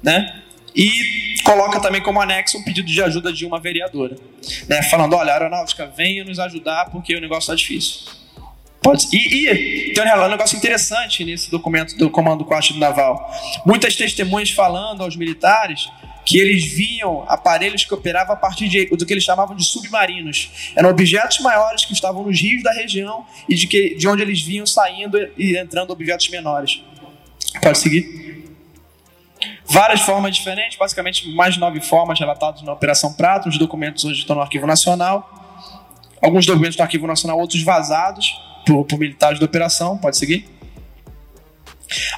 né? 0.01 0.43
E 0.79 1.35
coloca 1.43 1.77
também 1.81 2.01
como 2.01 2.21
anexo 2.21 2.57
um 2.57 2.63
pedido 2.63 2.87
de 2.87 3.01
ajuda 3.01 3.33
de 3.33 3.45
uma 3.45 3.59
vereadora, 3.59 4.15
né? 4.69 4.81
Falando, 4.83 5.13
olha, 5.13 5.31
a 5.31 5.33
aeronáutica, 5.33 5.85
venha 5.87 6.23
nos 6.23 6.39
ajudar 6.39 6.89
porque 6.89 7.13
o 7.13 7.19
negócio 7.19 7.51
está 7.51 7.55
difícil. 7.55 8.05
Pode, 8.81 9.05
e, 9.11 9.49
e 9.89 9.93
tem 9.93 10.03
um 10.05 10.29
negócio 10.29 10.55
interessante 10.55 11.25
nesse 11.25 11.51
documento 11.51 11.97
do 11.97 12.09
Comando 12.09 12.45
Quarto 12.45 12.77
Naval. 12.77 13.29
Muitas 13.65 13.93
testemunhas 13.97 14.51
falando 14.51 15.03
aos 15.03 15.17
militares 15.17 15.89
que 16.25 16.37
eles 16.37 16.63
viam 16.63 17.25
aparelhos 17.27 17.83
que 17.83 17.93
operavam 17.93 18.33
a 18.33 18.37
partir 18.37 18.69
de, 18.69 18.85
do 18.85 19.05
que 19.05 19.11
eles 19.11 19.23
chamavam 19.25 19.57
de 19.57 19.65
submarinos. 19.65 20.71
Eram 20.77 20.89
objetos 20.91 21.39
maiores 21.39 21.83
que 21.83 21.91
estavam 21.91 22.23
nos 22.23 22.39
rios 22.39 22.63
da 22.63 22.71
região 22.71 23.25
e 23.49 23.55
de, 23.55 23.67
que, 23.67 23.95
de 23.95 24.07
onde 24.07 24.21
eles 24.21 24.41
vinham 24.41 24.65
saindo 24.65 25.17
e 25.37 25.57
entrando 25.57 25.91
objetos 25.91 26.29
menores. 26.29 26.81
Pode 27.61 27.79
seguir. 27.79 28.28
Várias 29.71 30.01
formas 30.01 30.35
diferentes, 30.35 30.77
basicamente 30.77 31.29
mais 31.29 31.53
de 31.53 31.59
nove 31.59 31.79
formas 31.79 32.19
relatadas 32.19 32.63
na 32.63 32.73
Operação 32.73 33.13
Prato. 33.13 33.49
Os 33.49 33.57
documentos 33.57 34.03
hoje 34.03 34.21
estão 34.21 34.35
no 34.35 34.41
Arquivo 34.41 34.65
Nacional. 34.65 35.29
Alguns 36.19 36.45
documentos 36.45 36.75
no 36.75 36.83
Arquivo 36.83 37.05
Nacional, 37.05 37.39
outros 37.39 37.61
vazados 37.61 38.33
por, 38.65 38.83
por 38.85 38.97
militares 38.97 39.39
da 39.39 39.45
operação. 39.45 39.95
Pode 39.97 40.17
seguir. 40.17 40.49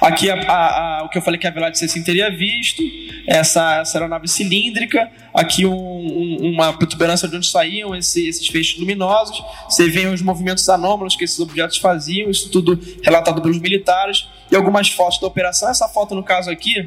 Aqui 0.00 0.30
a, 0.30 0.34
a, 0.34 0.98
a, 1.00 1.04
o 1.04 1.08
que 1.08 1.18
eu 1.18 1.22
falei 1.22 1.38
que 1.38 1.46
a 1.46 1.50
Velade 1.50 1.78
sim 1.78 2.02
teria 2.02 2.30
visto, 2.30 2.82
essa, 3.26 3.80
essa 3.80 3.98
aeronave 3.98 4.28
cilíndrica, 4.28 5.10
aqui 5.32 5.64
um, 5.64 5.72
um, 5.74 6.52
uma 6.54 6.72
protuberância 6.72 7.26
de 7.26 7.36
onde 7.36 7.46
saíam 7.46 7.94
esse, 7.94 8.28
esses 8.28 8.46
feixes 8.48 8.78
luminosos, 8.78 9.42
você 9.68 9.88
vê 9.88 10.06
os 10.06 10.20
movimentos 10.20 10.68
anômalos 10.68 11.16
que 11.16 11.24
esses 11.24 11.38
objetos 11.40 11.78
faziam, 11.78 12.30
isso 12.30 12.50
tudo 12.50 12.78
relatado 13.02 13.40
pelos 13.40 13.58
militares, 13.58 14.26
e 14.50 14.56
algumas 14.56 14.90
fotos 14.90 15.18
da 15.18 15.26
operação. 15.26 15.70
Essa 15.70 15.88
foto, 15.88 16.14
no 16.14 16.22
caso 16.22 16.50
aqui, 16.50 16.86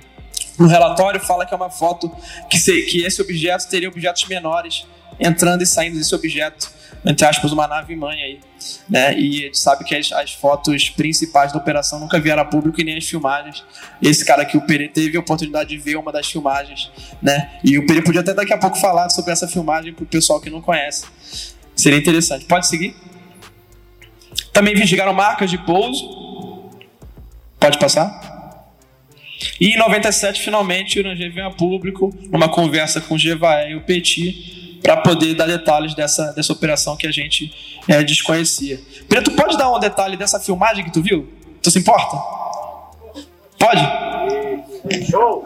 no 0.57 0.67
relatório, 0.67 1.19
fala 1.19 1.45
que 1.45 1.53
é 1.53 1.57
uma 1.57 1.69
foto 1.69 2.09
que, 2.49 2.57
se, 2.57 2.81
que 2.83 3.03
esse 3.03 3.21
objeto 3.21 3.67
teria 3.69 3.89
objetos 3.89 4.25
menores 4.27 4.85
entrando 5.19 5.61
e 5.61 5.65
saindo 5.65 5.97
desse 5.97 6.13
objeto 6.13 6.69
entre 7.05 7.25
aspas, 7.25 7.51
uma 7.51 7.67
nave 7.67 7.95
mãe 7.95 8.19
aí. 8.19 8.39
Né? 8.89 9.17
E 9.17 9.41
a 9.41 9.45
gente 9.45 9.59
sabe 9.59 9.83
que 9.83 9.95
as, 9.95 10.11
as, 10.11 10.33
fotos 10.33 10.89
principais 10.89 11.51
da 11.51 11.59
operação 11.59 11.99
nunca 11.99 12.19
vieram 12.19 12.41
a 12.41 12.45
público 12.45 12.81
e 12.81 12.83
nem 12.83 12.97
as 12.97 13.05
filmagens. 13.05 13.63
Esse 14.01 14.25
cara 14.25 14.41
aqui, 14.41 14.57
o 14.57 14.61
Pere, 14.61 14.89
teve 14.89 15.15
a 15.15 15.19
oportunidade 15.19 15.69
de 15.69 15.77
ver 15.77 15.97
uma 15.97 16.11
das 16.11 16.27
filmagens, 16.27 16.91
né? 17.21 17.59
E 17.63 17.77
o 17.77 17.85
Pere 17.85 18.01
podia 18.01 18.21
até 18.21 18.33
daqui 18.33 18.51
a 18.51 18.57
pouco 18.57 18.77
falar 18.77 19.09
sobre 19.09 19.31
essa 19.31 19.47
filmagem 19.47 19.93
para 19.93 20.03
o 20.03 20.07
pessoal 20.07 20.41
que 20.41 20.49
não 20.49 20.61
conhece. 20.61 21.05
Seria 21.75 21.99
interessante. 21.99 22.45
Pode 22.45 22.65
seguir. 22.65 22.95
Também 24.51 24.73
investigaram 24.73 25.13
marcas 25.13 25.51
de 25.51 25.59
pouso. 25.59 26.71
Pode 27.59 27.77
passar. 27.77 28.34
E 29.59 29.69
em 29.69 29.77
97, 29.77 30.41
finalmente, 30.41 30.99
o 30.99 31.03
Ranger 31.03 31.31
veio 31.31 31.47
a 31.47 31.51
público, 31.51 32.13
numa 32.31 32.49
conversa 32.49 33.01
com 33.01 33.15
o 33.15 33.17
Gevaé 33.17 33.71
e 33.71 33.75
o 33.75 33.81
Petit, 33.81 34.79
para 34.81 34.97
poder 34.97 35.33
dar 35.33 35.47
detalhes 35.47 35.95
dessa, 35.95 36.31
dessa 36.33 36.53
operação 36.53 36.95
que 36.95 37.07
a 37.07 37.11
gente 37.11 37.53
é, 37.87 38.03
desconhecia. 38.03 38.79
Preto, 39.09 39.31
pode 39.31 39.57
dar 39.57 39.71
um 39.71 39.79
detalhe 39.79 40.15
dessa 40.15 40.39
filmagem 40.39 40.83
que 40.83 40.91
tu 40.91 41.01
viu? 41.01 41.27
Tu 41.61 41.71
se 41.71 41.79
importa? 41.79 42.17
Pode? 43.57 43.81
Show! 45.09 45.43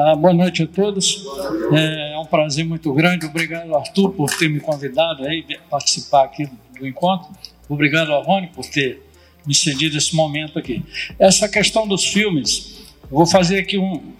Ah, 0.00 0.14
boa 0.14 0.32
noite 0.32 0.62
a 0.62 0.66
todos. 0.68 1.24
É, 1.72 2.12
é 2.14 2.18
um 2.18 2.24
prazer 2.24 2.64
muito 2.64 2.92
grande. 2.92 3.26
Obrigado, 3.26 3.74
Arthur, 3.74 4.10
por 4.12 4.30
ter 4.30 4.48
me 4.48 4.60
convidado 4.60 5.24
aí 5.24 5.44
participar 5.68 6.24
aqui 6.24 6.46
do 6.46 6.56
encontro. 6.86 7.28
Obrigado 7.68 8.12
ao 8.12 8.22
Rony 8.22 8.48
por 8.48 8.64
ter 8.66 9.02
me 9.46 9.54
cedido 9.54 9.96
esse 9.96 10.14
momento 10.14 10.58
aqui. 10.58 10.82
Essa 11.18 11.48
questão 11.48 11.86
dos 11.86 12.06
filmes, 12.06 12.86
vou 13.10 13.26
fazer 13.26 13.60
aqui 13.60 13.78
um, 13.78 14.12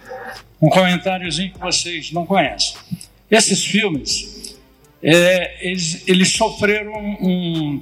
um 0.61 0.69
comentáriozinho 0.69 1.53
que 1.53 1.59
vocês 1.59 2.11
não 2.11 2.25
conhecem. 2.25 2.75
Esses 3.29 3.63
filmes, 3.63 4.57
é, 5.03 5.67
eles, 5.67 6.07
eles 6.07 6.33
sofreram 6.33 6.93
um, 6.93 7.81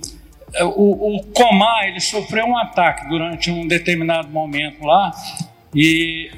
é, 0.53 0.63
o, 0.63 1.17
o 1.17 1.23
Comar 1.33 1.87
ele 1.87 1.99
sofreu 1.99 2.45
um 2.45 2.57
ataque 2.57 3.07
durante 3.09 3.51
um 3.51 3.67
determinado 3.67 4.29
momento 4.29 4.83
lá 4.83 5.11
e 5.73 6.31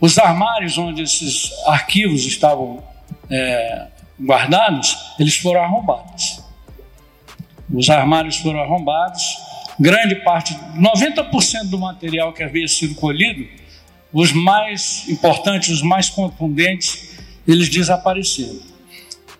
os 0.00 0.18
armários 0.18 0.76
onde 0.78 1.02
esses 1.02 1.50
arquivos 1.66 2.26
estavam 2.26 2.82
é, 3.30 3.86
guardados, 4.20 5.14
eles 5.18 5.36
foram 5.36 5.62
arrombados. 5.62 6.41
Os 7.72 7.88
armários 7.88 8.36
foram 8.36 8.60
arrombados 8.60 9.22
grande 9.78 10.16
parte, 10.16 10.54
90% 10.76 11.64
do 11.64 11.78
material 11.78 12.32
que 12.32 12.42
havia 12.42 12.68
sido 12.68 12.94
colhido, 12.94 13.46
os 14.12 14.32
mais 14.32 15.08
importantes, 15.08 15.70
os 15.70 15.82
mais 15.82 16.10
contundentes, 16.10 17.18
eles 17.48 17.68
desapareceram. 17.68 18.60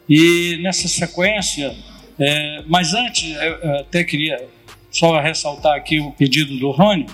E 0.09 0.59
nessa 0.63 0.89
sequência, 0.89 1.75
é, 2.19 2.63
mas 2.67 2.95
antes, 2.95 3.37
eu 3.37 3.81
até 3.81 4.03
queria 4.03 4.49
só 4.91 5.21
ressaltar 5.21 5.77
aqui 5.77 6.01
o 6.01 6.11
pedido 6.11 6.57
do 6.59 6.71
Rony, 6.71 7.07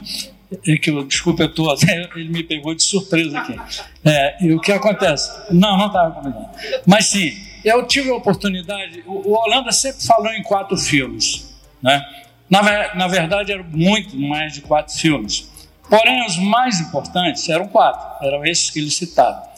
é 0.66 0.76
que 0.78 0.88
eu, 0.88 1.04
desculpa, 1.04 1.42
eu 1.42 1.52
tô, 1.52 1.70
ele 2.16 2.28
me 2.30 2.42
pegou 2.42 2.74
de 2.74 2.82
surpresa 2.82 3.38
aqui. 3.38 3.56
É, 4.04 4.46
e 4.46 4.52
o 4.52 4.60
que 4.60 4.72
acontece? 4.72 5.30
Não, 5.52 5.76
não 5.76 5.88
estava 5.88 6.12
combinado. 6.12 6.48
Mas 6.86 7.06
sim, 7.06 7.36
eu 7.64 7.86
tive 7.86 8.10
a 8.10 8.14
oportunidade, 8.14 9.02
o, 9.06 9.30
o 9.30 9.32
Holanda 9.34 9.72
sempre 9.72 10.04
falou 10.04 10.32
em 10.32 10.42
quatro 10.42 10.76
filmes, 10.76 11.54
né? 11.82 12.02
Na, 12.48 12.94
na 12.94 13.06
verdade, 13.06 13.52
eram 13.52 13.64
muito 13.64 14.18
mais 14.18 14.54
de 14.54 14.62
quatro 14.62 14.94
filmes. 14.94 15.48
Porém, 15.88 16.24
os 16.26 16.36
mais 16.38 16.80
importantes 16.80 17.48
eram 17.48 17.68
quatro, 17.68 18.26
eram 18.26 18.44
esses 18.44 18.70
que 18.70 18.78
ele 18.78 18.90
citava. 18.90 19.48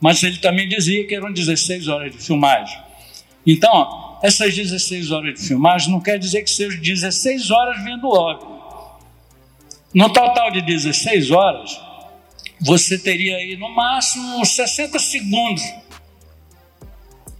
Mas 0.00 0.22
ele 0.22 0.38
também 0.38 0.68
dizia 0.68 1.06
que 1.06 1.14
eram 1.14 1.32
16 1.32 1.88
horas 1.88 2.12
de 2.12 2.18
filmagem. 2.18 2.78
Então, 3.46 4.18
essas 4.22 4.54
16 4.54 5.10
horas 5.10 5.34
de 5.34 5.46
filmagem 5.46 5.90
não 5.90 6.00
quer 6.00 6.18
dizer 6.18 6.42
que 6.42 6.50
sejam 6.50 6.80
16 6.80 7.50
horas 7.50 7.82
vendo 7.82 8.08
óbvio. 8.08 8.56
No 9.94 10.12
total 10.12 10.50
de 10.50 10.60
16 10.62 11.30
horas, 11.30 11.80
você 12.60 12.98
teria 12.98 13.36
aí 13.36 13.56
no 13.56 13.74
máximo 13.74 14.44
60 14.44 14.98
segundos 14.98 15.62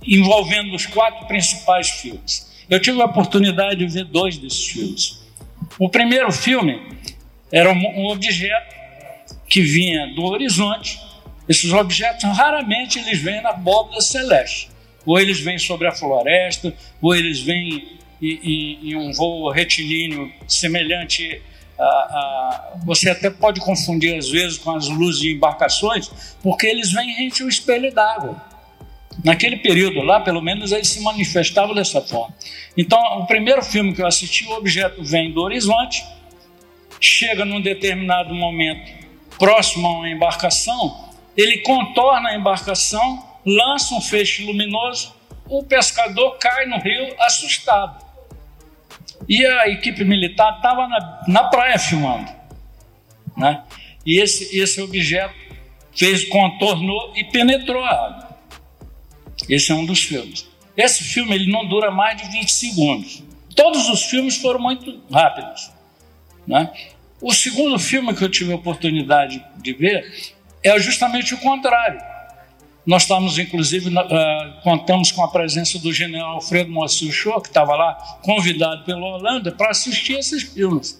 envolvendo 0.06 0.74
os 0.74 0.86
quatro 0.86 1.26
principais 1.26 1.88
filmes. 1.88 2.46
Eu 2.68 2.80
tive 2.80 3.00
a 3.00 3.04
oportunidade 3.04 3.76
de 3.76 3.86
ver 3.86 4.04
dois 4.04 4.38
desses 4.38 4.66
filmes. 4.66 5.20
O 5.78 5.88
primeiro 5.88 6.32
filme 6.32 6.80
era 7.52 7.72
um 7.72 8.06
objeto 8.06 8.74
que 9.48 9.60
vinha 9.60 10.08
do 10.14 10.24
horizonte. 10.24 10.98
Esses 11.48 11.72
objetos 11.72 12.24
raramente 12.36 12.98
eles 12.98 13.20
vêm 13.20 13.40
na 13.42 13.50
abóbora 13.50 14.00
celeste. 14.00 14.70
Ou 15.04 15.18
eles 15.18 15.38
vêm 15.38 15.58
sobre 15.58 15.86
a 15.86 15.92
floresta, 15.92 16.74
ou 17.00 17.14
eles 17.14 17.40
vêm 17.40 17.96
em, 18.20 18.96
um 18.96 19.12
voo 19.12 19.50
retilíneo 19.50 20.32
semelhante 20.48 21.40
a, 21.78 21.84
a, 21.84 22.72
Você 22.84 23.10
até 23.10 23.30
pode 23.30 23.60
confundir 23.60 24.16
às 24.16 24.28
vezes 24.28 24.58
com 24.58 24.74
as 24.74 24.88
luzes 24.88 25.20
de 25.20 25.32
embarcações, 25.32 26.10
porque 26.42 26.66
eles 26.66 26.90
vêm 26.92 27.14
rente 27.14 27.42
ao 27.42 27.48
espelho 27.48 27.92
d'água. 27.94 28.55
Naquele 29.24 29.56
período 29.56 30.02
lá, 30.02 30.20
pelo 30.20 30.40
menos, 30.40 30.72
ele 30.72 30.84
se 30.84 31.00
manifestava 31.00 31.74
dessa 31.74 32.00
forma. 32.00 32.34
Então, 32.76 33.00
o 33.20 33.26
primeiro 33.26 33.62
filme 33.62 33.94
que 33.94 34.02
eu 34.02 34.06
assisti, 34.06 34.44
o 34.46 34.52
objeto 34.52 35.02
vem 35.02 35.32
do 35.32 35.40
horizonte, 35.40 36.04
chega 37.00 37.44
num 37.44 37.60
determinado 37.60 38.34
momento 38.34 39.06
próximo 39.38 39.86
a 39.86 39.98
uma 39.98 40.08
embarcação, 40.08 41.06
ele 41.36 41.58
contorna 41.58 42.30
a 42.30 42.36
embarcação, 42.36 43.24
lança 43.44 43.94
um 43.94 44.00
feixe 44.00 44.44
luminoso, 44.44 45.14
o 45.48 45.62
pescador 45.62 46.38
cai 46.38 46.66
no 46.66 46.78
rio 46.78 47.14
assustado. 47.20 48.04
E 49.28 49.44
a 49.44 49.68
equipe 49.68 50.04
militar 50.04 50.56
estava 50.56 50.86
na, 50.88 51.24
na 51.28 51.44
praia 51.44 51.78
filmando. 51.78 52.30
Né? 53.36 53.62
E 54.04 54.20
esse, 54.20 54.58
esse 54.58 54.80
objeto 54.80 55.34
fez, 55.94 56.24
contornou 56.26 57.12
e 57.14 57.24
penetrou 57.24 57.82
a 57.82 57.90
água. 57.90 58.25
Esse 59.48 59.72
é 59.72 59.74
um 59.74 59.84
dos 59.84 60.02
filmes. 60.02 60.46
Esse 60.76 61.02
filme 61.04 61.34
ele 61.34 61.50
não 61.50 61.66
dura 61.66 61.90
mais 61.90 62.20
de 62.20 62.30
20 62.30 62.52
segundos. 62.52 63.22
Todos 63.54 63.88
os 63.88 64.04
filmes 64.04 64.36
foram 64.36 64.60
muito 64.60 65.00
rápidos. 65.10 65.70
Né? 66.46 66.70
O 67.20 67.32
segundo 67.32 67.78
filme 67.78 68.14
que 68.14 68.22
eu 68.22 68.30
tive 68.30 68.52
a 68.52 68.56
oportunidade 68.56 69.42
de 69.56 69.72
ver 69.72 70.34
é 70.62 70.78
justamente 70.78 71.34
o 71.34 71.38
contrário. 71.38 72.00
Nós 72.84 73.02
estamos, 73.02 73.36
inclusive, 73.38 73.88
uh, 73.88 74.62
contamos 74.62 75.10
com 75.10 75.24
a 75.24 75.28
presença 75.28 75.78
do 75.78 75.92
general 75.92 76.34
Alfredo 76.34 76.70
Moacir 76.70 77.10
Show, 77.10 77.40
que 77.40 77.48
estava 77.48 77.74
lá 77.74 77.94
convidado 78.22 78.84
pela 78.84 79.04
Holanda 79.04 79.50
para 79.50 79.70
assistir 79.70 80.18
esses 80.18 80.44
filmes. 80.44 80.98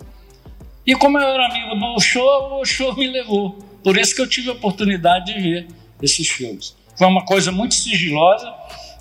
E 0.84 0.96
como 0.96 1.18
eu 1.18 1.28
era 1.28 1.46
amigo 1.46 1.74
do 1.76 2.00
Show, 2.00 2.60
o 2.60 2.64
Show 2.64 2.96
me 2.96 3.06
levou. 3.06 3.52
Por 3.84 3.96
isso 3.96 4.16
que 4.16 4.20
eu 4.20 4.28
tive 4.28 4.50
a 4.50 4.52
oportunidade 4.54 5.32
de 5.32 5.40
ver 5.40 5.68
esses 6.02 6.28
filmes. 6.28 6.74
Foi 6.96 7.06
uma 7.06 7.24
coisa 7.24 7.52
muito 7.52 7.74
sigilosa, 7.74 8.52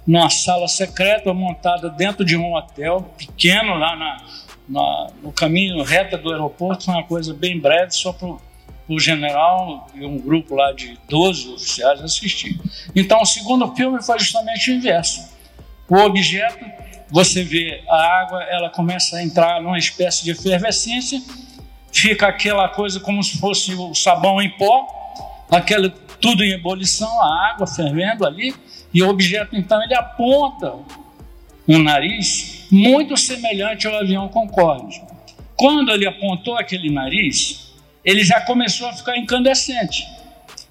numa 0.05 0.29
sala 0.29 0.67
secreta 0.67 1.33
montada 1.33 1.89
dentro 1.89 2.23
de 2.23 2.37
um 2.37 2.53
hotel 2.53 3.01
pequeno 3.17 3.75
lá 3.75 3.95
na, 3.95 4.17
na, 4.67 5.07
no 5.23 5.31
caminho 5.31 5.83
reto 5.83 6.17
do 6.17 6.31
aeroporto. 6.31 6.85
Foi 6.85 6.93
uma 6.93 7.03
coisa 7.03 7.33
bem 7.33 7.59
breve, 7.59 7.91
só 7.91 8.13
para 8.13 8.27
o 8.87 8.99
general 8.99 9.87
e 9.95 10.05
um 10.05 10.19
grupo 10.19 10.55
lá 10.55 10.71
de 10.71 10.97
12 11.09 11.53
oficiais 11.53 12.01
assistir. 12.01 12.59
Então, 12.95 13.21
o 13.21 13.25
segundo 13.25 13.73
filme 13.75 14.01
foi 14.03 14.19
justamente 14.19 14.69
o 14.69 14.73
inverso. 14.75 15.33
O 15.89 15.95
objeto, 15.97 16.65
você 17.09 17.43
vê 17.43 17.83
a 17.87 18.21
água, 18.21 18.43
ela 18.43 18.69
começa 18.69 19.17
a 19.17 19.23
entrar 19.23 19.61
numa 19.61 19.77
espécie 19.77 20.23
de 20.23 20.31
efervescência, 20.31 21.21
fica 21.91 22.27
aquela 22.27 22.67
coisa 22.67 22.99
como 22.99 23.23
se 23.23 23.37
fosse 23.37 23.73
o 23.73 23.93
sabão 23.93 24.41
em 24.41 24.49
pó, 24.49 24.85
aquele 25.49 25.89
tudo 26.19 26.43
em 26.43 26.51
ebulição, 26.51 27.21
a 27.21 27.49
água 27.51 27.67
fervendo 27.67 28.25
ali, 28.25 28.53
e 28.93 29.03
o 29.03 29.09
objeto 29.09 29.55
então 29.55 29.81
ele 29.83 29.93
aponta 29.93 30.73
um 31.67 31.81
nariz 31.81 32.67
muito 32.71 33.17
semelhante 33.17 33.87
ao 33.87 33.95
avião 33.95 34.27
Concorde. 34.27 35.01
Quando 35.55 35.91
ele 35.91 36.05
apontou 36.05 36.57
aquele 36.57 36.89
nariz, 36.89 37.73
ele 38.03 38.23
já 38.23 38.41
começou 38.41 38.87
a 38.87 38.93
ficar 38.93 39.17
incandescente. 39.17 40.05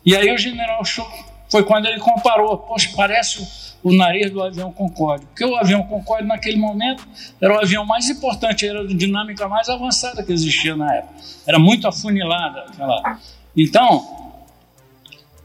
E 0.05 0.15
aí 0.15 0.33
o 0.33 0.39
general 0.39 0.85
Show 0.85 1.09
foi 1.51 1.65
quando 1.65 1.87
ele 1.87 1.99
comparou, 1.99 2.59
poxa, 2.59 2.91
parece 2.97 3.47
o 3.83 3.93
nariz 3.93 4.31
do 4.31 4.43
avião 4.43 4.73
Concorde. 4.73 5.27
Porque 5.27 5.45
o 5.45 5.57
avião 5.57 5.83
Concorde, 5.83 6.27
naquele 6.27 6.57
momento, 6.57 7.07
era 7.41 7.55
o 7.55 7.61
avião 7.61 7.85
mais 7.85 8.09
importante, 8.09 8.67
era 8.67 8.79
a 8.79 8.83
aerodinâmica 8.83 9.49
mais 9.49 9.69
avançada 9.69 10.23
que 10.23 10.33
existia 10.33 10.77
na 10.77 10.95
época. 10.95 11.15
Era 11.47 11.59
muito 11.59 11.87
afunilada 11.87 12.61
aquela. 12.61 13.19
Então, 13.57 14.24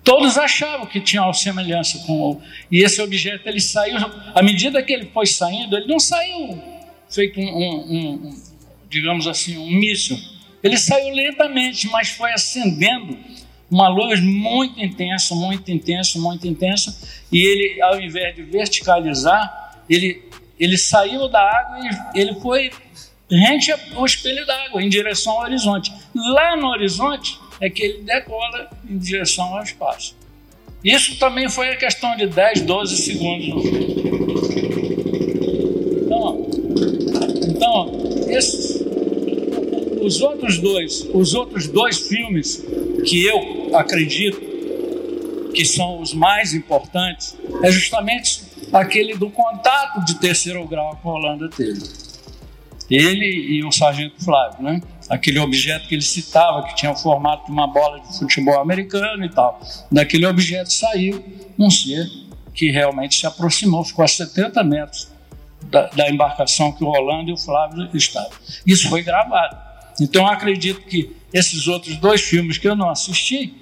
todos 0.09 0.39
achavam 0.39 0.87
que 0.87 0.99
tinha 0.99 1.21
uma 1.21 1.33
semelhança 1.35 1.99
com 1.99 2.31
o. 2.31 2.41
E 2.71 2.81
esse 2.81 2.99
objeto, 2.99 3.47
ele 3.47 3.61
saiu. 3.61 3.95
À 4.33 4.41
medida 4.41 4.81
que 4.81 4.91
ele 4.91 5.05
foi 5.05 5.27
saindo, 5.27 5.77
ele 5.77 5.85
não 5.85 5.99
saiu 5.99 6.59
feito 7.07 7.39
um, 7.39 7.43
um, 7.43 8.13
um 8.13 8.41
digamos 8.89 9.27
assim, 9.27 9.55
um 9.59 9.69
míssil. 9.69 10.17
Ele 10.63 10.77
saiu 10.77 11.13
lentamente, 11.13 11.87
mas 11.89 12.09
foi 12.09 12.33
acendendo 12.33 13.15
uma 13.69 13.87
luz 13.87 14.19
muito 14.19 14.83
intensa, 14.83 15.35
muito 15.35 15.69
intensa, 15.69 16.17
muito 16.17 16.47
intensa, 16.47 16.97
e 17.31 17.45
ele, 17.45 17.79
ao 17.79 18.01
invés 18.01 18.35
de 18.35 18.41
verticalizar, 18.41 19.83
ele, 19.87 20.23
ele 20.59 20.75
saiu 20.75 21.27
da 21.27 21.39
água 21.39 21.77
e 22.15 22.19
ele 22.19 22.33
foi 22.41 22.71
rente 23.29 23.71
ao 23.93 24.03
espelho 24.03 24.43
d'água, 24.47 24.81
em 24.81 24.89
direção 24.89 25.33
ao 25.33 25.43
horizonte. 25.43 25.93
Lá 26.15 26.57
no 26.57 26.65
horizonte 26.69 27.37
é 27.61 27.69
que 27.69 27.83
ele 27.83 28.03
decola 28.03 28.69
em 28.89 28.97
direção 28.97 29.55
ao 29.55 29.63
espaço. 29.63 30.15
Isso 30.83 31.19
também 31.19 31.49
foi 31.49 31.69
a 31.69 31.75
questão 31.75 32.15
de 32.15 32.27
10, 32.27 32.61
12 32.61 32.97
segundos. 32.97 33.65
Então, 36.05 36.49
então 37.49 38.29
esses, 38.29 38.81
os 40.01 40.21
outros 40.21 40.57
dois, 40.59 41.07
os 41.13 41.33
outros 41.33 41.67
dois 41.67 41.97
filmes 41.97 42.63
que 43.05 43.25
eu 43.25 43.75
acredito 43.75 44.39
que 45.53 45.65
são 45.65 46.01
os 46.01 46.13
mais 46.13 46.53
importantes 46.53 47.35
é 47.61 47.71
justamente 47.71 48.41
aquele 48.71 49.15
do 49.15 49.29
contato 49.29 50.05
de 50.05 50.15
terceiro 50.15 50.65
grau 50.67 50.97
com 51.01 51.09
a 51.09 51.13
Holanda 51.13 51.49
teve. 51.49 51.81
Ele 52.89 53.25
e 53.25 53.63
o 53.63 53.71
sargento 53.71 54.23
Flávio, 54.23 54.63
né? 54.63 54.81
Aquele 55.09 55.39
objeto 55.39 55.87
que 55.87 55.95
ele 55.95 56.03
citava, 56.03 56.63
que 56.67 56.75
tinha 56.75 56.91
o 56.91 56.95
formato 56.95 57.45
de 57.45 57.51
uma 57.51 57.67
bola 57.67 57.99
de 57.99 58.17
futebol 58.17 58.59
americano 58.59 59.25
e 59.25 59.29
tal. 59.29 59.59
Daquele 59.91 60.25
objeto 60.25 60.71
saiu 60.71 61.23
um 61.57 61.69
ser 61.69 62.07
que 62.53 62.69
realmente 62.69 63.15
se 63.15 63.25
aproximou, 63.25 63.83
ficou 63.83 64.05
a 64.05 64.07
70 64.07 64.63
metros 64.63 65.09
da, 65.63 65.87
da 65.87 66.09
embarcação 66.09 66.71
que 66.71 66.83
o 66.83 66.87
Holanda 66.87 67.31
e 67.31 67.33
o 67.33 67.37
Flávio 67.37 67.89
estavam. 67.93 68.31
Isso 68.65 68.89
foi 68.89 69.01
gravado. 69.01 69.57
Então, 70.01 70.27
acredito 70.27 70.81
que 70.81 71.15
esses 71.33 71.67
outros 71.67 71.97
dois 71.97 72.21
filmes 72.21 72.57
que 72.57 72.67
eu 72.67 72.75
não 72.75 72.89
assisti, 72.89 73.53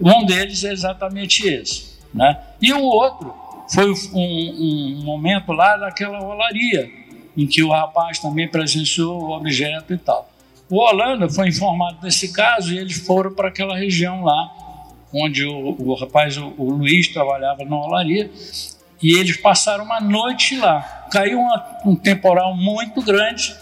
um 0.00 0.24
deles 0.24 0.64
é 0.64 0.72
exatamente 0.72 1.46
esse. 1.46 1.98
Né? 2.12 2.38
E 2.60 2.72
o 2.72 2.82
outro 2.82 3.34
foi 3.72 3.90
um, 3.90 3.96
um 4.14 5.02
momento 5.04 5.52
lá 5.52 5.76
daquela 5.76 6.22
olaria, 6.22 6.90
em 7.36 7.46
que 7.46 7.62
o 7.62 7.70
rapaz 7.70 8.18
também 8.18 8.48
presenciou 8.48 9.22
o 9.22 9.30
objeto 9.30 9.92
e 9.92 9.98
tal. 9.98 10.27
O 10.70 10.76
Holanda 10.76 11.30
foi 11.30 11.48
informado 11.48 11.98
desse 12.02 12.30
caso 12.30 12.74
e 12.74 12.78
eles 12.78 12.98
foram 12.98 13.32
para 13.32 13.48
aquela 13.48 13.76
região 13.76 14.22
lá, 14.22 14.52
onde 15.14 15.44
o, 15.46 15.74
o 15.78 15.94
rapaz, 15.94 16.36
o, 16.36 16.52
o, 16.58 16.70
Luiz, 16.70 17.08
trabalhava 17.08 17.64
na 17.64 17.76
olaria, 17.76 18.30
e 19.02 19.18
eles 19.18 19.38
passaram 19.38 19.84
uma 19.84 20.00
noite 20.00 20.58
lá. 20.58 21.06
Caiu 21.10 21.40
uma, 21.40 21.80
um 21.86 21.96
temporal 21.96 22.54
muito 22.54 23.00
grande 23.00 23.56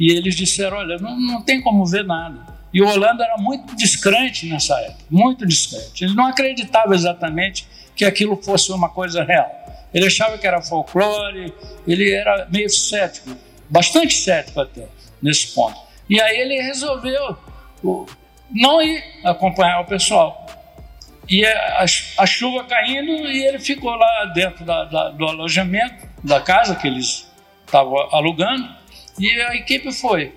e 0.00 0.10
eles 0.10 0.34
disseram: 0.34 0.78
Olha, 0.78 0.96
não, 0.98 1.20
não 1.20 1.42
tem 1.42 1.60
como 1.60 1.84
ver 1.84 2.04
nada. 2.04 2.56
E 2.72 2.80
o 2.80 2.88
Holanda 2.88 3.24
era 3.24 3.36
muito 3.36 3.76
descrente 3.76 4.46
nessa 4.46 4.78
época, 4.80 5.04
muito 5.10 5.46
descrente. 5.46 6.04
Ele 6.04 6.14
não 6.14 6.26
acreditava 6.26 6.94
exatamente 6.94 7.66
que 7.94 8.04
aquilo 8.04 8.36
fosse 8.36 8.72
uma 8.72 8.88
coisa 8.88 9.24
real. 9.24 9.50
Ele 9.92 10.06
achava 10.06 10.38
que 10.38 10.46
era 10.46 10.62
folclore, 10.62 11.52
ele 11.86 12.12
era 12.12 12.46
meio 12.50 12.68
cético, 12.68 13.30
bastante 13.68 14.14
cético 14.14 14.60
até, 14.60 14.86
nesse 15.22 15.54
ponto. 15.54 15.85
E 16.08 16.20
aí 16.20 16.38
ele 16.38 16.62
resolveu 16.62 17.36
não 18.50 18.80
ir 18.82 19.02
acompanhar 19.24 19.80
o 19.80 19.86
pessoal. 19.86 20.46
E 21.28 21.44
a, 21.44 21.84
a 22.18 22.26
chuva 22.26 22.64
caindo 22.64 23.10
e 23.10 23.44
ele 23.44 23.58
ficou 23.58 23.90
lá 23.90 24.26
dentro 24.26 24.64
da, 24.64 24.84
da, 24.84 25.08
do 25.10 25.26
alojamento, 25.26 26.06
da 26.22 26.40
casa 26.40 26.76
que 26.76 26.86
eles 26.86 27.28
estavam 27.64 27.96
alugando, 28.12 28.68
e 29.18 29.28
a 29.42 29.54
equipe 29.56 29.92
foi. 29.92 30.32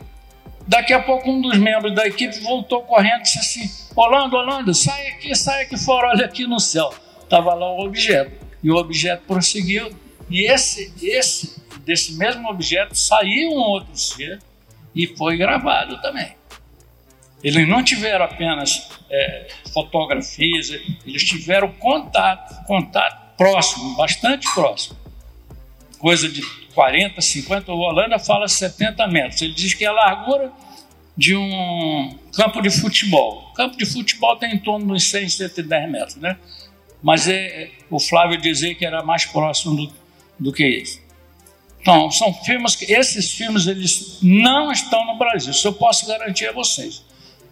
Daqui 0.67 0.93
a 0.93 1.01
pouco 1.01 1.29
um 1.29 1.41
dos 1.41 1.57
membros 1.57 1.93
da 1.93 2.07
equipe 2.07 2.39
voltou 2.41 2.83
correndo 2.83 3.19
e 3.19 3.23
disse 3.23 3.39
assim: 3.39 3.91
Orlando, 3.95 4.35
Orlando, 4.35 4.73
sai 4.73 5.07
aqui, 5.07 5.35
sai 5.35 5.63
aqui 5.63 5.77
fora, 5.77 6.09
olha 6.09 6.25
aqui 6.25 6.45
no 6.45 6.59
céu. 6.59 6.93
Estava 7.23 7.53
lá 7.53 7.71
o 7.71 7.85
objeto. 7.85 8.31
E 8.63 8.69
o 8.71 8.75
objeto 8.75 9.23
prosseguiu. 9.27 9.89
E 10.29 10.51
esse, 10.51 10.93
esse, 11.01 11.61
desse 11.85 12.13
mesmo 12.17 12.49
objeto 12.49 12.95
saiu 12.95 13.49
um 13.49 13.59
outro 13.59 13.95
ser 13.95 14.39
e 14.95 15.07
foi 15.07 15.37
gravado 15.37 16.01
também. 16.01 16.33
Eles 17.43 17.67
não 17.67 17.83
tiveram 17.83 18.25
apenas 18.25 18.89
é, 19.09 19.47
fotografias, 19.73 20.69
eles 21.05 21.23
tiveram 21.23 21.71
contato, 21.73 22.65
contato 22.65 23.37
próximo, 23.37 23.95
bastante 23.95 24.47
próximo. 24.53 24.97
Coisa 25.97 26.27
de 26.27 26.41
40, 26.73 27.21
50, 27.21 27.71
o 27.71 27.77
Holanda 27.77 28.19
fala 28.19 28.47
70 28.47 29.07
metros. 29.07 29.41
Ele 29.41 29.53
diz 29.53 29.73
que 29.73 29.85
é 29.85 29.87
a 29.87 29.93
largura 29.93 30.51
de 31.15 31.35
um 31.35 32.17
campo 32.33 32.61
de 32.61 32.69
futebol. 32.69 33.51
Campo 33.53 33.77
de 33.77 33.85
futebol 33.85 34.35
tem 34.37 34.53
em 34.53 34.59
torno 34.59 34.95
de 34.95 35.01
100, 35.01 35.29
110 35.29 35.91
metros, 35.91 36.15
né? 36.15 36.37
Mas 37.01 37.27
é, 37.27 37.63
é, 37.63 37.71
o 37.89 37.99
Flávio 37.99 38.39
dizia 38.39 38.75
que 38.75 38.85
era 38.85 39.03
mais 39.03 39.25
próximo 39.25 39.75
do, 39.75 39.93
do 40.39 40.53
que 40.53 40.65
isso. 40.65 41.01
Então, 41.81 42.11
são 42.11 42.33
filmes 42.33 42.75
que 42.75 42.91
esses 42.91 43.31
filmes 43.31 43.67
eles 43.67 44.19
não 44.21 44.71
estão 44.71 45.05
no 45.05 45.17
Brasil. 45.17 45.51
Isso 45.51 45.67
eu 45.67 45.73
posso 45.73 46.05
garantir 46.07 46.47
a 46.47 46.51
vocês, 46.51 47.03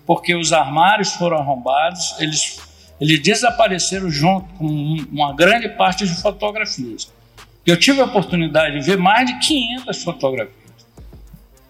porque 0.06 0.36
os 0.36 0.52
armários 0.52 1.14
foram 1.14 1.38
arrombados, 1.38 2.16
eles 2.20 2.60
eles 2.99 3.22
desapareceram 3.22 4.10
junto 4.10 4.52
com 4.56 4.66
uma 5.12 5.34
grande 5.34 5.70
parte 5.70 6.06
de 6.06 6.20
fotografias. 6.20 7.12
Eu 7.66 7.78
tive 7.78 8.02
a 8.02 8.06
oportunidade 8.06 8.80
de 8.80 8.86
ver 8.86 8.98
mais 8.98 9.28
de 9.28 9.38
500 9.40 10.04
fotografias. 10.04 10.58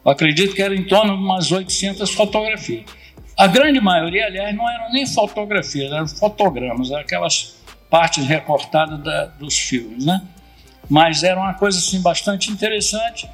Eu 0.06 0.12
acredito 0.12 0.56
que 0.56 0.62
era 0.62 0.74
em 0.74 0.86
torno 0.86 1.18
de 1.18 1.24
umas 1.24 1.52
800 1.52 2.10
fotografias. 2.12 2.86
A 3.36 3.46
grande 3.46 3.82
maioria, 3.82 4.26
aliás, 4.26 4.56
não 4.56 4.70
eram 4.70 4.92
nem 4.92 5.06
fotografias, 5.06 5.92
eram 5.92 6.08
fotogramas, 6.08 6.90
eram 6.92 7.02
aquelas 7.02 7.58
partes 7.90 8.26
recortadas 8.26 9.04
da, 9.04 9.26
dos 9.26 9.58
filmes, 9.58 10.06
né? 10.06 10.22
Mas 10.90 11.24
era 11.24 11.40
uma 11.40 11.54
coisa 11.54 11.78
assim 11.80 12.02
bastante 12.02 12.52
interessante. 12.52 13.30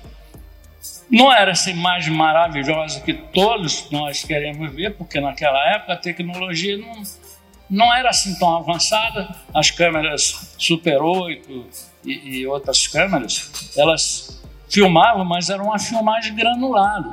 Não 1.10 1.32
era 1.32 1.52
essa 1.52 1.70
imagem 1.70 2.14
maravilhosa 2.14 3.02
que 3.02 3.14
todos 3.14 3.90
nós 3.92 4.24
queremos 4.24 4.74
ver, 4.74 4.96
porque 4.96 5.20
naquela 5.20 5.60
época 5.70 5.94
a 5.94 5.98
tecnologia 5.98 6.78
não, 6.78 7.04
não 7.70 7.94
era 7.94 8.10
assim 8.10 8.38
tão 8.40 8.58
avançada. 8.58 9.36
As 9.54 9.70
câmeras 9.70 10.56
Super 10.58 11.02
8, 11.02 11.68
e, 12.06 12.40
e 12.40 12.48
outras 12.48 12.88
câmeras, 12.88 13.72
elas 13.78 14.42
filmavam, 14.70 15.24
mas 15.24 15.50
era 15.50 15.62
uma 15.62 15.80
filmagem 15.80 16.36
granulada. 16.36 17.12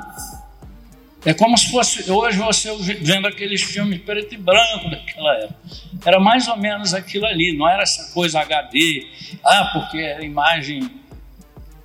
É 1.23 1.33
como 1.33 1.57
se 1.57 1.69
fosse 1.69 2.09
hoje 2.09 2.37
você 2.37 2.75
vendo 2.99 3.27
aqueles 3.27 3.61
filmes 3.61 4.01
preto 4.01 4.33
e 4.33 4.37
branco 4.37 4.89
daquela 4.89 5.35
época. 5.35 5.59
Era 6.03 6.19
mais 6.19 6.47
ou 6.47 6.57
menos 6.57 6.93
aquilo 6.93 7.25
ali, 7.25 7.55
não 7.55 7.69
era 7.69 7.83
essa 7.83 8.11
coisa 8.13 8.39
HD, 8.39 9.07
ah, 9.43 9.69
porque 9.73 9.99
era 9.99 10.25
imagem 10.25 10.89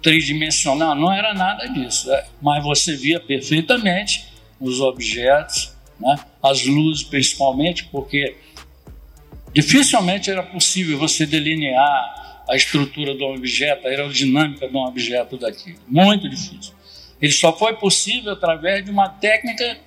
tridimensional, 0.03 0.95
não 0.95 1.13
era 1.13 1.35
nada 1.35 1.67
disso. 1.67 2.11
É, 2.13 2.27
mas 2.41 2.63
você 2.63 2.97
via 2.97 3.21
perfeitamente 3.21 4.27
os 4.59 4.81
objetos, 4.81 5.75
né? 6.01 6.17
as 6.43 6.65
luzes 6.65 7.03
principalmente, 7.03 7.85
porque 7.85 8.37
Dificilmente 9.57 10.31
era 10.31 10.43
possível 10.43 10.99
você 10.99 11.25
delinear 11.25 12.45
a 12.47 12.55
estrutura 12.55 13.15
de 13.15 13.25
um 13.25 13.35
objeto, 13.35 13.87
a 13.87 13.91
aerodinâmica 13.91 14.69
de 14.69 14.77
um 14.77 14.85
objeto 14.85 15.39
daqui. 15.39 15.77
Muito 15.89 16.29
difícil. 16.29 16.75
Ele 17.21 17.33
só 17.33 17.53
foi 17.57 17.75
possível 17.75 18.33
através 18.33 18.85
de 18.85 18.91
uma 18.91 19.09
técnica 19.09 19.79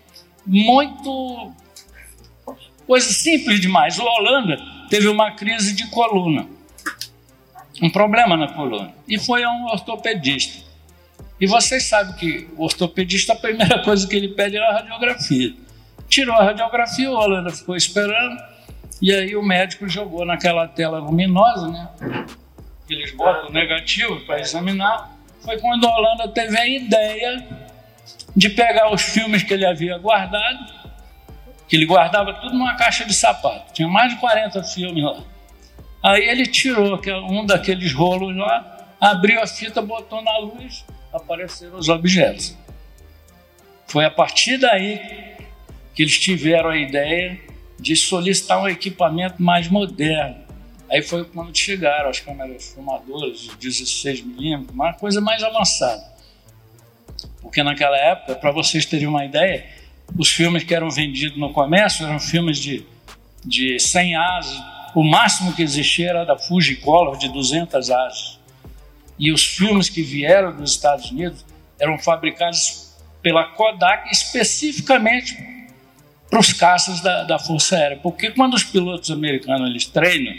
muito. 0.46 1.52
coisa 2.88 3.12
simples 3.12 3.60
demais. 3.60 4.00
O 4.00 4.04
Holanda 4.04 4.58
teve 4.90 5.08
uma 5.08 5.32
crise 5.32 5.74
de 5.74 5.88
coluna, 5.90 6.48
um 7.82 7.90
problema 7.90 8.36
na 8.36 8.48
coluna, 8.52 8.94
e 9.08 9.20
foi 9.20 9.44
a 9.44 9.50
um 9.50 9.66
ortopedista. 9.66 10.68
E 11.40 11.48
vocês 11.48 11.84
sabem 11.86 12.14
que 12.16 12.50
o 12.58 12.64
ortopedista, 12.64 13.34
a 13.34 13.36
primeira 13.36 13.80
coisa 13.86 14.08
que 14.08 14.16
ele 14.16 14.30
pede 14.30 14.58
é 14.58 14.60
a 14.60 14.74
radiografia. 14.74 15.54
Tirou 16.10 16.36
a 16.36 16.44
radiografia, 16.44 17.10
o 17.10 17.14
Holanda 17.14 17.52
ficou 17.52 17.76
esperando, 17.76 18.38
e 19.02 19.14
aí 19.14 19.36
o 19.36 19.44
médico 19.44 19.88
jogou 19.88 20.26
naquela 20.26 20.68
tela 20.68 21.00
luminosa, 21.00 21.70
né? 21.70 22.26
Eles 22.90 23.16
botam 23.16 23.52
negativo 23.52 24.20
para 24.26 24.42
examinar. 24.42 25.19
Foi 25.42 25.58
quando 25.60 25.88
a 25.88 25.96
Holanda 25.96 26.28
teve 26.28 26.58
a 26.58 26.68
ideia 26.68 27.48
de 28.36 28.50
pegar 28.50 28.92
os 28.94 29.02
filmes 29.02 29.44
que 29.44 29.54
ele 29.54 29.66
havia 29.66 29.98
guardado, 29.98 30.60
que 31.68 31.76
ele 31.76 31.86
guardava 31.86 32.34
tudo 32.34 32.54
numa 32.54 32.76
caixa 32.76 33.06
de 33.06 33.14
sapato. 33.14 33.74
Tinha 33.74 33.88
mais 33.88 34.14
de 34.14 34.20
40 34.20 34.64
filmes 34.64 35.04
lá. 35.04 35.24
Aí 36.02 36.28
ele 36.28 36.46
tirou 36.46 37.00
um 37.30 37.46
daqueles 37.46 37.94
rolos 37.94 38.36
lá, 38.36 38.96
abriu 39.00 39.42
a 39.42 39.48
fita, 39.48 39.82
botou 39.82 40.22
na 40.22 40.38
luz, 40.38 40.86
apareceram 41.12 41.78
os 41.78 41.90
objetos. 41.90 42.58
Foi 43.88 44.06
a 44.06 44.12
partir 44.12 44.58
daí 44.58 45.00
que 45.94 46.04
eles 46.04 46.18
tiveram 46.18 46.70
a 46.70 46.78
ideia 46.78 47.40
de 47.80 47.96
solicitar 47.96 48.62
um 48.62 48.68
equipamento 48.68 49.42
mais 49.42 49.68
moderno. 49.68 50.49
Aí 50.90 51.04
foi 51.04 51.24
quando 51.24 51.56
chegaram 51.56 52.10
as 52.10 52.20
câmeras 52.20 52.74
filmadoras 52.74 53.42
de 53.42 53.70
16mm, 53.70 54.72
uma 54.72 54.94
coisa 54.94 55.22
mais 55.22 55.44
avançada. 55.44 56.04
Porque 57.42 57.62
naquela 57.62 57.98
época, 57.98 58.36
para 58.36 58.52
vocês 58.52 58.86
terem 58.86 59.08
uma 59.08 59.24
ideia, 59.24 59.68
os 60.18 60.30
filmes 60.30 60.64
que 60.64 60.74
eram 60.74 60.90
vendidos 60.90 61.38
no 61.38 61.54
comércio 61.54 62.06
eram 62.06 62.20
filmes 62.20 62.58
de, 62.58 62.86
de 63.46 63.80
100 63.80 64.16
asas. 64.16 64.64
O 64.96 65.04
máximo 65.04 65.54
que 65.54 65.62
existia 65.62 66.10
era 66.10 66.26
da 66.26 66.38
Fujicolor 66.38 67.18
de 67.18 67.30
200 67.30 67.92
asas. 67.92 68.40
E 69.18 69.32
os 69.32 69.46
filmes 69.46 69.90
que 69.90 70.02
vieram 70.02 70.56
dos 70.56 70.72
Estados 70.72 71.12
Unidos 71.12 71.46
eram 71.80 72.00
fabricados 72.00 72.96
pela 73.22 73.44
Kodak 73.44 74.10
especificamente 74.12 75.38
para 76.30 76.40
os 76.40 76.54
caças 76.54 77.02
da, 77.02 77.24
da 77.24 77.38
Força 77.38 77.76
Aérea. 77.76 77.98
Porque 77.98 78.32
quando 78.32 78.54
os 78.54 78.64
pilotos 78.64 79.12
americanos 79.12 79.70
eles 79.70 79.86
treinam, 79.86 80.34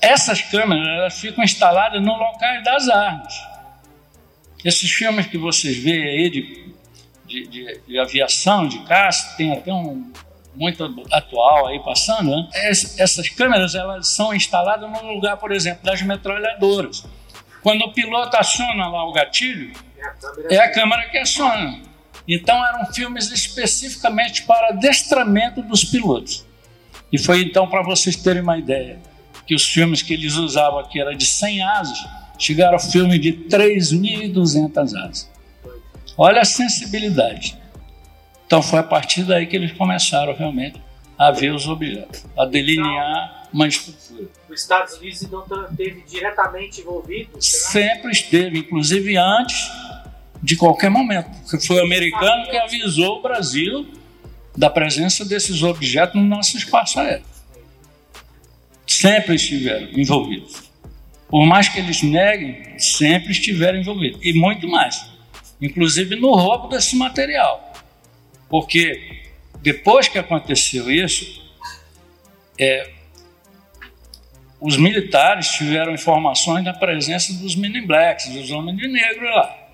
essas 0.00 0.42
câmeras 0.42 0.86
elas 0.86 1.18
ficam 1.18 1.42
instaladas 1.42 2.00
no 2.02 2.12
local 2.12 2.62
das 2.62 2.88
armas. 2.88 3.34
Esses 4.64 4.90
filmes 4.90 5.26
que 5.26 5.38
vocês 5.38 5.76
veem 5.76 6.02
aí 6.02 6.30
de, 6.30 6.74
de, 7.26 7.46
de, 7.46 7.80
de 7.86 7.98
aviação, 7.98 8.66
de 8.66 8.78
caça, 8.80 9.36
tem 9.36 9.52
até 9.52 9.72
um 9.72 10.12
muito 10.54 10.82
atual 11.12 11.66
aí 11.66 11.78
passando, 11.80 12.30
né? 12.30 12.48
essas 12.98 13.28
câmeras 13.28 13.74
elas 13.74 14.08
são 14.08 14.34
instaladas 14.34 14.90
no 14.90 15.12
lugar, 15.12 15.36
por 15.36 15.52
exemplo, 15.52 15.84
das 15.84 16.00
metralhadoras. 16.00 17.04
Quando 17.62 17.82
o 17.82 17.92
piloto 17.92 18.34
aciona 18.36 18.88
lá 18.88 19.04
o 19.04 19.12
gatilho, 19.12 19.72
é 20.48 20.58
a 20.58 20.72
câmera 20.72 21.10
que 21.10 21.18
aciona. 21.18 21.78
Então 22.26 22.56
eram 22.66 22.86
filmes 22.86 23.30
especificamente 23.30 24.44
para 24.44 24.68
adestramento 24.68 25.62
dos 25.62 25.84
pilotos. 25.84 26.44
E 27.12 27.18
foi 27.18 27.42
então 27.42 27.68
para 27.68 27.82
vocês 27.82 28.16
terem 28.16 28.42
uma 28.42 28.56
ideia 28.56 28.98
que 29.46 29.54
os 29.54 29.66
filmes 29.66 30.02
que 30.02 30.12
eles 30.12 30.34
usavam 30.34 30.80
aqui 30.80 31.00
eram 31.00 31.14
de 31.14 31.24
100 31.24 31.62
asas, 31.62 31.98
chegaram 32.38 32.74
ao 32.74 32.80
filme 32.80 33.18
de 33.18 33.32
3.200 33.32 34.78
asas. 34.78 35.30
Olha 36.18 36.40
a 36.40 36.44
sensibilidade. 36.44 37.56
Então 38.46 38.62
foi 38.62 38.78
a 38.78 38.82
partir 38.82 39.24
daí 39.24 39.46
que 39.46 39.56
eles 39.56 39.72
começaram 39.72 40.34
realmente 40.34 40.80
a 41.18 41.30
ver 41.30 41.52
os 41.52 41.66
objetos, 41.66 42.24
a 42.36 42.44
delinear 42.44 43.48
uma 43.52 43.66
estrutura. 43.66 44.28
Os 44.50 44.60
Estados 44.60 44.94
Unidos 44.98 45.22
então 45.22 45.44
esteve 45.70 46.04
diretamente 46.06 46.80
envolvido? 46.80 47.30
Será? 47.40 47.72
Sempre 47.72 48.12
esteve, 48.12 48.58
inclusive 48.58 49.16
antes 49.16 49.70
de 50.42 50.56
qualquer 50.56 50.90
momento. 50.90 51.30
Foi 51.66 51.76
o 51.76 51.84
americano 51.84 52.46
que 52.50 52.56
avisou 52.56 53.18
o 53.18 53.22
Brasil 53.22 53.86
da 54.56 54.70
presença 54.70 55.24
desses 55.24 55.62
objetos 55.62 56.14
no 56.14 56.26
nosso 56.26 56.56
espaço 56.56 57.00
aéreo. 57.00 57.35
Sempre 59.00 59.34
estiveram 59.34 59.88
envolvidos. 59.92 60.70
Por 61.28 61.44
mais 61.44 61.68
que 61.68 61.78
eles 61.78 62.02
neguem, 62.02 62.78
sempre 62.78 63.32
estiveram 63.32 63.78
envolvidos. 63.78 64.18
E 64.22 64.32
muito 64.32 64.66
mais. 64.66 65.10
Inclusive 65.60 66.16
no 66.16 66.34
roubo 66.34 66.68
desse 66.68 66.96
material. 66.96 67.74
Porque 68.48 69.22
depois 69.60 70.08
que 70.08 70.18
aconteceu 70.18 70.90
isso, 70.90 71.44
é, 72.58 72.90
os 74.58 74.78
militares 74.78 75.48
tiveram 75.48 75.92
informações 75.92 76.64
da 76.64 76.72
presença 76.72 77.34
dos 77.34 77.54
mini 77.54 77.82
blacks, 77.82 78.30
dos 78.30 78.50
homens 78.50 78.78
de 78.78 78.88
negro 78.88 79.28
lá. 79.28 79.68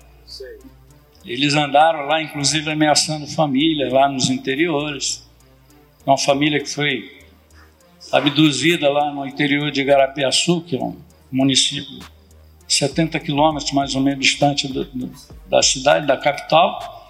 Eles 1.23 1.53
andaram 1.53 2.07
lá, 2.07 2.21
inclusive 2.21 2.69
ameaçando 2.69 3.25
família 3.25 3.89
lá 3.89 4.09
nos 4.09 4.29
interiores. 4.29 5.25
Uma 6.05 6.17
família 6.17 6.59
que 6.59 6.67
foi 6.69 7.22
abduzida 8.13 8.89
lá 8.91 9.11
no 9.11 9.25
interior 9.25 9.71
de 9.71 9.83
Garapiaçu, 9.83 10.61
que 10.61 10.77
é 10.77 10.79
um 10.79 10.95
município 11.31 11.99
70 12.67 13.19
quilômetros 13.19 13.71
mais 13.71 13.95
ou 13.95 14.01
menos 14.01 14.23
distante 14.23 14.67
do, 14.67 14.85
do, 14.85 15.11
da 15.49 15.63
cidade, 15.63 16.05
da 16.05 16.15
capital. 16.15 17.01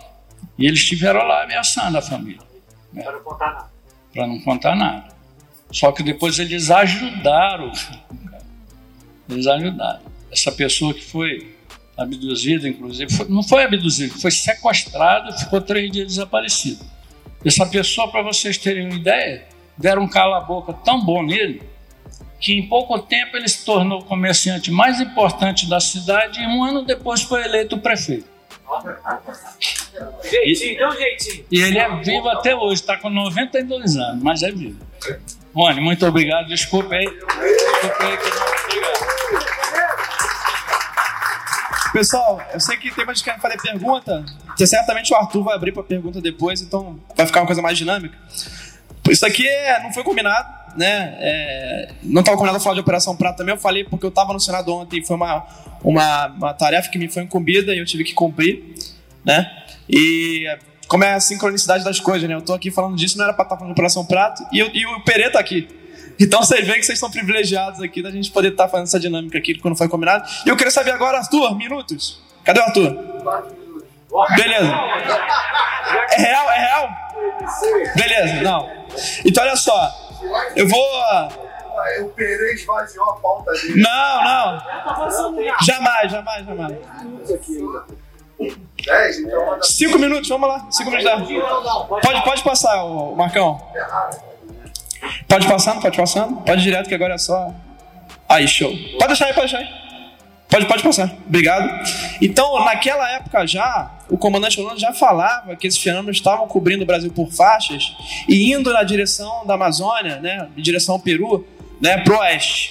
E 0.58 0.66
eles 0.66 0.80
estiveram 0.80 1.26
lá 1.26 1.44
ameaçando 1.44 1.98
a 1.98 2.02
família. 2.02 2.42
Né? 2.94 3.04
Para 3.04 3.12
não 3.14 3.24
contar 3.24 3.52
nada. 3.52 3.70
Para 4.14 4.28
não 4.28 4.40
contar 4.40 4.76
nada. 4.76 5.08
Só 5.72 5.92
que 5.92 6.04
depois 6.04 6.40
eles 6.40 6.72
ajudaram. 6.72 7.72
Eles 9.30 9.48
ajudaram. 9.48 10.02
Essa 10.30 10.52
pessoa 10.52 10.94
que 10.94 11.04
foi 11.04 11.56
abduzido, 11.98 12.68
inclusive. 12.68 13.12
Foi, 13.12 13.28
não 13.30 13.42
foi 13.42 13.64
abduzido, 13.64 14.20
foi 14.20 14.30
sequestrado 14.30 15.30
e 15.30 15.40
ficou 15.40 15.62
três 15.62 15.90
dias 15.90 16.08
desaparecido. 16.08 16.86
Essa 17.44 17.66
pessoa, 17.66 18.12
para 18.12 18.22
vocês 18.22 18.58
terem 18.58 18.86
uma 18.86 18.96
ideia, 18.96 19.48
deram 19.78 20.04
um 20.04 20.08
cala-boca 20.08 20.74
tão 20.74 21.04
bom 21.04 21.24
nele 21.24 21.62
que 22.40 22.54
em 22.54 22.68
pouco 22.68 23.00
tempo 23.00 23.38
ele 23.38 23.48
se 23.48 23.64
tornou 23.64 24.00
o 24.00 24.04
comerciante 24.04 24.70
mais 24.70 25.00
importante 25.00 25.68
da 25.70 25.80
cidade 25.80 26.42
e 26.42 26.46
um 26.46 26.62
ano 26.62 26.84
depois 26.84 27.22
foi 27.22 27.42
eleito 27.44 27.78
prefeito. 27.78 28.28
Jeitinho, 30.30 30.78
deu 30.78 30.90
um 30.90 30.92
jeitinho. 30.92 31.46
E 31.50 31.62
ele 31.62 31.78
é 31.78 31.90
vivo 32.02 32.28
até 32.28 32.54
hoje, 32.54 32.82
está 32.82 32.98
com 32.98 33.10
92 33.10 33.96
anos, 33.96 34.22
mas 34.22 34.44
é 34.44 34.52
vivo. 34.52 34.78
Rony, 35.56 35.80
muito 35.80 36.06
obrigado. 36.06 36.48
Desculpe 36.48 36.94
aí. 36.94 37.06
Desculpe 37.06 38.04
aí 38.04 38.18
que 38.18 38.30
não. 38.30 38.54
Pessoal, 41.94 42.42
eu 42.52 42.60
sei 42.60 42.76
que 42.76 42.90
tem 42.92 43.06
mais 43.06 43.20
que 43.20 43.26
querem 43.26 43.40
fazer 43.40 43.62
pergunta. 43.62 44.26
Certamente 44.58 45.14
o 45.14 45.16
Arthur 45.16 45.44
vai 45.44 45.56
abrir 45.56 45.72
para 45.72 45.84
pergunta 45.84 46.20
depois, 46.20 46.60
então 46.62 47.00
vai 47.16 47.28
ficar 47.28 47.42
uma 47.42 47.46
coisa 47.46 47.62
mais 47.62 47.78
dinâmica. 47.78 48.18
Isso 49.10 49.26
aqui 49.26 49.48
é, 49.48 49.82
não 49.84 49.92
foi 49.92 50.04
combinado, 50.04 50.48
né? 50.78 51.16
É, 51.20 51.90
não 52.04 52.22
estava 52.22 52.38
combinado 52.38 52.64
falar 52.64 52.76
de 52.76 52.82
Operação 52.82 53.16
Prata 53.16 53.38
também. 53.38 53.54
Eu 53.54 53.60
falei 53.60 53.84
porque 53.84 54.06
eu 54.06 54.10
estava 54.10 54.34
no 54.34 54.40
Senado 54.40 54.74
ontem 54.74 55.00
e 55.00 55.06
foi 55.06 55.16
uma, 55.16 55.46
uma, 55.84 56.28
uma 56.28 56.54
tarefa 56.54 56.90
que 56.90 56.98
me 56.98 57.10
foi 57.10 57.24
incumbida 57.24 57.74
e 57.74 57.80
eu 57.80 57.86
tive 57.86 58.04
que 58.04 58.14
cumprir, 58.14 58.64
né? 59.26 59.50
E 59.90 60.46
como 60.88 61.04
é 61.04 61.14
a 61.14 61.20
sincronicidade 61.20 61.84
das 61.84 62.00
coisas, 62.00 62.28
né? 62.28 62.36
Eu 62.36 62.40
estou 62.40 62.56
aqui 62.56 62.72
falando 62.72 62.96
disso, 62.96 63.18
não 63.18 63.26
era 63.26 63.34
para 63.34 63.44
estar 63.44 63.56
falando 63.56 63.70
de 63.70 63.74
Operação 63.74 64.06
Prata 64.06 64.48
e, 64.52 64.60
eu, 64.60 64.70
e 64.74 64.86
o 64.86 65.02
Perê 65.02 65.28
está 65.28 65.40
aqui. 65.40 65.68
Então 66.20 66.44
vocês 66.44 66.66
veem 66.66 66.80
que 66.80 66.86
vocês 66.86 66.98
estão 66.98 67.10
privilegiados 67.10 67.82
aqui 67.82 68.02
da 68.02 68.12
gente 68.12 68.32
poder 68.32 68.52
estar 68.52 68.68
fazendo 68.68 68.86
essa 68.86 69.00
dinâmica 69.00 69.38
aqui 69.38 69.56
quando 69.56 69.76
foi 69.76 69.90
combinado. 69.90 70.30
E 70.46 70.50
eu 70.50 70.56
queria 70.56 70.72
saber 70.72 70.92
agora, 70.92 71.18
Arthur, 71.18 71.56
minutos. 71.58 72.22
Cadê 72.44 72.60
o 72.60 72.64
Arthur? 72.64 73.63
Beleza. 74.36 74.72
É 76.12 76.22
real? 76.22 76.52
É 76.52 76.60
real? 76.60 76.90
Beleza, 77.96 78.42
não. 78.42 78.70
Então 79.26 79.44
olha 79.44 79.56
só. 79.56 79.92
Eu 80.56 80.68
vou. 80.68 80.86
O 82.02 82.10
Pereira 82.10 82.54
esvaziou 82.54 83.10
a 83.10 83.16
pauta 83.16 83.52
dele. 83.52 83.82
Não, 83.82 84.24
não. 84.24 84.62
Jamais, 85.66 86.12
jamais, 86.12 86.46
jamais. 86.46 86.78
Cinco 89.64 89.98
minutos, 89.98 90.30
vamos 90.30 90.48
lá. 90.48 90.68
Cinco 90.70 90.92
minutos. 90.92 91.28
Pode, 92.02 92.24
pode 92.24 92.44
passar, 92.44 92.84
Marcão. 93.16 93.60
Pode 95.28 95.48
passando, 95.48 95.82
pode 95.82 95.98
passando. 95.98 96.42
Pode 96.42 96.62
direto 96.62 96.88
que 96.88 96.96
agora 96.96 97.16
é 97.16 97.18
só. 97.18 97.52
Aí, 98.30 98.48
show. 98.48 98.72
Pode 99.00 99.08
deixar 99.08 99.26
aí, 99.26 99.34
pode 99.34 99.52
deixar 99.52 99.58
aí. 99.58 99.83
Pode, 100.54 100.68
pode 100.68 100.84
passar. 100.84 101.12
Obrigado. 101.26 101.68
Então, 102.22 102.64
naquela 102.64 103.10
época 103.10 103.48
já, 103.48 103.92
o 104.08 104.16
comandante 104.16 104.62
Holanda 104.62 104.80
já 104.80 104.94
falava 104.94 105.56
que 105.56 105.66
esses 105.66 105.80
fenômenos 105.80 106.18
estavam 106.18 106.48
cobrindo 106.48 106.84
o 106.84 106.86
Brasil 106.86 107.12
por 107.12 107.32
faixas 107.32 107.92
e 108.30 108.54
indo 108.54 108.72
na 108.72 108.84
direção 108.84 109.44
da 109.48 109.56
Amazônia, 109.56 110.18
né, 110.18 110.48
em 110.56 110.62
direção 110.62 110.94
ao 110.94 111.02
Peru, 111.02 111.44
né, 111.82 111.98
pro 112.04 112.20
oeste. 112.20 112.70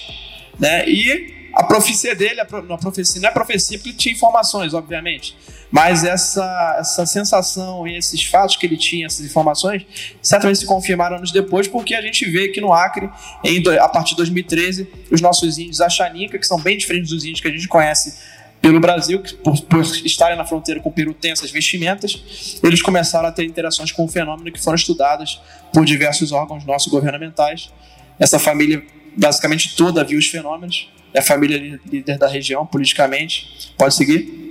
Né? 0.61 0.89
E 0.89 1.32
a 1.55 1.65
profecia 1.65 2.15
dele, 2.15 2.41
a 2.41 2.45
profecia, 2.45 3.21
não 3.21 3.29
é 3.29 3.33
profecia 3.33 3.79
porque 3.79 3.91
ele 3.91 3.99
tinha 3.99 4.15
informações, 4.15 4.75
obviamente, 4.75 5.37
mas 5.71 6.05
essa, 6.05 6.77
essa 6.79 7.07
sensação 7.07 7.87
e 7.87 7.97
esses 7.97 8.23
fatos 8.25 8.57
que 8.57 8.67
ele 8.67 8.77
tinha, 8.77 9.07
essas 9.07 9.25
informações, 9.25 9.85
certamente 10.21 10.61
se 10.61 10.67
confirmaram 10.67 11.17
anos 11.17 11.33
depois, 11.33 11.69
porque 11.69 11.95
a 11.95 12.03
gente 12.03 12.25
vê 12.31 12.49
que 12.49 12.61
no 12.61 12.73
Acre, 12.73 13.11
em, 13.45 13.63
a 13.79 13.89
partir 13.89 14.11
de 14.11 14.17
2013, 14.17 14.89
os 15.11 15.21
nossos 15.21 15.59
índios 15.59 15.81
Achaninca, 15.81 16.39
que 16.39 16.47
são 16.47 16.61
bem 16.61 16.77
diferentes 16.77 17.11
dos 17.11 17.25
índios 17.25 17.41
que 17.41 17.49
a 17.49 17.51
gente 17.51 17.69
conhece 17.69 18.15
pelo 18.63 18.79
Brasil, 18.79 19.21
por, 19.43 19.61
por 19.63 19.81
estarem 19.83 20.37
na 20.37 20.45
fronteira 20.45 20.81
com 20.81 20.89
o 20.89 20.93
Peru 20.93 21.13
tem 21.13 21.33
essas 21.33 21.51
vestimentas, 21.51 22.61
eles 22.63 22.81
começaram 22.81 23.29
a 23.29 23.33
ter 23.33 23.45
interações 23.45 23.91
com 23.91 24.05
o 24.05 24.09
fenômeno 24.09 24.53
que 24.53 24.63
foram 24.63 24.77
estudadas 24.77 25.41
por 25.73 25.85
diversos 25.85 26.31
órgãos 26.31 26.65
nossos 26.65 26.91
governamentais. 26.91 27.73
Essa 28.21 28.39
família 28.39 28.85
basicamente 29.17 29.75
toda 29.75 30.05
viu 30.05 30.19
os 30.19 30.29
fenômenos, 30.29 30.89
é 31.15 31.19
a 31.19 31.23
família 31.23 31.81
líder 31.87 32.19
da 32.19 32.27
região 32.27 32.67
politicamente. 32.67 33.73
Pode 33.77 33.95
seguir 33.95 34.43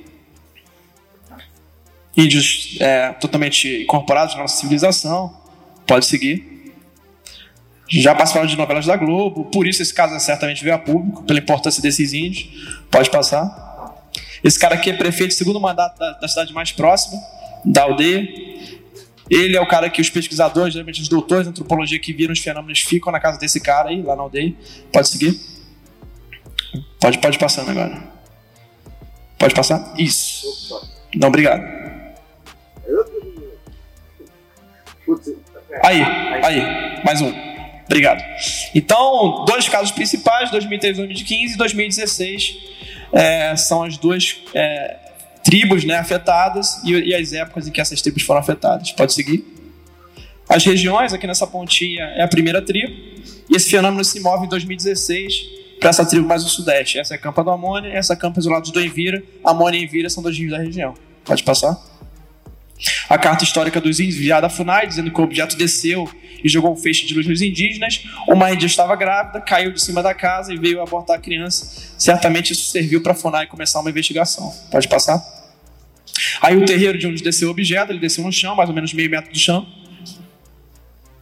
índios 2.15 2.77
é, 2.79 3.13
totalmente 3.13 3.83
incorporados 3.83 4.35
na 4.35 4.41
nossa 4.41 4.57
civilização. 4.57 5.35
Pode 5.87 6.05
seguir. 6.05 6.73
Já 7.87 8.15
participaram 8.15 8.47
de 8.47 8.55
novelas 8.55 8.85
da 8.85 8.95
Globo, 8.95 9.45
por 9.45 9.67
isso 9.67 9.81
esse 9.81 9.93
caso 9.93 10.17
certamente 10.19 10.63
veio 10.63 10.75
a 10.75 10.79
público, 10.79 11.23
pela 11.23 11.39
importância 11.39 11.81
desses 11.81 12.13
índios. 12.13 12.47
Pode 12.89 13.09
passar. 13.09 14.07
Esse 14.43 14.57
cara 14.57 14.75
aqui 14.75 14.89
é 14.89 14.93
prefeito, 14.93 15.33
segundo 15.33 15.59
mandato 15.59 15.99
da, 15.99 16.11
da 16.13 16.27
cidade 16.27 16.53
mais 16.53 16.71
próxima, 16.71 17.21
da 17.65 17.83
aldeia. 17.83 18.27
Ele 19.29 19.55
é 19.55 19.61
o 19.61 19.67
cara 19.67 19.89
que 19.89 20.01
os 20.01 20.09
pesquisadores, 20.09 20.73
geralmente 20.73 21.01
os 21.01 21.07
doutores 21.07 21.43
de 21.43 21.49
antropologia 21.49 21.99
que 21.99 22.13
viram 22.13 22.33
os 22.33 22.39
fenômenos, 22.39 22.79
ficam 22.79 23.11
na 23.11 23.19
casa 23.19 23.37
desse 23.37 23.59
cara 23.59 23.89
aí, 23.89 24.01
lá 24.01 24.15
na 24.15 24.23
aldeia. 24.23 24.53
Pode 24.91 25.09
seguir? 25.09 25.39
Pode, 27.01 27.17
pode 27.17 27.39
passando 27.39 27.71
agora. 27.71 27.99
Pode 29.39 29.55
passar? 29.55 29.91
Isso. 29.97 30.45
Não, 31.15 31.29
obrigado. 31.29 31.63
Aí, 35.83 36.03
aí, 36.43 37.03
mais 37.03 37.19
um. 37.21 37.33
Obrigado. 37.85 38.23
Então, 38.75 39.43
dois 39.45 39.67
casos 39.67 39.91
principais, 39.91 40.51
2013 40.51 40.97
2015 40.99 41.53
e 41.55 41.57
2016, 41.57 42.57
é, 43.11 43.55
são 43.55 43.81
as 43.81 43.97
duas 43.97 44.37
é, 44.53 44.97
tribos 45.43 45.83
né, 45.83 45.95
afetadas 45.95 46.81
e, 46.83 46.91
e, 46.91 47.15
as 47.15 47.33
épocas 47.33 47.67
em 47.67 47.71
que 47.71 47.81
essas 47.81 47.99
tribos 47.99 48.21
foram 48.21 48.41
afetadas. 48.41 48.91
Pode 48.91 49.11
seguir? 49.13 49.43
As 50.47 50.63
regiões, 50.63 51.13
aqui 51.13 51.25
nessa 51.25 51.47
pontinha, 51.47 52.03
é 52.15 52.21
a 52.21 52.27
primeira 52.27 52.61
tribo, 52.61 52.93
e 53.49 53.55
esse 53.55 53.71
fenômeno 53.71 54.03
se 54.03 54.19
move 54.19 54.45
em 54.45 54.49
2016 54.49 55.60
para 55.81 55.89
essa 55.89 56.05
tribo 56.05 56.27
mais 56.27 56.43
do 56.43 56.49
sudeste. 56.49 56.99
Essa 56.99 57.15
é 57.15 57.17
a 57.17 57.19
Campa 57.19 57.43
do 57.43 57.49
Amônia, 57.49 57.89
essa 57.91 58.13
é 58.13 58.15
a 58.15 58.17
Campa 58.17 58.39
do 58.39 58.81
Envira. 58.81 59.21
Amônia 59.43 59.79
e 59.79 59.83
Envira 59.83 60.09
são 60.11 60.21
dois 60.21 60.37
rios 60.37 60.51
da 60.51 60.59
região. 60.59 60.93
Pode 61.25 61.41
passar? 61.43 61.75
A 63.09 63.17
carta 63.17 63.43
histórica 63.43 63.81
dos 63.81 63.99
índios 63.99 64.15
enviada 64.15 64.47
FUNAI, 64.47 64.85
dizendo 64.85 65.11
que 65.11 65.19
o 65.19 65.23
objeto 65.23 65.57
desceu 65.57 66.07
e 66.43 66.47
jogou 66.47 66.71
um 66.71 66.75
feixe 66.75 67.07
de 67.07 67.15
luz 67.15 67.25
nos 67.25 67.41
indígenas. 67.41 68.03
Uma 68.27 68.51
índia 68.53 68.67
estava 68.67 68.95
grávida, 68.95 69.41
caiu 69.41 69.71
de 69.71 69.81
cima 69.81 70.03
da 70.03 70.13
casa 70.13 70.53
e 70.53 70.57
veio 70.57 70.81
abortar 70.81 71.17
a 71.17 71.19
criança. 71.19 71.93
Certamente 71.97 72.53
isso 72.53 72.69
serviu 72.69 73.01
para 73.01 73.15
FUNAI 73.15 73.47
começar 73.47 73.79
uma 73.79 73.89
investigação. 73.89 74.53
Pode 74.69 74.87
passar? 74.87 75.19
Aí 76.41 76.55
o 76.55 76.63
terreiro 76.63 76.97
de 76.97 77.07
onde 77.07 77.23
desceu 77.23 77.47
o 77.47 77.51
objeto, 77.51 77.91
ele 77.91 77.99
desceu 77.99 78.23
no 78.23 78.31
chão, 78.31 78.55
mais 78.55 78.69
ou 78.69 78.75
menos 78.75 78.93
meio 78.93 79.09
metro 79.09 79.31
do 79.31 79.39
chão. 79.39 79.67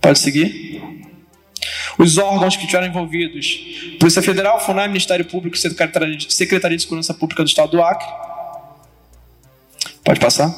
Pode 0.01 0.19
seguir? 0.19 1.08
Os 1.99 2.17
órgãos 2.17 2.55
que 2.55 2.61
estiveram 2.63 2.87
envolvidos: 2.87 3.59
Polícia 3.99 4.21
Federal, 4.21 4.57
FUNAI, 4.61 4.87
Ministério 4.87 5.25
Público, 5.25 5.57
Secretaria 5.57 6.15
de 6.15 6.81
Segurança 6.81 7.13
Pública 7.13 7.43
do 7.43 7.49
Estado 7.49 7.71
do 7.71 7.83
Acre. 7.83 8.07
Pode 10.05 10.17
passar? 10.17 10.49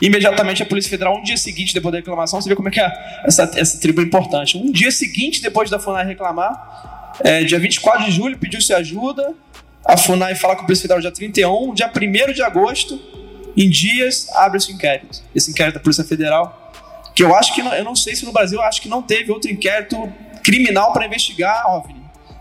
Imediatamente 0.00 0.62
a 0.62 0.66
Polícia 0.66 0.88
Federal, 0.88 1.18
um 1.18 1.22
dia 1.22 1.36
seguinte 1.36 1.74
depois 1.74 1.92
da 1.92 1.98
reclamação, 1.98 2.40
você 2.40 2.48
vê 2.48 2.54
como 2.54 2.68
é 2.68 2.70
que 2.70 2.80
é 2.80 3.20
essa, 3.24 3.50
essa 3.56 3.78
tribo 3.80 4.00
é 4.00 4.04
importante. 4.04 4.56
Um 4.56 4.70
dia 4.70 4.92
seguinte, 4.92 5.42
depois 5.42 5.68
da 5.68 5.78
FUNAI 5.78 6.06
reclamar, 6.06 7.14
é, 7.22 7.42
dia 7.42 7.58
24 7.58 8.06
de 8.06 8.12
julho, 8.12 8.38
pediu-se 8.38 8.72
ajuda. 8.72 9.34
A 9.84 9.96
FUNAI 9.96 10.36
fala 10.36 10.54
com 10.54 10.62
a 10.62 10.64
Polícia 10.64 10.82
Federal 10.82 11.00
dia 11.00 11.10
31, 11.10 11.74
dia 11.74 11.90
1 11.94 12.32
de 12.32 12.42
agosto, 12.42 12.98
em 13.56 13.68
dias, 13.68 14.30
abre-se 14.34 14.70
o 14.70 14.74
inquérito. 14.74 15.20
Esse 15.34 15.50
inquérito 15.50 15.74
da 15.74 15.80
Polícia 15.80 16.04
Federal, 16.04 16.72
que 17.14 17.24
eu 17.24 17.34
acho 17.34 17.54
que, 17.54 17.62
não, 17.62 17.74
eu 17.74 17.84
não 17.84 17.96
sei 17.96 18.14
se 18.14 18.24
no 18.24 18.32
Brasil, 18.32 18.62
acho 18.62 18.80
que 18.80 18.88
não 18.88 19.02
teve 19.02 19.32
outro 19.32 19.50
inquérito 19.50 20.10
criminal 20.42 20.92
para 20.92 21.06
investigar 21.06 21.64
OVNI 21.68 22.00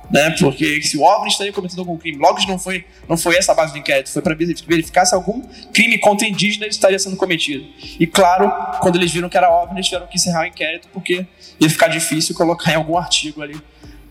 né? 0.10 0.32
Porque 0.40 0.82
se 0.82 0.98
o 0.98 1.04
OVNI 1.04 1.30
estaria 1.30 1.54
cometendo 1.54 1.80
algum 1.80 1.98
crime, 1.98 2.18
logo 2.18 2.40
não 2.48 2.58
foi, 2.58 2.86
não 3.08 3.16
foi 3.16 3.36
essa 3.36 3.52
a 3.52 3.56
base 3.56 3.74
do 3.74 3.78
inquérito, 3.78 4.10
foi 4.10 4.22
para 4.22 4.36
verificar 4.36 5.06
se 5.06 5.14
algum 5.14 5.42
crime 5.72 5.98
contra 6.00 6.28
indígenas 6.28 6.70
estaria 6.70 6.98
sendo 6.98 7.16
cometido. 7.16 7.66
E 8.00 8.08
claro, 8.08 8.52
quando 8.80 8.96
eles 8.96 9.12
viram 9.12 9.30
que 9.30 9.38
era 9.38 9.50
OVNI, 9.50 9.76
eles 9.76 9.86
tiveram 9.86 10.08
que 10.08 10.16
encerrar 10.16 10.44
o 10.44 10.46
inquérito 10.46 10.88
porque 10.92 11.26
ia 11.60 11.70
ficar 11.70 11.88
difícil 11.88 12.36
colocar 12.36 12.72
em 12.72 12.76
algum 12.76 12.98
artigo 12.98 13.42
ali 13.42 13.60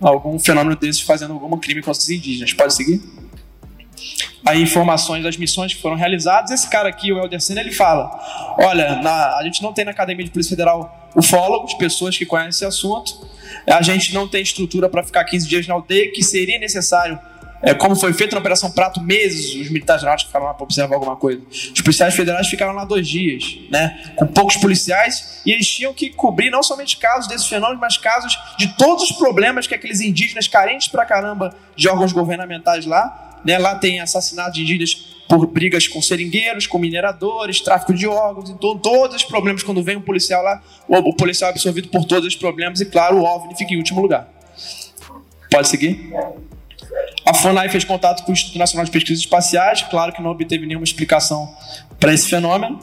algum 0.01 0.39
fenômeno 0.39 0.77
desses 0.77 1.01
fazendo 1.01 1.33
algum 1.33 1.59
crime 1.59 1.83
contra 1.83 2.01
os 2.01 2.09
indígenas. 2.09 2.53
Pode 2.53 2.75
seguir? 2.75 3.03
Aí 4.47 4.63
informações 4.63 5.25
das 5.25 5.37
missões 5.37 5.75
que 5.75 5.83
foram 5.83 5.97
realizadas. 5.97 6.53
Esse 6.53 6.71
cara 6.71 6.89
aqui, 6.89 7.13
o 7.13 7.19
Helder 7.19 7.41
Senna, 7.41 7.61
ele 7.61 7.73
fala: 7.73 8.57
olha, 8.61 9.03
na, 9.03 9.37
a 9.37 9.43
gente 9.43 9.61
não 9.61 9.73
tem 9.73 9.85
na 9.85 9.91
Academia 9.91 10.25
de 10.25 10.31
Polícia 10.31 10.51
Federal 10.51 11.11
ufólogos, 11.17 11.75
pessoas 11.75 12.17
que 12.17 12.25
conhecem 12.25 12.51
esse 12.51 12.65
assunto 12.65 13.29
a 13.69 13.83
gente 13.83 14.15
não 14.15 14.27
tem 14.27 14.43
estrutura 14.43 14.89
para 14.89 15.03
ficar 15.03 15.25
15 15.25 15.49
dias 15.49 15.67
na 15.67 15.75
aldeia, 15.75 16.11
que 16.13 16.23
seria 16.23 16.59
necessário, 16.59 17.19
é, 17.61 17.75
como 17.75 17.97
foi 17.97 18.13
feito 18.13 18.33
na 18.33 18.41
Operação 18.41 18.71
Prato, 18.71 19.01
meses, 19.01 19.55
os 19.55 19.69
militares 19.69 20.03
náuticos 20.03 20.29
ficaram 20.29 20.47
lá 20.47 20.55
para 20.55 20.65
observar 20.65 20.95
alguma 20.95 21.17
coisa. 21.17 21.43
Os 21.51 21.81
policiais 21.81 22.15
federais 22.15 22.47
ficaram 22.47 22.73
lá 22.73 22.85
dois 22.85 23.07
dias, 23.07 23.59
né, 23.71 24.13
com 24.17 24.27
poucos 24.27 24.57
policiais, 24.57 25.43
e 25.45 25.53
eles 25.53 25.67
tinham 25.67 25.93
que 25.93 26.11
cobrir 26.11 26.51
não 26.51 26.63
somente 26.63 26.97
casos 26.97 27.29
desses 27.29 27.47
fenômenos, 27.47 27.81
mas 27.81 27.97
casos 27.97 28.39
de 28.59 28.69
todos 28.77 29.11
os 29.11 29.13
problemas 29.13 29.67
que 29.67 29.75
aqueles 29.75 30.01
indígenas 30.01 30.47
carentes 30.47 30.89
pra 30.89 31.05
caramba 31.05 31.55
de 31.77 31.89
órgãos 31.89 32.13
governamentais 32.13 32.87
lá, 32.87 33.41
né, 33.45 33.59
lá 33.59 33.75
tem 33.75 34.01
assassinato 34.01 34.53
de 34.53 34.63
indígenas 34.63 35.18
por 35.29 35.47
brigas 35.47 35.87
com 35.87 36.01
seringueiros, 36.01 36.67
com 36.67 36.79
mineradores, 36.79 37.61
tráfico 37.61 37.93
de 37.93 38.07
órgãos, 38.07 38.49
então 38.49 38.79
todos 38.79 39.17
os 39.17 39.25
problemas, 39.25 39.63
quando 39.63 39.83
vem 39.83 39.97
um 39.97 40.01
policial 40.01 40.43
lá, 40.43 40.63
o, 40.89 41.15
policial 41.15 41.51
é 41.51 41.53
absorvido 41.53 41.89
por 41.89 42.05
todos 42.07 42.27
os 42.27 42.35
problemas 42.35 42.81
e, 42.81 42.87
claro, 42.87 43.19
o 43.19 43.25
OVNI 43.25 43.55
fica 43.55 43.75
em 43.75 43.77
último 43.77 44.01
lugar. 44.01 44.27
Pode 45.51 45.69
seguir? 45.69 46.11
A 47.27 47.35
FUNAI 47.35 47.69
fez 47.69 47.85
contato 47.85 48.25
com 48.25 48.31
o 48.31 48.33
Instituto 48.33 48.59
Nacional 48.59 48.87
de 48.87 48.91
Pesquisas 48.91 49.21
Espaciais, 49.21 49.83
claro 49.83 50.13
que 50.13 50.23
não 50.23 50.31
obteve 50.31 50.65
nenhuma 50.67 50.85
explicação 50.85 51.55
para 52.01 52.13
esse 52.13 52.29
fenômeno. 52.29 52.81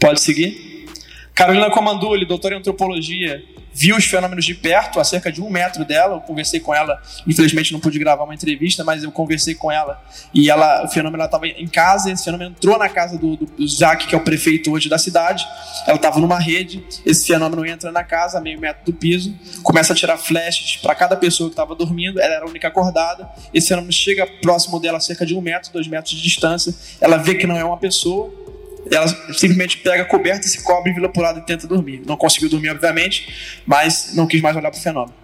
Pode 0.00 0.20
seguir? 0.20 0.88
Carolina 1.34 1.70
Comandulli, 1.70 2.26
doutora 2.26 2.54
em 2.54 2.58
antropologia, 2.58 3.44
viu 3.74 3.96
os 3.96 4.04
fenômenos 4.04 4.44
de 4.44 4.54
perto, 4.54 5.00
a 5.00 5.04
cerca 5.04 5.30
de 5.30 5.42
um 5.42 5.50
metro 5.50 5.84
dela. 5.84 6.14
Eu 6.14 6.20
conversei 6.20 6.60
com 6.60 6.74
ela, 6.74 7.00
infelizmente 7.26 7.72
não 7.72 7.80
pude 7.80 7.98
gravar 7.98 8.24
uma 8.24 8.34
entrevista, 8.34 8.84
mas 8.84 9.02
eu 9.02 9.10
conversei 9.10 9.54
com 9.54 9.70
ela 9.70 10.00
e 10.32 10.48
ela, 10.48 10.84
o 10.84 10.88
fenômeno 10.88 11.24
estava 11.24 11.46
em 11.46 11.66
casa. 11.66 12.10
Esse 12.10 12.24
fenômeno 12.24 12.50
entrou 12.50 12.78
na 12.78 12.88
casa 12.88 13.18
do, 13.18 13.36
do, 13.36 13.66
Zac, 13.66 14.06
que 14.06 14.14
é 14.14 14.18
o 14.18 14.20
prefeito 14.20 14.70
hoje 14.70 14.88
da 14.88 14.98
cidade. 14.98 15.44
Ela 15.86 15.96
estava 15.96 16.20
numa 16.20 16.38
rede. 16.38 16.84
Esse 17.04 17.26
fenômeno 17.26 17.66
entra 17.66 17.90
na 17.90 18.04
casa, 18.04 18.40
meio 18.40 18.60
metro 18.60 18.84
do 18.84 18.92
piso, 18.92 19.34
começa 19.62 19.92
a 19.92 19.96
tirar 19.96 20.16
flashes 20.16 20.76
para 20.76 20.94
cada 20.94 21.16
pessoa 21.16 21.48
que 21.48 21.54
estava 21.54 21.74
dormindo. 21.74 22.20
Ela 22.20 22.34
era 22.34 22.44
a 22.44 22.48
única 22.48 22.68
acordada. 22.68 23.28
Esse 23.52 23.68
fenômeno 23.68 23.92
chega 23.92 24.26
próximo 24.40 24.78
dela, 24.78 24.98
a 24.98 25.00
cerca 25.00 25.26
de 25.26 25.34
um 25.34 25.40
metro, 25.40 25.72
dois 25.72 25.88
metros 25.88 26.14
de 26.14 26.22
distância. 26.22 26.74
Ela 27.00 27.16
vê 27.16 27.34
que 27.34 27.46
não 27.46 27.56
é 27.56 27.64
uma 27.64 27.78
pessoa 27.78 28.43
ela 28.90 29.08
simplesmente 29.32 29.78
pega 29.78 30.02
a 30.02 30.06
coberta, 30.06 30.46
se 30.46 30.62
cobre, 30.62 30.92
vira 30.92 31.08
pro 31.08 31.22
lado 31.22 31.40
e 31.40 31.42
tenta 31.42 31.66
dormir. 31.66 32.02
Não 32.06 32.16
conseguiu 32.16 32.48
dormir, 32.48 32.70
obviamente, 32.70 33.62
mas 33.66 34.14
não 34.14 34.26
quis 34.26 34.40
mais 34.40 34.56
olhar 34.56 34.70
para 34.70 34.78
o 34.78 34.82
fenômeno. 34.82 35.14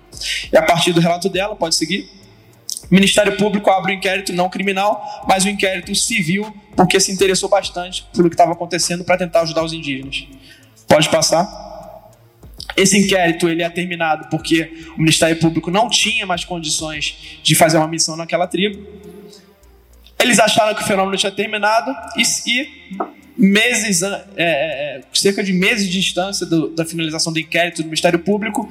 E 0.52 0.56
a 0.56 0.62
partir 0.62 0.92
do 0.92 1.00
relato 1.00 1.28
dela, 1.28 1.54
pode 1.54 1.74
seguir. 1.74 2.08
O 2.90 2.94
Ministério 2.94 3.36
Público 3.36 3.70
abre 3.70 3.92
um 3.92 3.96
inquérito 3.96 4.32
não 4.32 4.48
criminal, 4.48 5.24
mas 5.28 5.44
um 5.44 5.48
inquérito 5.48 5.94
civil, 5.94 6.52
porque 6.74 6.98
se 6.98 7.12
interessou 7.12 7.48
bastante 7.48 8.06
pelo 8.14 8.28
que 8.28 8.34
estava 8.34 8.52
acontecendo 8.52 9.04
para 9.04 9.16
tentar 9.16 9.42
ajudar 9.42 9.62
os 9.62 9.72
indígenas. 9.72 10.26
Pode 10.88 11.08
passar. 11.08 11.46
Esse 12.76 12.98
inquérito 12.98 13.48
ele 13.48 13.62
é 13.62 13.68
terminado 13.68 14.28
porque 14.30 14.88
o 14.96 14.98
Ministério 14.98 15.36
Público 15.36 15.70
não 15.70 15.88
tinha 15.88 16.26
mais 16.26 16.44
condições 16.44 17.38
de 17.42 17.54
fazer 17.54 17.76
uma 17.78 17.88
missão 17.88 18.16
naquela 18.16 18.46
tribo. 18.46 18.84
Eles 20.18 20.38
acharam 20.38 20.74
que 20.74 20.82
o 20.82 20.86
fenômeno 20.86 21.16
tinha 21.16 21.32
terminado 21.32 21.94
e, 22.16 22.22
e 22.46 22.98
meses, 23.40 24.02
é, 24.02 24.24
é, 24.36 24.44
é, 24.98 25.02
cerca 25.14 25.42
de 25.42 25.52
meses 25.54 25.88
de 25.88 25.98
distância 25.98 26.44
do, 26.44 26.68
da 26.68 26.84
finalização 26.84 27.32
do 27.32 27.40
inquérito 27.40 27.82
do 27.82 27.86
Ministério 27.86 28.18
Público, 28.18 28.68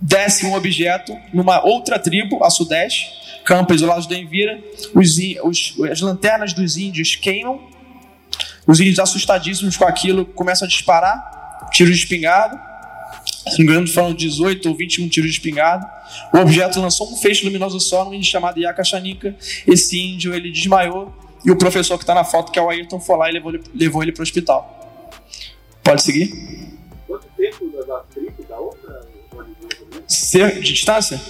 desce 0.00 0.44
um 0.44 0.54
objeto 0.54 1.16
numa 1.32 1.64
outra 1.64 1.96
tribo, 1.96 2.42
a 2.42 2.50
sudeste, 2.50 3.08
campo 3.44 3.72
isolados 3.72 4.06
do 4.06 4.14
Envira, 4.14 4.60
os, 4.94 5.16
os, 5.44 5.74
as 5.90 6.00
lanternas 6.00 6.52
dos 6.52 6.76
índios 6.76 7.14
queimam, 7.14 7.60
os 8.66 8.80
índios 8.80 8.98
assustadíssimos 8.98 9.76
com 9.76 9.84
aquilo 9.84 10.24
começam 10.26 10.66
a 10.66 10.68
disparar, 10.68 11.68
tiros 11.72 11.96
de 11.96 12.02
espingarda, 12.02 12.60
se 13.48 13.58
não 13.60 13.66
me 13.66 13.72
engano 13.72 13.86
foram 13.86 14.12
18 14.12 14.68
ou 14.68 14.74
21 14.74 15.08
tiros 15.08 15.30
de 15.30 15.36
espingarda, 15.36 15.88
o 16.34 16.38
objeto 16.38 16.80
lançou 16.80 17.12
um 17.12 17.16
feixe 17.16 17.44
luminoso 17.44 17.78
só 17.78 18.04
num 18.04 18.14
índio 18.14 18.28
chamado 18.28 18.58
Yakachanika, 18.58 19.36
esse 19.66 19.98
índio 20.00 20.34
ele 20.34 20.50
desmaiou, 20.50 21.14
e 21.44 21.50
o 21.50 21.56
professor 21.56 21.96
que 21.96 22.04
está 22.04 22.14
na 22.14 22.24
foto, 22.24 22.52
que 22.52 22.58
é 22.58 22.62
o 22.62 22.68
Ayrton, 22.68 23.00
foi 23.00 23.16
lá 23.16 23.28
e 23.28 23.32
levou, 23.32 23.52
levou 23.74 24.02
ele 24.02 24.12
para 24.12 24.20
o 24.20 24.22
hospital. 24.22 25.08
Pode 25.82 26.02
seguir? 26.02 26.32
Quanto 27.06 27.26
tempo 27.36 27.70
da 27.86 28.00
tribo 28.00 28.44
da 28.48 28.58
outra? 28.58 29.08
de 30.60 30.60
distância? 30.60 31.20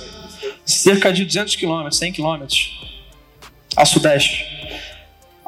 cerca 0.65 1.13
de 1.13 1.25
200 1.25 1.57
quilômetros, 1.57 1.99
100 1.99 2.13
quilômetros, 2.13 2.71
a 3.77 3.85
sudeste. 3.85 4.47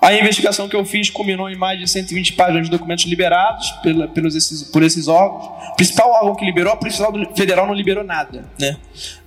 A 0.00 0.12
investigação 0.14 0.68
que 0.68 0.74
eu 0.74 0.84
fiz 0.84 1.08
culminou 1.10 1.48
em 1.48 1.54
mais 1.54 1.78
de 1.78 1.86
120 1.86 2.32
páginas 2.32 2.64
de 2.64 2.70
documentos 2.70 3.04
liberados 3.04 3.70
pela, 3.82 4.08
pelos 4.08 4.34
esses, 4.34 4.64
por 4.64 4.82
esses 4.82 5.06
órgãos. 5.06 5.46
O 5.70 5.76
principal 5.76 6.10
órgão 6.10 6.34
que 6.34 6.44
liberou, 6.44 6.72
a 6.72 6.76
Polícia 6.76 7.06
Federal 7.36 7.68
não 7.68 7.74
liberou 7.74 8.02
nada. 8.02 8.44
Né? 8.58 8.76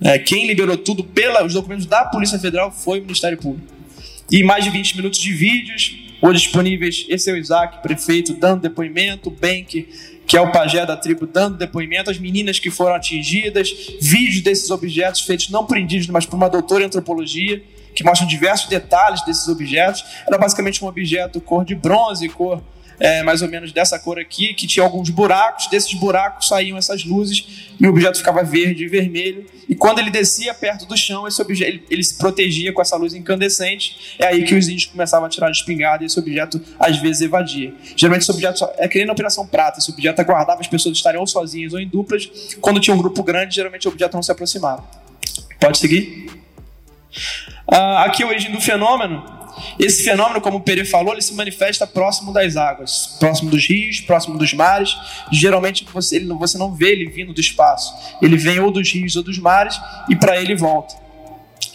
É, 0.02 0.18
quem 0.18 0.46
liberou 0.46 0.76
tudo 0.76 1.02
pelos 1.02 1.54
documentos 1.54 1.86
da 1.86 2.04
Polícia 2.04 2.38
Federal 2.38 2.70
foi 2.70 2.98
o 3.00 3.02
Ministério 3.02 3.38
Público. 3.38 3.75
E 4.28 4.42
mais 4.42 4.64
de 4.64 4.70
20 4.70 4.96
minutos 4.96 5.20
de 5.20 5.32
vídeos, 5.32 5.96
hoje 6.20 6.42
disponíveis. 6.42 7.06
Esse 7.08 7.30
é 7.30 7.32
o 7.32 7.36
Isaac, 7.36 7.80
prefeito, 7.80 8.34
dando 8.34 8.62
depoimento, 8.62 9.30
Bank, 9.30 9.88
que 10.26 10.36
é 10.36 10.40
o 10.40 10.50
pajé 10.50 10.84
da 10.84 10.96
tribo, 10.96 11.28
dando 11.28 11.56
depoimento, 11.56 12.10
as 12.10 12.18
meninas 12.18 12.58
que 12.58 12.68
foram 12.68 12.96
atingidas, 12.96 13.70
vídeos 14.00 14.42
desses 14.42 14.68
objetos 14.70 15.20
feitos 15.20 15.48
não 15.50 15.64
por 15.64 15.78
indígenas, 15.78 16.08
mas 16.08 16.26
por 16.26 16.34
uma 16.34 16.50
doutora 16.50 16.82
em 16.82 16.86
antropologia, 16.86 17.62
que 17.94 18.02
mostram 18.02 18.26
diversos 18.26 18.68
detalhes 18.68 19.24
desses 19.24 19.46
objetos. 19.46 20.04
Era 20.26 20.36
basicamente 20.36 20.84
um 20.84 20.88
objeto 20.88 21.40
cor 21.40 21.64
de 21.64 21.76
bronze, 21.76 22.28
cor 22.28 22.60
é, 22.98 23.22
mais 23.22 23.42
ou 23.42 23.48
menos 23.48 23.72
dessa 23.72 23.98
cor 23.98 24.18
aqui, 24.18 24.54
que 24.54 24.66
tinha 24.66 24.84
alguns 24.84 25.10
buracos, 25.10 25.68
desses 25.68 25.92
buracos 25.94 26.48
saíam 26.48 26.78
essas 26.78 27.04
luzes 27.04 27.66
e 27.78 27.86
o 27.86 27.90
objeto 27.90 28.18
ficava 28.18 28.42
verde 28.42 28.84
e 28.84 28.88
vermelho. 28.88 29.46
E 29.68 29.74
quando 29.74 29.98
ele 29.98 30.10
descia 30.10 30.54
perto 30.54 30.86
do 30.86 30.96
chão, 30.96 31.26
esse 31.26 31.40
objeto 31.42 31.68
ele, 31.68 31.84
ele, 31.90 32.02
se 32.02 32.16
protegia 32.16 32.72
com 32.72 32.80
essa 32.80 32.96
luz 32.96 33.14
incandescente. 33.14 34.16
É 34.18 34.26
aí 34.26 34.44
que 34.44 34.54
os 34.54 34.68
índios 34.68 34.86
começavam 34.86 35.26
a 35.26 35.28
tirar 35.28 35.50
de 35.50 35.58
espingarda 35.58 36.04
e 36.04 36.06
esse 36.06 36.18
objeto 36.18 36.60
às 36.78 36.96
vezes 36.98 37.22
evadia. 37.22 37.74
Geralmente 37.96 38.22
esse 38.22 38.30
objeto 38.30 38.66
é 38.78 38.88
que 38.88 38.98
nem 38.98 39.06
na 39.06 39.12
Operação 39.12 39.46
Prata, 39.46 39.78
esse 39.78 39.90
objeto 39.90 40.20
aguardava 40.20 40.60
as 40.60 40.68
pessoas 40.68 40.96
estarem 40.96 41.20
ou 41.20 41.26
sozinhas 41.26 41.72
ou 41.72 41.80
em 41.80 41.88
duplas. 41.88 42.30
Quando 42.60 42.80
tinha 42.80 42.94
um 42.94 42.98
grupo 42.98 43.22
grande, 43.22 43.54
geralmente 43.54 43.86
o 43.86 43.90
objeto 43.90 44.14
não 44.14 44.22
se 44.22 44.30
aproximava. 44.30 44.84
Pode 45.60 45.78
seguir? 45.78 46.30
Ah, 47.68 48.04
aqui 48.04 48.22
a 48.22 48.26
origem 48.26 48.52
do 48.52 48.60
fenômeno 48.60 49.35
esse 49.78 50.04
fenômeno, 50.04 50.40
como 50.40 50.58
o 50.58 50.60
Pere 50.60 50.84
falou, 50.84 51.12
ele 51.12 51.22
se 51.22 51.34
manifesta 51.34 51.86
próximo 51.86 52.32
das 52.32 52.56
águas, 52.56 53.16
próximo 53.18 53.50
dos 53.50 53.66
rios, 53.66 54.00
próximo 54.00 54.38
dos 54.38 54.52
mares. 54.52 54.96
Geralmente 55.32 55.86
você, 55.92 56.16
ele, 56.16 56.32
você 56.34 56.58
não 56.58 56.74
vê 56.74 56.92
ele 56.92 57.06
vindo 57.06 57.32
do 57.32 57.40
espaço. 57.40 57.94
Ele 58.20 58.36
vem 58.36 58.60
ou 58.60 58.70
dos 58.70 58.90
rios 58.90 59.16
ou 59.16 59.22
dos 59.22 59.38
mares 59.38 59.78
e 60.08 60.16
para 60.16 60.40
ele 60.40 60.54
volta. 60.54 60.94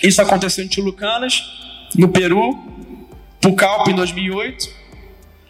Isso 0.01 0.21
aconteceu 0.21 0.63
em 0.63 0.67
Tilucanas, 0.67 1.43
no 1.95 2.09
Peru, 2.09 2.57
Pucallpa 3.39 3.91
em 3.91 3.95
2008. 3.95 4.81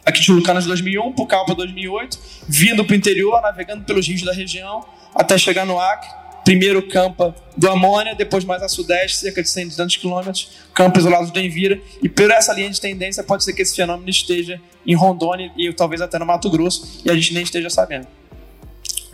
Aqui 0.06 0.22
Tilucanas 0.22 0.66
2001, 0.66 1.14
Pucallpa 1.14 1.54
2008, 1.54 2.20
vindo 2.48 2.84
para 2.84 2.94
o 2.94 2.96
interior, 2.96 3.42
navegando 3.42 3.84
pelos 3.84 4.08
rios 4.08 4.24
da 4.24 4.34
região, 4.34 4.84
até 5.16 5.38
chegar 5.38 5.66
no 5.66 5.80
Acre 5.80 6.21
primeiro 6.44 6.88
campo 6.88 7.34
do 7.56 7.70
Amônia, 7.70 8.16
depois 8.16 8.44
mais 8.44 8.62
a 8.64 8.68
sudeste, 8.68 9.18
cerca 9.18 9.42
de 9.42 9.50
100, 9.50 9.68
200 9.70 9.98
quilômetros, 9.98 10.50
campo 10.74 10.98
isolado 10.98 11.32
do 11.32 11.40
Envira, 11.40 11.80
e 12.02 12.10
por 12.10 12.32
essa 12.32 12.54
linha 12.54 12.70
de 12.70 12.80
tendência 12.80 13.24
pode 13.24 13.44
ser 13.44 13.54
que 13.54 13.62
esse 13.62 13.76
fenômeno 13.76 14.10
esteja 14.10 14.60
em 14.86 14.96
Rondônia 14.96 15.52
e 15.58 15.72
talvez 15.74 16.02
até 16.02 16.18
no 16.18 16.26
Mato 16.26 16.50
Grosso, 16.50 17.02
e 17.06 17.12
a 17.12 17.14
gente 17.14 17.34
nem 17.34 17.44
esteja 17.44 17.70
sabendo. 17.70 18.08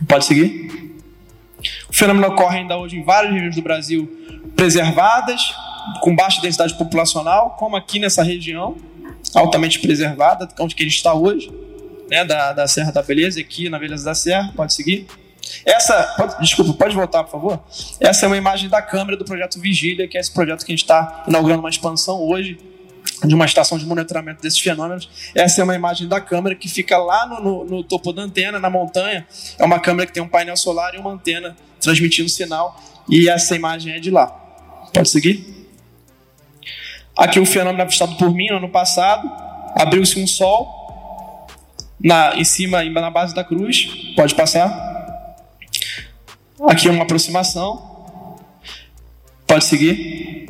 Pode 0.06 0.24
seguir? 0.24 0.96
O 1.88 1.92
fenômeno 1.92 2.28
ocorre 2.28 2.58
ainda 2.58 2.76
hoje 2.76 2.96
em 2.96 3.02
várias 3.02 3.32
regiões 3.32 3.54
do 3.54 3.62
Brasil 3.62 4.08
preservadas, 4.54 5.54
com 6.00 6.14
baixa 6.14 6.40
densidade 6.40 6.76
populacional, 6.76 7.56
como 7.58 7.76
aqui 7.76 7.98
nessa 7.98 8.22
região, 8.22 8.76
altamente 9.34 9.78
preservada, 9.80 10.48
onde 10.60 10.74
que 10.74 10.82
a 10.82 10.86
gente 10.86 10.96
está 10.96 11.14
hoje, 11.14 11.50
né, 12.10 12.24
da, 12.24 12.52
da 12.52 12.66
Serra 12.66 12.92
da 12.92 13.02
Beleza, 13.02 13.40
aqui 13.40 13.68
na 13.68 13.78
Beleza 13.78 14.04
da 14.04 14.14
Serra, 14.14 14.52
pode 14.56 14.72
seguir? 14.72 15.06
Essa, 15.68 16.02
pode, 16.16 16.40
desculpa, 16.40 16.72
pode 16.72 16.94
voltar, 16.94 17.24
por 17.24 17.30
favor? 17.30 17.60
Essa 18.00 18.24
é 18.24 18.26
uma 18.26 18.38
imagem 18.38 18.70
da 18.70 18.80
câmera 18.80 19.18
do 19.18 19.24
projeto 19.26 19.60
Vigília, 19.60 20.08
que 20.08 20.16
é 20.16 20.20
esse 20.20 20.32
projeto 20.32 20.64
que 20.64 20.72
a 20.72 20.74
gente 20.74 20.82
está 20.82 21.24
inaugurando 21.28 21.60
uma 21.60 21.68
expansão 21.68 22.26
hoje 22.26 22.58
de 23.22 23.34
uma 23.34 23.44
estação 23.44 23.76
de 23.76 23.84
monitoramento 23.84 24.40
desses 24.40 24.58
fenômenos. 24.58 25.10
Essa 25.34 25.60
é 25.60 25.64
uma 25.64 25.74
imagem 25.74 26.08
da 26.08 26.22
câmera 26.22 26.54
que 26.54 26.70
fica 26.70 26.96
lá 26.96 27.26
no, 27.26 27.40
no, 27.40 27.64
no, 27.66 27.84
topo 27.84 28.14
da 28.14 28.22
antena, 28.22 28.58
na 28.58 28.70
montanha. 28.70 29.26
É 29.58 29.64
uma 29.64 29.78
câmera 29.78 30.06
que 30.06 30.12
tem 30.14 30.22
um 30.22 30.28
painel 30.28 30.56
solar 30.56 30.94
e 30.94 30.98
uma 30.98 31.10
antena 31.10 31.54
transmitindo 31.82 32.30
sinal. 32.30 32.80
E 33.06 33.28
essa 33.28 33.54
imagem 33.54 33.92
é 33.92 34.00
de 34.00 34.10
lá. 34.10 34.28
Pode 34.94 35.10
seguir? 35.10 35.68
Aqui 37.14 37.38
o 37.38 37.44
fenômeno 37.44 37.82
avistado 37.82 38.16
por 38.16 38.32
mim 38.32 38.48
no 38.48 38.56
ano 38.56 38.70
passado. 38.70 39.30
Abriu-se 39.76 40.18
um 40.18 40.26
sol 40.26 41.46
na, 42.02 42.36
em 42.36 42.44
cima, 42.44 42.82
na 42.84 43.10
base 43.10 43.34
da 43.34 43.44
cruz. 43.44 44.14
Pode 44.16 44.34
passar. 44.34 44.87
Aqui 46.66 46.88
é 46.88 46.90
uma 46.90 47.04
aproximação. 47.04 48.36
Pode 49.46 49.64
seguir. 49.64 50.48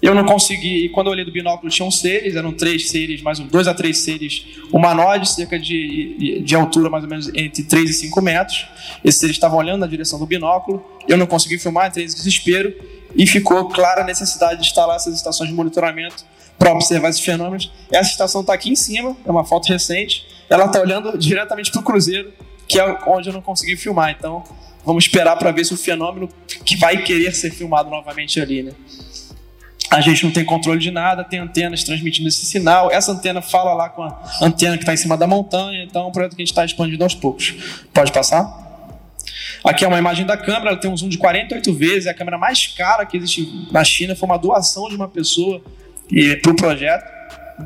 Eu 0.00 0.14
não 0.14 0.24
consegui, 0.24 0.86
e 0.86 0.88
quando 0.88 1.08
eu 1.08 1.12
olhei 1.12 1.26
do 1.26 1.30
binóculo 1.30 1.70
tinham 1.70 1.90
seres, 1.90 2.34
eram 2.34 2.54
três 2.54 2.88
seres, 2.88 3.20
mais 3.20 3.38
um, 3.38 3.46
dois 3.46 3.68
a 3.68 3.74
três 3.74 3.98
seres 3.98 4.46
humanoides, 4.72 5.34
cerca 5.34 5.58
de, 5.58 6.40
de 6.42 6.54
altura 6.54 6.88
mais 6.88 7.04
ou 7.04 7.10
menos 7.10 7.28
entre 7.34 7.62
3 7.62 7.90
e 7.90 7.92
5 7.92 8.22
metros. 8.22 8.66
Esses 9.04 9.20
seres 9.20 9.36
estavam 9.36 9.58
olhando 9.58 9.80
na 9.80 9.86
direção 9.86 10.18
do 10.18 10.24
binóculo, 10.24 10.82
eu 11.06 11.18
não 11.18 11.26
consegui 11.26 11.58
filmar, 11.58 11.88
entrei 11.88 12.04
em 12.06 12.08
desespero, 12.08 12.74
e 13.14 13.26
ficou 13.26 13.68
clara 13.68 14.00
a 14.00 14.04
necessidade 14.04 14.62
de 14.62 14.68
instalar 14.68 14.96
essas 14.96 15.14
estações 15.14 15.50
de 15.50 15.54
monitoramento 15.54 16.24
para 16.58 16.72
observar 16.72 17.10
esses 17.10 17.20
fenômenos. 17.20 17.70
Essa 17.92 18.10
estação 18.10 18.40
está 18.40 18.54
aqui 18.54 18.70
em 18.70 18.76
cima, 18.76 19.14
é 19.26 19.30
uma 19.30 19.44
foto 19.44 19.68
recente, 19.68 20.26
ela 20.48 20.64
está 20.64 20.80
olhando 20.80 21.18
diretamente 21.18 21.70
para 21.70 21.80
o 21.80 21.84
cruzeiro, 21.84 22.32
que 22.66 22.80
é 22.80 22.98
onde 23.06 23.28
eu 23.28 23.34
não 23.34 23.42
consegui 23.42 23.76
filmar, 23.76 24.16
então 24.18 24.42
Vamos 24.84 25.04
esperar 25.04 25.36
para 25.36 25.50
ver 25.50 25.64
se 25.64 25.74
o 25.74 25.76
fenômeno 25.76 26.28
que 26.64 26.76
vai 26.76 27.02
querer 27.02 27.34
ser 27.34 27.50
filmado 27.50 27.90
novamente 27.90 28.40
ali, 28.40 28.62
né? 28.62 28.72
A 29.90 30.00
gente 30.00 30.24
não 30.24 30.30
tem 30.30 30.44
controle 30.44 30.78
de 30.78 30.90
nada, 30.90 31.24
tem 31.24 31.40
antenas 31.40 31.82
transmitindo 31.82 32.28
esse 32.28 32.46
sinal. 32.46 32.92
Essa 32.92 33.10
antena 33.10 33.42
fala 33.42 33.74
lá 33.74 33.88
com 33.88 34.04
a 34.04 34.22
antena 34.40 34.76
que 34.76 34.84
está 34.84 34.94
em 34.94 34.96
cima 34.96 35.16
da 35.16 35.26
montanha, 35.26 35.82
então 35.82 36.04
é 36.04 36.06
um 36.06 36.12
projeto 36.12 36.36
que 36.36 36.42
a 36.42 36.44
gente 36.44 36.52
está 36.52 36.64
expandindo 36.64 37.02
aos 37.02 37.14
poucos. 37.14 37.54
Pode 37.92 38.12
passar? 38.12 38.68
Aqui 39.64 39.84
é 39.84 39.88
uma 39.88 39.98
imagem 39.98 40.24
da 40.24 40.36
câmera, 40.36 40.70
ela 40.70 40.76
tem 40.76 40.88
um 40.88 40.96
zoom 40.96 41.08
de 41.08 41.18
48 41.18 41.74
vezes, 41.74 42.06
é 42.06 42.10
a 42.10 42.14
câmera 42.14 42.38
mais 42.38 42.68
cara 42.68 43.04
que 43.04 43.16
existe 43.16 43.68
na 43.72 43.82
China, 43.82 44.14
foi 44.14 44.28
uma 44.28 44.38
doação 44.38 44.88
de 44.88 44.94
uma 44.94 45.08
pessoa 45.08 45.60
para 46.40 46.52
o 46.52 46.56
projeto, 46.56 47.04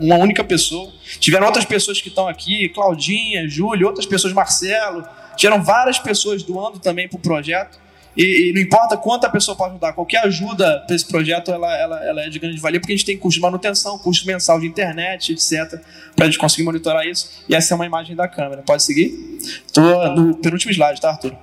uma 0.00 0.16
única 0.16 0.42
pessoa. 0.42 0.90
Tiveram 1.20 1.46
outras 1.46 1.64
pessoas 1.66 2.00
que 2.00 2.08
estão 2.08 2.26
aqui, 2.26 2.70
Claudinha, 2.70 3.46
Júlio, 3.48 3.86
outras 3.86 4.06
pessoas, 4.06 4.32
Marcelo, 4.32 5.04
Tiveram 5.36 5.62
várias 5.62 5.98
pessoas 5.98 6.42
doando 6.42 6.78
também 6.78 7.08
para 7.08 7.16
o 7.16 7.20
projeto. 7.20 7.78
E, 8.16 8.50
e, 8.50 8.52
não 8.52 8.60
importa 8.60 8.96
quanto 8.96 9.24
a 9.24 9.28
pessoa 9.28 9.56
pode 9.56 9.72
ajudar, 9.72 9.92
qualquer 9.92 10.24
ajuda 10.24 10.84
para 10.86 10.94
esse 10.94 11.04
projeto 11.04 11.50
ela, 11.50 11.76
ela, 11.76 12.04
ela, 12.04 12.20
é 12.22 12.28
de 12.28 12.38
grande 12.38 12.60
valia, 12.60 12.78
porque 12.78 12.92
a 12.92 12.96
gente 12.96 13.04
tem 13.04 13.18
custo 13.18 13.38
de 13.38 13.42
manutenção, 13.42 13.98
custo 13.98 14.24
mensal 14.24 14.60
de 14.60 14.66
internet, 14.66 15.32
etc., 15.32 15.80
para 16.14 16.26
a 16.26 16.28
gente 16.28 16.38
conseguir 16.38 16.62
monitorar 16.62 17.04
isso. 17.04 17.42
E 17.48 17.56
essa 17.56 17.74
é 17.74 17.76
uma 17.76 17.86
imagem 17.86 18.14
da 18.14 18.28
câmera. 18.28 18.62
Pode 18.62 18.84
seguir? 18.84 19.40
Estou 19.66 20.14
no 20.14 20.36
penúltimo 20.36 20.70
slide, 20.72 21.00
tá, 21.00 21.10
Arthur? 21.10 21.34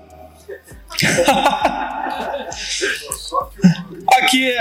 Aqui 4.18 4.54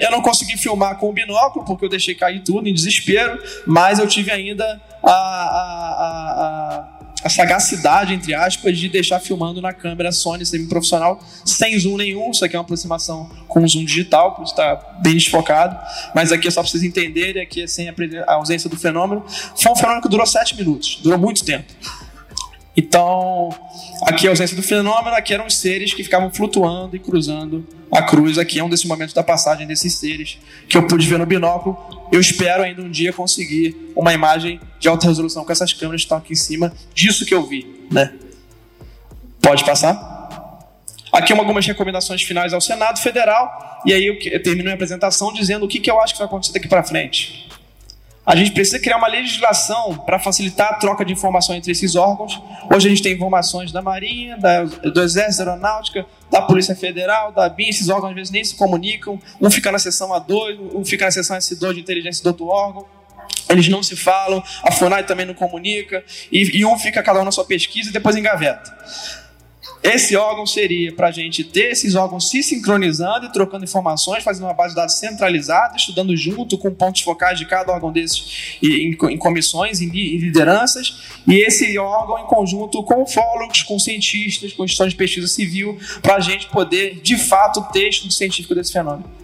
eu 0.00 0.10
não 0.10 0.20
consegui 0.20 0.56
filmar 0.56 0.96
com 0.98 1.10
o 1.10 1.12
binóculo 1.12 1.64
porque 1.64 1.84
eu 1.84 1.88
deixei 1.88 2.14
cair 2.14 2.40
tudo 2.40 2.68
em 2.68 2.74
desespero, 2.74 3.40
mas 3.66 3.98
eu 3.98 4.06
tive 4.06 4.30
ainda 4.30 4.80
a, 5.02 5.10
a, 5.10 5.62
a, 5.98 6.98
a 7.00 7.01
sagacidade, 7.28 8.14
entre 8.14 8.34
aspas, 8.34 8.78
de 8.78 8.88
deixar 8.88 9.20
filmando 9.20 9.60
na 9.60 9.72
câmera 9.72 10.12
Sony 10.12 10.44
semi-profissional, 10.44 11.22
sem 11.44 11.78
zoom 11.78 11.96
nenhum. 11.96 12.30
Isso 12.30 12.44
aqui 12.44 12.56
é 12.56 12.58
uma 12.58 12.64
aproximação 12.64 13.30
com 13.48 13.66
zoom 13.66 13.84
digital, 13.84 14.36
que 14.36 14.42
está 14.42 14.74
bem 15.00 15.14
desfocado. 15.14 15.78
Mas 16.14 16.32
aqui 16.32 16.48
é 16.48 16.50
só 16.50 16.62
para 16.62 16.70
vocês 16.70 16.82
entenderem, 16.82 17.42
aqui 17.42 17.62
é 17.62 17.66
sem 17.66 17.88
a 17.88 18.34
ausência 18.34 18.68
do 18.68 18.76
fenômeno. 18.76 19.24
Foi 19.56 19.72
um 19.72 19.76
fenômeno 19.76 20.02
que 20.02 20.08
durou 20.08 20.26
sete 20.26 20.56
minutos, 20.56 20.98
durou 21.02 21.18
muito 21.18 21.44
tempo. 21.44 21.72
Então, 22.76 23.50
aqui 24.02 24.26
é 24.26 24.28
a 24.28 24.32
ausência 24.32 24.56
do 24.56 24.62
fenômeno, 24.62 25.14
aqui 25.14 25.34
eram 25.34 25.46
os 25.46 25.56
seres 25.56 25.92
que 25.92 26.02
ficavam 26.02 26.32
flutuando 26.32 26.96
e 26.96 26.98
cruzando 26.98 27.66
a 27.90 28.02
cruz. 28.02 28.38
Aqui 28.38 28.58
é 28.58 28.64
um 28.64 28.70
desses 28.70 28.86
momentos 28.86 29.12
da 29.12 29.22
passagem 29.22 29.66
desses 29.66 29.94
seres 29.94 30.38
que 30.66 30.76
eu 30.76 30.86
pude 30.86 31.06
ver 31.06 31.18
no 31.18 31.26
binóculo. 31.26 31.76
Eu 32.10 32.20
espero 32.20 32.62
ainda 32.62 32.80
um 32.80 32.90
dia 32.90 33.12
conseguir 33.12 33.76
uma 33.94 34.14
imagem 34.14 34.58
de 34.80 34.88
alta 34.88 35.06
resolução 35.06 35.44
com 35.44 35.52
essas 35.52 35.72
câmeras 35.74 36.00
que 36.00 36.06
estão 36.06 36.18
aqui 36.18 36.32
em 36.32 36.36
cima 36.36 36.72
disso 36.94 37.26
que 37.26 37.34
eu 37.34 37.46
vi, 37.46 37.86
né? 37.90 38.14
Pode 39.42 39.64
passar? 39.64 40.10
Aqui 41.12 41.30
algumas 41.34 41.66
recomendações 41.66 42.22
finais 42.22 42.54
ao 42.54 42.60
Senado 42.60 42.98
Federal, 42.98 43.82
e 43.84 43.92
aí 43.92 44.06
eu 44.06 44.42
termino 44.42 44.64
minha 44.64 44.74
apresentação 44.74 45.30
dizendo 45.30 45.66
o 45.66 45.68
que, 45.68 45.78
que 45.78 45.90
eu 45.90 46.00
acho 46.00 46.14
que 46.14 46.18
vai 46.18 46.26
acontecer 46.26 46.54
daqui 46.54 46.68
para 46.68 46.82
frente. 46.82 47.50
A 48.24 48.36
gente 48.36 48.52
precisa 48.52 48.78
criar 48.78 48.98
uma 48.98 49.08
legislação 49.08 49.98
para 50.06 50.16
facilitar 50.16 50.68
a 50.68 50.74
troca 50.74 51.04
de 51.04 51.12
informação 51.12 51.56
entre 51.56 51.72
esses 51.72 51.96
órgãos. 51.96 52.40
Hoje 52.72 52.86
a 52.86 52.90
gente 52.90 53.02
tem 53.02 53.14
informações 53.14 53.72
da 53.72 53.82
Marinha, 53.82 54.36
da, 54.38 54.62
do 54.62 55.02
Exército 55.02 55.42
Aeronáutica, 55.42 56.06
da 56.30 56.40
Polícia 56.40 56.76
Federal, 56.76 57.32
da 57.32 57.48
BIM, 57.48 57.68
esses 57.68 57.88
órgãos 57.88 58.10
às 58.10 58.14
vezes 58.14 58.30
nem 58.30 58.44
se 58.44 58.54
comunicam, 58.54 59.20
um 59.40 59.50
fica 59.50 59.72
na 59.72 59.78
seção 59.78 60.10
A2, 60.10 60.56
um 60.72 60.84
fica 60.84 61.04
na 61.04 61.10
seção 61.10 61.36
S2 61.36 61.74
de 61.74 61.80
inteligência 61.80 62.22
do 62.22 62.28
outro 62.28 62.46
órgão. 62.46 62.86
Eles 63.48 63.68
não 63.68 63.82
se 63.82 63.96
falam, 63.96 64.42
a 64.62 64.70
FUNAI 64.70 65.02
também 65.02 65.26
não 65.26 65.34
comunica, 65.34 66.04
e, 66.30 66.58
e 66.58 66.64
um 66.64 66.78
fica 66.78 67.02
cada 67.02 67.20
um 67.20 67.24
na 67.24 67.32
sua 67.32 67.44
pesquisa 67.44 67.90
e 67.90 67.92
depois 67.92 68.14
engaveta. 68.14 68.72
Esse 69.82 70.14
órgão 70.14 70.46
seria 70.46 70.92
para 70.92 71.08
a 71.08 71.10
gente 71.10 71.42
ter 71.42 71.72
esses 71.72 71.96
órgãos 71.96 72.30
se 72.30 72.40
sincronizando 72.40 73.26
e 73.26 73.32
trocando 73.32 73.64
informações, 73.64 74.22
fazendo 74.22 74.44
uma 74.44 74.54
base 74.54 74.70
de 74.70 74.76
dados 74.76 74.94
centralizada, 74.94 75.76
estudando 75.76 76.16
junto 76.16 76.56
com 76.56 76.72
pontos 76.72 77.02
focais 77.02 77.36
de 77.36 77.46
cada 77.46 77.72
órgão 77.72 77.90
desses 77.90 78.56
em, 78.62 78.96
comissões, 79.18 79.80
em, 79.80 79.88
lideranças, 79.88 81.18
e 81.26 81.34
esse 81.34 81.76
órgão 81.78 82.20
em 82.20 82.26
conjunto 82.26 82.80
com 82.84 83.04
fólogos, 83.04 83.64
com 83.64 83.76
cientistas, 83.76 84.52
com 84.52 84.64
instituições 84.64 84.92
de 84.92 84.96
pesquisa 84.96 85.26
civil, 85.26 85.76
para 86.00 86.16
a 86.16 86.20
gente 86.20 86.46
poder, 86.46 87.00
de 87.00 87.18
fato, 87.18 87.60
ter 87.72 87.88
estudo 87.88 88.12
científico 88.12 88.54
desse 88.54 88.72
fenômeno. 88.72 89.21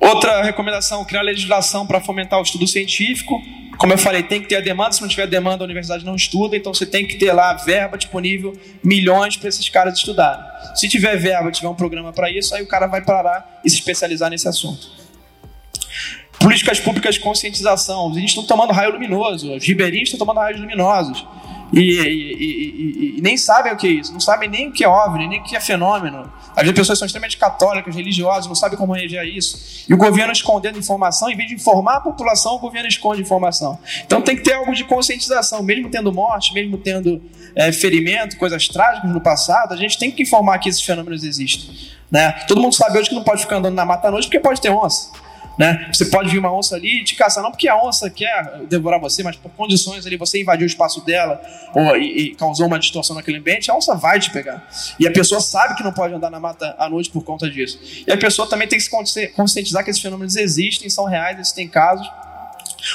Outra 0.00 0.42
recomendação, 0.42 1.04
criar 1.04 1.22
legislação 1.22 1.86
para 1.86 2.00
fomentar 2.00 2.38
o 2.38 2.42
estudo 2.42 2.66
científico. 2.66 3.40
Como 3.78 3.92
eu 3.92 3.98
falei, 3.98 4.22
tem 4.22 4.40
que 4.40 4.48
ter 4.48 4.56
a 4.56 4.60
demanda, 4.60 4.92
se 4.92 5.02
não 5.02 5.08
tiver 5.08 5.26
demanda, 5.26 5.62
a 5.62 5.66
universidade 5.66 6.04
não 6.04 6.14
estuda, 6.14 6.56
então 6.56 6.72
você 6.72 6.86
tem 6.86 7.06
que 7.06 7.16
ter 7.16 7.32
lá 7.32 7.52
verba 7.54 7.98
disponível, 7.98 8.58
milhões 8.82 9.36
para 9.36 9.48
esses 9.48 9.68
caras 9.68 9.98
estudarem. 9.98 10.44
Se 10.74 10.88
tiver 10.88 11.16
verba, 11.16 11.50
tiver 11.50 11.68
um 11.68 11.74
programa 11.74 12.12
para 12.12 12.30
isso, 12.30 12.54
aí 12.54 12.62
o 12.62 12.66
cara 12.66 12.86
vai 12.86 13.02
parar 13.02 13.60
e 13.64 13.70
se 13.70 13.76
especializar 13.76 14.30
nesse 14.30 14.48
assunto. 14.48 14.96
Políticas 16.38 16.78
públicas 16.78 17.14
de 17.14 17.20
conscientização. 17.20 18.06
Os 18.06 18.16
índios 18.16 18.30
estão 18.30 18.44
tomando 18.44 18.72
raio 18.72 18.92
luminoso, 18.92 19.54
os 19.54 19.64
ribeirinhos 19.64 20.08
estão 20.08 20.18
tomando 20.18 20.40
raios 20.42 20.60
luminosos. 20.60 21.26
E, 21.72 21.80
e, 21.80 21.98
e, 21.98 23.18
e, 23.18 23.20
nem 23.20 23.36
sabem 23.36 23.72
o 23.72 23.76
que 23.76 23.86
é 23.86 23.90
isso, 23.90 24.12
não 24.12 24.20
sabem 24.20 24.48
nem 24.48 24.68
o 24.68 24.72
que 24.72 24.84
é 24.84 24.88
OVNI, 24.88 25.26
nem 25.26 25.40
o 25.40 25.42
que 25.42 25.56
é 25.56 25.60
fenômeno. 25.60 26.30
Às 26.54 26.62
vezes 26.62 26.74
pessoas 26.74 26.98
são 26.98 27.06
extremamente 27.06 27.36
católicas, 27.36 27.94
religiosas, 27.94 28.46
não 28.46 28.54
sabem 28.54 28.78
como 28.78 28.92
reagir 28.92 29.18
a 29.18 29.24
isso. 29.24 29.84
E 29.88 29.92
o 29.92 29.96
governo 29.96 30.32
escondendo 30.32 30.78
informação, 30.78 31.28
em 31.28 31.36
vez 31.36 31.48
de 31.48 31.54
informar 31.56 31.96
a 31.96 32.00
população, 32.00 32.54
o 32.54 32.58
governo 32.58 32.88
esconde 32.88 33.20
informação. 33.20 33.78
Então 34.04 34.22
tem 34.22 34.36
que 34.36 34.42
ter 34.42 34.54
algo 34.54 34.72
de 34.74 34.84
conscientização, 34.84 35.62
mesmo 35.62 35.90
tendo 35.90 36.12
morte, 36.12 36.54
mesmo 36.54 36.78
tendo 36.78 37.20
é, 37.54 37.72
ferimento, 37.72 38.36
coisas 38.36 38.68
trágicas 38.68 39.10
no 39.10 39.20
passado, 39.20 39.74
a 39.74 39.76
gente 39.76 39.98
tem 39.98 40.10
que 40.10 40.22
informar 40.22 40.58
que 40.58 40.68
esses 40.68 40.82
fenômenos 40.82 41.24
existem. 41.24 41.74
Né? 42.10 42.30
Todo 42.46 42.60
mundo 42.60 42.74
sabe 42.74 42.98
hoje 42.98 43.08
que 43.08 43.14
não 43.14 43.24
pode 43.24 43.42
ficar 43.42 43.56
andando 43.56 43.74
na 43.74 43.84
mata 43.84 44.08
à 44.08 44.10
noite 44.10 44.26
porque 44.26 44.38
pode 44.38 44.60
ter 44.60 44.70
onça. 44.70 45.10
Né? 45.58 45.88
Você 45.92 46.04
pode 46.06 46.28
vir 46.28 46.38
uma 46.38 46.52
onça 46.52 46.76
ali 46.76 47.00
e 47.00 47.04
te 47.04 47.14
caçar, 47.14 47.42
não 47.42 47.50
porque 47.50 47.66
a 47.66 47.82
onça 47.82 48.10
quer 48.10 48.60
devorar 48.68 49.00
você, 49.00 49.22
mas 49.22 49.36
por 49.36 49.50
condições 49.52 50.06
ali, 50.06 50.16
você 50.16 50.40
invadiu 50.40 50.64
o 50.64 50.66
espaço 50.66 51.04
dela 51.04 51.40
ou, 51.74 51.96
e, 51.96 52.18
e, 52.18 52.34
causou 52.34 52.66
uma 52.66 52.78
distorção 52.78 53.16
naquele 53.16 53.38
ambiente, 53.38 53.70
a 53.70 53.74
onça 53.74 53.94
vai 53.94 54.20
te 54.20 54.30
pegar. 54.30 54.68
E 55.00 55.06
a 55.06 55.10
pessoa 55.10 55.40
sabe 55.40 55.74
que 55.74 55.82
não 55.82 55.92
pode 55.92 56.12
andar 56.12 56.30
na 56.30 56.38
mata 56.38 56.74
à 56.78 56.88
noite 56.90 57.08
por 57.10 57.24
conta 57.24 57.48
disso. 57.48 57.80
E 58.06 58.12
a 58.12 58.18
pessoa 58.18 58.46
também 58.48 58.68
tem 58.68 58.78
que 58.78 58.84
se 58.84 59.28
conscientizar 59.34 59.82
que 59.82 59.90
esses 59.90 60.02
fenômenos 60.02 60.36
existem, 60.36 60.90
são 60.90 61.06
reais, 61.06 61.38
existem 61.38 61.66
casos. 61.68 62.06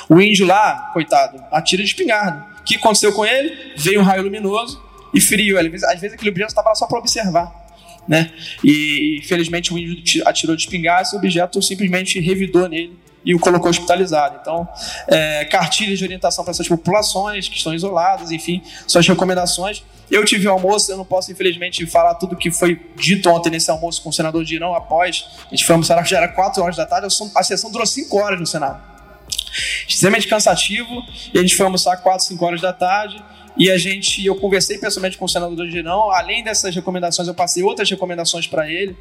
O 0.08 0.22
índio 0.22 0.46
lá, 0.46 0.92
coitado, 0.94 1.44
atira 1.52 1.82
de 1.82 1.90
espingarda. 1.90 2.46
O 2.60 2.64
que 2.64 2.76
aconteceu 2.76 3.12
com 3.12 3.26
ele? 3.26 3.74
Veio 3.76 4.02
um 4.02 4.04
raio 4.04 4.22
luminoso 4.22 4.82
e 5.14 5.20
feriu. 5.20 5.58
Vezes, 5.58 5.84
às 5.84 6.00
vezes 6.00 6.14
aquele 6.14 6.30
objeto 6.30 6.50
estava 6.50 6.70
lá 6.70 6.76
só 6.76 6.86
para 6.86 7.00
observar 7.00 7.61
né? 8.07 8.32
E 8.64 9.19
infelizmente 9.22 9.73
o 9.73 9.78
índio 9.78 10.28
atirou 10.28 10.56
de 10.56 10.64
espingarda, 10.64 11.03
esse 11.03 11.15
objeto 11.15 11.61
simplesmente 11.61 12.19
revidou 12.19 12.68
nele 12.68 12.99
e 13.23 13.36
o 13.36 13.40
colocou 13.40 13.69
hospitalizado. 13.69 14.40
Então, 14.41 14.68
é, 15.07 15.45
cartilhas 15.45 15.99
de 15.99 16.06
orientação 16.06 16.44
para 16.44 16.52
essas 16.52 16.68
populações 16.68 17.48
que 17.48 17.56
estão 17.56 17.73
isoladas, 17.73 18.32
enfim, 18.32 18.61
suas 18.88 19.07
recomendações. 19.07 19.84
Eu 20.10 20.26
tive 20.26 20.48
um 20.48 20.52
almoço, 20.52 20.91
eu 20.91 20.98
não 20.98 21.06
posso 21.06 21.32
infelizmente 21.32 21.86
falar 21.86 22.15
tudo 22.15 22.36
que 22.36 22.52
foi 22.52 22.80
dito 22.95 23.30
ontem 23.30 23.49
nesse 23.49 23.72
almoço 23.72 24.02
com 24.02 24.10
o 24.10 24.14
senador 24.14 24.44
Dirão 24.44 24.73
após. 24.76 25.26
A 25.48 25.49
gente 25.52 25.65
foi 25.65 25.73
almoçar, 25.73 26.06
já 26.06 26.18
era 26.18 26.28
4 26.28 26.61
horas 26.61 26.76
da 26.76 26.86
tarde, 26.86 27.07
a 27.36 27.44
sessão 27.44 27.72
durou 27.72 27.86
5 27.86 28.18
horas 28.18 28.40
no 28.40 28.45
Senado. 28.45 28.82
Extremamente 29.88 30.28
cansativo, 30.28 31.03
e 31.34 31.38
a 31.38 31.41
gente 31.41 31.56
foi 31.56 31.65
almoçar 31.65 31.98
4, 31.98 32.26
5 32.28 32.45
horas 32.45 32.61
da 32.61 32.73
tarde. 32.73 33.23
E 33.57 33.69
a 33.69 33.78
gente, 33.78 34.26
eu 34.26 34.36
conversei 34.36 34.78
pessoalmente 34.78 35.18
com 35.18 35.26
o 35.26 35.30
senador 35.30 35.68
Girão, 35.68 36.10
além 36.11 36.44
dessas 36.44 36.73
recomendações, 36.73 37.28
eu 37.28 37.34
passei 37.34 37.64
outras 37.64 37.90
recomendações 37.90 38.48
para 38.48 38.69
ele, 38.69 38.95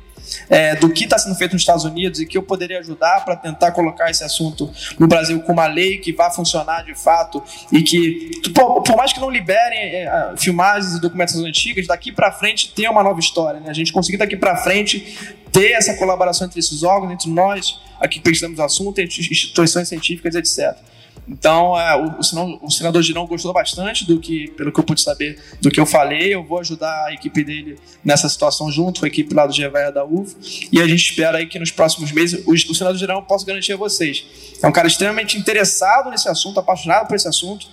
é, 0.49 0.75
do 0.77 0.93
que 0.93 1.05
está 1.05 1.19
sendo 1.19 1.35
feito 1.37 1.53
nos 1.53 1.63
Estados 1.63 1.85
Unidos 1.85 2.21
e 2.21 2.27
que 2.27 2.37
eu 2.37 2.43
poderia 2.43 2.79
ajudar 2.81 3.25
para 3.25 3.37
tentar 3.37 3.73
colocar 3.73 4.11
esse 4.11 4.25
assunto 4.25 4.71
no 4.99 5.07
Brasil 5.07 5.41
com 5.43 5.53
uma 5.53 5.67
lei 5.67 5.99
que 5.99 6.13
vá 6.13 6.31
funcionar 6.31 6.85
de 6.85 6.95
fato 6.95 7.43
e 7.73 7.83
que, 7.83 8.31
por, 8.53 8.83
por 8.83 8.97
mais 8.97 9.13
que 9.13 9.21
não 9.21 9.31
liberem 9.31 9.79
é, 9.79 10.35
filmagens 10.37 10.95
e 10.95 11.01
documentações 11.01 11.45
antigas, 11.45 11.87
daqui 11.87 12.13
para 12.13 12.33
frente 12.33 12.73
tem 12.75 12.89
uma 12.89 13.03
nova 13.03 13.21
história. 13.21 13.61
Né? 13.61 13.71
A 13.71 13.75
gente 13.75 13.93
conseguir 13.93 14.19
daqui 14.19 14.37
para 14.37 14.57
frente 14.57 15.37
ter 15.53 15.73
essa 15.73 15.95
colaboração 15.95 16.47
entre 16.47 16.61
esses 16.61 16.83
órgãos, 16.83 17.13
entre 17.13 17.31
nós, 17.31 17.81
aqui 18.01 18.19
que 18.19 18.21
pesquisamos 18.21 18.59
o 18.59 18.63
assunto, 18.63 18.99
entre 18.99 19.21
instituições 19.21 19.89
científicas, 19.89 20.35
etc. 20.35 20.77
Então, 21.31 21.79
é, 21.79 21.95
o, 21.95 22.19
o, 22.19 22.71
senador, 22.71 23.01
Girão 23.03 23.25
gostou 23.25 23.53
bastante 23.53 24.05
do 24.05 24.19
que, 24.19 24.51
pelo 24.57 24.73
que 24.73 24.81
eu 24.81 24.85
pude 24.85 25.01
saber, 25.01 25.41
do 25.61 25.71
que 25.71 25.79
eu 25.79 25.87
falei. 25.87 26.35
Eu 26.35 26.43
vou 26.43 26.59
ajudar 26.59 27.07
a 27.07 27.13
equipe 27.13 27.45
dele 27.45 27.79
nessa 28.05 28.29
situação 28.29 28.69
junto 28.69 28.99
com 28.99 29.07
a 29.07 29.09
equipe 29.09 29.33
lá 29.33 29.47
do 29.47 29.55
GVA 29.55 29.93
da 29.93 30.05
UF. 30.05 30.35
E 30.73 30.81
a 30.81 30.89
gente 30.89 31.09
espera 31.09 31.39
aí 31.39 31.47
que 31.47 31.57
nos 31.61 31.71
próximos 31.71 32.11
meses, 32.11 32.45
o, 32.45 32.53
o 32.53 32.75
senador 32.75 32.99
Girão, 32.99 33.17
eu 33.17 33.23
posso 33.23 33.47
garantir 33.47 33.73
a 33.73 33.77
vocês, 33.77 34.27
é 34.61 34.67
um 34.67 34.73
cara 34.73 34.89
extremamente 34.89 35.39
interessado 35.39 36.11
nesse 36.11 36.29
assunto, 36.29 36.59
apaixonado 36.59 37.07
por 37.07 37.15
esse 37.15 37.29
assunto, 37.29 37.69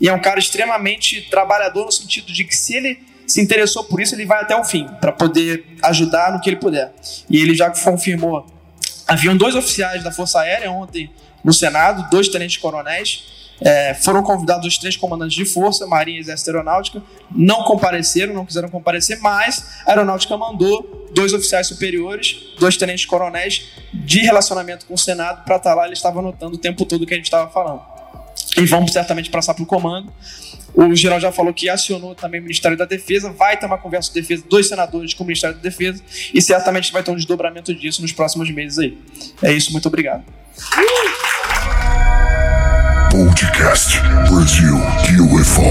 e 0.00 0.08
é 0.08 0.12
um 0.12 0.20
cara 0.20 0.38
extremamente 0.38 1.28
trabalhador 1.28 1.84
no 1.84 1.92
sentido 1.92 2.32
de 2.32 2.44
que 2.44 2.56
se 2.56 2.74
ele 2.74 2.98
se 3.26 3.42
interessou 3.42 3.84
por 3.84 4.00
isso, 4.00 4.14
ele 4.14 4.24
vai 4.24 4.40
até 4.40 4.56
o 4.56 4.64
fim, 4.64 4.88
para 5.00 5.12
poder 5.12 5.66
ajudar 5.82 6.32
no 6.32 6.40
que 6.40 6.48
ele 6.48 6.56
puder. 6.56 6.94
E 7.28 7.40
ele 7.40 7.54
já 7.54 7.70
confirmou. 7.70 8.46
Haviam 9.06 9.36
dois 9.36 9.54
oficiais 9.54 10.02
da 10.02 10.10
Força 10.10 10.40
Aérea 10.40 10.70
ontem 10.70 11.10
no 11.44 11.52
Senado, 11.52 12.08
dois 12.10 12.28
tenentes-coronéis. 12.28 13.24
É, 13.64 13.94
foram 13.94 14.22
convidados 14.22 14.66
os 14.66 14.76
três 14.76 14.96
comandantes 14.96 15.36
de 15.36 15.44
força, 15.44 15.86
Marinha 15.86 16.18
e 16.18 16.20
Exército 16.20 16.50
Aeronáutica, 16.50 17.00
não 17.30 17.62
compareceram, 17.62 18.34
não 18.34 18.44
quiseram 18.44 18.68
comparecer, 18.68 19.20
mas 19.20 19.82
a 19.86 19.90
Aeronáutica 19.90 20.36
mandou 20.36 21.08
dois 21.14 21.32
oficiais 21.32 21.68
superiores, 21.68 22.38
dois 22.58 22.76
tenentes-coronéis 22.76 23.66
de 23.92 24.20
relacionamento 24.20 24.84
com 24.86 24.94
o 24.94 24.98
Senado 24.98 25.44
para 25.44 25.56
estar 25.56 25.70
tá 25.70 25.76
lá. 25.76 25.84
Ele 25.84 25.94
estava 25.94 26.18
anotando 26.18 26.56
o 26.56 26.58
tempo 26.58 26.84
todo 26.84 27.02
o 27.02 27.06
que 27.06 27.14
a 27.14 27.16
gente 27.16 27.26
estava 27.26 27.48
falando. 27.50 27.82
E 28.56 28.66
vamos 28.66 28.92
certamente 28.92 29.30
passar 29.30 29.54
para 29.54 29.62
o 29.62 29.66
comando. 29.66 30.12
O 30.74 30.94
geral 30.94 31.20
já 31.20 31.30
falou 31.30 31.52
que 31.52 31.68
acionou 31.68 32.14
também 32.14 32.40
o 32.40 32.42
Ministério 32.44 32.76
da 32.76 32.86
Defesa, 32.86 33.30
vai 33.30 33.58
ter 33.58 33.66
uma 33.66 33.76
conversa 33.76 34.12
de 34.12 34.20
defesa 34.20 34.42
dos 34.48 34.68
senadores 34.68 35.12
com 35.12 35.22
o 35.22 35.26
Ministério 35.26 35.54
da 35.56 35.62
Defesa 35.62 36.02
e 36.32 36.40
certamente 36.40 36.90
vai 36.90 37.02
ter 37.02 37.10
um 37.10 37.16
desdobramento 37.16 37.74
disso 37.74 38.00
nos 38.00 38.12
próximos 38.12 38.50
meses 38.50 38.78
aí. 38.78 38.98
É 39.42 39.52
isso, 39.52 39.70
muito 39.70 39.86
obrigado. 39.86 40.24
Podcast 43.12 44.00
Brasil 44.30 44.74
UFO. 45.34 45.62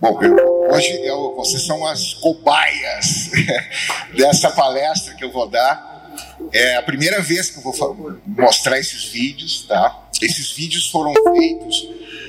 Bom, 0.00 0.22
eu, 0.22 0.70
hoje 0.72 0.90
eu, 1.04 1.34
vocês 1.36 1.66
são 1.66 1.86
as 1.86 2.14
cobaias 2.14 3.30
dessa 4.16 4.50
palestra 4.52 5.12
que 5.16 5.22
eu 5.22 5.30
vou 5.30 5.46
dar. 5.46 6.10
É 6.50 6.76
a 6.76 6.82
primeira 6.82 7.20
vez 7.20 7.50
que 7.50 7.58
eu 7.58 7.62
vou 7.62 8.18
mostrar 8.26 8.78
esses 8.78 9.04
vídeos, 9.04 9.66
tá? 9.68 10.08
Esses 10.22 10.52
vídeos 10.52 10.90
foram 10.90 11.12
feitos 11.34 11.86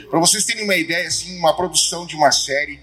para 0.09 0.19
vocês 0.19 0.43
terem 0.43 0.65
uma 0.65 0.75
ideia, 0.75 1.07
assim, 1.07 1.39
uma 1.39 1.55
produção 1.55 2.05
de 2.05 2.17
uma 2.17 2.33
série, 2.33 2.81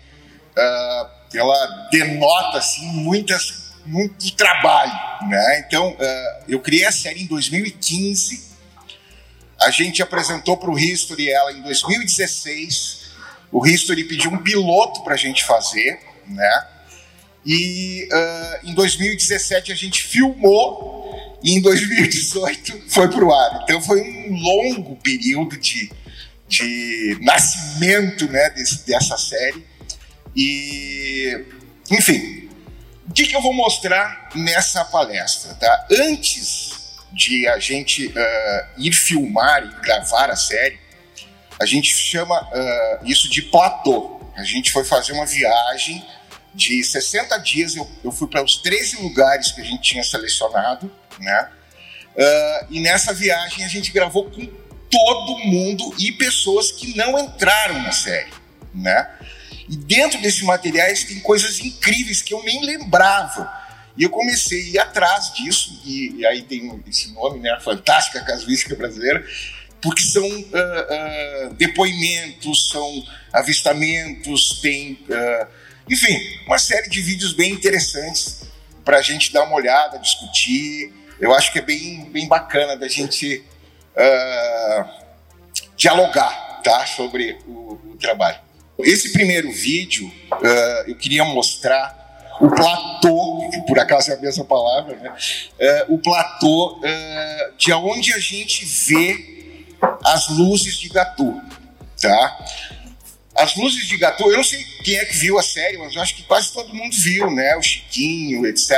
uh, 0.57 1.37
ela 1.37 1.89
denota 1.93 2.57
assim 2.57 2.87
muitas 2.87 3.68
muito 3.89 4.33
trabalho, 4.33 4.93
né? 5.29 5.65
Então, 5.67 5.91
uh, 5.91 6.45
eu 6.49 6.61
criei 6.61 6.85
a 6.85 6.93
série 6.93 7.23
em 7.23 7.27
2015. 7.27 8.49
A 9.61 9.71
gente 9.71 10.03
apresentou 10.03 10.57
para 10.57 10.71
o 10.71 10.79
History 10.79 11.31
ela 11.31 11.53
em 11.53 11.63
2016. 11.63 13.09
O 13.51 13.67
History 13.67 14.05
pediu 14.05 14.31
um 14.31 14.39
piloto 14.39 15.03
para 15.03 15.15
a 15.15 15.17
gente 15.17 15.45
fazer, 15.45 15.99
né? 16.27 16.67
E 17.45 18.09
uh, 18.13 18.69
em 18.69 18.75
2017 18.75 19.73
a 19.73 19.75
gente 19.75 20.03
filmou 20.03 21.39
e 21.43 21.53
em 21.53 21.63
2018 21.63 22.85
foi 22.89 23.09
para 23.09 23.25
o 23.25 23.33
ar. 23.33 23.61
Então 23.63 23.81
foi 23.81 24.03
um 24.03 24.35
longo 24.35 24.97
período 24.97 25.57
de, 25.57 25.91
de 26.47 27.19
nascimento 27.23 28.27
né, 28.29 28.51
desse, 28.51 28.87
dessa 28.87 29.17
série. 29.17 29.65
E, 30.37 31.45
enfim, 31.91 32.48
o 33.09 33.13
que, 33.13 33.27
que 33.27 33.35
eu 33.35 33.41
vou 33.41 33.55
mostrar 33.55 34.29
nessa 34.35 34.85
palestra? 34.85 35.55
Tá? 35.55 35.87
Antes 35.91 36.99
de 37.11 37.49
a 37.49 37.59
gente 37.59 38.07
uh, 38.07 38.13
ir 38.77 38.93
filmar 38.93 39.65
e 39.65 39.81
gravar 39.81 40.31
a 40.31 40.37
série, 40.37 40.79
a 41.61 41.65
gente 41.65 41.89
chama 41.89 42.41
uh, 42.41 43.07
isso 43.07 43.29
de 43.31 43.43
platô. 43.43 44.21
A 44.37 44.45
gente 44.45 44.71
foi 44.71 44.85
fazer 44.85 45.13
uma 45.13 45.27
viagem 45.27 46.05
de 46.55 46.85
60 46.85 47.37
dias. 47.39 47.77
Eu, 47.77 47.91
eu 48.05 48.13
fui 48.13 48.29
para 48.29 48.45
os 48.45 48.59
13 48.59 48.97
lugares 49.03 49.53
que 49.53 49.61
a 49.63 49.65
gente 49.65 49.83
tinha 49.83 50.05
selecionado, 50.05 50.95
né? 51.19 51.49
Uh, 52.15 52.67
e 52.71 52.81
nessa 52.81 53.15
viagem 53.15 53.65
a 53.65 53.69
gente 53.69 53.91
gravou 53.91 54.31
com 54.31 54.47
todo 54.91 55.39
mundo 55.39 55.95
e 55.99 56.13
pessoas 56.13 56.71
que 56.71 56.97
não 56.97 57.19
entraram 57.19 57.81
na 57.83 57.93
série, 57.93 58.33
né? 58.75 59.09
E 59.69 59.77
dentro 59.77 60.21
desses 60.21 60.43
materiais 60.43 61.05
tem 61.05 61.21
coisas 61.21 61.61
incríveis 61.61 62.23
que 62.23 62.33
eu 62.33 62.43
nem 62.43 62.65
lembrava. 62.65 63.53
E 63.97 64.05
eu 64.05 64.11
comecei 64.11 64.61
a 64.61 64.71
ir 64.71 64.79
atrás 64.79 65.35
disso, 65.35 65.83
e, 65.85 66.21
e 66.21 66.27
aí 66.27 66.43
tem 66.43 66.83
esse 66.87 67.13
nome, 67.13 67.41
né? 67.41 67.51
A 67.51 67.61
Fantástica 67.61 68.25
Casuística 68.25 68.77
Brasileira, 68.77 69.27
porque 69.83 70.03
são 70.03 70.25
uh, 70.25 71.51
uh, 71.51 71.55
depoimentos, 71.55 72.71
são 72.71 73.05
avistamentos, 73.33 74.61
tem, 74.61 74.93
uh, 75.09 75.47
enfim, 75.91 76.17
uma 76.47 76.59
série 76.59 76.89
de 76.89 77.01
vídeos 77.01 77.33
bem 77.33 77.53
interessantes 77.53 78.45
para 78.85 78.99
a 78.99 79.03
gente 79.03 79.33
dar 79.33 79.45
uma 79.45 79.57
olhada, 79.57 79.99
discutir. 79.99 80.93
Eu 81.21 81.35
acho 81.35 81.53
que 81.53 81.59
é 81.59 81.63
bem, 81.63 82.05
bem 82.11 82.27
bacana 82.29 82.77
da 82.77 82.89
gente 82.89 83.45
dialogar 85.77 86.61
tá, 86.63 86.87
sobre 86.87 87.37
o, 87.47 87.79
o, 87.93 87.97
trabalho. 87.99 88.39
Esse 88.79 89.13
primeiro 89.13 89.51
vídeo 89.51 90.13
eu 90.87 90.95
queria 90.95 91.25
mostrar 91.25 91.97
o 92.41 92.49
platô, 92.49 93.51
que 93.51 93.61
por 93.63 93.79
acaso 93.79 94.13
é 94.13 94.15
a 94.15 94.21
mesma 94.21 94.45
palavra, 94.45 94.97
né? 94.97 95.13
o 95.89 95.99
platô 95.99 96.81
de 97.57 97.73
onde 97.73 98.13
a 98.13 98.19
gente 98.19 98.65
vê 98.65 99.67
as 100.05 100.29
luzes 100.29 100.77
de 100.77 100.89
Gatu, 100.89 101.41
tá? 102.01 102.47
As 103.35 103.57
luzes 103.57 103.87
de 103.87 103.97
Gatu, 103.97 104.31
eu 104.31 104.37
não 104.37 104.45
sei 104.45 104.65
quem 104.85 104.97
é 104.97 105.05
que 105.05 105.17
viu 105.17 105.39
a 105.39 105.43
série, 105.43 105.77
mas 105.79 105.95
eu 105.95 106.03
acho 106.03 106.15
que 106.15 106.23
quase 106.23 106.53
todo 106.53 106.75
mundo 106.75 106.95
viu, 106.97 107.31
né? 107.31 107.57
O 107.57 107.63
Chiquinho, 107.63 108.47
etc. 108.47 108.77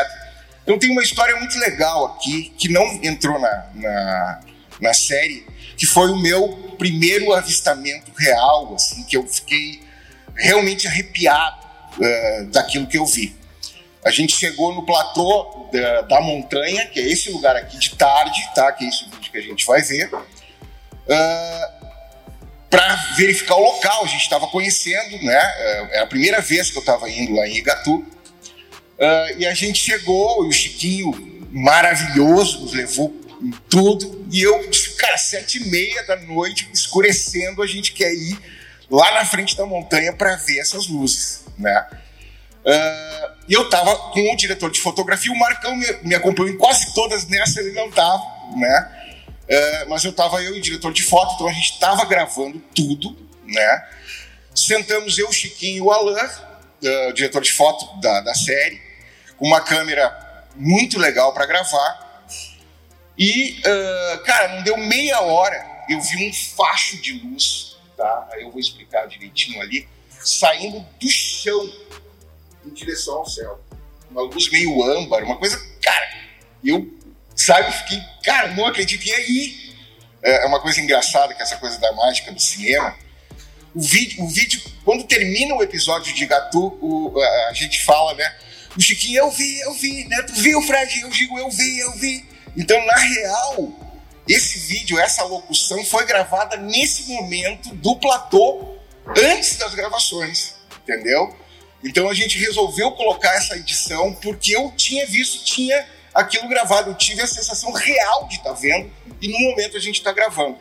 Então 0.62 0.78
tem 0.78 0.90
uma 0.90 1.02
história 1.02 1.36
muito 1.36 1.59
legal 1.59 2.06
aqui, 2.06 2.52
que 2.56 2.68
não 2.70 2.85
entrou 3.02 3.39
na, 3.39 3.66
na, 3.74 4.40
na 4.81 4.94
série, 4.94 5.47
que 5.77 5.86
foi 5.86 6.10
o 6.10 6.16
meu 6.16 6.74
primeiro 6.78 7.32
avistamento 7.32 8.10
real, 8.16 8.74
assim, 8.74 9.02
que 9.05 9.16
eu 9.16 9.27
fiquei 9.27 9.81
realmente 10.40 10.86
arrepiado 10.86 11.66
uh, 11.98 12.46
daquilo 12.46 12.86
que 12.86 12.98
eu 12.98 13.06
vi. 13.06 13.36
A 14.04 14.10
gente 14.10 14.34
chegou 14.34 14.74
no 14.74 14.84
platô 14.84 15.68
da, 15.72 16.00
da, 16.02 16.20
montanha, 16.20 16.86
que 16.86 16.98
é 16.98 17.06
esse 17.06 17.30
lugar 17.30 17.54
aqui 17.54 17.78
de 17.78 17.94
tarde, 17.96 18.40
tá? 18.54 18.72
Que 18.72 18.84
é 18.84 18.88
esse 18.88 19.04
vídeo 19.04 19.30
que 19.30 19.38
a 19.38 19.42
gente 19.42 19.66
vai 19.66 19.82
ver 19.82 20.12
uh, 20.12 20.24
ah, 21.10 21.70
para 22.70 22.94
verificar 23.16 23.56
o 23.56 23.60
local. 23.60 24.04
A 24.04 24.08
gente 24.08 24.22
estava 24.22 24.46
conhecendo, 24.46 25.22
né? 25.22 25.38
É, 25.38 25.98
é 25.98 26.00
a 26.00 26.06
primeira 26.06 26.40
vez 26.40 26.70
que 26.70 26.78
eu 26.78 26.80
estava 26.80 27.10
indo 27.10 27.34
lá 27.34 27.46
em 27.46 27.56
Igatu. 27.56 27.96
Uh, 27.96 29.38
e 29.38 29.46
a 29.46 29.52
gente 29.52 29.78
chegou, 29.78 30.46
e 30.46 30.48
o 30.48 30.52
Chiquinho, 30.52 31.48
maravilhoso, 31.50 32.60
nos 32.60 32.72
levou 32.72 33.14
em 33.42 33.50
tudo. 33.68 34.26
E 34.30 34.40
eu 34.40 34.70
cara, 34.96 35.18
sete 35.18 35.58
e 35.58 35.68
meia 35.68 36.02
da 36.04 36.16
noite, 36.16 36.68
escurecendo, 36.72 37.62
a 37.62 37.66
gente 37.66 37.92
quer 37.92 38.14
ir 38.14 38.38
lá 38.90 39.12
na 39.12 39.24
frente 39.24 39.56
da 39.56 39.64
montanha 39.64 40.12
para 40.12 40.36
ver 40.36 40.58
essas 40.58 40.88
luzes, 40.88 41.44
né? 41.56 41.86
Uh, 42.64 43.40
e 43.48 43.54
eu 43.54 43.70
tava 43.70 43.96
com 44.12 44.32
o 44.32 44.36
diretor 44.36 44.70
de 44.70 44.80
fotografia, 44.80 45.32
o 45.32 45.38
Marcão 45.38 45.74
me, 45.74 45.86
me 46.02 46.14
acompanhou 46.14 46.52
em 46.52 46.58
quase 46.58 46.92
todas 46.94 47.26
nessa, 47.26 47.60
ele 47.60 47.72
não 47.72 47.90
tava, 47.90 48.22
né? 48.56 49.00
É, 49.48 49.84
mas 49.86 50.04
eu 50.04 50.12
estava 50.12 50.40
eu 50.40 50.54
e 50.54 50.58
o 50.58 50.62
diretor 50.62 50.92
de 50.92 51.02
foto, 51.02 51.34
então 51.34 51.48
a 51.48 51.52
gente 51.52 51.72
estava 51.72 52.04
gravando 52.04 52.60
tudo, 52.72 53.16
né? 53.44 53.88
Sentamos 54.54 55.18
eu, 55.18 55.28
o 55.28 55.32
Chiquinho 55.32 55.78
e 55.78 55.80
o 55.80 55.90
Alain, 55.90 56.14
uh, 56.24 57.12
diretor 57.12 57.42
de 57.42 57.52
foto 57.52 58.00
da, 58.00 58.20
da 58.20 58.32
série, 58.32 58.80
com 59.36 59.46
uma 59.46 59.60
câmera 59.60 60.46
muito 60.54 61.00
legal 61.00 61.32
para 61.32 61.46
gravar. 61.46 62.22
E, 63.18 63.60
uh, 63.60 64.22
cara, 64.22 64.54
não 64.54 64.62
deu 64.62 64.76
meia 64.76 65.20
hora, 65.20 65.66
eu 65.88 66.00
vi 66.00 66.28
um 66.28 66.32
facho 66.32 66.98
de 66.98 67.14
luz, 67.14 67.69
tá? 68.01 68.28
Aí 68.32 68.43
eu 68.43 68.51
vou 68.51 68.59
explicar 68.59 69.06
direitinho 69.06 69.60
ali, 69.60 69.86
saindo 70.09 70.81
do 70.98 71.09
chão 71.09 71.70
em 72.64 72.70
direção 72.70 73.18
ao 73.18 73.27
céu. 73.27 73.60
Uma 74.10 74.22
luz 74.22 74.51
meio 74.51 74.82
âmbar, 74.82 75.22
uma 75.22 75.36
coisa, 75.36 75.59
cara, 75.82 76.10
eu 76.64 76.98
sabe? 77.36 77.70
Fiquei, 77.72 78.01
cara, 78.24 78.48
não 78.55 78.66
acredito. 78.66 79.06
E 79.06 79.12
aí, 79.12 79.74
é, 80.22 80.44
é 80.44 80.47
uma 80.47 80.60
coisa 80.60 80.81
engraçada 80.81 81.35
que 81.35 81.43
essa 81.43 81.56
coisa 81.56 81.78
da 81.78 81.93
mágica 81.93 82.32
do 82.32 82.40
cinema. 82.40 82.97
O 83.74 83.81
vídeo, 83.81 84.24
o 84.24 84.28
vídeo 84.28 84.60
quando 84.85 85.05
termina 85.05 85.55
o 85.55 85.62
episódio 85.62 86.12
de 86.12 86.27
Gatu, 86.27 86.78
o, 86.81 87.14
a, 87.48 87.52
gente 87.52 87.85
fala, 87.85 88.14
né? 88.14 88.36
O 88.77 88.81
Chiquinho, 88.81 89.18
eu 89.18 89.31
vi, 89.31 89.60
eu 89.60 89.74
vi, 89.74 90.05
né? 90.09 90.22
Tu 90.22 90.32
viu, 90.35 90.62
Fred? 90.62 91.01
Eu 91.01 91.10
digo, 91.10 91.39
eu 91.39 91.51
vi, 91.51 91.78
eu 91.78 91.93
vi. 91.93 92.24
Então, 92.56 92.85
na 92.85 92.97
real, 92.97 93.89
esse 94.32 94.59
vídeo, 94.61 94.98
essa 94.98 95.24
locução 95.24 95.85
foi 95.85 96.07
gravada 96.07 96.57
nesse 96.57 97.12
momento 97.12 97.74
do 97.74 97.97
platô, 97.97 98.77
antes 99.16 99.57
das 99.57 99.74
gravações, 99.74 100.55
entendeu? 100.82 101.36
Então 101.82 102.09
a 102.09 102.15
gente 102.15 102.39
resolveu 102.39 102.93
colocar 102.93 103.35
essa 103.35 103.57
edição 103.57 104.12
porque 104.15 104.55
eu 104.55 104.70
tinha 104.77 105.07
visto, 105.07 105.44
tinha 105.44 105.86
aquilo 106.15 106.48
gravado. 106.48 106.90
Eu 106.90 106.94
tive 106.94 107.23
a 107.23 107.27
sensação 107.27 107.73
real 107.73 108.28
de 108.28 108.36
estar 108.36 108.51
tá 108.51 108.57
vendo 108.57 108.90
e 109.20 109.28
no 109.28 109.39
momento 109.51 109.77
a 109.77 109.81
gente 109.81 109.97
está 109.97 110.12
gravando. 110.12 110.59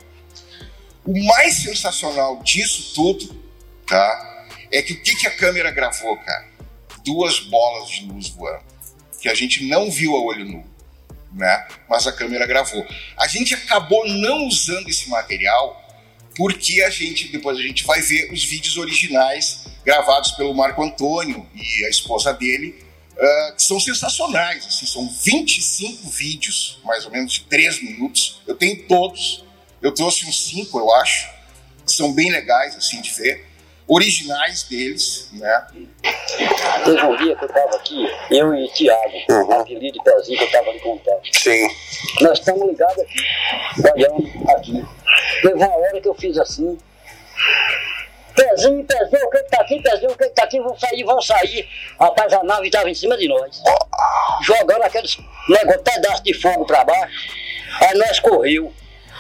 O 1.06 1.26
mais 1.26 1.58
sensacional 1.58 2.42
disso 2.42 2.94
tudo, 2.94 3.44
tá? 3.88 4.48
É 4.72 4.82
que 4.82 4.94
o 4.94 5.04
que, 5.04 5.16
que 5.16 5.28
a 5.28 5.32
câmera 5.36 5.72
gravou, 5.72 6.18
cara? 6.18 6.48
Duas 7.04 7.40
bolas 7.40 7.90
de 7.90 8.06
luz 8.06 8.30
voando. 8.30 8.64
Que 9.20 9.28
a 9.28 9.34
gente 9.34 9.68
não 9.68 9.92
viu 9.92 10.16
a 10.16 10.22
olho 10.22 10.46
nu, 10.46 10.66
né? 11.34 11.68
Mas 11.90 12.08
a 12.08 12.12
câmera 12.12 12.46
gravou. 12.46 12.86
A 13.18 13.28
gente 13.28 13.54
acabou 13.54 14.08
não 14.08 14.48
usando 14.48 14.90
esse 14.90 15.10
material 15.10 15.86
porque 16.36 16.82
a 16.84 16.90
gente, 16.90 17.28
depois 17.28 17.58
a 17.58 17.62
gente 17.62 17.84
vai 17.84 18.02
ver 18.02 18.32
os 18.32 18.46
vídeos 18.46 18.78
originais 18.78 19.66
gravados 19.84 20.32
pelo 20.32 20.54
Marco 20.54 20.82
Antônio 20.82 21.46
e 21.54 21.86
a 21.86 21.90
esposa 21.90 22.34
dele, 22.34 22.82
uh, 23.14 23.56
que 23.56 23.62
são 23.62 23.78
sensacionais. 23.78 24.66
Assim, 24.66 24.86
são 24.86 25.10
25 25.10 26.10
vídeos, 26.10 26.80
mais 26.86 27.06
ou 27.06 27.12
menos 27.12 27.34
de 27.34 27.42
3 27.42 27.84
minutos. 27.84 28.42
Eu 28.48 28.56
tenho 28.56 28.88
todos. 28.88 29.44
Eu 29.82 29.94
trouxe 29.94 30.26
uns 30.26 30.50
5, 30.50 30.80
eu 30.80 30.94
acho. 30.96 31.30
São 31.86 32.14
bem 32.14 32.32
legais 32.32 32.76
assim 32.76 33.02
de 33.02 33.12
ver. 33.12 33.49
Originais 33.90 34.64
deles, 34.64 35.30
né? 35.34 35.68
Teve 36.86 37.04
um 37.04 37.18
dia 37.18 37.36
que 37.36 37.44
eu 37.44 37.48
estava 37.48 37.76
aqui, 37.76 38.08
eu 38.30 38.54
e 38.54 38.66
o 38.66 38.72
Thiago, 38.72 39.18
uhum. 39.30 39.52
apelido 39.52 39.98
de 39.98 40.04
pezinho 40.04 40.38
que 40.38 40.44
eu 40.44 40.48
estava 40.48 40.72
lhe 40.72 40.80
contando. 40.80 41.22
Sim. 41.34 41.68
Nós 42.22 42.38
estamos 42.38 42.68
ligados 42.68 43.00
aqui, 43.00 43.20
olhando 43.92 44.52
aqui. 44.52 44.86
Teve 45.42 45.54
uma 45.56 45.76
hora 45.76 46.00
que 46.00 46.08
eu 46.08 46.14
fiz 46.14 46.38
assim, 46.38 46.78
Pezinho, 48.36 48.86
pezinho, 48.86 49.26
o 49.26 49.30
que 49.30 49.44
tá 49.44 49.62
aqui, 49.62 49.82
pezinho, 49.82 50.12
o 50.12 50.18
que 50.18 50.30
tá 50.30 50.44
aqui, 50.44 50.60
vão 50.62 50.78
sair, 50.78 51.04
vão 51.04 51.22
sair. 51.22 51.68
Rapaz, 52.00 52.32
a 52.32 52.44
nave 52.44 52.68
estava 52.68 52.90
em 52.90 52.94
cima 52.94 53.18
de 53.18 53.28
nós. 53.28 53.62
Jogando 54.44 54.84
aqueles 54.84 55.18
negócio, 55.50 55.84
pedaço 55.84 56.24
de 56.24 56.34
fogo 56.34 56.66
para 56.66 56.86
baixo. 56.86 57.30
Aí 57.82 57.98
nós 57.98 58.20
correu. 58.20 58.72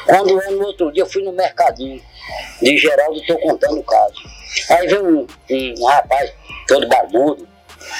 Quando 0.05 0.41
eu, 0.41 0.51
no 0.53 0.67
outro 0.67 0.91
dia, 0.91 1.03
eu 1.03 1.07
fui 1.07 1.21
no 1.21 1.33
mercadinho 1.33 2.01
de 2.61 2.77
Geraldo, 2.77 3.19
estou 3.19 3.37
contando 3.39 3.79
o 3.79 3.83
caso. 3.83 4.38
Aí 4.69 4.87
veio 4.87 5.05
um, 5.07 5.27
um, 5.49 5.85
rapaz, 5.85 6.31
todo 6.67 6.87
barbudo. 6.87 7.47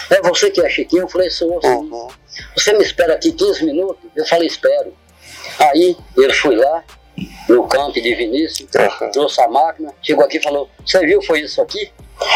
É 0.10 0.22
você 0.22 0.52
que 0.52 0.62
é 0.62 0.70
Chiquinho? 0.70 1.04
Eu 1.04 1.10
falei, 1.10 1.30
sou. 1.30 1.60
Uhum. 1.64 2.08
Você 2.56 2.74
me 2.74 2.84
espera 2.84 3.14
aqui 3.14 3.32
15 3.32 3.66
minutos? 3.66 4.10
Eu 4.16 4.26
falei, 4.26 4.48
espero. 4.48 4.94
Aí 5.60 5.98
ele 6.18 6.34
foi 6.34 6.56
lá, 6.56 6.84
no 7.48 7.68
campo 7.68 7.94
de 7.94 8.16
Vinícius, 8.16 8.70
uhum. 8.74 9.12
trouxe 9.12 9.42
a 9.42 9.48
máquina, 9.48 9.94
chegou 10.02 10.24
aqui 10.24 10.38
e 10.38 10.42
falou, 10.42 10.70
você 10.86 11.06
viu, 11.06 11.22
foi 11.22 11.42
isso 11.42 11.62
aqui? 11.62 11.92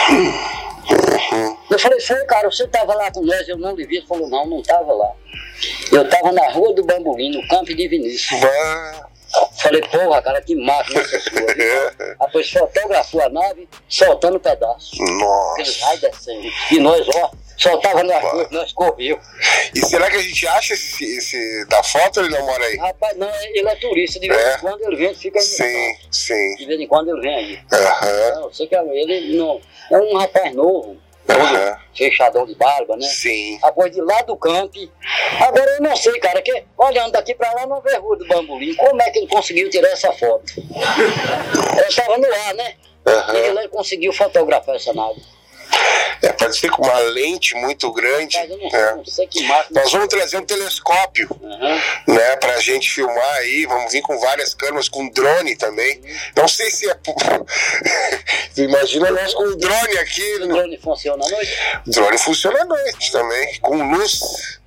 Uhum. 0.09 1.57
Eu 1.69 1.79
falei, 1.79 1.99
foi, 2.01 2.25
cara, 2.25 2.49
você 2.49 2.63
estava 2.63 2.93
lá 2.93 3.11
com 3.11 3.21
nós, 3.21 3.47
eu 3.47 3.57
não 3.57 3.75
vi. 3.75 3.83
Ele 3.83 4.05
falou, 4.05 4.29
não, 4.29 4.45
não 4.45 4.59
estava 4.59 4.91
lá. 4.91 5.11
Eu 5.91 6.03
estava 6.03 6.31
na 6.31 6.49
rua 6.51 6.73
do 6.73 6.83
Bambulim, 6.83 7.31
no 7.31 7.47
campo 7.47 7.73
de 7.73 7.87
Vinícius. 7.87 8.41
Falei, 9.57 9.81
porra, 9.81 10.21
cara, 10.21 10.41
que 10.41 10.55
máquina 10.55 11.01
essa 11.01 11.19
sua. 11.19 11.41
Depois 12.25 12.49
fotografou 12.49 13.21
a 13.21 13.29
nave, 13.29 13.67
soltando 13.87 14.39
pedaços. 14.39 14.97
Nossa. 14.99 15.53
Aqueles 15.53 15.81
raios 15.81 16.01
descendo. 16.01 16.47
E 16.71 16.79
nós, 16.79 17.07
ó, 17.15 17.31
Soltava 17.57 18.03
na 18.03 18.17
rua, 18.19 18.47
nós 18.51 18.73
correu. 18.73 19.19
E 19.75 19.79
será 19.79 20.09
que 20.09 20.17
a 20.17 20.21
gente 20.21 20.47
acha 20.47 20.73
esse, 20.73 21.03
esse 21.17 21.65
da 21.65 21.83
foto 21.83 22.19
ele 22.19 22.29
não 22.29 22.45
mora 22.45 22.63
aí? 22.65 22.77
Rapaz, 22.77 23.15
não, 23.15 23.29
ele 23.41 23.67
é 23.67 23.75
turista, 23.75 24.19
de 24.19 24.27
vez 24.27 24.39
é? 24.39 24.55
em 24.55 24.59
quando 24.59 24.81
ele 24.81 24.95
vem, 24.95 25.15
fica 25.15 25.39
aí. 25.39 25.45
Sim, 25.45 25.95
sim. 26.11 26.55
De 26.57 26.65
vez 26.65 26.79
em 26.79 26.87
quando 26.87 27.09
ele 27.09 27.21
vem 27.21 27.35
aí. 27.35 27.59
Uhum. 27.71 28.41
Não, 28.41 28.53
sei 28.53 28.67
que 28.67 28.75
ele 28.75 29.37
não, 29.37 29.61
é 29.91 29.97
um 29.97 30.17
rapaz 30.17 30.53
novo, 30.53 30.97
uhum. 31.37 31.75
fechadão 31.95 32.45
de 32.45 32.55
barba, 32.55 32.95
né? 32.95 33.07
Sim. 33.07 33.59
Depois 33.63 33.91
de 33.91 34.01
lá 34.01 34.21
do 34.21 34.35
campo. 34.37 34.73
Agora 35.39 35.69
eu 35.71 35.81
não 35.81 35.95
sei, 35.95 36.19
cara, 36.19 36.41
que 36.41 36.63
olhando 36.77 37.11
daqui 37.11 37.33
pra 37.33 37.53
lá 37.53 37.65
não 37.65 37.81
vê 37.81 37.95
rua 37.97 38.17
do 38.17 38.27
bambolim. 38.27 38.75
Como 38.75 39.01
é 39.01 39.09
que 39.09 39.19
ele 39.19 39.27
conseguiu 39.27 39.69
tirar 39.69 39.89
essa 39.89 40.11
foto? 40.13 40.53
Eu 40.57 41.87
estava 41.87 42.17
no 42.17 42.25
ar, 42.25 42.53
né? 42.53 42.75
E 43.05 43.37
ele 43.37 43.67
conseguiu 43.67 44.13
fotografar 44.13 44.75
essa 44.75 44.93
nave. 44.93 45.21
É, 46.21 46.31
pode 46.31 46.57
ser 46.57 46.69
com 46.71 46.83
uma 46.83 46.99
lente 46.99 47.53
muito 47.55 47.91
grande. 47.91 48.37
Não, 48.47 48.79
É. 48.79 48.95
não. 48.95 49.03
Nós 49.71 49.91
vamos 49.91 50.07
trazer 50.07 50.37
um 50.37 50.45
telescópio, 50.45 51.29
né, 52.07 52.35
pra 52.37 52.59
gente 52.61 52.89
filmar 52.89 53.35
aí. 53.37 53.65
Vamos 53.65 53.91
vir 53.91 54.01
com 54.01 54.17
várias 54.19 54.53
câmeras, 54.53 54.87
com 54.87 55.09
drone 55.09 55.55
também. 55.57 56.01
Não 56.35 56.47
sei 56.47 56.71
se 56.71 56.89
é. 56.89 56.95
imagina 58.57 59.11
nós 59.11 59.33
com 59.33 59.43
um 59.43 59.57
drone 59.57 59.97
aqui. 59.99 60.35
O 60.35 60.47
drone 60.47 60.77
funciona 60.77 61.25
à 61.25 61.29
noite? 61.29 61.57
O 61.85 61.91
drone 61.91 62.17
funciona 62.17 62.61
à 62.61 62.65
noite 62.65 63.11
também, 63.11 63.59
com 63.59 63.91
luz. 63.91 64.59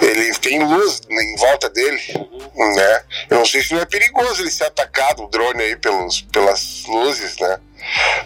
Ele 0.00 0.32
tem 0.38 0.62
luz 0.62 1.00
em 1.10 1.36
volta 1.36 1.68
dele, 1.68 2.00
né? 2.76 3.02
Eu 3.28 3.38
não 3.38 3.44
sei 3.44 3.62
se 3.62 3.74
não 3.74 3.80
é 3.80 3.84
perigoso 3.84 4.42
ele 4.42 4.50
ser 4.50 4.64
atacado, 4.64 5.24
o 5.24 5.28
drone 5.28 5.60
aí, 5.62 5.76
pelos, 5.76 6.20
pelas 6.32 6.84
luzes, 6.86 7.36
né? 7.38 7.58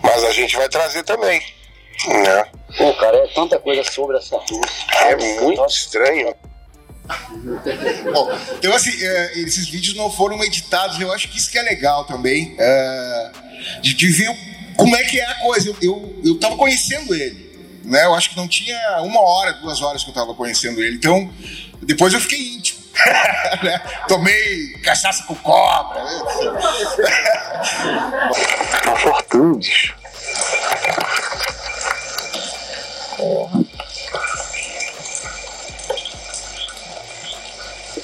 Mas 0.03 0.23
a 0.25 0.33
gente 0.33 0.55
vai 0.55 0.69
trazer 0.69 1.03
também, 1.03 1.43
né? 2.09 2.47
Pô, 2.77 2.93
cara, 2.95 3.17
é 3.19 3.27
tanta 3.29 3.59
coisa 3.59 3.85
sobre 3.85 4.17
essa 4.17 4.37
luz. 4.37 4.87
É 5.03 5.41
muito 5.41 5.65
estranho. 5.67 6.35
Bom, 8.13 8.39
então, 8.59 8.75
assim, 8.75 8.91
é, 9.05 9.39
esses 9.41 9.69
vídeos 9.69 9.95
não 9.95 10.11
foram 10.11 10.43
editados, 10.43 10.99
eu 11.01 11.13
acho 11.13 11.29
que 11.29 11.37
isso 11.37 11.51
que 11.51 11.59
é 11.59 11.63
legal 11.63 12.07
também, 12.07 12.57
é, 12.59 13.31
de, 13.83 13.93
de 13.95 14.09
ver 14.09 14.35
como 14.77 14.97
é 14.97 15.05
que 15.05 15.21
é 15.21 15.27
a 15.27 15.35
coisa. 15.41 15.69
Eu, 15.69 15.77
eu, 15.83 16.23
eu 16.25 16.41
tava 16.41 16.57
conhecendo 16.57 17.15
ele, 17.15 17.83
né? 17.85 18.05
Eu 18.05 18.15
acho 18.15 18.31
que 18.31 18.37
não 18.37 18.49
tinha 18.49 18.79
uma 19.03 19.21
hora, 19.21 19.53
duas 19.55 19.83
horas 19.83 20.03
que 20.03 20.11
eu 20.11 20.15
tava 20.15 20.35
conhecendo 20.35 20.83
ele, 20.83 20.97
então 20.97 21.31
depois 21.83 22.15
eu 22.15 22.21
fiquei 22.21 22.55
íntimo. 22.57 22.85
né? 23.63 23.79
Tomei 24.09 24.73
cachaça 24.83 25.25
com 25.25 25.35
cobra. 25.35 26.03
Né? 26.03 26.23
Uma 28.87 28.97
fortuna, 28.97 29.59
bicho. 29.59 29.95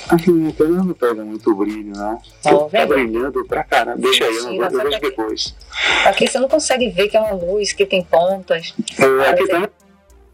Aqui 0.08 0.30
minha 0.30 0.52
câmera 0.52 0.82
não 0.82 0.94
pega 0.94 1.24
muito 1.24 1.54
brilho, 1.54 1.92
não. 1.96 2.16
Tá 2.42 2.50
Tá 2.50 2.66
vendo? 2.66 2.88
brilhando 2.88 3.44
pra 3.46 3.62
caramba. 3.62 3.98
Deixa 3.98 4.24
aí, 4.24 4.36
eu 4.36 4.52
eu 4.54 4.70
vejo 4.70 4.76
só 4.76 4.98
que- 4.98 5.00
depois. 5.10 5.54
Aqui 6.04 6.26
você 6.26 6.38
não 6.40 6.48
consegue 6.48 6.88
ver 6.90 7.08
que 7.08 7.16
é 7.16 7.20
uma 7.20 7.32
luz, 7.32 7.72
que 7.72 7.86
tem 7.86 8.02
pontas. 8.02 8.74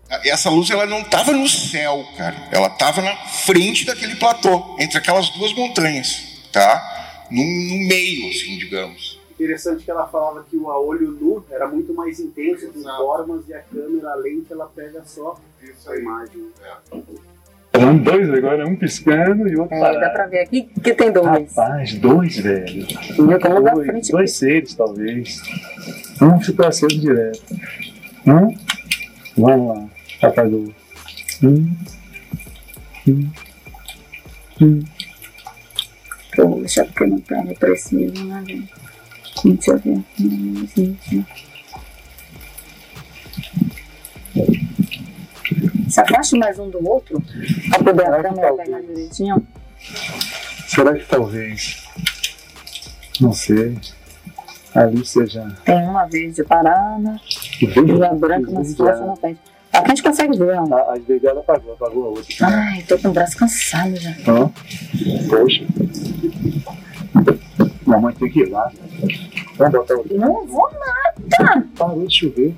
aqui 0.09 0.29
Essa 0.31 0.49
luz 0.49 0.71
ela 0.71 0.87
não 0.87 1.05
tava 1.05 1.33
no 1.33 1.47
céu, 1.49 2.03
cara. 2.17 2.37
Ela 2.51 2.71
tava 2.71 3.03
na 3.03 3.15
frente 3.17 3.85
daquele 3.85 4.17
platô, 4.17 4.77
entre 4.79 4.97
aquelas 4.97 5.29
duas 5.31 5.53
montanhas, 5.53 6.23
tá? 6.53 7.27
No, 7.31 7.43
no 7.43 7.89
meio, 7.89 8.31
assim, 8.31 8.57
digamos. 8.59 9.16
Interessante 9.39 9.85
que 9.85 9.91
ela 9.91 10.07
falava 10.07 10.43
que 10.49 10.57
o 10.57 10.71
a 10.71 10.81
olho 10.81 11.11
nu 11.11 11.45
era 11.51 11.69
muito 11.69 11.93
mais 11.93 12.19
intenso 12.19 12.69
com 12.73 12.83
formas 12.83 13.47
e 13.49 13.53
a 13.55 13.61
câmera, 13.61 14.11
a 14.13 14.15
lente, 14.15 14.51
ela 14.51 14.67
pega 14.75 15.03
só 15.05 15.39
a 15.89 15.97
imagem. 15.97 16.49
São 17.79 17.99
dois 17.99 18.31
agora, 18.31 18.67
um 18.67 18.75
piscando 18.75 19.47
e 19.47 19.55
outro 19.57 19.75
É, 19.77 19.81
parado. 19.81 20.01
dá 20.01 20.09
pra 20.11 20.27
ver 20.27 20.39
aqui 20.41 20.63
que 20.83 20.95
tem 20.95 21.13
dois. 21.13 21.27
Rapaz, 21.55 21.95
dois, 21.99 22.39
velho. 22.39 22.87
Como 23.15 23.61
da 23.63 23.73
dois, 23.75 23.87
frente. 23.87 24.13
dois 24.13 24.33
seres, 24.33 24.75
talvez. 24.75 25.43
Um 26.23 26.41
ficou 26.41 26.67
aceso 26.67 26.99
direto. 26.99 27.43
Um, 28.27 28.57
vamos 29.37 29.77
lá, 29.77 29.89
apagou. 30.23 30.73
Um, 31.43 31.77
um, 33.07 33.31
um. 34.63 34.83
Poxa, 36.35 36.85
porque 36.87 37.07
não 37.07 37.21
pega 37.21 37.55
preciso, 37.55 38.25
né, 38.25 38.43
gente? 38.47 38.73
Deixa 39.45 39.71
eu 39.71 39.79
ver. 39.79 40.05
Se 45.89 46.01
afaste 46.01 46.39
mais 46.39 46.59
um 46.59 46.69
do 46.69 46.87
outro, 46.87 47.23
pra 47.71 47.79
poder 47.79 48.07
a 48.07 48.23
câmera 48.23 48.55
pegar 48.55 48.81
direitinho. 48.81 49.47
Será 50.67 50.95
que 50.95 51.05
talvez? 51.07 51.87
Não 53.21 53.33
sei. 53.33 53.79
Ali 54.75 55.07
seja. 55.07 55.57
Tem 55.65 55.85
uma 55.85 56.05
verde 56.05 56.45
parada 56.45 57.19
e 57.63 58.05
a 58.05 58.15
branca 58.15 58.51
verde, 58.51 58.75
força 58.75 59.03
é. 59.03 59.07
na 59.07 59.17
frente. 59.17 59.41
Aqui 59.73 59.87
a 59.87 59.89
gente 59.89 60.03
consegue 60.03 60.37
ver, 60.37 60.59
ó. 60.59 60.75
A, 60.75 60.95
a 60.95 61.41
apagou, 61.41 61.73
apagou 61.73 62.05
a 62.05 62.09
outra. 62.09 62.47
Ai, 62.47 62.83
tô 62.83 62.99
com 62.99 63.09
o 63.09 63.13
braço 63.13 63.37
cansado 63.37 63.97
já. 63.97 64.15
Ó, 64.29 64.51
poxa. 65.29 65.65
Mamãe 67.87 68.15
tem 68.15 68.31
que 68.31 68.41
ir 68.41 68.51
lá. 68.51 68.71
Vamos 69.57 69.73
botar 69.73 69.95
o. 69.95 70.05
Não 70.17 70.47
vou 70.47 70.71
nada. 70.73 71.67
Parou 71.77 72.07
de 72.07 72.19
chover. 72.19 72.55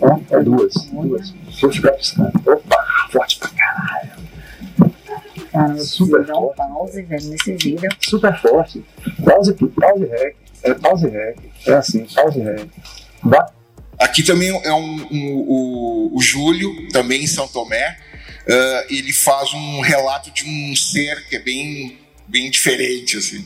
Ó, 0.00 0.18
é 0.30 0.42
duas. 0.42 0.74
Duas. 0.92 1.34
Vou 1.60 1.72
ficar 1.72 1.92
piscando. 1.92 2.32
Opa, 2.46 2.86
forte 3.10 3.38
pra 3.38 3.48
caralho. 3.48 4.10
Cara, 5.52 5.72
eu 5.76 5.84
Super 5.84 6.24
dar 6.24 6.36
um 6.38 6.48
pause, 6.54 7.02
velho, 7.02 7.24
nesse 7.30 7.52
vídeo. 7.54 7.88
Super 8.00 8.38
forte. 8.40 8.84
Pause 9.24 9.50
aqui, 9.52 9.66
pause 9.68 10.04
rec. 10.04 10.36
É 10.62 10.74
pause 10.74 11.08
rec. 11.08 11.38
É 11.66 11.72
assim, 11.74 12.04
pause 12.14 12.38
rec. 12.40 12.68
Vai. 13.22 13.46
Aqui 13.98 14.22
também 14.22 14.48
é 14.50 14.72
um, 14.74 15.06
um- 15.10 15.44
o, 15.48 16.16
o 16.16 16.20
Júlio, 16.22 16.70
também 16.92 17.24
em 17.24 17.26
São 17.26 17.48
Tomé. 17.48 17.96
ah, 18.48 18.84
ele 18.90 19.12
faz 19.12 19.52
um 19.54 19.80
relato 19.80 20.30
de 20.30 20.44
um 20.44 20.76
ser 20.76 21.26
que 21.28 21.36
é 21.36 21.40
bem, 21.40 21.98
bem 22.28 22.50
diferente, 22.50 23.16
assim. 23.16 23.44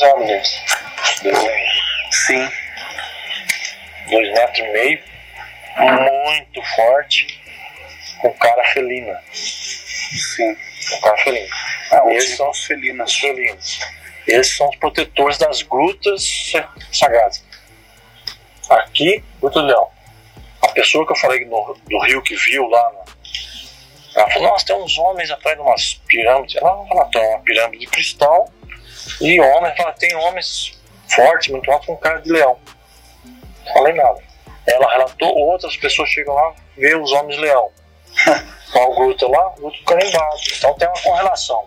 Homens. 0.00 0.62
Sim. 2.10 2.48
Dois 4.10 4.32
metros 4.32 4.58
e 4.58 4.62
meio. 4.72 5.02
Muito 5.78 6.62
forte. 6.74 7.40
Com 8.20 8.32
cara 8.34 8.64
felina. 8.72 9.20
Sim. 9.32 10.56
Com 10.90 11.00
cara 11.00 11.16
felina. 11.18 11.48
Ah, 11.92 12.02
Esses 12.12 12.36
são 12.36 12.50
os 12.50 12.64
felinos. 12.64 13.12
Os 13.12 13.18
felinos. 13.18 13.80
Esses 14.26 14.56
são 14.56 14.68
os 14.68 14.76
protetores 14.76 15.38
das 15.38 15.62
grutas 15.62 16.52
sagradas. 16.92 17.44
Aqui, 18.68 19.24
Gruta 19.40 19.60
do 19.60 19.66
Leão. 19.66 19.88
A 20.62 20.68
pessoa 20.68 21.06
que 21.06 21.12
eu 21.12 21.16
falei 21.16 21.44
no, 21.46 21.76
do 21.88 21.98
rio 22.04 22.22
que 22.22 22.34
viu 22.36 22.66
lá, 22.68 22.92
no- 22.92 23.08
ela 24.14 24.30
falou, 24.30 24.50
nossa, 24.50 24.66
tem 24.66 24.76
uns 24.76 24.98
homens 24.98 25.30
atrás 25.30 25.56
de 25.56 25.62
umas 25.62 25.94
pirâmides. 26.06 26.56
Ela 26.56 26.74
não 26.76 26.84
relatou, 26.86 27.22
é 27.22 27.28
uma 27.28 27.38
pirâmide 27.40 27.84
de 27.86 27.90
cristal 27.90 28.52
e 29.20 29.40
homens, 29.40 29.76
fala, 29.76 29.92
tem 29.92 30.14
homens 30.14 30.78
fortes, 31.08 31.48
muito 31.48 31.70
altos, 31.70 31.86
com 31.86 31.96
cara 31.96 32.20
de 32.20 32.30
leão. 32.30 32.58
Não 33.24 33.72
falei 33.72 33.94
nada. 33.94 34.22
Ela 34.66 34.90
relatou, 34.92 35.34
outras 35.34 35.76
pessoas 35.76 36.08
chegam 36.10 36.34
lá, 36.34 36.54
vê 36.76 36.94
os 36.94 37.10
homens 37.12 37.38
leão. 37.40 37.70
Qual 38.72 38.90
o 38.92 38.94
gruta 38.94 39.28
lá? 39.28 39.48
O 39.48 39.60
gruta 39.60 39.78
carimbado. 39.86 40.36
Então 40.56 40.74
tem 40.74 40.88
uma 40.88 41.00
correlação. 41.00 41.64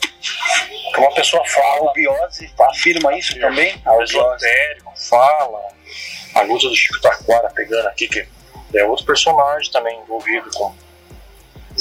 Que 0.93 0.99
uma 0.99 1.13
pessoa 1.13 1.43
fala. 1.47 1.89
A 1.89 1.93
biose 1.93 2.51
afirma 2.59 3.17
isso 3.17 3.39
também? 3.39 3.81
O 3.85 4.03
esotérico 4.03 4.93
fala. 4.95 5.61
A 6.35 6.41
luta 6.41 6.67
do 6.67 6.75
Chico 6.75 7.01
Taquara 7.01 7.49
pegando 7.49 7.87
aqui, 7.87 8.07
que 8.07 8.27
é 8.75 8.83
outro 8.85 9.05
personagem 9.05 9.71
também 9.71 9.99
envolvido 9.99 10.49
com. 10.53 10.73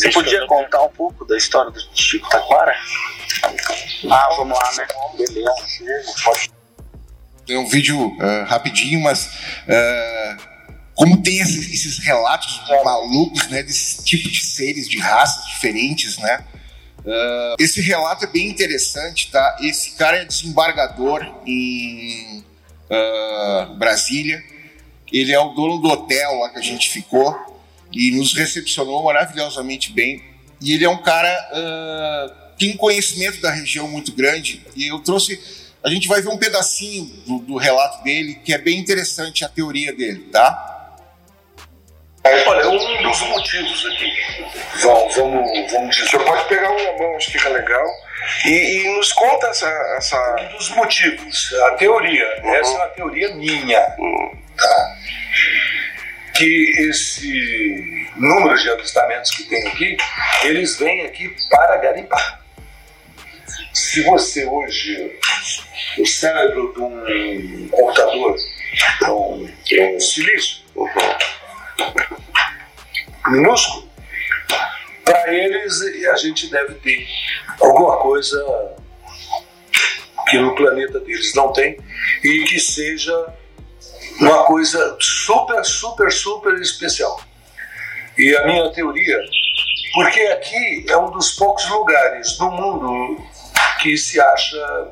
Você 0.00 0.10
podia 0.12 0.46
contar 0.46 0.82
um 0.82 0.88
pouco 0.88 1.26
da 1.26 1.36
história 1.36 1.70
do 1.70 1.78
Chico 1.94 2.26
Taquara? 2.30 2.74
Ah, 4.10 4.28
vamos 4.34 4.58
lá, 4.58 4.72
né? 4.78 4.88
Beleza, 5.14 6.14
pode 6.24 6.50
É 7.46 7.58
um 7.58 7.68
vídeo 7.68 8.16
ah, 8.18 8.46
rapidinho, 8.48 8.98
mas 9.00 9.28
ah, 9.68 10.36
como 10.94 11.22
tem 11.22 11.40
esses, 11.40 11.70
esses 11.70 11.98
relatos 11.98 12.62
malucos, 12.82 13.46
né, 13.48 13.62
desse 13.62 14.02
tipo 14.02 14.30
de 14.30 14.42
seres 14.42 14.88
de 14.88 14.98
raças 14.98 15.44
diferentes, 15.48 16.16
né? 16.16 16.46
Ah, 17.06 17.56
esse 17.58 17.82
relato 17.82 18.24
é 18.24 18.28
bem 18.28 18.48
interessante, 18.48 19.30
tá? 19.30 19.58
Esse 19.60 19.96
cara 19.96 20.16
é 20.16 20.24
desembargador 20.24 21.26
em 21.44 22.42
ah, 22.90 23.74
Brasília. 23.76 24.42
Ele 25.12 25.30
é 25.30 25.38
o 25.38 25.50
dono 25.50 25.76
do 25.76 25.88
hotel 25.88 26.38
lá 26.38 26.48
que 26.48 26.58
a 26.58 26.62
gente 26.62 26.88
ficou 26.88 27.49
e 27.92 28.10
nos 28.12 28.34
recepcionou 28.34 29.04
maravilhosamente 29.04 29.92
bem. 29.92 30.22
E 30.60 30.74
ele 30.74 30.84
é 30.84 30.88
um 30.88 31.02
cara 31.02 31.30
ah, 31.52 32.52
tem 32.58 32.72
um 32.72 32.76
conhecimento 32.76 33.40
da 33.40 33.50
região 33.50 33.88
muito 33.88 34.12
grande 34.12 34.62
e 34.76 34.86
eu 34.86 34.98
trouxe 34.98 35.40
a 35.82 35.88
gente 35.88 36.06
vai 36.06 36.20
ver 36.20 36.28
um 36.28 36.36
pedacinho 36.36 37.06
do, 37.26 37.38
do 37.38 37.56
relato 37.56 38.04
dele 38.04 38.34
que 38.44 38.52
é 38.52 38.58
bem 38.58 38.78
interessante 38.78 39.44
a 39.44 39.48
teoria 39.48 39.94
dele, 39.94 40.28
tá? 40.30 40.70
Olha, 42.22 42.68
um 42.68 43.02
dos 43.02 43.20
motivos 43.22 43.86
aqui. 43.86 44.12
Vamos, 44.82 45.16
vamos, 45.16 45.72
vamos 45.72 45.96
dizer. 45.96 46.10
Você 46.10 46.18
pode 46.18 46.48
pegar 46.48 46.70
uma 46.70 46.98
mão, 46.98 47.16
acho 47.16 47.30
que 47.30 47.38
fica 47.38 47.48
legal. 47.48 47.86
E, 48.44 48.50
e 48.50 48.96
nos 48.96 49.12
conta 49.14 49.46
essa, 49.46 49.68
essa. 49.96 50.36
Um 50.38 50.56
dos 50.56 50.68
motivos, 50.70 51.54
a 51.66 51.70
teoria. 51.72 52.26
Essa 52.44 52.72
é 52.72 52.76
uma 52.76 52.88
teoria 52.88 53.34
minha. 53.34 53.80
Tá? 54.56 54.96
Que 56.40 56.88
esse 56.88 58.08
número 58.16 58.56
de 58.56 58.70
avistamentos 58.70 59.30
que 59.30 59.44
tem 59.44 59.68
aqui, 59.68 59.94
eles 60.44 60.78
vêm 60.78 61.04
aqui 61.04 61.36
para 61.50 61.76
garimpar. 61.76 62.42
Se 63.74 64.00
você 64.04 64.46
hoje, 64.46 65.18
o 65.98 66.06
cérebro 66.06 66.72
de 66.72 66.80
um 66.80 67.68
computador, 67.68 68.36
é 69.02 69.10
um, 69.10 69.54
é 69.70 69.94
um 69.94 70.00
silício 70.00 70.62
minúsculo, 73.28 73.90
para 75.04 75.34
eles 75.34 75.78
a 76.06 76.16
gente 76.16 76.50
deve 76.50 76.72
ter 76.76 77.06
alguma 77.60 77.98
coisa 77.98 78.42
que 80.30 80.38
no 80.38 80.54
planeta 80.54 81.00
deles 81.00 81.34
não 81.34 81.52
tem 81.52 81.78
e 82.24 82.44
que 82.44 82.58
seja 82.58 83.12
uma 84.20 84.44
coisa 84.44 84.96
super, 85.00 85.64
super, 85.64 86.12
super 86.12 86.54
especial. 86.60 87.20
E 88.18 88.36
a 88.36 88.46
minha 88.46 88.70
teoria, 88.70 89.18
porque 89.94 90.20
aqui 90.20 90.84
é 90.88 90.96
um 90.96 91.10
dos 91.10 91.32
poucos 91.32 91.68
lugares 91.70 92.38
no 92.38 92.50
mundo 92.50 93.22
que 93.80 93.96
se 93.96 94.20
acha. 94.20 94.88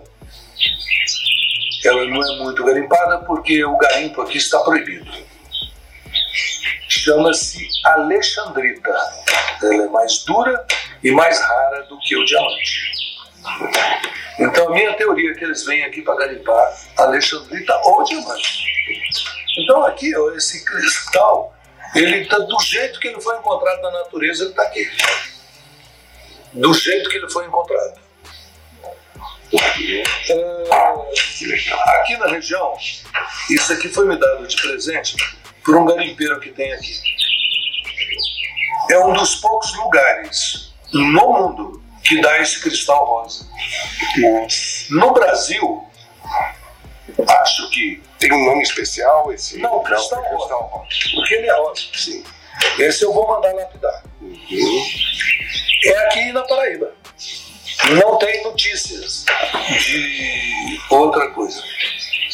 Ela 1.84 2.06
não 2.06 2.22
é 2.22 2.38
muito 2.38 2.64
garimpada 2.64 3.18
porque 3.24 3.64
o 3.64 3.76
garimpo 3.76 4.22
aqui 4.22 4.38
está 4.38 4.59
proibido. 4.60 5.10
Chama-se 6.88 7.68
Alexandrita. 7.84 8.90
Ela 9.62 9.84
é 9.84 9.88
mais 9.88 10.24
dura 10.24 10.66
e 11.05 11.10
mais 11.10 11.40
rara 11.40 11.82
do 11.84 11.98
que 12.00 12.16
o 12.16 12.24
diamante. 12.24 13.07
Então 14.39 14.69
a 14.69 14.73
minha 14.73 14.94
teoria 14.94 15.32
é 15.32 15.35
que 15.35 15.44
eles 15.44 15.65
vêm 15.65 15.85
aqui 15.85 16.02
para 16.02 16.16
garimpar 16.16 16.78
Alexandrita 16.97 17.74
ou 17.85 18.05
diamante. 18.05 18.65
Então 19.59 19.85
aqui, 19.85 20.16
ó, 20.16 20.32
esse 20.35 20.65
cristal, 20.65 21.55
ele 21.94 22.23
está 22.23 22.39
do 22.39 22.60
jeito 22.60 23.01
que 23.01 23.09
ele 23.09 23.20
foi 23.20 23.36
encontrado 23.36 23.81
na 23.82 23.90
natureza, 23.90 24.44
ele 24.44 24.51
está 24.51 24.62
aqui. 24.62 24.89
Do 26.52 26.73
jeito 26.73 27.10
que 27.10 27.16
ele 27.16 27.31
foi 27.31 27.47
encontrado. 27.47 28.01
É, 29.51 30.02
aqui 32.01 32.16
na 32.19 32.27
região, 32.27 32.77
isso 33.51 33.73
aqui 33.73 33.89
foi 33.89 34.06
me 34.06 34.16
dado 34.16 34.47
de 34.47 34.56
presente 34.60 35.16
por 35.65 35.77
um 35.77 35.86
garimpeiro 35.86 36.39
que 36.39 36.51
tem 36.51 36.73
aqui. 36.73 36.94
É 38.90 38.98
um 38.98 39.12
dos 39.15 39.36
poucos 39.36 39.74
lugares 39.77 40.73
no 40.93 41.05
mundo 41.05 41.82
que 42.03 42.20
dá 42.20 42.41
esse 42.41 42.61
cristal 42.61 43.05
rosa. 43.05 43.47
Nossa. 44.19 44.87
No 44.91 45.12
Brasil, 45.12 45.85
acho 47.27 47.70
que. 47.70 48.03
Tem 48.19 48.33
um 48.33 48.45
nome 48.45 48.62
especial 48.62 49.33
esse? 49.33 49.59
Não, 49.59 49.83
cristal, 49.83 50.23
Não, 50.23 50.37
rosa. 50.37 50.89
Porque 51.15 51.35
ele 51.35 51.47
é 51.47 51.57
rosa. 51.57 51.83
Sim. 51.95 52.25
Esse 52.79 53.05
eu 53.05 53.12
vou 53.12 53.29
mandar 53.29 53.55
lapidar. 53.55 54.03
É 55.85 55.99
aqui 56.07 56.33
na 56.33 56.43
Paraíba. 56.43 56.93
Não 57.91 58.19
tem 58.19 58.43
notícias 58.43 59.25
de 59.87 60.81
outra 60.91 61.31
coisa. 61.31 61.62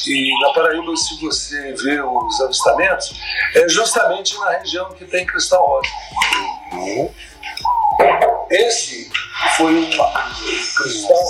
E 0.06 0.40
na 0.40 0.52
Paraíba, 0.52 0.96
se 0.96 1.20
você 1.20 1.72
vê 1.74 2.00
os 2.00 2.40
avistamentos, 2.40 3.14
é 3.54 3.68
justamente 3.68 4.36
na 4.38 4.58
região 4.58 4.92
que 4.92 5.04
tem 5.04 5.24
cristal 5.24 5.66
rosa. 5.66 5.88
Esse 8.50 9.10
foi 9.56 9.74
um 9.74 9.90
cristal 9.90 11.24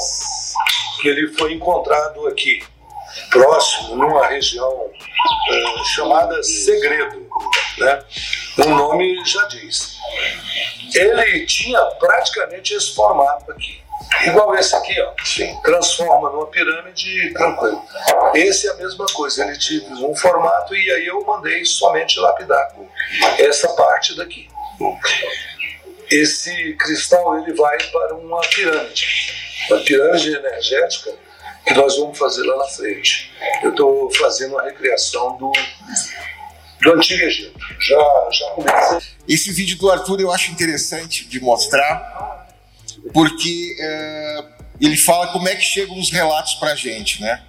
que 1.00 1.08
ele 1.08 1.28
foi 1.34 1.54
encontrado 1.54 2.26
aqui, 2.28 2.62
próximo, 3.30 3.96
numa 3.96 4.26
região 4.26 4.90
eh, 5.50 5.84
chamada 5.94 6.42
Segredo. 6.42 7.28
Né? 7.78 8.04
O 8.58 8.68
nome 8.68 9.24
já 9.24 9.44
diz. 9.46 9.96
Ele 10.94 11.46
tinha 11.46 11.80
praticamente 11.98 12.74
esse 12.74 12.94
formato 12.94 13.50
aqui. 13.50 13.82
Igual 14.26 14.54
esse 14.54 14.74
aqui, 14.76 14.94
ó. 15.00 15.12
Transforma 15.62 16.30
numa 16.30 16.46
pirâmide 16.46 17.32
tranquilo. 17.32 17.82
Esse 18.34 18.68
é 18.68 18.70
a 18.70 18.74
mesma 18.74 19.06
coisa. 19.06 19.44
Ele 19.44 19.58
tive 19.58 19.92
um 19.92 20.14
formato 20.14 20.74
e 20.74 20.90
aí 20.92 21.06
eu 21.06 21.24
mandei 21.24 21.64
somente 21.64 22.18
lapidar 22.20 22.74
essa 23.38 23.68
parte 23.74 24.16
daqui. 24.16 24.48
Esse 26.10 26.74
cristal 26.74 27.38
ele 27.38 27.54
vai 27.54 27.78
para 27.90 28.14
uma 28.14 28.40
pirâmide, 28.40 29.06
uma 29.70 29.80
pirâmide 29.80 30.34
energética 30.34 31.12
que 31.66 31.74
nós 31.74 31.96
vamos 31.96 32.18
fazer 32.18 32.42
lá 32.44 32.58
na 32.58 32.66
frente. 32.66 33.32
Eu 33.62 33.70
estou 33.70 34.12
fazendo 34.14 34.58
a 34.58 34.64
recriação 34.64 35.36
do, 35.38 35.52
do 36.82 36.92
Antigo 36.92 37.22
Egito. 37.22 37.58
Já, 37.80 38.28
já 38.30 38.50
comecei. 38.50 38.98
Esse 39.28 39.50
vídeo 39.52 39.78
do 39.78 39.90
Arthur 39.90 40.20
eu 40.20 40.30
acho 40.30 40.50
interessante 40.50 41.26
de 41.26 41.40
mostrar, 41.40 42.46
porque 43.12 43.76
é, 43.80 44.44
ele 44.80 44.96
fala 44.96 45.28
como 45.28 45.48
é 45.48 45.54
que 45.56 45.62
chegam 45.62 45.98
os 45.98 46.10
relatos 46.10 46.54
pra 46.54 46.74
gente, 46.74 47.20
né? 47.22 47.42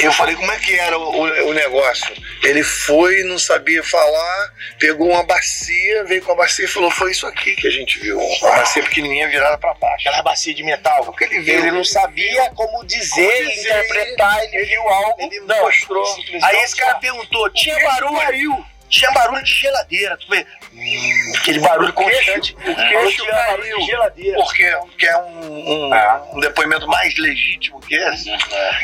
Eu 0.00 0.10
falei, 0.10 0.34
como 0.34 0.50
é 0.50 0.58
que 0.58 0.74
era 0.78 0.98
o, 0.98 1.20
o- 1.20 1.52
negócio? 1.52 2.14
Ele 2.42 2.62
foi, 2.62 3.22
não 3.24 3.38
sabia 3.38 3.82
falar, 3.84 4.52
pegou 4.78 5.10
uma 5.10 5.22
bacia, 5.22 6.04
veio 6.04 6.22
com 6.22 6.32
a 6.32 6.34
bacia 6.34 6.64
e 6.64 6.68
falou: 6.68 6.90
Foi 6.90 7.10
isso 7.10 7.26
aqui 7.26 7.54
que 7.56 7.66
a 7.68 7.70
gente 7.70 7.98
viu. 7.98 8.18
Uma 8.18 8.50
bacia 8.56 8.82
pequenininha 8.82 9.28
virada 9.28 9.58
pra 9.58 9.74
baixo. 9.74 10.08
Aquela 10.08 10.22
bacia 10.22 10.54
de 10.54 10.62
metal. 10.62 11.04
Porque 11.04 11.24
ele 11.24 11.40
viu. 11.40 11.58
Ele 11.58 11.70
não 11.72 11.84
sabia 11.84 12.50
como 12.54 12.86
dizer, 12.86 13.30
Como 13.36 13.50
dizer, 13.50 13.60
interpretar, 13.60 14.44
ele 14.44 14.64
viu 14.64 14.88
algo. 14.88 15.14
Ele 15.20 15.40
não, 15.40 15.60
mostrou. 15.60 16.06
Aí 16.42 16.56
esse 16.62 16.76
cara 16.76 16.94
perguntou: 16.94 17.50
tinha 17.50 17.78
barulho? 17.80 18.64
Tinha 18.88 19.10
barulho 19.10 19.42
de 19.42 19.50
geladeira. 19.52 20.16
Tu 20.16 20.28
vê? 20.28 20.46
Hum, 20.72 21.32
Aquele 21.36 21.58
barulho 21.60 21.92
constante. 21.92 22.54
O 22.54 22.74
queixo 22.74 23.22
tinha 23.22 23.32
barulho 23.32 23.62
caiu. 23.62 23.78
de 23.78 23.86
geladeira. 23.86 24.36
Porque, 24.38 24.70
porque 24.90 25.06
é 25.06 25.16
um, 25.18 25.90
um, 25.90 25.90
um 26.36 26.40
depoimento 26.40 26.86
mais 26.86 27.16
legítimo 27.18 27.80
que 27.80 27.94
esse. 27.94 28.30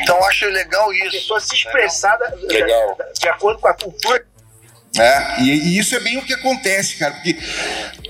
Então 0.01 0.17
eu 0.17 0.25
acho 0.25 0.45
legal 0.47 0.91
isso. 0.93 1.07
A 1.07 1.11
pessoa 1.11 1.39
se 1.39 1.55
expressar 1.55 2.17
Legal. 2.41 2.95
da- 2.97 3.05
de 3.17 3.27
acordo 3.29 3.59
com 3.59 3.67
a 3.67 3.73
cultura. 3.73 4.25
É, 4.97 5.41
e, 5.41 5.49
e 5.49 5.79
isso 5.79 5.95
é 5.95 5.99
bem 5.99 6.17
o 6.17 6.21
que 6.25 6.33
acontece, 6.33 6.97
cara, 6.97 7.15
porque 7.15 7.35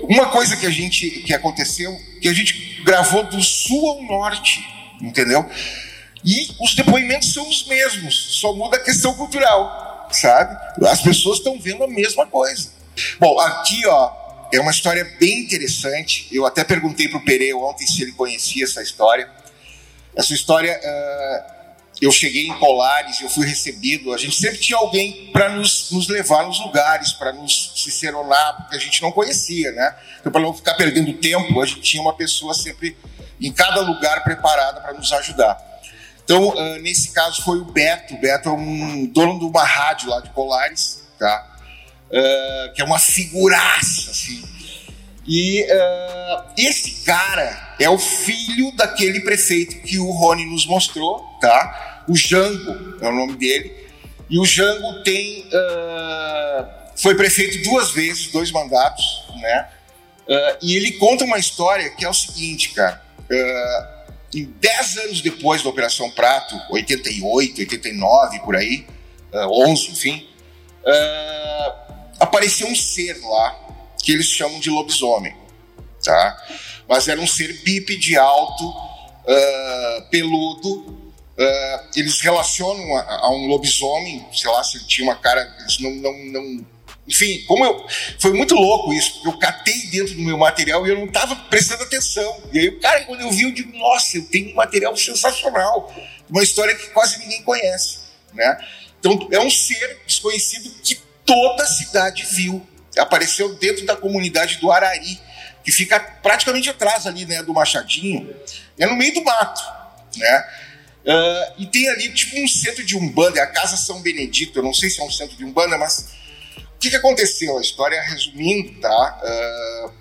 uma 0.02 0.28
coisa 0.28 0.54
que 0.54 0.66
a 0.66 0.70
gente 0.70 1.08
que 1.22 1.32
aconteceu, 1.32 1.90
que 2.20 2.28
a 2.28 2.32
gente 2.34 2.82
gravou 2.84 3.22
do 3.24 3.40
sul 3.42 3.88
ao 3.88 4.02
norte, 4.02 4.62
entendeu? 5.00 5.48
E 6.22 6.48
os 6.60 6.74
depoimentos 6.74 7.32
são 7.32 7.48
os 7.48 7.66
mesmos, 7.66 8.38
só 8.38 8.52
muda 8.52 8.76
a 8.76 8.80
questão 8.80 9.14
cultural, 9.14 9.93
sabe? 10.14 10.56
As 10.86 11.02
pessoas 11.02 11.38
estão 11.38 11.58
vendo 11.58 11.84
a 11.84 11.88
mesma 11.88 12.26
coisa. 12.26 12.70
Bom, 13.18 13.38
aqui, 13.40 13.86
ó, 13.86 14.12
é 14.52 14.60
uma 14.60 14.70
história 14.70 15.04
bem 15.18 15.40
interessante. 15.40 16.28
Eu 16.30 16.46
até 16.46 16.62
perguntei 16.64 17.08
pro 17.08 17.24
Pereira 17.24 17.56
ontem 17.56 17.86
se 17.86 18.02
ele 18.02 18.12
conhecia 18.12 18.64
essa 18.64 18.82
história. 18.82 19.28
Essa 20.14 20.32
história, 20.32 20.80
ah, 20.82 21.46
eu 22.00 22.12
cheguei 22.12 22.46
em 22.46 22.58
Colares, 22.58 23.20
eu 23.20 23.28
fui 23.28 23.46
recebido. 23.46 24.12
A 24.12 24.18
gente 24.18 24.36
sempre 24.36 24.58
tinha 24.58 24.78
alguém 24.78 25.30
para 25.32 25.48
nos, 25.48 25.90
nos 25.90 26.08
levar 26.08 26.46
nos 26.46 26.60
lugares, 26.60 27.12
para 27.12 27.32
nos 27.32 27.72
ciceronar, 27.76 28.56
porque 28.58 28.76
a 28.76 28.80
gente 28.80 29.02
não 29.02 29.10
conhecia, 29.10 29.72
né? 29.72 29.96
Então, 30.20 30.30
para 30.30 30.40
não 30.40 30.54
ficar 30.54 30.74
perdendo 30.74 31.12
tempo, 31.14 31.60
a 31.60 31.66
gente 31.66 31.80
tinha 31.80 32.02
uma 32.02 32.14
pessoa 32.14 32.54
sempre 32.54 32.96
em 33.40 33.52
cada 33.52 33.80
lugar 33.80 34.22
preparada 34.22 34.80
para 34.80 34.92
nos 34.92 35.12
ajudar. 35.12 35.73
Então, 36.24 36.54
ah, 36.56 36.78
nesse 36.78 37.10
caso 37.12 37.42
foi 37.42 37.58
o 37.58 37.64
Beto. 37.66 38.14
O 38.14 38.20
Beto 38.20 38.48
é 38.48 38.52
um 38.52 39.06
dono 39.06 39.38
de 39.38 39.44
uma 39.44 39.64
rádio 39.64 40.08
lá 40.08 40.20
de 40.20 40.30
Colares, 40.30 41.04
tá? 41.18 41.58
Ah, 42.12 42.72
que 42.74 42.80
é 42.80 42.84
uma 42.84 42.98
figuraça, 42.98 44.10
assim. 44.10 44.42
E 45.26 45.66
ah, 45.70 46.46
esse 46.56 47.04
cara 47.04 47.74
é 47.78 47.88
o 47.88 47.98
filho 47.98 48.72
daquele 48.72 49.20
prefeito 49.20 49.82
que 49.82 49.98
o 49.98 50.10
Rony 50.10 50.46
nos 50.46 50.66
mostrou, 50.66 51.20
tá? 51.40 52.04
O 52.08 52.16
Jango 52.16 52.98
é 53.00 53.08
o 53.08 53.14
nome 53.14 53.36
dele. 53.36 53.84
E 54.28 54.38
o 54.38 54.44
Jango 54.44 55.02
tem. 55.02 55.46
foi 56.96 57.14
prefeito 57.14 57.62
duas 57.68 57.90
vezes, 57.90 58.28
dois 58.28 58.50
mandatos, 58.50 59.04
né? 59.40 59.68
E 60.62 60.76
ele 60.76 60.92
conta 60.92 61.24
uma 61.24 61.38
história 61.38 61.90
que 61.90 62.04
é 62.04 62.08
o 62.08 62.14
seguinte, 62.14 62.70
cara. 62.70 63.02
Em 64.34 64.44
10 64.44 64.96
anos 64.98 65.20
depois 65.20 65.62
da 65.62 65.68
Operação 65.68 66.10
Prato, 66.10 66.60
88, 66.70 67.60
89, 67.60 68.40
por 68.40 68.56
aí, 68.56 68.84
ah, 69.32 69.46
11, 69.48 69.92
enfim, 69.92 70.28
ah, 70.84 71.76
apareceu 72.18 72.66
um 72.66 72.74
ser 72.74 73.20
lá 73.22 73.60
que 74.02 74.12
eles 74.12 74.26
chamam 74.26 74.58
de 74.58 74.70
lobisomem, 74.70 75.34
tá? 76.02 76.36
Mas 76.88 77.06
era 77.06 77.20
um 77.20 77.26
ser 77.26 77.62
bípede 77.62 78.16
alto, 78.16 78.74
ah, 79.26 80.06
peludo. 80.10 81.12
ah, 81.38 81.84
eles 81.94 82.20
relacionam 82.20 82.96
a, 82.96 83.26
a 83.26 83.30
um 83.30 83.46
lobisomem, 83.46 84.26
sei 84.32 84.50
lá 84.50 84.64
se 84.64 84.78
ele 84.78 84.86
tinha 84.86 85.06
uma 85.08 85.16
cara, 85.16 85.54
eles 85.60 85.78
não, 85.78 85.90
não, 85.90 86.12
não 86.24 86.66
enfim, 87.06 87.44
como 87.46 87.64
eu. 87.64 87.86
Foi 88.18 88.32
muito 88.32 88.54
louco 88.54 88.92
isso, 88.92 89.20
eu 89.24 89.36
catei 89.38 89.86
dentro 89.88 90.14
do 90.14 90.22
meu 90.22 90.38
material 90.38 90.86
e 90.86 90.90
eu 90.90 90.98
não 90.98 91.06
estava 91.06 91.36
prestando 91.36 91.82
atenção. 91.82 92.42
E 92.52 92.58
aí, 92.58 92.70
cara, 92.78 93.04
quando 93.04 93.20
eu 93.20 93.30
vi, 93.30 93.42
eu 93.42 93.52
digo, 93.52 93.76
nossa, 93.76 94.16
eu 94.16 94.24
tenho 94.24 94.50
um 94.50 94.54
material 94.54 94.96
sensacional. 94.96 95.94
Uma 96.30 96.42
história 96.42 96.74
que 96.74 96.88
quase 96.88 97.18
ninguém 97.18 97.42
conhece. 97.42 97.98
Né? 98.32 98.58
Então, 98.98 99.28
é 99.30 99.38
um 99.38 99.50
ser 99.50 100.00
desconhecido 100.06 100.70
que 100.82 100.98
toda 101.24 101.62
a 101.62 101.66
cidade 101.66 102.26
viu. 102.30 102.66
Apareceu 102.96 103.54
dentro 103.56 103.84
da 103.84 103.96
comunidade 103.96 104.56
do 104.58 104.70
Arari, 104.70 105.20
que 105.64 105.72
fica 105.72 105.98
praticamente 105.98 106.70
atrás 106.70 107.06
ali, 107.06 107.26
né, 107.26 107.42
do 107.42 107.52
Machadinho. 107.52 108.34
É 108.78 108.86
no 108.86 108.94
meio 108.94 109.12
do 109.14 109.24
mato, 109.24 109.62
né? 110.16 110.44
Ah, 111.06 111.52
e 111.58 111.66
tem 111.66 111.88
ali 111.88 112.12
tipo 112.12 112.38
um 112.38 112.48
centro 112.48 112.84
de 112.84 112.96
Umbanda, 112.96 113.38
é 113.38 113.42
a 113.42 113.46
Casa 113.46 113.76
São 113.76 114.00
Benedito. 114.00 114.58
Eu 114.58 114.62
não 114.62 114.72
sei 114.72 114.88
se 114.88 115.00
é 115.00 115.04
um 115.04 115.10
centro 115.10 115.36
de 115.36 115.44
Umbanda, 115.44 115.76
mas 115.76 116.10
que, 116.84 116.90
que 116.90 116.96
aconteceu? 116.96 117.58
A 117.58 117.60
história 117.60 118.00
resumindo, 118.02 118.80
tá? 118.80 119.20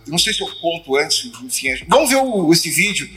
Eu 0.06 0.12
não 0.12 0.18
sei 0.18 0.34
se 0.34 0.42
eu 0.42 0.48
conto 0.62 0.96
antes, 0.98 1.26
enfim. 1.44 1.86
Vamos 1.88 2.10
ver 2.10 2.18
o- 2.18 2.52
esse 2.54 2.70
vídeo. 2.70 3.08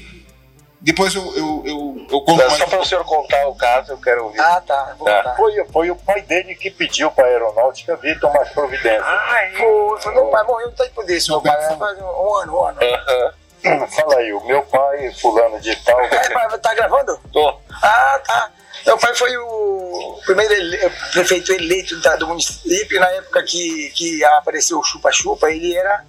Depois 0.81 1.15
eu, 1.15 1.23
eu, 1.37 1.63
eu, 1.67 2.07
eu 2.11 2.21
conto 2.21 2.39
Não, 2.39 2.47
mais. 2.49 2.59
só 2.59 2.67
para 2.67 2.81
o 2.81 2.85
senhor 2.85 3.05
contar 3.05 3.49
o 3.49 3.57
caso, 3.57 3.93
eu 3.93 3.99
quero 3.99 4.25
ouvir. 4.27 4.41
Ah, 4.41 4.61
tá. 4.65 4.95
Tá. 5.05 5.35
Foi, 5.37 5.65
foi 5.73 5.91
o 5.91 5.97
pai 5.97 6.23
dele 6.23 6.55
que 6.55 6.71
pediu 6.71 7.11
para 7.11 7.25
a 7.25 7.29
aeronáutica 7.29 7.97
vir 7.97 8.21
tomar 8.21 8.43
as 8.43 8.51
providências. 8.51 9.03
Ah, 9.03 9.37
Foi, 9.57 10.01
foi 10.01 10.15
meu 10.15 10.27
pai 10.27 10.45
morreu 10.45 10.69
no 10.69 10.77
tempo 10.77 11.03
desse, 11.03 11.29
meu 11.29 11.41
pai. 11.41 11.57
Faz 11.77 11.99
um 11.99 12.35
ano, 12.37 12.57
um 12.57 12.65
ano. 12.67 12.79
Aham. 12.83 13.89
Fala 13.89 14.17
aí, 14.19 14.33
o 14.33 14.45
meu 14.47 14.63
pai, 14.63 15.13
fulano 15.15 15.59
de 15.61 15.75
tal. 15.77 16.01
É, 16.03 16.29
pai, 16.31 16.59
tá 16.61 16.73
gravando? 16.75 17.19
Tô. 17.33 17.59
Ah, 17.83 18.21
tá. 18.25 18.51
Meu 18.87 18.97
pai 18.99 19.15
foi 19.15 19.37
o 19.37 20.21
primeiro 20.25 20.53
ele- 20.55 20.91
prefeito 21.13 21.53
eleito 21.53 21.99
da- 22.01 22.17
do 22.17 22.27
município, 22.29 23.01
na 23.01 23.09
época 23.11 23.43
que, 23.43 23.91
que 23.95 24.25
apareceu 24.25 24.79
o 24.79 24.85
Chupa-Chupa, 24.85 25.51
ele 25.51 25.75
era, 25.77 26.05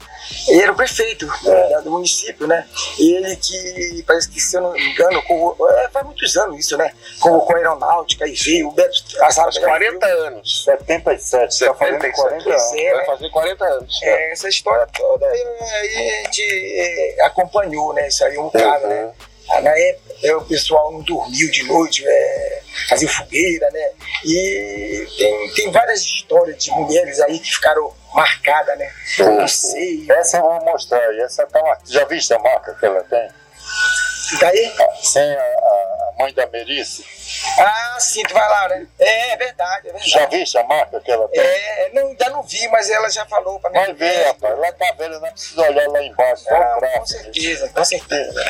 ele 0.48 0.62
era 0.62 0.72
o 0.72 0.76
prefeito 0.76 1.26
né, 1.44 1.82
do 1.84 1.92
município, 1.92 2.46
né? 2.48 2.68
E 3.00 3.16
ele 3.16 3.36
que, 3.36 4.04
parece 4.06 4.30
que, 4.30 4.40
se 4.40 4.58
eu 4.58 4.62
não 4.62 4.74
me 4.74 4.92
engano, 4.92 5.22
convo- 5.24 5.56
é, 5.70 5.88
faz 5.90 6.06
muitos 6.06 6.36
anos 6.38 6.60
isso, 6.60 6.78
né? 6.78 6.92
Convocou 7.20 7.56
a 7.56 7.60
aeronáutica 7.60 8.28
e 8.28 8.34
veio 8.34 8.70
o 8.70 8.72
Beto 8.72 9.02
Azar. 9.24 9.52
40 9.60 10.06
anos. 10.06 10.64
77. 10.64 11.60
Tá 11.60 11.74
fazendo 11.74 12.00
40 12.14 12.50
anos. 12.50 12.74
É, 12.74 12.94
Vai 12.96 13.06
fazer 13.06 13.30
40 13.30 13.66
anos. 13.66 14.00
É, 14.04 14.32
essa 14.32 14.50
história 14.50 14.88
toda 14.96 15.26
aí, 15.28 15.44
aí 15.72 16.10
a 16.10 16.24
gente 16.26 16.42
é, 17.22 17.26
acompanhou, 17.26 17.94
né? 17.94 18.08
Isso 18.08 18.24
aí, 18.26 18.38
um 18.38 18.50
cara, 18.50 18.88
né? 18.88 19.12
Ah, 19.50 19.62
Na 19.62 19.70
época, 19.78 20.14
é, 20.24 20.36
o 20.36 20.42
pessoal 20.42 20.92
não 20.92 21.02
dormiu 21.02 21.50
de 21.50 21.64
noite, 21.64 22.04
é, 22.06 22.47
fazia 22.90 23.10
fogueira, 23.10 23.70
né? 23.72 23.90
E 24.26 25.08
tem, 25.18 25.54
tem 25.54 25.72
várias 25.72 26.02
histórias 26.02 26.64
de 26.64 26.72
mulheres 26.72 27.20
aí 27.20 27.40
que 27.40 27.52
ficaram 27.52 27.94
marcadas, 28.14 28.78
né? 28.78 28.92
Não 29.20 29.48
sei. 29.48 30.06
Essa 30.10 30.38
eu 30.38 30.44
vou 30.44 30.66
mostrar. 30.66 31.14
E 31.14 31.22
essa 31.22 31.46
tá 31.46 31.62
uma... 31.62 31.78
Já 31.86 32.06
viste 32.06 32.34
a 32.34 32.40
marca 32.40 32.74
que 32.76 32.86
ela 32.86 33.04
tem? 33.04 33.30
Daí? 34.40 34.74
Sem 35.02 35.36
a, 35.36 35.42
a 35.42 36.14
mãe 36.20 36.34
da 36.34 36.48
Merice. 36.48 37.17
Ah, 37.60 37.98
sim, 38.00 38.24
tu 38.24 38.34
vai 38.34 38.48
lá, 38.48 38.70
né? 38.70 38.88
É, 39.00 39.32
é 39.34 39.38
verdade, 39.38 39.90
é 39.90 39.92
verdade. 39.92 40.10
Já 40.10 40.26
viste 40.28 40.58
a 40.58 40.64
marca 40.64 41.00
que 41.00 41.12
ela 41.12 41.28
tem? 41.30 41.40
É, 41.42 41.90
não, 41.94 42.08
ainda 42.08 42.30
não 42.30 42.44
vi, 42.44 42.68
mas 42.70 42.90
ela 42.90 43.10
já 43.10 43.26
falou 43.26 43.60
pra 43.60 43.70
mim. 43.70 43.78
Vai 43.78 43.94
ver, 43.94 44.26
rapaz. 44.28 44.54
Ela 44.54 44.72
tá 44.74 44.94
vendo, 44.98 45.20
não 45.20 45.32
precisa 45.32 45.62
olhar 45.62 45.88
lá 45.90 46.04
embaixo. 46.04 46.44
Só 46.44 46.56
Ah, 46.56 46.78
o 46.78 46.80
braço. 46.80 46.98
com 47.00 47.06
certeza, 47.06 47.70
com 47.70 47.84
certeza. 47.86 48.46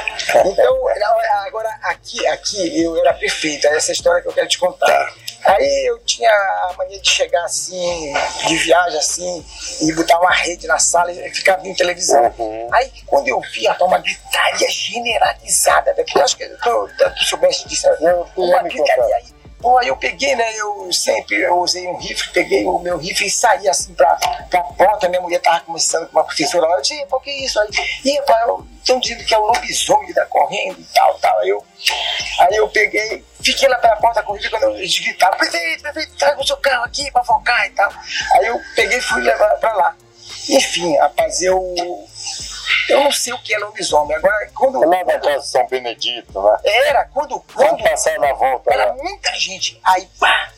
Então, 0.45 0.75
não, 0.99 1.19
agora 1.45 1.69
aqui, 1.83 2.25
aqui 2.27 2.83
eu 2.83 2.97
era 2.97 3.13
perfeito, 3.13 3.67
essa 3.67 3.91
história 3.91 4.21
que 4.21 4.27
eu 4.27 4.33
quero 4.33 4.47
te 4.47 4.57
contar. 4.57 5.13
Aí 5.45 5.85
eu 5.87 5.99
tinha 5.99 6.29
a 6.29 6.73
mania 6.77 6.99
de 6.99 7.09
chegar 7.09 7.43
assim, 7.45 8.13
de 8.47 8.57
viagem 8.57 8.99
assim, 8.99 9.45
e 9.81 9.93
botar 9.93 10.19
uma 10.19 10.31
rede 10.33 10.67
na 10.67 10.77
sala 10.77 11.11
e 11.11 11.29
ficar 11.33 11.55
vendo 11.57 11.77
televisão. 11.77 12.33
Aí 12.73 12.91
quando 13.05 13.27
eu 13.29 13.39
vi 13.53 13.65
rapaz, 13.65 13.89
uma 13.89 13.99
gritaria 13.99 14.69
generalizada, 14.69 15.95
eu 16.15 16.21
acho 16.23 16.35
que 16.37 16.45
tu, 16.47 16.89
tu 16.97 17.23
soubeste 17.23 17.67
disso, 17.69 17.87
né? 18.01 18.13
uma 18.35 18.63
gritaria 18.67 19.15
aí. 19.15 19.37
Pô, 19.59 19.75
aí 19.79 19.87
eu 19.87 19.97
peguei, 19.97 20.35
né? 20.35 20.55
Eu 20.55 20.93
sempre 20.93 21.41
eu 21.41 21.57
usei 21.57 21.87
um 21.87 21.97
rifle, 21.97 22.31
peguei 22.31 22.63
o 22.63 22.77
meu 22.77 22.97
rifle 22.97 23.25
e 23.25 23.31
saí 23.31 23.67
assim 23.67 23.93
pra, 23.95 24.15
pra 24.49 24.61
porta. 24.61 25.09
Minha 25.09 25.21
mulher 25.21 25.41
tava 25.41 25.61
conversando 25.61 26.07
com 26.07 26.19
uma 26.19 26.23
professora 26.23 26.67
lá. 26.67 26.75
Eu 26.75 26.81
disse, 26.81 27.05
pô, 27.07 27.19
que 27.19 27.31
isso 27.31 27.59
aí? 27.59 27.69
Ih, 28.05 28.21
pai, 28.21 28.43
estão 28.77 28.99
dizendo 28.99 29.25
que 29.25 29.33
é 29.33 29.37
o 29.37 29.47
lobisomem 29.47 30.07
que 30.07 30.13
tá 30.13 30.25
correndo 30.27 30.79
e 30.79 30.85
tal, 30.93 31.17
tal. 31.17 31.39
Aí 31.39 31.49
eu, 31.49 31.65
aí 32.39 32.55
eu 32.55 32.69
peguei, 32.69 33.25
fiquei 33.41 33.67
lá 33.67 33.77
pela 33.79 33.95
porta 33.95 34.21
com 34.21 34.33
o 34.33 34.35
rifle 34.35 34.51
quando 34.51 34.75
eles 34.75 34.99
gritaram: 34.99 35.37
prefeito, 35.37 35.81
prefeito, 35.81 36.15
traga 36.17 36.39
o 36.39 36.45
seu 36.45 36.57
carro 36.57 36.83
aqui 36.83 37.09
pra 37.11 37.23
focar 37.23 37.65
e 37.65 37.71
tal. 37.71 37.91
Aí 38.33 38.45
eu 38.45 38.61
peguei 38.75 38.99
e 38.99 39.01
fui 39.01 39.23
levar 39.23 39.49
pra 39.57 39.73
lá. 39.73 39.95
Enfim, 40.49 40.95
rapaz, 40.97 41.41
eu. 41.41 41.59
Eu 42.89 43.03
não 43.03 43.11
sei 43.11 43.33
o 43.33 43.39
que 43.39 43.53
é 43.53 43.57
lobisomem. 43.59 44.15
Agora, 44.15 44.49
quando. 44.53 44.79
Lá 44.79 45.03
na 45.03 45.19
casa 45.19 45.39
de 45.39 45.47
São 45.47 45.67
Benedito, 45.67 46.41
né? 46.41 46.57
Era, 46.63 47.05
quando. 47.05 47.39
quando 47.53 47.83
passar 47.83 48.17
na 48.19 48.33
volta 48.33 48.73
era 48.73 48.85
lá. 48.87 48.93
muita 48.93 49.33
gente. 49.35 49.79
Aí, 49.83 50.07
pá! 50.19 50.49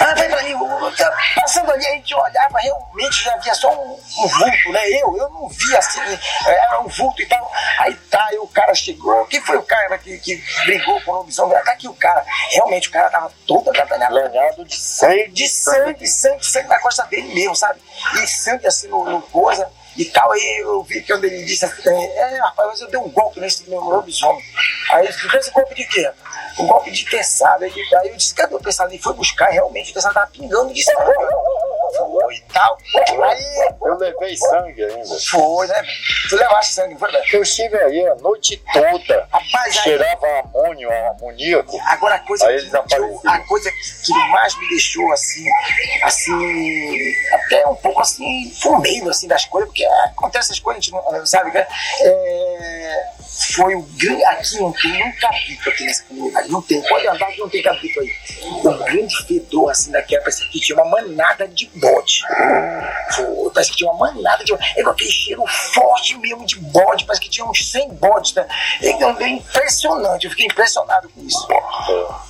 Ah, 0.00 0.14
pra 0.14 0.86
o- 0.86 0.96
tá 0.96 1.16
passando 1.36 1.70
ali, 1.70 1.86
a 1.86 1.90
gente 1.90 2.14
olhava, 2.14 2.58
realmente 2.58 3.22
já 3.22 3.36
via 3.36 3.54
só 3.54 3.70
um, 3.70 3.92
um 3.92 4.26
vulto, 4.28 4.72
né? 4.72 4.88
Eu, 4.90 5.16
eu 5.16 5.28
não 5.30 5.48
via 5.48 5.78
assim, 5.78 6.00
era 6.46 6.80
um 6.80 6.88
vulto 6.88 7.20
e 7.22 7.26
tal. 7.26 7.50
Aí 7.78 7.94
tá, 8.10 8.26
aí 8.30 8.38
o 8.38 8.46
cara 8.48 8.74
chegou. 8.74 9.24
Quem 9.26 9.40
foi 9.40 9.56
o 9.56 9.62
cara 9.62 9.98
que, 9.98 10.18
que 10.18 10.42
brigou 10.64 11.00
com 11.02 11.10
o 11.10 11.14
lobisomem? 11.16 11.56
Tá 11.64 11.72
aqui 11.72 11.86
o 11.88 11.94
cara. 11.94 12.24
Realmente 12.52 12.88
o 12.88 12.92
cara 12.92 13.10
tava 13.10 13.32
todo 13.46 13.68
atrapalhado. 13.70 14.14
Lanhado 14.14 14.64
de 14.64 14.76
sangue. 14.76 15.28
De 15.28 15.48
sangue, 15.48 16.06
sangue, 16.06 16.46
sangue 16.46 16.68
na 16.68 16.78
costa 16.80 17.04
dele 17.04 17.34
mesmo, 17.34 17.54
sabe? 17.54 17.80
E 18.22 18.26
sangue 18.26 18.66
assim 18.66 18.88
no, 18.88 19.04
no 19.04 19.22
coisa 19.22 19.70
e 19.98 20.04
tal. 20.06 20.30
Aí 20.30 20.58
eu 20.62 20.82
vi 20.84 21.02
que 21.02 21.12
quando 21.12 21.24
ele 21.24 21.44
disse 21.44 21.64
assim, 21.64 21.90
é, 21.90 22.38
rapaz, 22.38 22.68
mas 22.68 22.80
eu 22.80 22.88
dei 22.88 23.00
um 23.00 23.10
golpe 23.10 23.40
nesse 23.40 23.68
meu 23.68 23.80
lobisomem. 23.80 24.42
Aí 24.92 25.04
ele 25.04 25.12
disse, 25.12 25.36
esse 25.36 25.50
golpe 25.50 25.74
de 25.74 25.84
quê? 25.86 26.10
Um 26.58 26.66
golpe 26.66 26.90
de 26.90 27.04
teçada. 27.04 27.64
Aí, 27.64 27.72
eu 28.04 28.16
disse, 28.16 28.34
cadê 28.34 28.54
o 28.54 28.60
teçado? 28.60 28.90
Ele 28.90 29.02
foi 29.02 29.14
buscar, 29.14 29.50
realmente, 29.50 29.90
o 29.90 29.94
teçado 29.94 30.14
tava 30.14 30.28
pingando 30.28 30.72
de 30.72 30.82
sangue. 30.82 31.12
Foi 31.96 32.34
e 32.34 32.40
tal. 32.52 32.78
Aí 33.24 33.68
Eu 33.82 33.96
levei 33.98 34.36
sangue 34.36 34.84
ainda. 34.84 35.18
foi, 35.30 35.66
né? 35.66 35.82
Tu 36.28 36.36
levaste 36.36 36.74
sangue, 36.74 36.96
foi, 36.98 37.10
né? 37.12 37.22
Eu 37.32 37.42
estive 37.42 37.76
aí 37.76 38.06
a 38.06 38.14
noite 38.16 38.62
toda. 38.72 39.28
Rapaz, 39.32 39.76
aí- 39.78 39.82
Cheirava 39.84 40.26
amônio, 40.40 40.90
amoníaco. 41.10 41.78
Agora 41.86 42.16
a 42.16 42.18
coisa, 42.20 42.46
Aí 42.46 42.58
que, 42.60 42.94
eu- 42.96 43.20
a 43.26 43.38
coisa 43.40 43.70
que, 43.70 44.02
que 44.06 44.12
mais 44.30 44.58
me 44.58 44.68
deixou 44.68 45.12
assim, 45.12 45.44
assim, 46.02 46.98
até 47.32 47.66
um 47.66 47.74
pouco 47.76 48.00
assim, 48.00 48.50
fumeiro 48.60 49.08
assim 49.10 49.28
das 49.28 49.44
coisas, 49.46 49.68
porque 49.68 49.84
acontece 49.84 50.48
essas 50.50 50.60
coisas, 50.60 50.82
a 50.82 50.84
gente 50.84 50.92
não 50.92 51.26
sabe, 51.26 51.52
né? 51.52 51.66
É, 52.00 53.04
foi 53.56 53.74
o 53.74 53.82
grande. 53.82 54.24
Aqui 54.24 54.58
não 54.60 54.72
tem 54.72 55.04
um 55.04 55.12
cabrito 55.12 55.68
aqui 55.70 55.84
nessa 55.84 56.02
comunidade. 56.04 56.48
Não 56.50 56.62
tem. 56.62 56.82
Pode 56.82 57.06
andar 57.06 57.26
que 57.32 57.38
não 57.40 57.48
tem 57.48 57.62
cabrito 57.62 58.00
aí. 58.00 58.12
O 58.64 58.84
grande 58.84 59.26
fedor 59.26 59.70
assim 59.70 59.90
daquela, 59.90 60.20
parece 60.22 60.48
que 60.48 60.60
tinha 60.60 60.76
uma 60.80 60.84
manada 60.90 61.46
de 61.48 61.66
bode. 61.78 62.22
Foi, 63.14 63.50
parece 63.52 63.70
que 63.70 63.76
tinha 63.78 63.90
uma 63.90 64.12
manada 64.12 64.44
de 64.44 64.52
É 64.52 64.80
igual 64.80 64.94
aquele 64.94 65.10
cheiro 65.10 65.44
forte 65.46 66.16
mesmo 66.18 66.44
de 66.46 66.58
bode, 66.60 67.04
parece 67.04 67.20
que 67.22 67.30
tinha 67.30 67.46
uns 67.46 67.70
100 67.70 67.90
bodes. 67.94 68.34
Né? 68.34 68.46
É 68.82 68.88
é 68.90 69.28
impressionante, 69.28 70.24
eu 70.24 70.30
fiquei 70.30 70.46
impressionado 70.46 71.08
com 71.08 71.24
isso. 71.24 71.46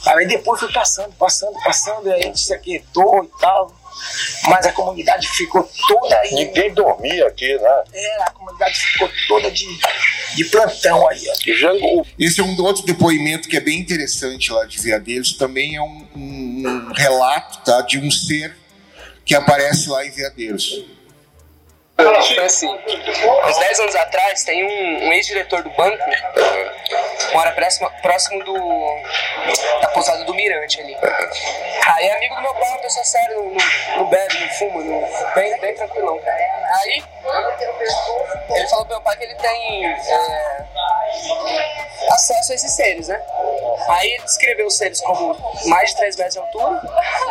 Aí 0.07 0.27
depois 0.27 0.61
foi 0.61 0.73
passando, 0.73 1.13
passando, 1.15 1.55
passando, 1.65 2.09
e 2.09 2.13
aí 2.13 2.21
a 2.23 2.27
gente 2.27 2.41
se 2.41 2.55
aquietou 2.55 3.25
e 3.25 3.41
tal. 3.41 3.73
Mas 4.49 4.65
a 4.65 4.71
comunidade 4.73 5.27
ficou 5.29 5.69
toda 5.89 6.17
aí. 6.21 6.31
Ninguém 6.33 6.73
dormia 6.73 7.27
aqui, 7.27 7.53
né? 7.59 7.83
É, 7.93 8.23
a 8.23 8.31
comunidade 8.31 8.73
ficou 8.79 9.11
toda 9.27 9.51
de, 9.51 9.67
de 10.37 10.45
plantão 10.45 11.09
aí. 11.09 11.21
ó. 11.29 11.33
Esse 12.17 12.41
é 12.41 12.45
um 12.45 12.57
outro 12.63 12.85
depoimento 12.85 13.49
que 13.49 13.57
é 13.57 13.61
bem 13.61 13.81
interessante 13.81 14.53
lá 14.53 14.65
de 14.67 14.79
Veadeiros. 14.81 15.33
Também 15.33 15.75
é 15.77 15.83
um, 15.83 16.07
um- 16.15 16.89
um 16.89 16.93
relato 16.93 17.59
tá, 17.65 17.81
de 17.81 17.99
um 17.99 18.09
ser 18.09 18.57
que 19.29 19.35
aparece 19.35 19.91
lá 19.91 20.07
em 20.07 20.11
Veadeiros. 20.11 20.83
Foi 21.99 22.45
assim, 22.45 22.69
uns 22.69 23.59
10 23.59 23.81
anos 23.81 23.97
atrás, 23.97 24.45
tem 24.45 24.65
um, 24.65 25.09
um 25.09 25.13
ex-diretor 25.13 25.65
do 25.65 25.71
banco, 25.71 25.99
mora 27.33 27.51
próximo, 27.51 27.91
próximo 28.01 28.45
do, 28.45 28.55
da 29.81 29.89
pousada 29.89 30.25
do 30.25 30.33
Mirante 30.33 30.81
ali. 30.81 30.97
Aí 31.97 32.07
é 32.07 32.17
amigo 32.17 32.37
do 32.37 32.43
meu 32.43 32.55
pai, 32.55 32.69
uma 32.69 32.79
pessoa 32.79 33.05
séria, 33.05 33.35
não, 33.35 33.53
não, 33.97 34.05
bebe, 34.07 34.41
não 34.41 34.49
fuma, 34.51 34.81
não, 34.85 35.35
bem, 35.35 35.59
bem 35.59 35.75
tranquilão. 35.75 36.21
Aí 36.25 37.03
ele 38.51 38.69
falou 38.69 38.85
pro 38.85 38.95
meu 38.95 39.03
pai 39.03 39.17
que 39.17 39.25
ele 39.25 39.35
tem 39.35 39.87
é, 39.87 40.65
acesso 42.11 42.53
a 42.53 42.55
esses 42.55 42.73
seres, 42.73 43.09
né? 43.09 43.21
Aí 43.89 44.11
ele 44.11 44.23
descreveu 44.23 44.67
os 44.67 44.77
seres 44.77 45.01
como 45.01 45.37
mais 45.67 45.91
de 45.91 45.97
3 45.97 46.17
metros 46.17 46.35
de 46.35 46.41
altura, 46.41 46.81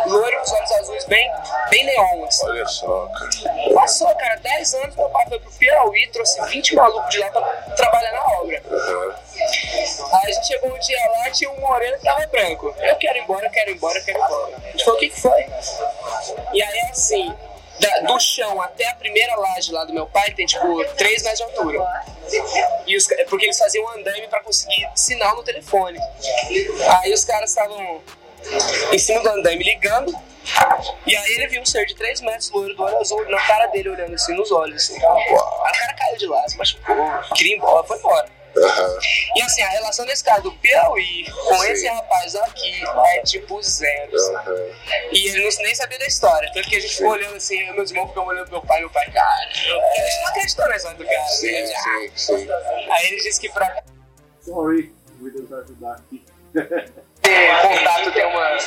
loiro, 0.07 0.41
os 0.41 0.51
olhos 0.51 0.71
azuis 0.71 1.05
bem, 1.05 1.31
bem 1.69 1.85
neons. 1.85 2.43
Olha 2.43 2.65
só, 2.65 3.07
cara. 3.07 3.73
Passou, 3.73 4.15
cara, 4.15 4.35
10 4.37 4.56
anos, 4.73 4.95
meu 4.95 5.09
pai 5.09 5.25
foi 5.27 5.39
pro 5.39 5.51
Piauí, 5.51 6.07
trouxe 6.11 6.41
20 6.47 6.75
malucos 6.75 7.09
de 7.09 7.19
lá 7.19 7.29
pra 7.31 7.41
trabalhar 7.75 8.11
na 8.11 8.25
obra. 8.39 8.61
Aí 10.13 10.31
a 10.31 10.31
gente 10.33 10.47
chegou 10.47 10.73
um 10.73 10.79
dia 10.79 10.99
lá, 11.11 11.29
tinha 11.31 11.49
um 11.51 11.59
moreno 11.59 11.97
que 11.97 12.03
tava 12.03 12.25
branco. 12.27 12.73
Eu 12.79 12.95
quero 12.95 13.17
ir 13.17 13.21
embora, 13.21 13.49
quero 13.49 13.71
ir 13.71 13.75
embora, 13.75 14.01
quero 14.01 14.17
ir 14.17 14.21
embora. 14.23 14.57
A 14.57 14.71
gente 14.71 14.83
falou, 14.83 14.97
o 14.97 14.99
que 14.99 15.09
que 15.09 15.21
foi? 15.21 15.45
E 16.53 16.61
aí, 16.63 16.79
assim, 16.89 17.33
da- 17.79 17.99
do 17.99 18.19
chão 18.19 18.59
até 18.61 18.87
a 18.89 18.95
primeira 18.95 19.35
laje 19.35 19.71
lá 19.71 19.85
do 19.85 19.93
meu 19.93 20.07
pai 20.07 20.31
tem, 20.31 20.45
tipo, 20.45 20.83
3 20.95 21.21
metros 21.23 21.37
de 21.37 21.43
altura. 21.43 22.05
E 22.87 22.97
os, 22.97 23.07
porque 23.29 23.45
eles 23.45 23.57
faziam 23.57 23.85
um 23.85 23.89
andaime 23.89 24.27
pra 24.27 24.41
conseguir 24.41 24.89
sinal 24.95 25.35
no 25.35 25.43
telefone. 25.43 25.99
Aí 27.01 27.13
os 27.13 27.23
caras 27.23 27.49
estavam 27.51 28.01
em 28.91 28.97
cima 28.99 29.21
do 29.21 29.29
andaime 29.29 29.63
ligando. 29.63 30.11
E 31.05 31.15
aí 31.15 31.31
ele 31.33 31.47
viu 31.47 31.61
um 31.61 31.65
ser 31.65 31.85
de 31.85 31.95
3 31.95 32.21
metros, 32.21 32.49
loiro, 32.51 32.75
do 32.75 32.83
olho 32.83 32.97
azul, 32.97 33.29
na 33.29 33.41
cara 33.45 33.67
dele, 33.67 33.89
olhando 33.89 34.13
assim, 34.13 34.33
nos 34.33 34.51
olhos, 34.51 34.83
assim. 34.83 34.95
Aí 34.95 35.33
o 35.33 35.37
cara 35.37 35.93
caiu 35.93 36.17
de 36.17 36.27
lá, 36.27 36.47
se 36.47 36.57
machucou, 36.57 36.95
queria 37.35 37.53
ir 37.53 37.57
embora, 37.57 37.85
foi 37.85 37.97
embora. 37.97 38.37
E 39.35 39.41
assim, 39.43 39.61
a 39.61 39.69
relação 39.69 40.05
desse 40.05 40.23
cara 40.23 40.41
do 40.41 40.51
Piauí 40.53 41.25
com 41.31 41.57
Sim. 41.59 41.69
esse 41.69 41.87
rapaz 41.87 42.35
aqui 42.35 42.83
é 43.13 43.21
tipo 43.21 43.61
zero. 43.61 44.15
assim. 44.15 44.33
E 45.11 45.27
ele 45.27 45.43
não, 45.43 45.63
nem 45.63 45.75
sabia 45.75 45.99
da 45.99 46.07
história. 46.07 46.51
Tanto 46.53 46.67
que 46.67 46.75
a 46.75 46.79
gente 46.79 46.95
ficou 46.95 47.11
olhando 47.11 47.35
assim, 47.35 47.71
meus 47.73 47.91
irmãos 47.91 48.07
ficam 48.09 48.25
olhando 48.25 48.45
pro 48.45 48.53
meu 48.53 48.61
pai, 48.63 48.79
meu 48.79 48.89
pai, 48.89 49.11
cara, 49.11 49.47
a 49.47 49.53
gente 49.53 50.21
não 50.21 50.27
acreditou 50.27 50.67
na 50.67 50.75
história 50.75 50.97
do 50.97 51.05
cara. 51.05 51.27
Sim, 51.27 51.51
né? 51.51 51.67
sim, 51.67 52.11
sim. 52.15 52.47
Aí 52.89 53.07
ele 53.07 53.21
disse 53.21 53.39
que 53.39 53.49
pra 53.49 53.83
Sorry, 54.41 54.95
vou 55.19 55.31
tentar 55.31 55.57
ajudar 55.57 55.93
aqui. 55.93 56.25
Ter 57.27 57.61
contato 57.61 58.11
tem 58.11 58.25
uma, 58.25 58.57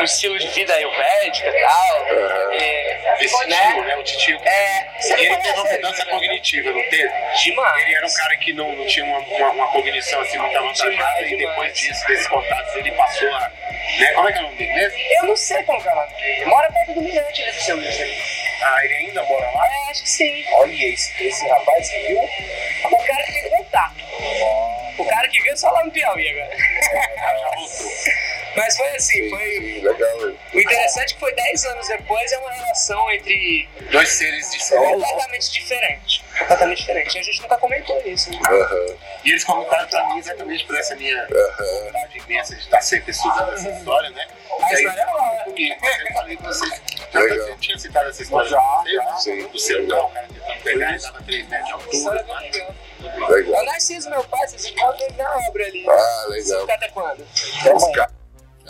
um 0.00 0.04
estilo 0.04 0.38
de 0.38 0.48
vida 0.48 0.74
ayurvédica 0.74 1.48
e 1.48 1.60
tal. 1.62 2.06
É, 2.52 3.16
Esse 3.20 3.46
tio, 3.46 3.84
né? 3.84 3.96
O 3.96 4.02
tio. 4.02 4.40
É, 4.44 4.86
você 4.98 5.14
ele 5.14 5.36
teve 5.36 5.60
uma 5.60 5.68
ele, 5.68 5.76
mudança 5.76 6.04
né? 6.04 6.10
cognitiva, 6.10 6.70
não 6.70 6.82
teve? 6.88 7.12
Demais. 7.42 7.82
Ele 7.82 7.94
era 7.94 8.06
um 8.06 8.14
cara 8.14 8.36
que 8.36 8.52
não, 8.52 8.72
não 8.72 8.86
tinha 8.86 9.04
uma, 9.04 9.18
uma, 9.18 9.50
uma 9.50 9.68
cognição 9.68 10.20
assim 10.20 10.38
muito 10.38 10.56
avantajada 10.56 11.22
e 11.22 11.36
depois 11.36 11.72
disso, 11.74 12.06
desses 12.06 12.28
contatos, 12.28 12.76
ele 12.76 12.92
passou 12.92 13.28
a. 13.34 13.50
Né? 13.98 14.12
Como 14.14 14.28
é 14.28 14.32
que 14.32 14.38
é 14.38 14.40
o 14.40 14.44
nome 14.44 14.56
dele 14.56 14.74
mesmo? 14.74 14.98
Eu 14.98 15.24
não 15.24 15.36
sei 15.36 15.62
como 15.64 15.82
que 15.82 15.88
é 15.88 15.92
o 15.92 15.96
nome 15.96 16.14
dele. 16.14 16.44
Mora 16.46 16.72
perto 16.72 16.92
do 16.94 17.02
Mirante, 17.02 17.42
né, 17.42 17.52
do 17.52 17.60
seu 17.60 17.76
Luiz. 17.76 17.98
Ah, 18.62 18.84
ele 18.84 18.94
ainda 18.94 19.22
mora 19.24 19.50
lá? 19.52 19.66
É, 19.66 19.90
acho 19.90 20.02
que 20.02 20.08
sim. 20.08 20.44
Olha 20.52 20.72
esse, 20.72 21.26
esse 21.26 21.48
rapaz 21.48 21.88
que 21.88 21.98
viu. 22.08 22.20
O 22.90 23.04
cara 23.04 23.22
que 23.24 23.32
tem 23.32 23.50
contato. 23.50 24.79
O 25.00 25.06
cara 25.06 25.28
que 25.28 25.40
viu 25.42 25.56
só 25.56 25.70
lá 25.70 25.84
no 25.84 25.90
Piauí 25.90 26.28
agora. 26.28 26.50
Mas 28.56 28.76
foi 28.76 28.88
assim, 28.96 29.30
foi. 29.30 29.80
Legal, 29.82 30.18
O 30.52 30.60
interessante 30.60 31.10
é 31.10 31.14
que 31.14 31.20
foi 31.20 31.34
10 31.34 31.64
anos 31.66 31.88
depois, 31.88 32.32
é 32.32 32.38
uma 32.38 32.50
relação 32.52 33.10
entre 33.12 33.68
Dois 33.90 34.08
seres 34.08 34.50
diferentes. 34.50 34.92
completamente 35.02 35.50
diferente. 35.52 36.24
Completamente 36.38 36.78
diferente. 36.78 37.18
A 37.18 37.22
gente 37.22 37.42
nunca 37.42 37.56
comentou 37.58 38.02
isso. 38.04 38.30
Né? 38.30 38.38
E 39.24 39.30
eles 39.30 39.44
comentaram 39.44 39.86
pra 39.88 40.04
mim 40.08 40.18
exatamente 40.18 40.64
por 40.64 40.76
essa 40.76 40.96
minha 40.96 41.26
vontade 41.26 42.18
imensa 42.18 42.54
de 42.56 42.60
estar 42.62 42.80
sempre 42.80 43.10
estudando 43.10 43.52
essa 43.52 43.70
história, 43.70 44.10
né? 44.10 44.26
A 44.62 44.72
história 44.74 45.00
é 45.00 45.06
boa. 45.06 45.44
comigo, 45.44 45.74
eu 45.86 46.12
falei 46.14 46.36
com 46.36 46.44
vocês. 46.44 46.82
Já 47.12 47.20
você 47.20 47.56
tinha 47.60 47.78
citado 47.78 48.08
essa 48.10 48.22
história 48.22 48.48
já, 48.50 49.16
Sim. 49.18 49.46
do 49.46 49.58
celular, 49.58 50.04
o 50.04 50.10
cara 50.10 50.26
tentando 50.28 50.62
pegar 50.62 50.96
e 50.96 50.98
dava 51.00 51.22
3 51.22 51.48
metros 51.48 51.66
de 51.66 51.72
altura. 51.72 52.26
Eu 53.38 53.64
nasci 53.64 53.98
do 53.98 54.10
meu 54.10 54.24
pai, 54.24 54.46
vocês 54.48 54.64
encontram 54.66 55.06
ele 55.06 55.16
na 55.16 55.36
obra 55.48 55.64
ali. 55.66 55.86
Ah, 55.88 56.26
legal. 56.28 56.44
Você 56.44 56.60
fica 56.60 56.74
até 56.74 56.88
quando? 56.88 57.26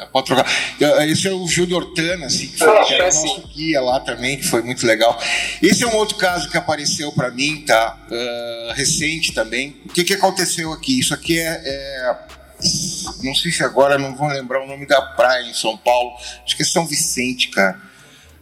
É, 0.00 0.06
Pode 0.06 0.26
trocar. 0.26 0.46
Eu- 0.80 1.00
Esse 1.02 1.28
é 1.28 1.32
o 1.32 1.46
Júnior 1.46 1.92
Tana, 1.94 2.26
assim, 2.26 2.46
que 2.48 2.58
foi 2.58 2.84
que 2.84 2.94
era 2.94 3.04
o 3.04 3.06
nosso 3.06 3.48
guia 3.48 3.80
lá 3.80 4.00
também, 4.00 4.36
que 4.38 4.44
foi 4.46 4.62
muito 4.62 4.86
legal. 4.86 5.18
Esse 5.62 5.82
é 5.84 5.86
um 5.86 5.96
outro 5.96 6.16
caso 6.16 6.48
que 6.50 6.56
apareceu 6.56 7.12
para 7.12 7.30
mim, 7.30 7.64
tá? 7.66 7.98
Ah, 8.10 8.72
recente 8.74 9.32
também. 9.32 9.80
O 9.86 9.88
que, 9.92 10.04
que 10.04 10.14
aconteceu 10.14 10.72
aqui? 10.72 10.98
Isso 11.00 11.12
aqui 11.14 11.38
é, 11.38 11.60
é- 11.64 12.18
Não 13.22 13.34
sei 13.34 13.50
se 13.52 13.64
agora 13.64 13.96
não 13.98 14.14
vou 14.14 14.28
lembrar 14.28 14.62
o 14.62 14.66
nome 14.66 14.86
da 14.86 15.00
praia 15.00 15.44
em 15.48 15.54
São 15.54 15.76
Paulo. 15.78 16.10
Acho 16.44 16.54
que 16.56 16.62
é 16.62 16.66
São 16.66 16.86
Vicente, 16.86 17.48
cara. 17.48 17.80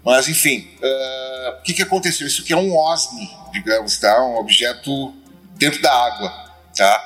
Mas, 0.05 0.29
enfim, 0.29 0.69
ah, 0.83 1.57
o 1.59 1.63
que, 1.63 1.73
que 1.75 1.83
aconteceu? 1.83 2.27
Isso 2.27 2.43
aqui 2.43 2.53
é 2.53 2.57
um 2.57 2.77
OSNI, 2.77 3.31
digamos, 3.53 3.97
tá? 3.99 4.21
Um 4.25 4.37
objeto 4.37 5.15
dentro 5.57 5.81
da 5.81 5.93
água, 5.93 6.31
tá? 6.77 7.05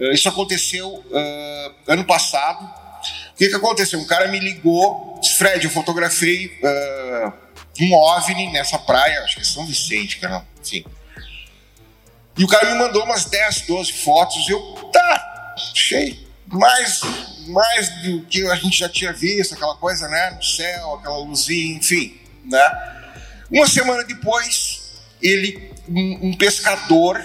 Ah, 0.00 0.12
Isso 0.12 0.28
aconteceu 0.28 1.02
ah, 1.12 1.72
ano 1.88 2.04
passado. 2.04 2.68
Que, 3.38 3.48
que 3.48 3.54
aconteceu? 3.54 4.00
Um 4.00 4.04
cara 4.04 4.26
me 4.26 4.40
ligou, 4.40 5.16
disse, 5.22 5.36
Fred, 5.36 5.64
eu 5.64 5.70
fotografei 5.70 6.58
ah, 6.64 7.32
um 7.80 7.94
OVNI 7.94 8.50
nessa 8.50 8.76
praia, 8.80 9.22
acho 9.22 9.36
que 9.36 9.42
é 9.42 9.44
São 9.44 9.64
Vicente, 9.64 10.18
cara, 10.18 10.44
enfim. 10.60 10.84
E 12.36 12.42
o 12.42 12.48
cara 12.48 12.72
me 12.72 12.78
mandou 12.78 13.04
umas 13.04 13.26
10, 13.26 13.62
12 13.62 13.92
fotos, 13.92 14.48
eu, 14.48 14.60
tá, 14.92 15.54
achei 15.72 16.26
mais, 16.48 17.00
mais 17.46 17.88
do 18.02 18.22
que 18.24 18.44
a 18.48 18.56
gente 18.56 18.76
já 18.76 18.88
tinha 18.88 19.12
visto, 19.12 19.54
aquela 19.54 19.76
coisa, 19.76 20.08
né, 20.08 20.30
no 20.30 20.42
céu, 20.42 20.94
aquela 20.94 21.18
luzinha, 21.18 21.76
enfim, 21.76 22.20
né. 22.44 22.60
Uma 23.48 23.68
semana 23.68 24.02
depois, 24.02 25.00
ele, 25.22 25.72
um, 25.88 26.30
um 26.30 26.36
pescador, 26.36 27.22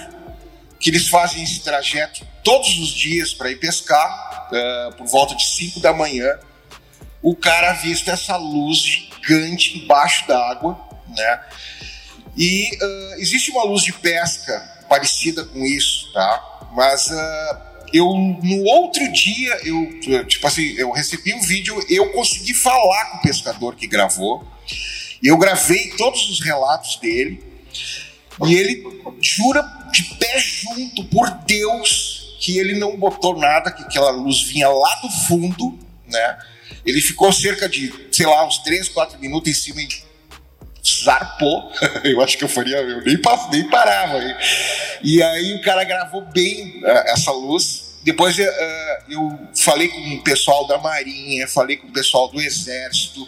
que 0.79 0.91
eles 0.91 1.07
fazem 1.07 1.41
esse 1.41 1.61
trajeto 1.61 2.23
todos 2.43 2.77
os 2.77 2.89
dias 2.89 3.33
para 3.33 3.49
ir 3.49 3.55
pescar, 3.55 4.32
eh, 4.53 4.89
por 4.97 5.07
volta 5.07 5.35
de 5.35 5.45
5 5.45 5.79
da 5.79 5.91
manhã. 5.93 6.37
O 7.21 7.35
cara 7.35 7.71
avista 7.71 8.11
essa 8.11 8.37
luz 8.37 8.77
gigante 8.77 9.77
embaixo 9.79 10.27
d'água, 10.27 10.79
né? 11.07 11.39
E 12.37 12.69
eh, 12.79 13.15
existe 13.17 13.51
uma 13.51 13.63
luz 13.63 13.83
de 13.83 13.93
pesca 13.93 14.85
parecida 14.87 15.43
com 15.43 15.59
isso, 15.65 16.11
tá? 16.13 16.69
Mas 16.75 17.09
eh, 17.11 17.57
eu 17.93 18.05
no 18.05 18.63
outro 18.65 19.11
dia 19.11 19.59
eu 19.63 20.25
tipo 20.27 20.45
assim 20.47 20.73
eu 20.77 20.91
recebi 20.91 21.33
um 21.33 21.41
vídeo, 21.41 21.83
eu 21.89 22.11
consegui 22.11 22.53
falar 22.53 23.11
com 23.11 23.17
o 23.17 23.21
pescador 23.21 23.75
que 23.75 23.87
gravou. 23.87 24.45
Eu 25.23 25.37
gravei 25.37 25.91
todos 25.91 26.29
os 26.29 26.41
relatos 26.41 26.97
dele. 26.97 27.41
E 28.45 28.55
ele 28.55 28.83
jura 29.21 29.61
de 29.91 30.03
pé 30.15 30.39
junto, 30.39 31.05
por 31.05 31.29
Deus, 31.45 32.22
que 32.43 32.57
ele 32.59 32.77
não 32.77 32.97
botou 32.97 33.39
nada, 33.39 33.71
que 33.71 33.83
aquela 33.83 34.11
luz 34.11 34.41
vinha 34.41 34.67
lá 34.67 34.95
do 34.95 35.09
fundo, 35.09 35.79
né? 36.05 36.37
Ele 36.85 36.99
ficou 36.99 37.31
cerca 37.31 37.69
de, 37.69 38.09
sei 38.11 38.25
lá, 38.25 38.45
uns 38.45 38.57
3, 38.57 38.89
4 38.89 39.17
minutos 39.17 39.49
em 39.49 39.53
cima 39.53 39.81
e 39.81 39.87
zarpou. 41.05 41.71
Eu 42.03 42.21
acho 42.21 42.37
que 42.37 42.43
eu 42.43 42.49
faria, 42.49 42.75
eu 42.75 43.01
nem, 43.01 43.17
nem 43.49 43.69
parava. 43.69 44.17
hein? 44.21 44.35
E 45.01 45.23
aí 45.23 45.53
o 45.53 45.61
cara 45.61 45.85
gravou 45.85 46.25
bem 46.33 46.81
eh, 46.83 47.13
essa 47.13 47.31
luz. 47.31 47.95
Depois 48.03 48.37
eh, 48.37 49.03
eu 49.07 49.39
falei 49.55 49.87
com 49.87 50.15
o 50.15 50.21
pessoal 50.21 50.67
da 50.67 50.77
Marinha, 50.77 51.47
falei 51.47 51.77
com 51.77 51.87
o 51.87 51.93
pessoal 51.93 52.27
do 52.27 52.41
Exército, 52.41 53.25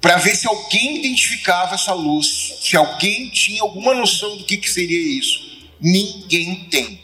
para 0.00 0.16
ver 0.18 0.36
se 0.36 0.46
alguém 0.46 0.98
identificava 0.98 1.74
essa 1.74 1.92
luz, 1.92 2.58
se 2.62 2.76
alguém 2.76 3.28
tinha 3.30 3.62
alguma 3.62 3.92
noção 3.92 4.36
do 4.36 4.44
que, 4.44 4.56
que 4.56 4.70
seria 4.70 5.18
isso. 5.18 5.40
Ninguém 5.80 6.68
tem, 6.70 7.03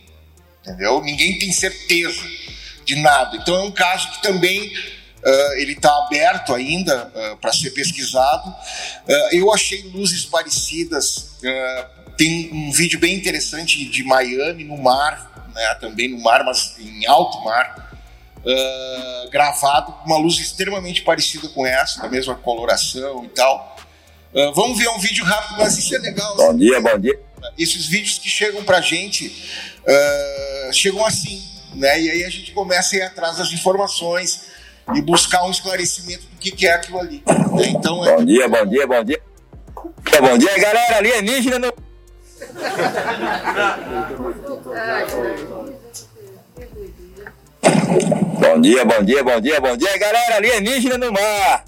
entendeu? 0.71 1.03
Ninguém 1.03 1.39
tem 1.39 1.53
certeza 1.53 2.23
de 2.85 2.97
nada. 2.97 3.37
Então 3.37 3.57
é 3.57 3.63
um 3.63 3.71
caso 3.71 4.11
que 4.13 4.23
também 4.23 4.73
ah, 5.25 5.53
ele 5.57 5.73
está 5.73 5.91
aberto 5.99 6.55
ainda 6.55 7.13
para 7.41 7.53
ser 7.53 7.71
pesquisado. 7.71 8.55
Ah, 9.09 9.29
eu 9.33 9.53
achei 9.53 9.83
luzes 9.83 10.25
parecidas. 10.25 11.39
ah, 11.45 11.89
tem 12.17 12.51
um 12.53 12.71
vídeo 12.71 12.99
bem 12.99 13.15
interessante 13.15 13.83
de 13.87 14.05
Miami 14.05 14.63
no 14.65 14.77
mar, 14.77 15.51
né, 15.55 15.75
também 15.81 16.11
no 16.11 16.21
mar, 16.21 16.45
mas 16.45 16.75
em 16.79 17.07
alto 17.07 17.43
mar 17.43 17.91
ah, 18.47 19.29
gravado 19.31 19.93
com 19.93 20.07
uma 20.07 20.19
luz 20.19 20.39
extremamente 20.39 21.03
parecida 21.03 21.49
com 21.49 21.67
essa, 21.67 22.03
da 22.03 22.09
mesma 22.09 22.35
coloração 22.35 23.25
e 23.25 23.29
tal. 23.29 23.77
Ah, 24.35 24.53
vamos 24.55 24.79
ver 24.79 24.89
um 24.91 24.99
vídeo 24.99 25.25
rápido, 25.25 25.59
mas 25.59 25.79
isso 25.79 25.95
é 25.95 25.99
legal. 25.99 26.37
Bom 26.37 26.57
dia, 26.57 26.81
bom 26.81 26.99
dia. 26.99 27.19
Esses 27.59 27.87
vídeos 27.87 28.19
que 28.19 28.29
chegam 28.29 28.63
pra 28.65 28.81
gente 28.81 29.33
ah, 29.87 30.50
chegam 30.73 31.05
assim, 31.05 31.43
né? 31.75 32.01
E 32.01 32.11
aí 32.11 32.25
a 32.25 32.31
gente 32.31 32.53
começa 32.53 32.97
a 32.97 32.99
ir 32.99 33.03
atrás 33.03 33.37
das 33.39 33.53
informações 33.53 34.43
e 34.95 35.01
buscar 35.03 35.45
um 35.45 35.51
esclarecimento 35.51 36.23
do 36.27 36.37
que, 36.39 36.51
que 36.51 36.67
é 36.67 36.75
aquilo 36.75 36.99
ali. 36.99 37.23
né? 37.27 37.67
Então 37.69 38.05
é. 38.05 38.17
Bom 38.17 38.25
dia, 38.25 38.49
bom 38.49 38.67
dia, 38.67 38.87
bom 38.87 39.05
dia. 39.05 39.21
Bom 40.21 40.39
dia, 40.39 40.59
galera. 40.59 40.97
Alienígena 40.97 41.59
no. 41.59 41.73
Bom 48.41 48.61
dia, 48.61 48.85
bom 48.85 49.03
dia, 49.03 49.23
bom 49.23 49.41
dia, 49.41 49.61
bom 49.61 49.77
dia, 49.77 49.99
galera. 49.99 50.37
Alienígena 50.37 50.99
no 50.99 51.13
mar. 51.13 51.65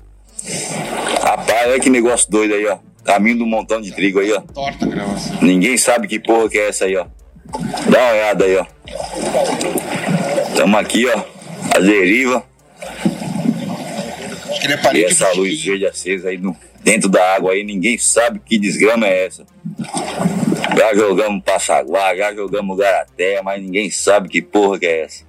Rapaz, 1.23 1.69
olha 1.69 1.81
que 1.81 1.91
negócio 1.91 2.31
doido 2.31 2.55
aí, 2.55 2.67
ó. 2.67 2.79
Caminho 3.05 3.39
do 3.39 3.47
montão 3.47 3.81
de 3.81 3.93
trigo 3.93 4.21
aí, 4.21 4.33
ó. 4.33 4.41
Torta 4.41 4.87
gravação. 4.87 5.39
Ninguém 5.43 5.77
sabe 5.77 6.09
que 6.09 6.19
porra 6.19 6.49
que 6.49 6.59
é 6.59 6.69
essa 6.69 6.87
aí, 6.87 6.97
ó. 6.97 7.07
Dá 7.91 7.99
uma 7.99 8.13
olhada 8.13 8.45
aí, 8.45 8.57
ó. 8.57 8.67
Tamo 10.57 10.77
aqui, 10.79 11.07
ó. 11.07 11.25
A 11.75 11.79
deriva. 11.81 12.45
E 14.95 15.05
essa 15.05 15.33
luz 15.33 15.63
verde 15.63 15.87
acesa 15.87 16.29
aí 16.29 16.39
no, 16.39 16.57
dentro 16.85 17.09
da 17.09 17.35
água 17.35 17.53
aí, 17.53 17.65
ninguém 17.65 17.99
sabe 17.99 18.41
que 18.45 18.59
desgrama 18.59 19.07
é 19.07 19.27
essa. 19.27 19.45
Já 20.77 20.95
jogamos 20.95 21.43
Passaguá, 21.45 22.15
já 22.15 22.35
jogamos 22.35 22.79
Garaté, 22.79 23.41
mas 23.43 23.63
ninguém 23.63 23.91
sabe 23.91 24.29
que 24.29 24.41
porra 24.41 24.79
que 24.79 24.87
é 24.87 25.03
essa. 25.03 25.25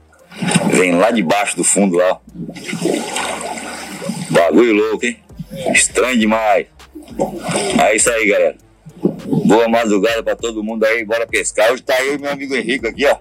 Vem 0.71 0.95
lá 0.95 1.11
debaixo 1.11 1.55
do 1.55 1.63
fundo 1.63 1.97
lá. 1.97 2.19
Bagulho 4.29 4.73
louco, 4.73 5.05
hein? 5.05 5.17
Estranho 5.71 6.17
demais. 6.17 6.65
É 7.83 7.95
isso 7.95 8.09
aí, 8.09 8.27
galera. 8.27 8.62
Boa 9.45 9.67
madrugada 9.67 10.23
pra 10.23 10.35
todo 10.35 10.63
mundo 10.63 10.85
aí, 10.85 11.03
bora 11.03 11.27
pescar. 11.27 11.71
Hoje 11.71 11.83
tá 11.83 12.01
eu 12.03 12.15
e 12.15 12.17
meu 12.17 12.31
amigo 12.31 12.55
Henrique 12.55 12.87
aqui, 12.87 13.05
ó. 13.05 13.17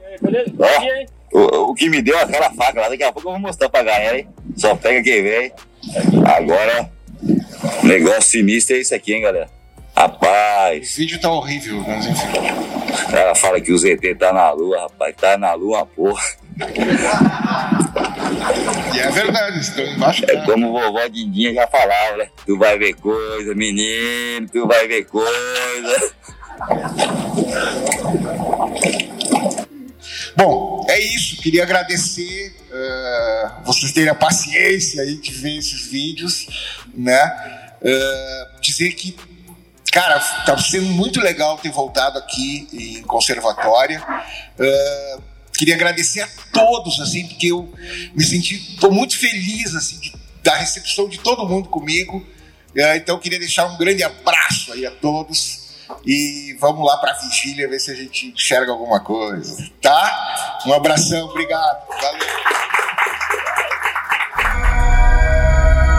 Ó, 1.32 1.38
o, 1.38 1.70
o 1.70 1.74
que 1.74 1.88
me 1.88 2.02
deu 2.02 2.16
aquela 2.18 2.50
faca 2.50 2.80
lá, 2.80 2.88
daqui 2.88 3.02
a 3.02 3.12
pouco 3.12 3.28
eu 3.28 3.32
vou 3.32 3.40
mostrar 3.40 3.68
pra 3.68 3.82
galera, 3.82 4.18
hein? 4.18 4.28
Só 4.56 4.74
pega 4.74 5.02
quem 5.02 5.22
vem. 5.22 5.52
Agora, 6.24 6.90
negócio 7.82 8.22
sinistro 8.22 8.76
é 8.76 8.80
isso 8.80 8.94
aqui, 8.94 9.14
hein, 9.14 9.22
galera? 9.22 9.48
Rapaz. 9.96 10.92
O 10.92 10.96
vídeo 10.96 11.20
tá 11.20 11.30
horrível, 11.30 11.84
mas 11.86 12.06
enfim. 12.06 12.28
Ela 13.12 13.34
fala 13.34 13.60
que 13.60 13.72
o 13.72 13.78
ZT 13.78 14.14
tá 14.18 14.32
na 14.32 14.50
lua, 14.52 14.82
rapaz. 14.82 15.14
Tá 15.16 15.36
na 15.36 15.54
lua, 15.54 15.86
porra. 15.86 16.22
E 18.94 18.98
é 18.98 19.10
verdade, 19.10 19.60
estão 19.60 19.84
embaixo. 19.84 20.24
É 20.28 20.36
como 20.44 20.72
vovó 20.72 21.06
Dindinha 21.08 21.54
já 21.54 21.66
falava, 21.66 22.16
né? 22.18 22.28
Tu 22.46 22.58
vai 22.58 22.78
ver 22.78 22.94
coisa, 22.94 23.54
menino, 23.54 24.48
tu 24.50 24.66
vai 24.66 24.86
ver 24.86 25.04
coisa. 25.04 26.12
Bom, 30.36 30.86
é 30.88 30.98
isso. 31.00 31.40
Queria 31.42 31.62
agradecer 31.62 32.54
eh, 32.70 33.50
vocês 33.64 33.92
terem 33.92 34.10
a 34.10 34.14
paciência 34.14 35.02
aí 35.02 35.16
de 35.16 35.32
ver 35.32 35.58
esses 35.58 35.86
vídeos, 35.86 36.46
né? 36.94 37.20
Eh, 37.82 38.48
dizer 38.60 38.92
que, 38.92 39.16
cara, 39.92 40.18
tá 40.46 40.56
sendo 40.58 40.86
muito 40.86 41.20
legal 41.20 41.58
ter 41.58 41.70
voltado 41.70 42.18
aqui 42.18 42.66
em 42.72 43.02
conservatória. 43.02 44.02
Eh, 44.58 45.18
queria 45.56 45.74
agradecer 45.74 46.22
a 46.22 46.28
todos, 46.52 46.98
assim, 47.00 47.26
porque 47.28 47.48
eu 47.52 47.72
me 48.14 48.24
senti, 48.24 48.76
tô 48.80 48.90
muito 48.90 49.16
feliz, 49.18 49.74
assim, 49.76 50.00
de- 50.00 50.12
da 50.42 50.56
recepção 50.56 51.08
de 51.08 51.18
todo 51.18 51.46
mundo 51.48 51.68
comigo. 51.68 52.26
Eh, 52.74 52.96
então, 52.96 53.18
queria 53.18 53.38
deixar 53.38 53.66
um 53.66 53.76
grande 53.76 54.02
abraço 54.02 54.72
aí 54.72 54.84
a 54.86 54.90
todos. 54.90 55.60
E 56.06 56.56
vamos 56.58 56.86
lá 56.86 56.96
para 56.96 57.12
a 57.12 57.18
vigília 57.18 57.68
ver 57.68 57.78
se 57.78 57.90
a 57.90 57.94
gente 57.94 58.28
enxerga 58.28 58.72
alguma 58.72 58.98
coisa, 59.00 59.70
tá? 59.80 60.58
Um 60.66 60.72
abração, 60.72 61.26
obrigado. 61.28 61.86
Valeu. 62.00 62.26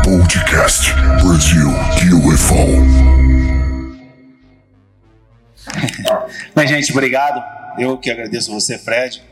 Podcast 0.03 0.91
Brasil 1.21 1.69
UFO. 2.27 3.02
Bem, 6.55 6.67
gente, 6.67 6.91
obrigado. 6.91 7.43
Eu 7.79 7.97
que 7.97 8.09
agradeço 8.11 8.51
você, 8.51 8.77
Fred. 8.77 9.23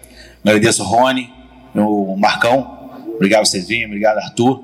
Agradeço 0.43 0.83
Rony, 0.83 1.31
o 1.75 2.15
Marcão. 2.17 2.89
Obrigado, 3.15 3.45
Cevinho. 3.45 3.87
Obrigado, 3.87 4.17
Arthur. 4.17 4.63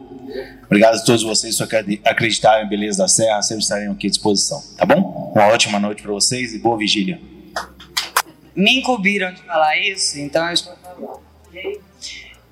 Obrigado 0.65 0.95
a 0.95 0.99
todos 1.03 1.23
vocês 1.23 1.55
que 1.55 1.63
acredi- 1.63 2.01
acreditaram 2.03 2.65
em 2.65 2.69
Beleza 2.69 2.99
da 2.99 3.07
Serra. 3.07 3.41
Sempre 3.41 3.63
estaremos 3.63 3.95
aqui 3.95 4.07
à 4.07 4.09
disposição, 4.09 4.61
tá 4.77 4.85
bom? 4.85 5.31
Uma 5.35 5.47
ótima 5.47 5.79
noite 5.79 6.01
para 6.01 6.11
vocês 6.11 6.53
e 6.53 6.59
boa 6.59 6.77
vigília. 6.77 7.19
me 8.55 8.79
incumbiram 8.79 9.31
de 9.33 9.41
falar 9.43 9.77
isso, 9.79 10.19
então 10.19 10.45
eu 10.47 10.53
estou 10.53 10.75
falando. 10.77 11.21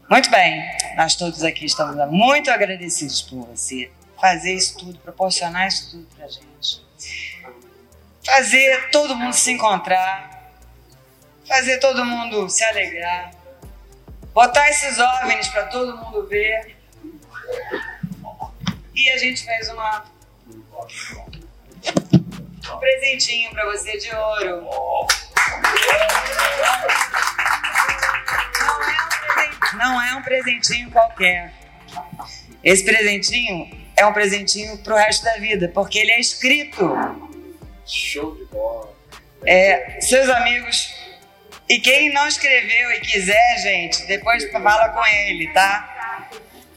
Muito 0.09 0.29
bem, 0.29 0.63
nós 0.95 1.15
todos 1.15 1.43
aqui 1.43 1.65
estamos 1.65 1.95
muito 2.11 2.51
agradecidos 2.51 3.23
por 3.23 3.47
você 3.47 3.89
fazer 4.21 4.53
isso 4.53 4.77
tudo, 4.77 4.99
proporcionar 4.99 5.67
isso 5.67 5.89
tudo 5.91 6.05
pra 6.15 6.27
gente. 6.27 6.45
Fazer 8.25 8.89
todo 8.89 9.15
mundo 9.15 9.33
se 9.33 9.51
encontrar, 9.51 10.51
fazer 11.47 11.77
todo 11.79 12.03
mundo 12.03 12.49
se 12.49 12.63
alegrar, 12.63 13.31
botar 14.33 14.67
esses 14.69 14.97
OVNIs 14.97 15.47
para 15.49 15.67
todo 15.67 15.95
mundo 15.97 16.27
ver. 16.27 16.75
E 18.95 19.09
a 19.11 19.17
gente 19.17 19.45
fez 19.45 19.69
uma 19.69 20.05
um 22.73 22.77
presentinho 22.79 23.51
para 23.51 23.65
você 23.65 23.97
de 23.97 24.13
ouro. 24.15 24.67
Não 29.77 30.01
é 30.01 30.15
um 30.15 30.23
presentinho 30.23 30.89
qualquer. 30.89 31.53
Esse 32.63 32.83
presentinho 32.83 33.69
é 33.95 34.05
um 34.05 34.13
presentinho 34.13 34.77
pro 34.79 34.95
resto 34.95 35.23
da 35.23 35.35
vida, 35.35 35.69
porque 35.73 35.99
ele 35.99 36.11
é 36.11 36.19
escrito. 36.19 37.34
Show 37.85 38.35
de 38.35 38.45
bola. 38.45 38.93
É, 39.45 39.99
seus 40.01 40.27
amigos. 40.29 40.93
E 41.67 41.79
quem 41.79 42.13
não 42.13 42.27
escreveu 42.27 42.91
e 42.91 42.99
quiser, 43.01 43.57
gente, 43.59 44.05
depois 44.05 44.49
fala 44.51 44.89
com 44.89 45.05
ele, 45.05 45.51
tá? 45.51 46.29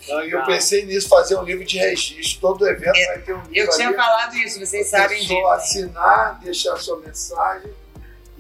Não, 0.08 0.22
eu 0.22 0.42
pensei 0.44 0.86
nisso, 0.86 1.08
fazer 1.08 1.36
um 1.36 1.42
livro 1.42 1.64
de 1.64 1.78
registro. 1.78 2.40
Todo 2.40 2.66
evento 2.66 2.94
vai 2.94 3.18
ter 3.18 3.34
um 3.34 3.42
livro. 3.42 3.54
Eu 3.54 3.68
tinha 3.70 3.88
ali, 3.88 3.96
falado 3.96 4.34
isso, 4.36 4.58
vocês 4.58 4.86
sabem 4.88 5.20
disso. 5.20 5.46
assinar, 5.48 6.40
deixar 6.40 6.76
sua 6.78 6.98
mensagem. 7.00 7.70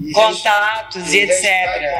e 0.00 0.12
Contatos 0.12 1.12
e 1.12 1.18
etc. 1.18 1.44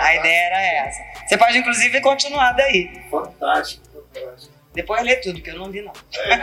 A 0.01 0.15
ideia 0.17 0.47
era 0.47 0.63
essa. 0.87 1.03
Você 1.27 1.37
pode, 1.37 1.59
inclusive, 1.59 2.01
continuar 2.01 2.53
daí. 2.53 3.03
Fantástico, 3.11 3.83
fantástico. 3.93 4.55
Depois 4.73 5.03
lê 5.03 5.17
tudo, 5.17 5.43
que 5.43 5.51
eu 5.51 5.59
não 5.59 5.71
vi, 5.71 5.83
não. 5.83 5.93
pra 6.23 6.39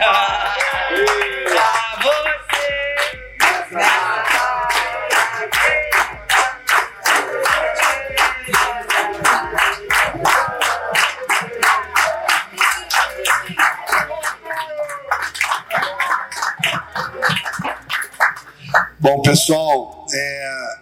Bom, 19.00 19.22
pessoal, 19.22 20.06
é, 20.12 20.76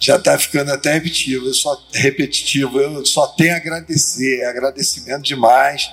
já 0.00 0.16
está 0.16 0.36
ficando 0.36 0.72
até 0.72 0.94
repetitivo. 0.94 1.46
Eu 1.46 1.54
só 1.54 1.80
repetitivo. 1.92 2.80
Eu 2.80 3.06
só 3.06 3.28
tenho 3.28 3.54
a 3.54 3.58
agradecer, 3.58 4.44
agradecimento 4.44 5.22
demais. 5.22 5.88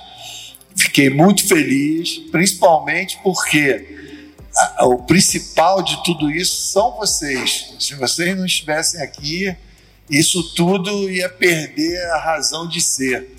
Fiquei 0.76 1.08
muito 1.08 1.46
feliz, 1.46 2.18
principalmente 2.32 3.20
porque 3.22 4.01
o 4.80 4.98
principal 4.98 5.82
de 5.82 6.02
tudo 6.04 6.30
isso 6.30 6.72
são 6.72 6.96
vocês. 6.96 7.74
Se 7.80 7.94
vocês 7.94 8.36
não 8.36 8.44
estivessem 8.44 9.02
aqui, 9.02 9.56
isso 10.10 10.54
tudo 10.54 11.08
ia 11.10 11.28
perder 11.28 12.04
a 12.10 12.18
razão 12.18 12.68
de 12.68 12.80
ser. 12.80 13.30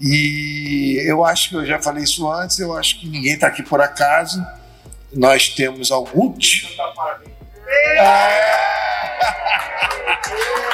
E 0.00 1.02
eu 1.04 1.24
acho 1.24 1.50
que 1.50 1.56
eu 1.56 1.66
já 1.66 1.80
falei 1.80 2.04
isso 2.04 2.30
antes, 2.30 2.58
eu 2.58 2.76
acho 2.76 3.00
que 3.00 3.08
ninguém 3.08 3.34
está 3.34 3.48
aqui 3.48 3.62
por 3.62 3.80
acaso. 3.80 4.44
Nós 5.12 5.48
temos 5.48 5.90
alguns. 5.90 6.76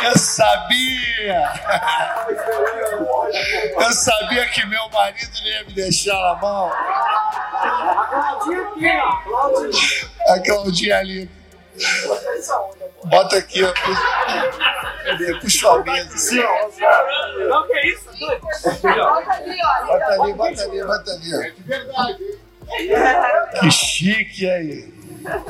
Eu 0.04 0.18
sabia! 0.18 1.52
Eu 3.80 3.92
sabia 3.92 4.46
que 4.48 4.66
meu 4.66 4.88
marido 4.90 5.30
não 5.40 5.46
ia 5.48 5.64
me 5.64 5.72
deixar 5.72 6.14
na 6.14 6.34
mão. 6.36 6.72
A 10.28 10.40
Claudinha 10.44 10.98
ali. 10.98 11.30
Bota 13.04 13.36
aqui, 13.38 13.62
ó. 13.64 13.72
Cadê? 15.04 15.40
Puxa 15.40 15.70
a 15.70 15.78
mesa. 15.84 16.14
assim. 16.14 16.36
Não, 17.48 17.66
que 17.66 17.80
isso? 17.86 18.08
Bota 18.82 19.32
ali, 19.32 20.32
bota 20.34 20.62
ali, 20.62 20.82
bota 20.84 21.10
ali. 21.12 21.34
ó. 21.34 21.40
De 21.42 21.62
verdade, 21.62 22.22
hein? 22.22 22.40
Que 23.60 23.70
chique 23.70 24.50
aí. 24.50 24.95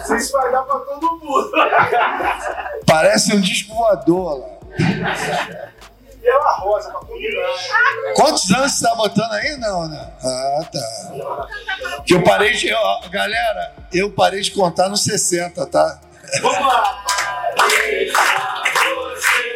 Se 0.04 0.16
espalhar 0.16 0.62
pra 0.64 0.78
todo 0.80 1.18
mundo. 1.18 1.50
Parece 2.86 3.34
um 3.34 3.40
disco 3.40 3.74
voador 3.74 4.38
lá. 4.40 4.56
E 6.22 6.28
é 6.28 6.38
uma 6.38 6.52
rosa 6.54 6.90
pra 6.90 7.00
combinar. 7.00 7.46
Quantos 8.14 8.50
anos 8.50 8.72
você 8.72 8.84
tá 8.88 8.94
botando 8.96 9.32
aí? 9.32 9.56
Não, 9.58 9.88
né? 9.88 10.12
Ah, 10.24 10.64
tá. 10.72 12.02
Que 12.04 12.14
eu 12.14 12.22
parei 12.24 12.52
de. 12.52 12.72
ó, 12.74 13.00
galera, 13.08 13.72
eu 13.92 14.10
parei 14.10 14.40
de 14.40 14.50
contar 14.50 14.88
nos 14.88 15.04
60, 15.04 15.64
tá? 15.66 16.00
Vamos 16.42 16.66
lá. 16.66 17.04
Eu 17.56 19.06
acho 19.12 19.55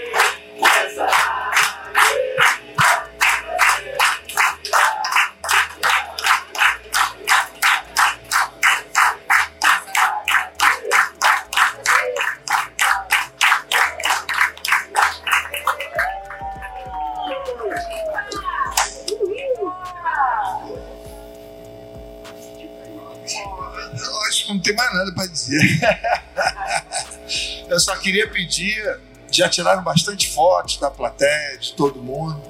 não 24.61 24.62
tem 24.62 24.74
mais 24.74 24.93
nada 24.93 25.12
para 25.12 25.27
dizer. 25.27 25.81
Eu 27.69 27.81
só 27.81 27.97
queria 27.97 28.28
pedir. 28.28 28.99
Já 29.32 29.49
tiraram 29.49 29.82
bastante 29.82 30.28
fotos 30.28 30.77
da 30.78 30.91
plateia, 30.91 31.57
de 31.57 31.73
todo 31.74 32.03
mundo. 32.03 32.43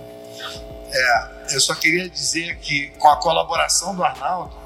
É, 0.92 1.54
eu 1.54 1.60
só 1.60 1.74
queria 1.74 2.08
dizer 2.08 2.56
que, 2.56 2.88
com 2.98 3.06
a 3.06 3.16
colaboração 3.16 3.94
do 3.94 4.02
Arnaldo, 4.02 4.56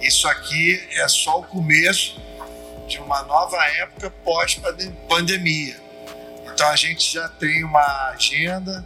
isso 0.00 0.26
aqui 0.26 0.82
é 0.92 1.06
só 1.06 1.40
o 1.40 1.42
começo 1.44 2.18
de 2.88 2.98
uma 2.98 3.22
nova 3.24 3.62
época 3.76 4.10
pós-pandemia. 4.24 5.76
Então 6.46 6.68
a 6.68 6.74
gente 6.74 7.12
já 7.12 7.28
tem 7.28 7.62
uma 7.64 8.08
agenda. 8.08 8.82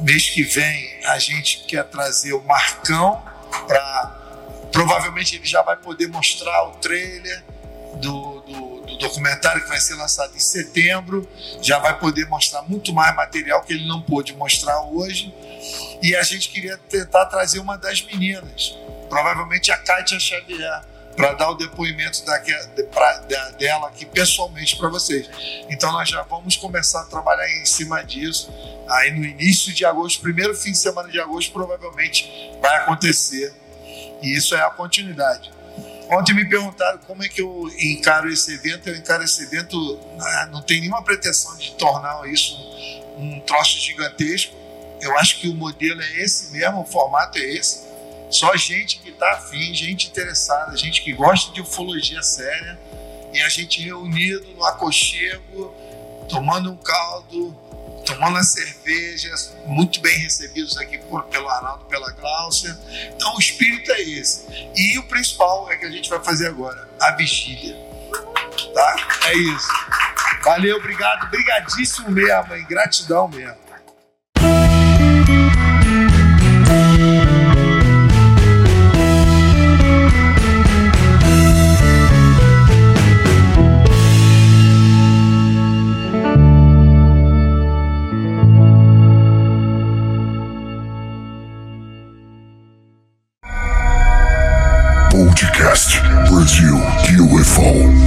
Mês 0.00 0.30
que 0.30 0.44
vem 0.44 1.04
a 1.04 1.18
gente 1.18 1.64
quer 1.64 1.82
trazer 1.84 2.32
o 2.32 2.42
Marcão 2.44 3.20
para. 3.66 4.17
Provavelmente 4.72 5.36
ele 5.36 5.46
já 5.46 5.62
vai 5.62 5.76
poder 5.76 6.08
mostrar 6.08 6.68
o 6.68 6.72
trailer 6.76 7.44
do, 7.96 8.40
do, 8.40 8.80
do 8.82 8.98
documentário 8.98 9.62
que 9.62 9.68
vai 9.68 9.80
ser 9.80 9.94
lançado 9.94 10.34
em 10.36 10.40
setembro. 10.40 11.28
Já 11.62 11.78
vai 11.78 11.98
poder 11.98 12.26
mostrar 12.26 12.62
muito 12.62 12.92
mais 12.92 13.14
material 13.14 13.62
que 13.62 13.72
ele 13.72 13.86
não 13.86 14.00
pôde 14.02 14.34
mostrar 14.34 14.80
hoje. 14.82 15.34
E 16.02 16.14
a 16.14 16.22
gente 16.22 16.48
queria 16.50 16.78
tentar 16.88 17.26
trazer 17.26 17.58
uma 17.58 17.76
das 17.76 18.02
meninas, 18.02 18.76
provavelmente 19.08 19.72
a 19.72 19.76
Kátia 19.76 20.18
Xavier, 20.20 20.82
para 21.16 21.32
dar 21.34 21.50
o 21.50 21.54
depoimento 21.54 22.24
da, 22.24 22.40
pra, 22.92 23.18
da, 23.18 23.50
dela 23.50 23.88
aqui 23.88 24.06
pessoalmente 24.06 24.76
para 24.76 24.88
vocês. 24.88 25.28
Então 25.68 25.90
nós 25.90 26.08
já 26.08 26.22
vamos 26.22 26.56
começar 26.56 27.00
a 27.00 27.04
trabalhar 27.06 27.50
em 27.60 27.66
cima 27.66 28.02
disso. 28.04 28.48
Aí 28.88 29.10
no 29.10 29.24
início 29.24 29.72
de 29.74 29.84
agosto, 29.84 30.20
primeiro 30.20 30.54
fim 30.54 30.70
de 30.70 30.78
semana 30.78 31.08
de 31.08 31.20
agosto, 31.20 31.52
provavelmente 31.52 32.30
vai 32.62 32.76
acontecer. 32.76 33.52
E 34.22 34.36
isso 34.36 34.54
é 34.54 34.60
a 34.60 34.70
continuidade. 34.70 35.50
Ontem 36.10 36.34
me 36.34 36.48
perguntaram 36.48 36.98
como 37.06 37.22
é 37.22 37.28
que 37.28 37.40
eu 37.40 37.70
encaro 37.78 38.30
esse 38.32 38.54
evento. 38.54 38.88
Eu 38.88 38.96
encaro 38.96 39.22
esse 39.22 39.42
evento, 39.42 39.98
ah, 40.18 40.48
não 40.50 40.62
tem 40.62 40.80
nenhuma 40.80 41.02
pretensão 41.02 41.56
de 41.58 41.72
tornar 41.72 42.26
isso 42.28 42.56
um 43.18 43.40
troço 43.40 43.78
gigantesco. 43.78 44.56
Eu 45.00 45.16
acho 45.18 45.38
que 45.38 45.48
o 45.48 45.54
modelo 45.54 46.00
é 46.00 46.22
esse 46.22 46.50
mesmo, 46.52 46.80
o 46.80 46.86
formato 46.86 47.38
é 47.38 47.42
esse. 47.42 47.86
Só 48.30 48.56
gente 48.56 48.98
que 49.00 49.10
está 49.10 49.32
afim, 49.32 49.74
gente 49.74 50.08
interessada, 50.08 50.76
gente 50.76 51.02
que 51.02 51.12
gosta 51.12 51.52
de 51.52 51.60
ufologia 51.60 52.22
séria. 52.22 52.78
E 53.32 53.42
a 53.42 53.48
gente 53.48 53.82
reunido 53.82 54.46
no 54.54 54.64
aconchego, 54.64 55.74
tomando 56.28 56.72
um 56.72 56.76
caldo, 56.76 57.54
tomando 58.04 58.38
as 58.38 58.48
cervejas, 58.48 59.54
muito 59.66 60.00
bem 60.00 60.18
recebidos 60.18 60.76
aqui 60.78 60.98
por, 60.98 61.24
pelo 61.24 61.48
Arnaldo, 61.48 61.84
pela 61.86 62.10
Gláucia. 62.12 62.78
Então 63.14 63.34
o 63.34 63.38
espírito 63.38 63.92
é 63.92 64.00
esse. 64.00 64.46
E 64.74 64.98
o 64.98 65.02
principal 65.04 65.70
é 65.70 65.76
que 65.76 65.84
a 65.84 65.90
gente 65.90 66.08
vai 66.08 66.22
fazer 66.22 66.48
agora, 66.48 66.88
a 67.00 67.12
vigília. 67.12 67.76
Tá? 68.74 68.96
É 69.26 69.34
isso. 69.34 69.68
Valeu, 70.42 70.76
obrigado, 70.76 71.26
obrigadíssimo 71.26 72.10
mesmo, 72.10 72.54
hein? 72.54 72.66
Gratidão 72.68 73.28
mesmo. 73.28 73.67
Podcast 96.48 96.58
Brasil 96.58 97.28
UFO. 97.28 97.97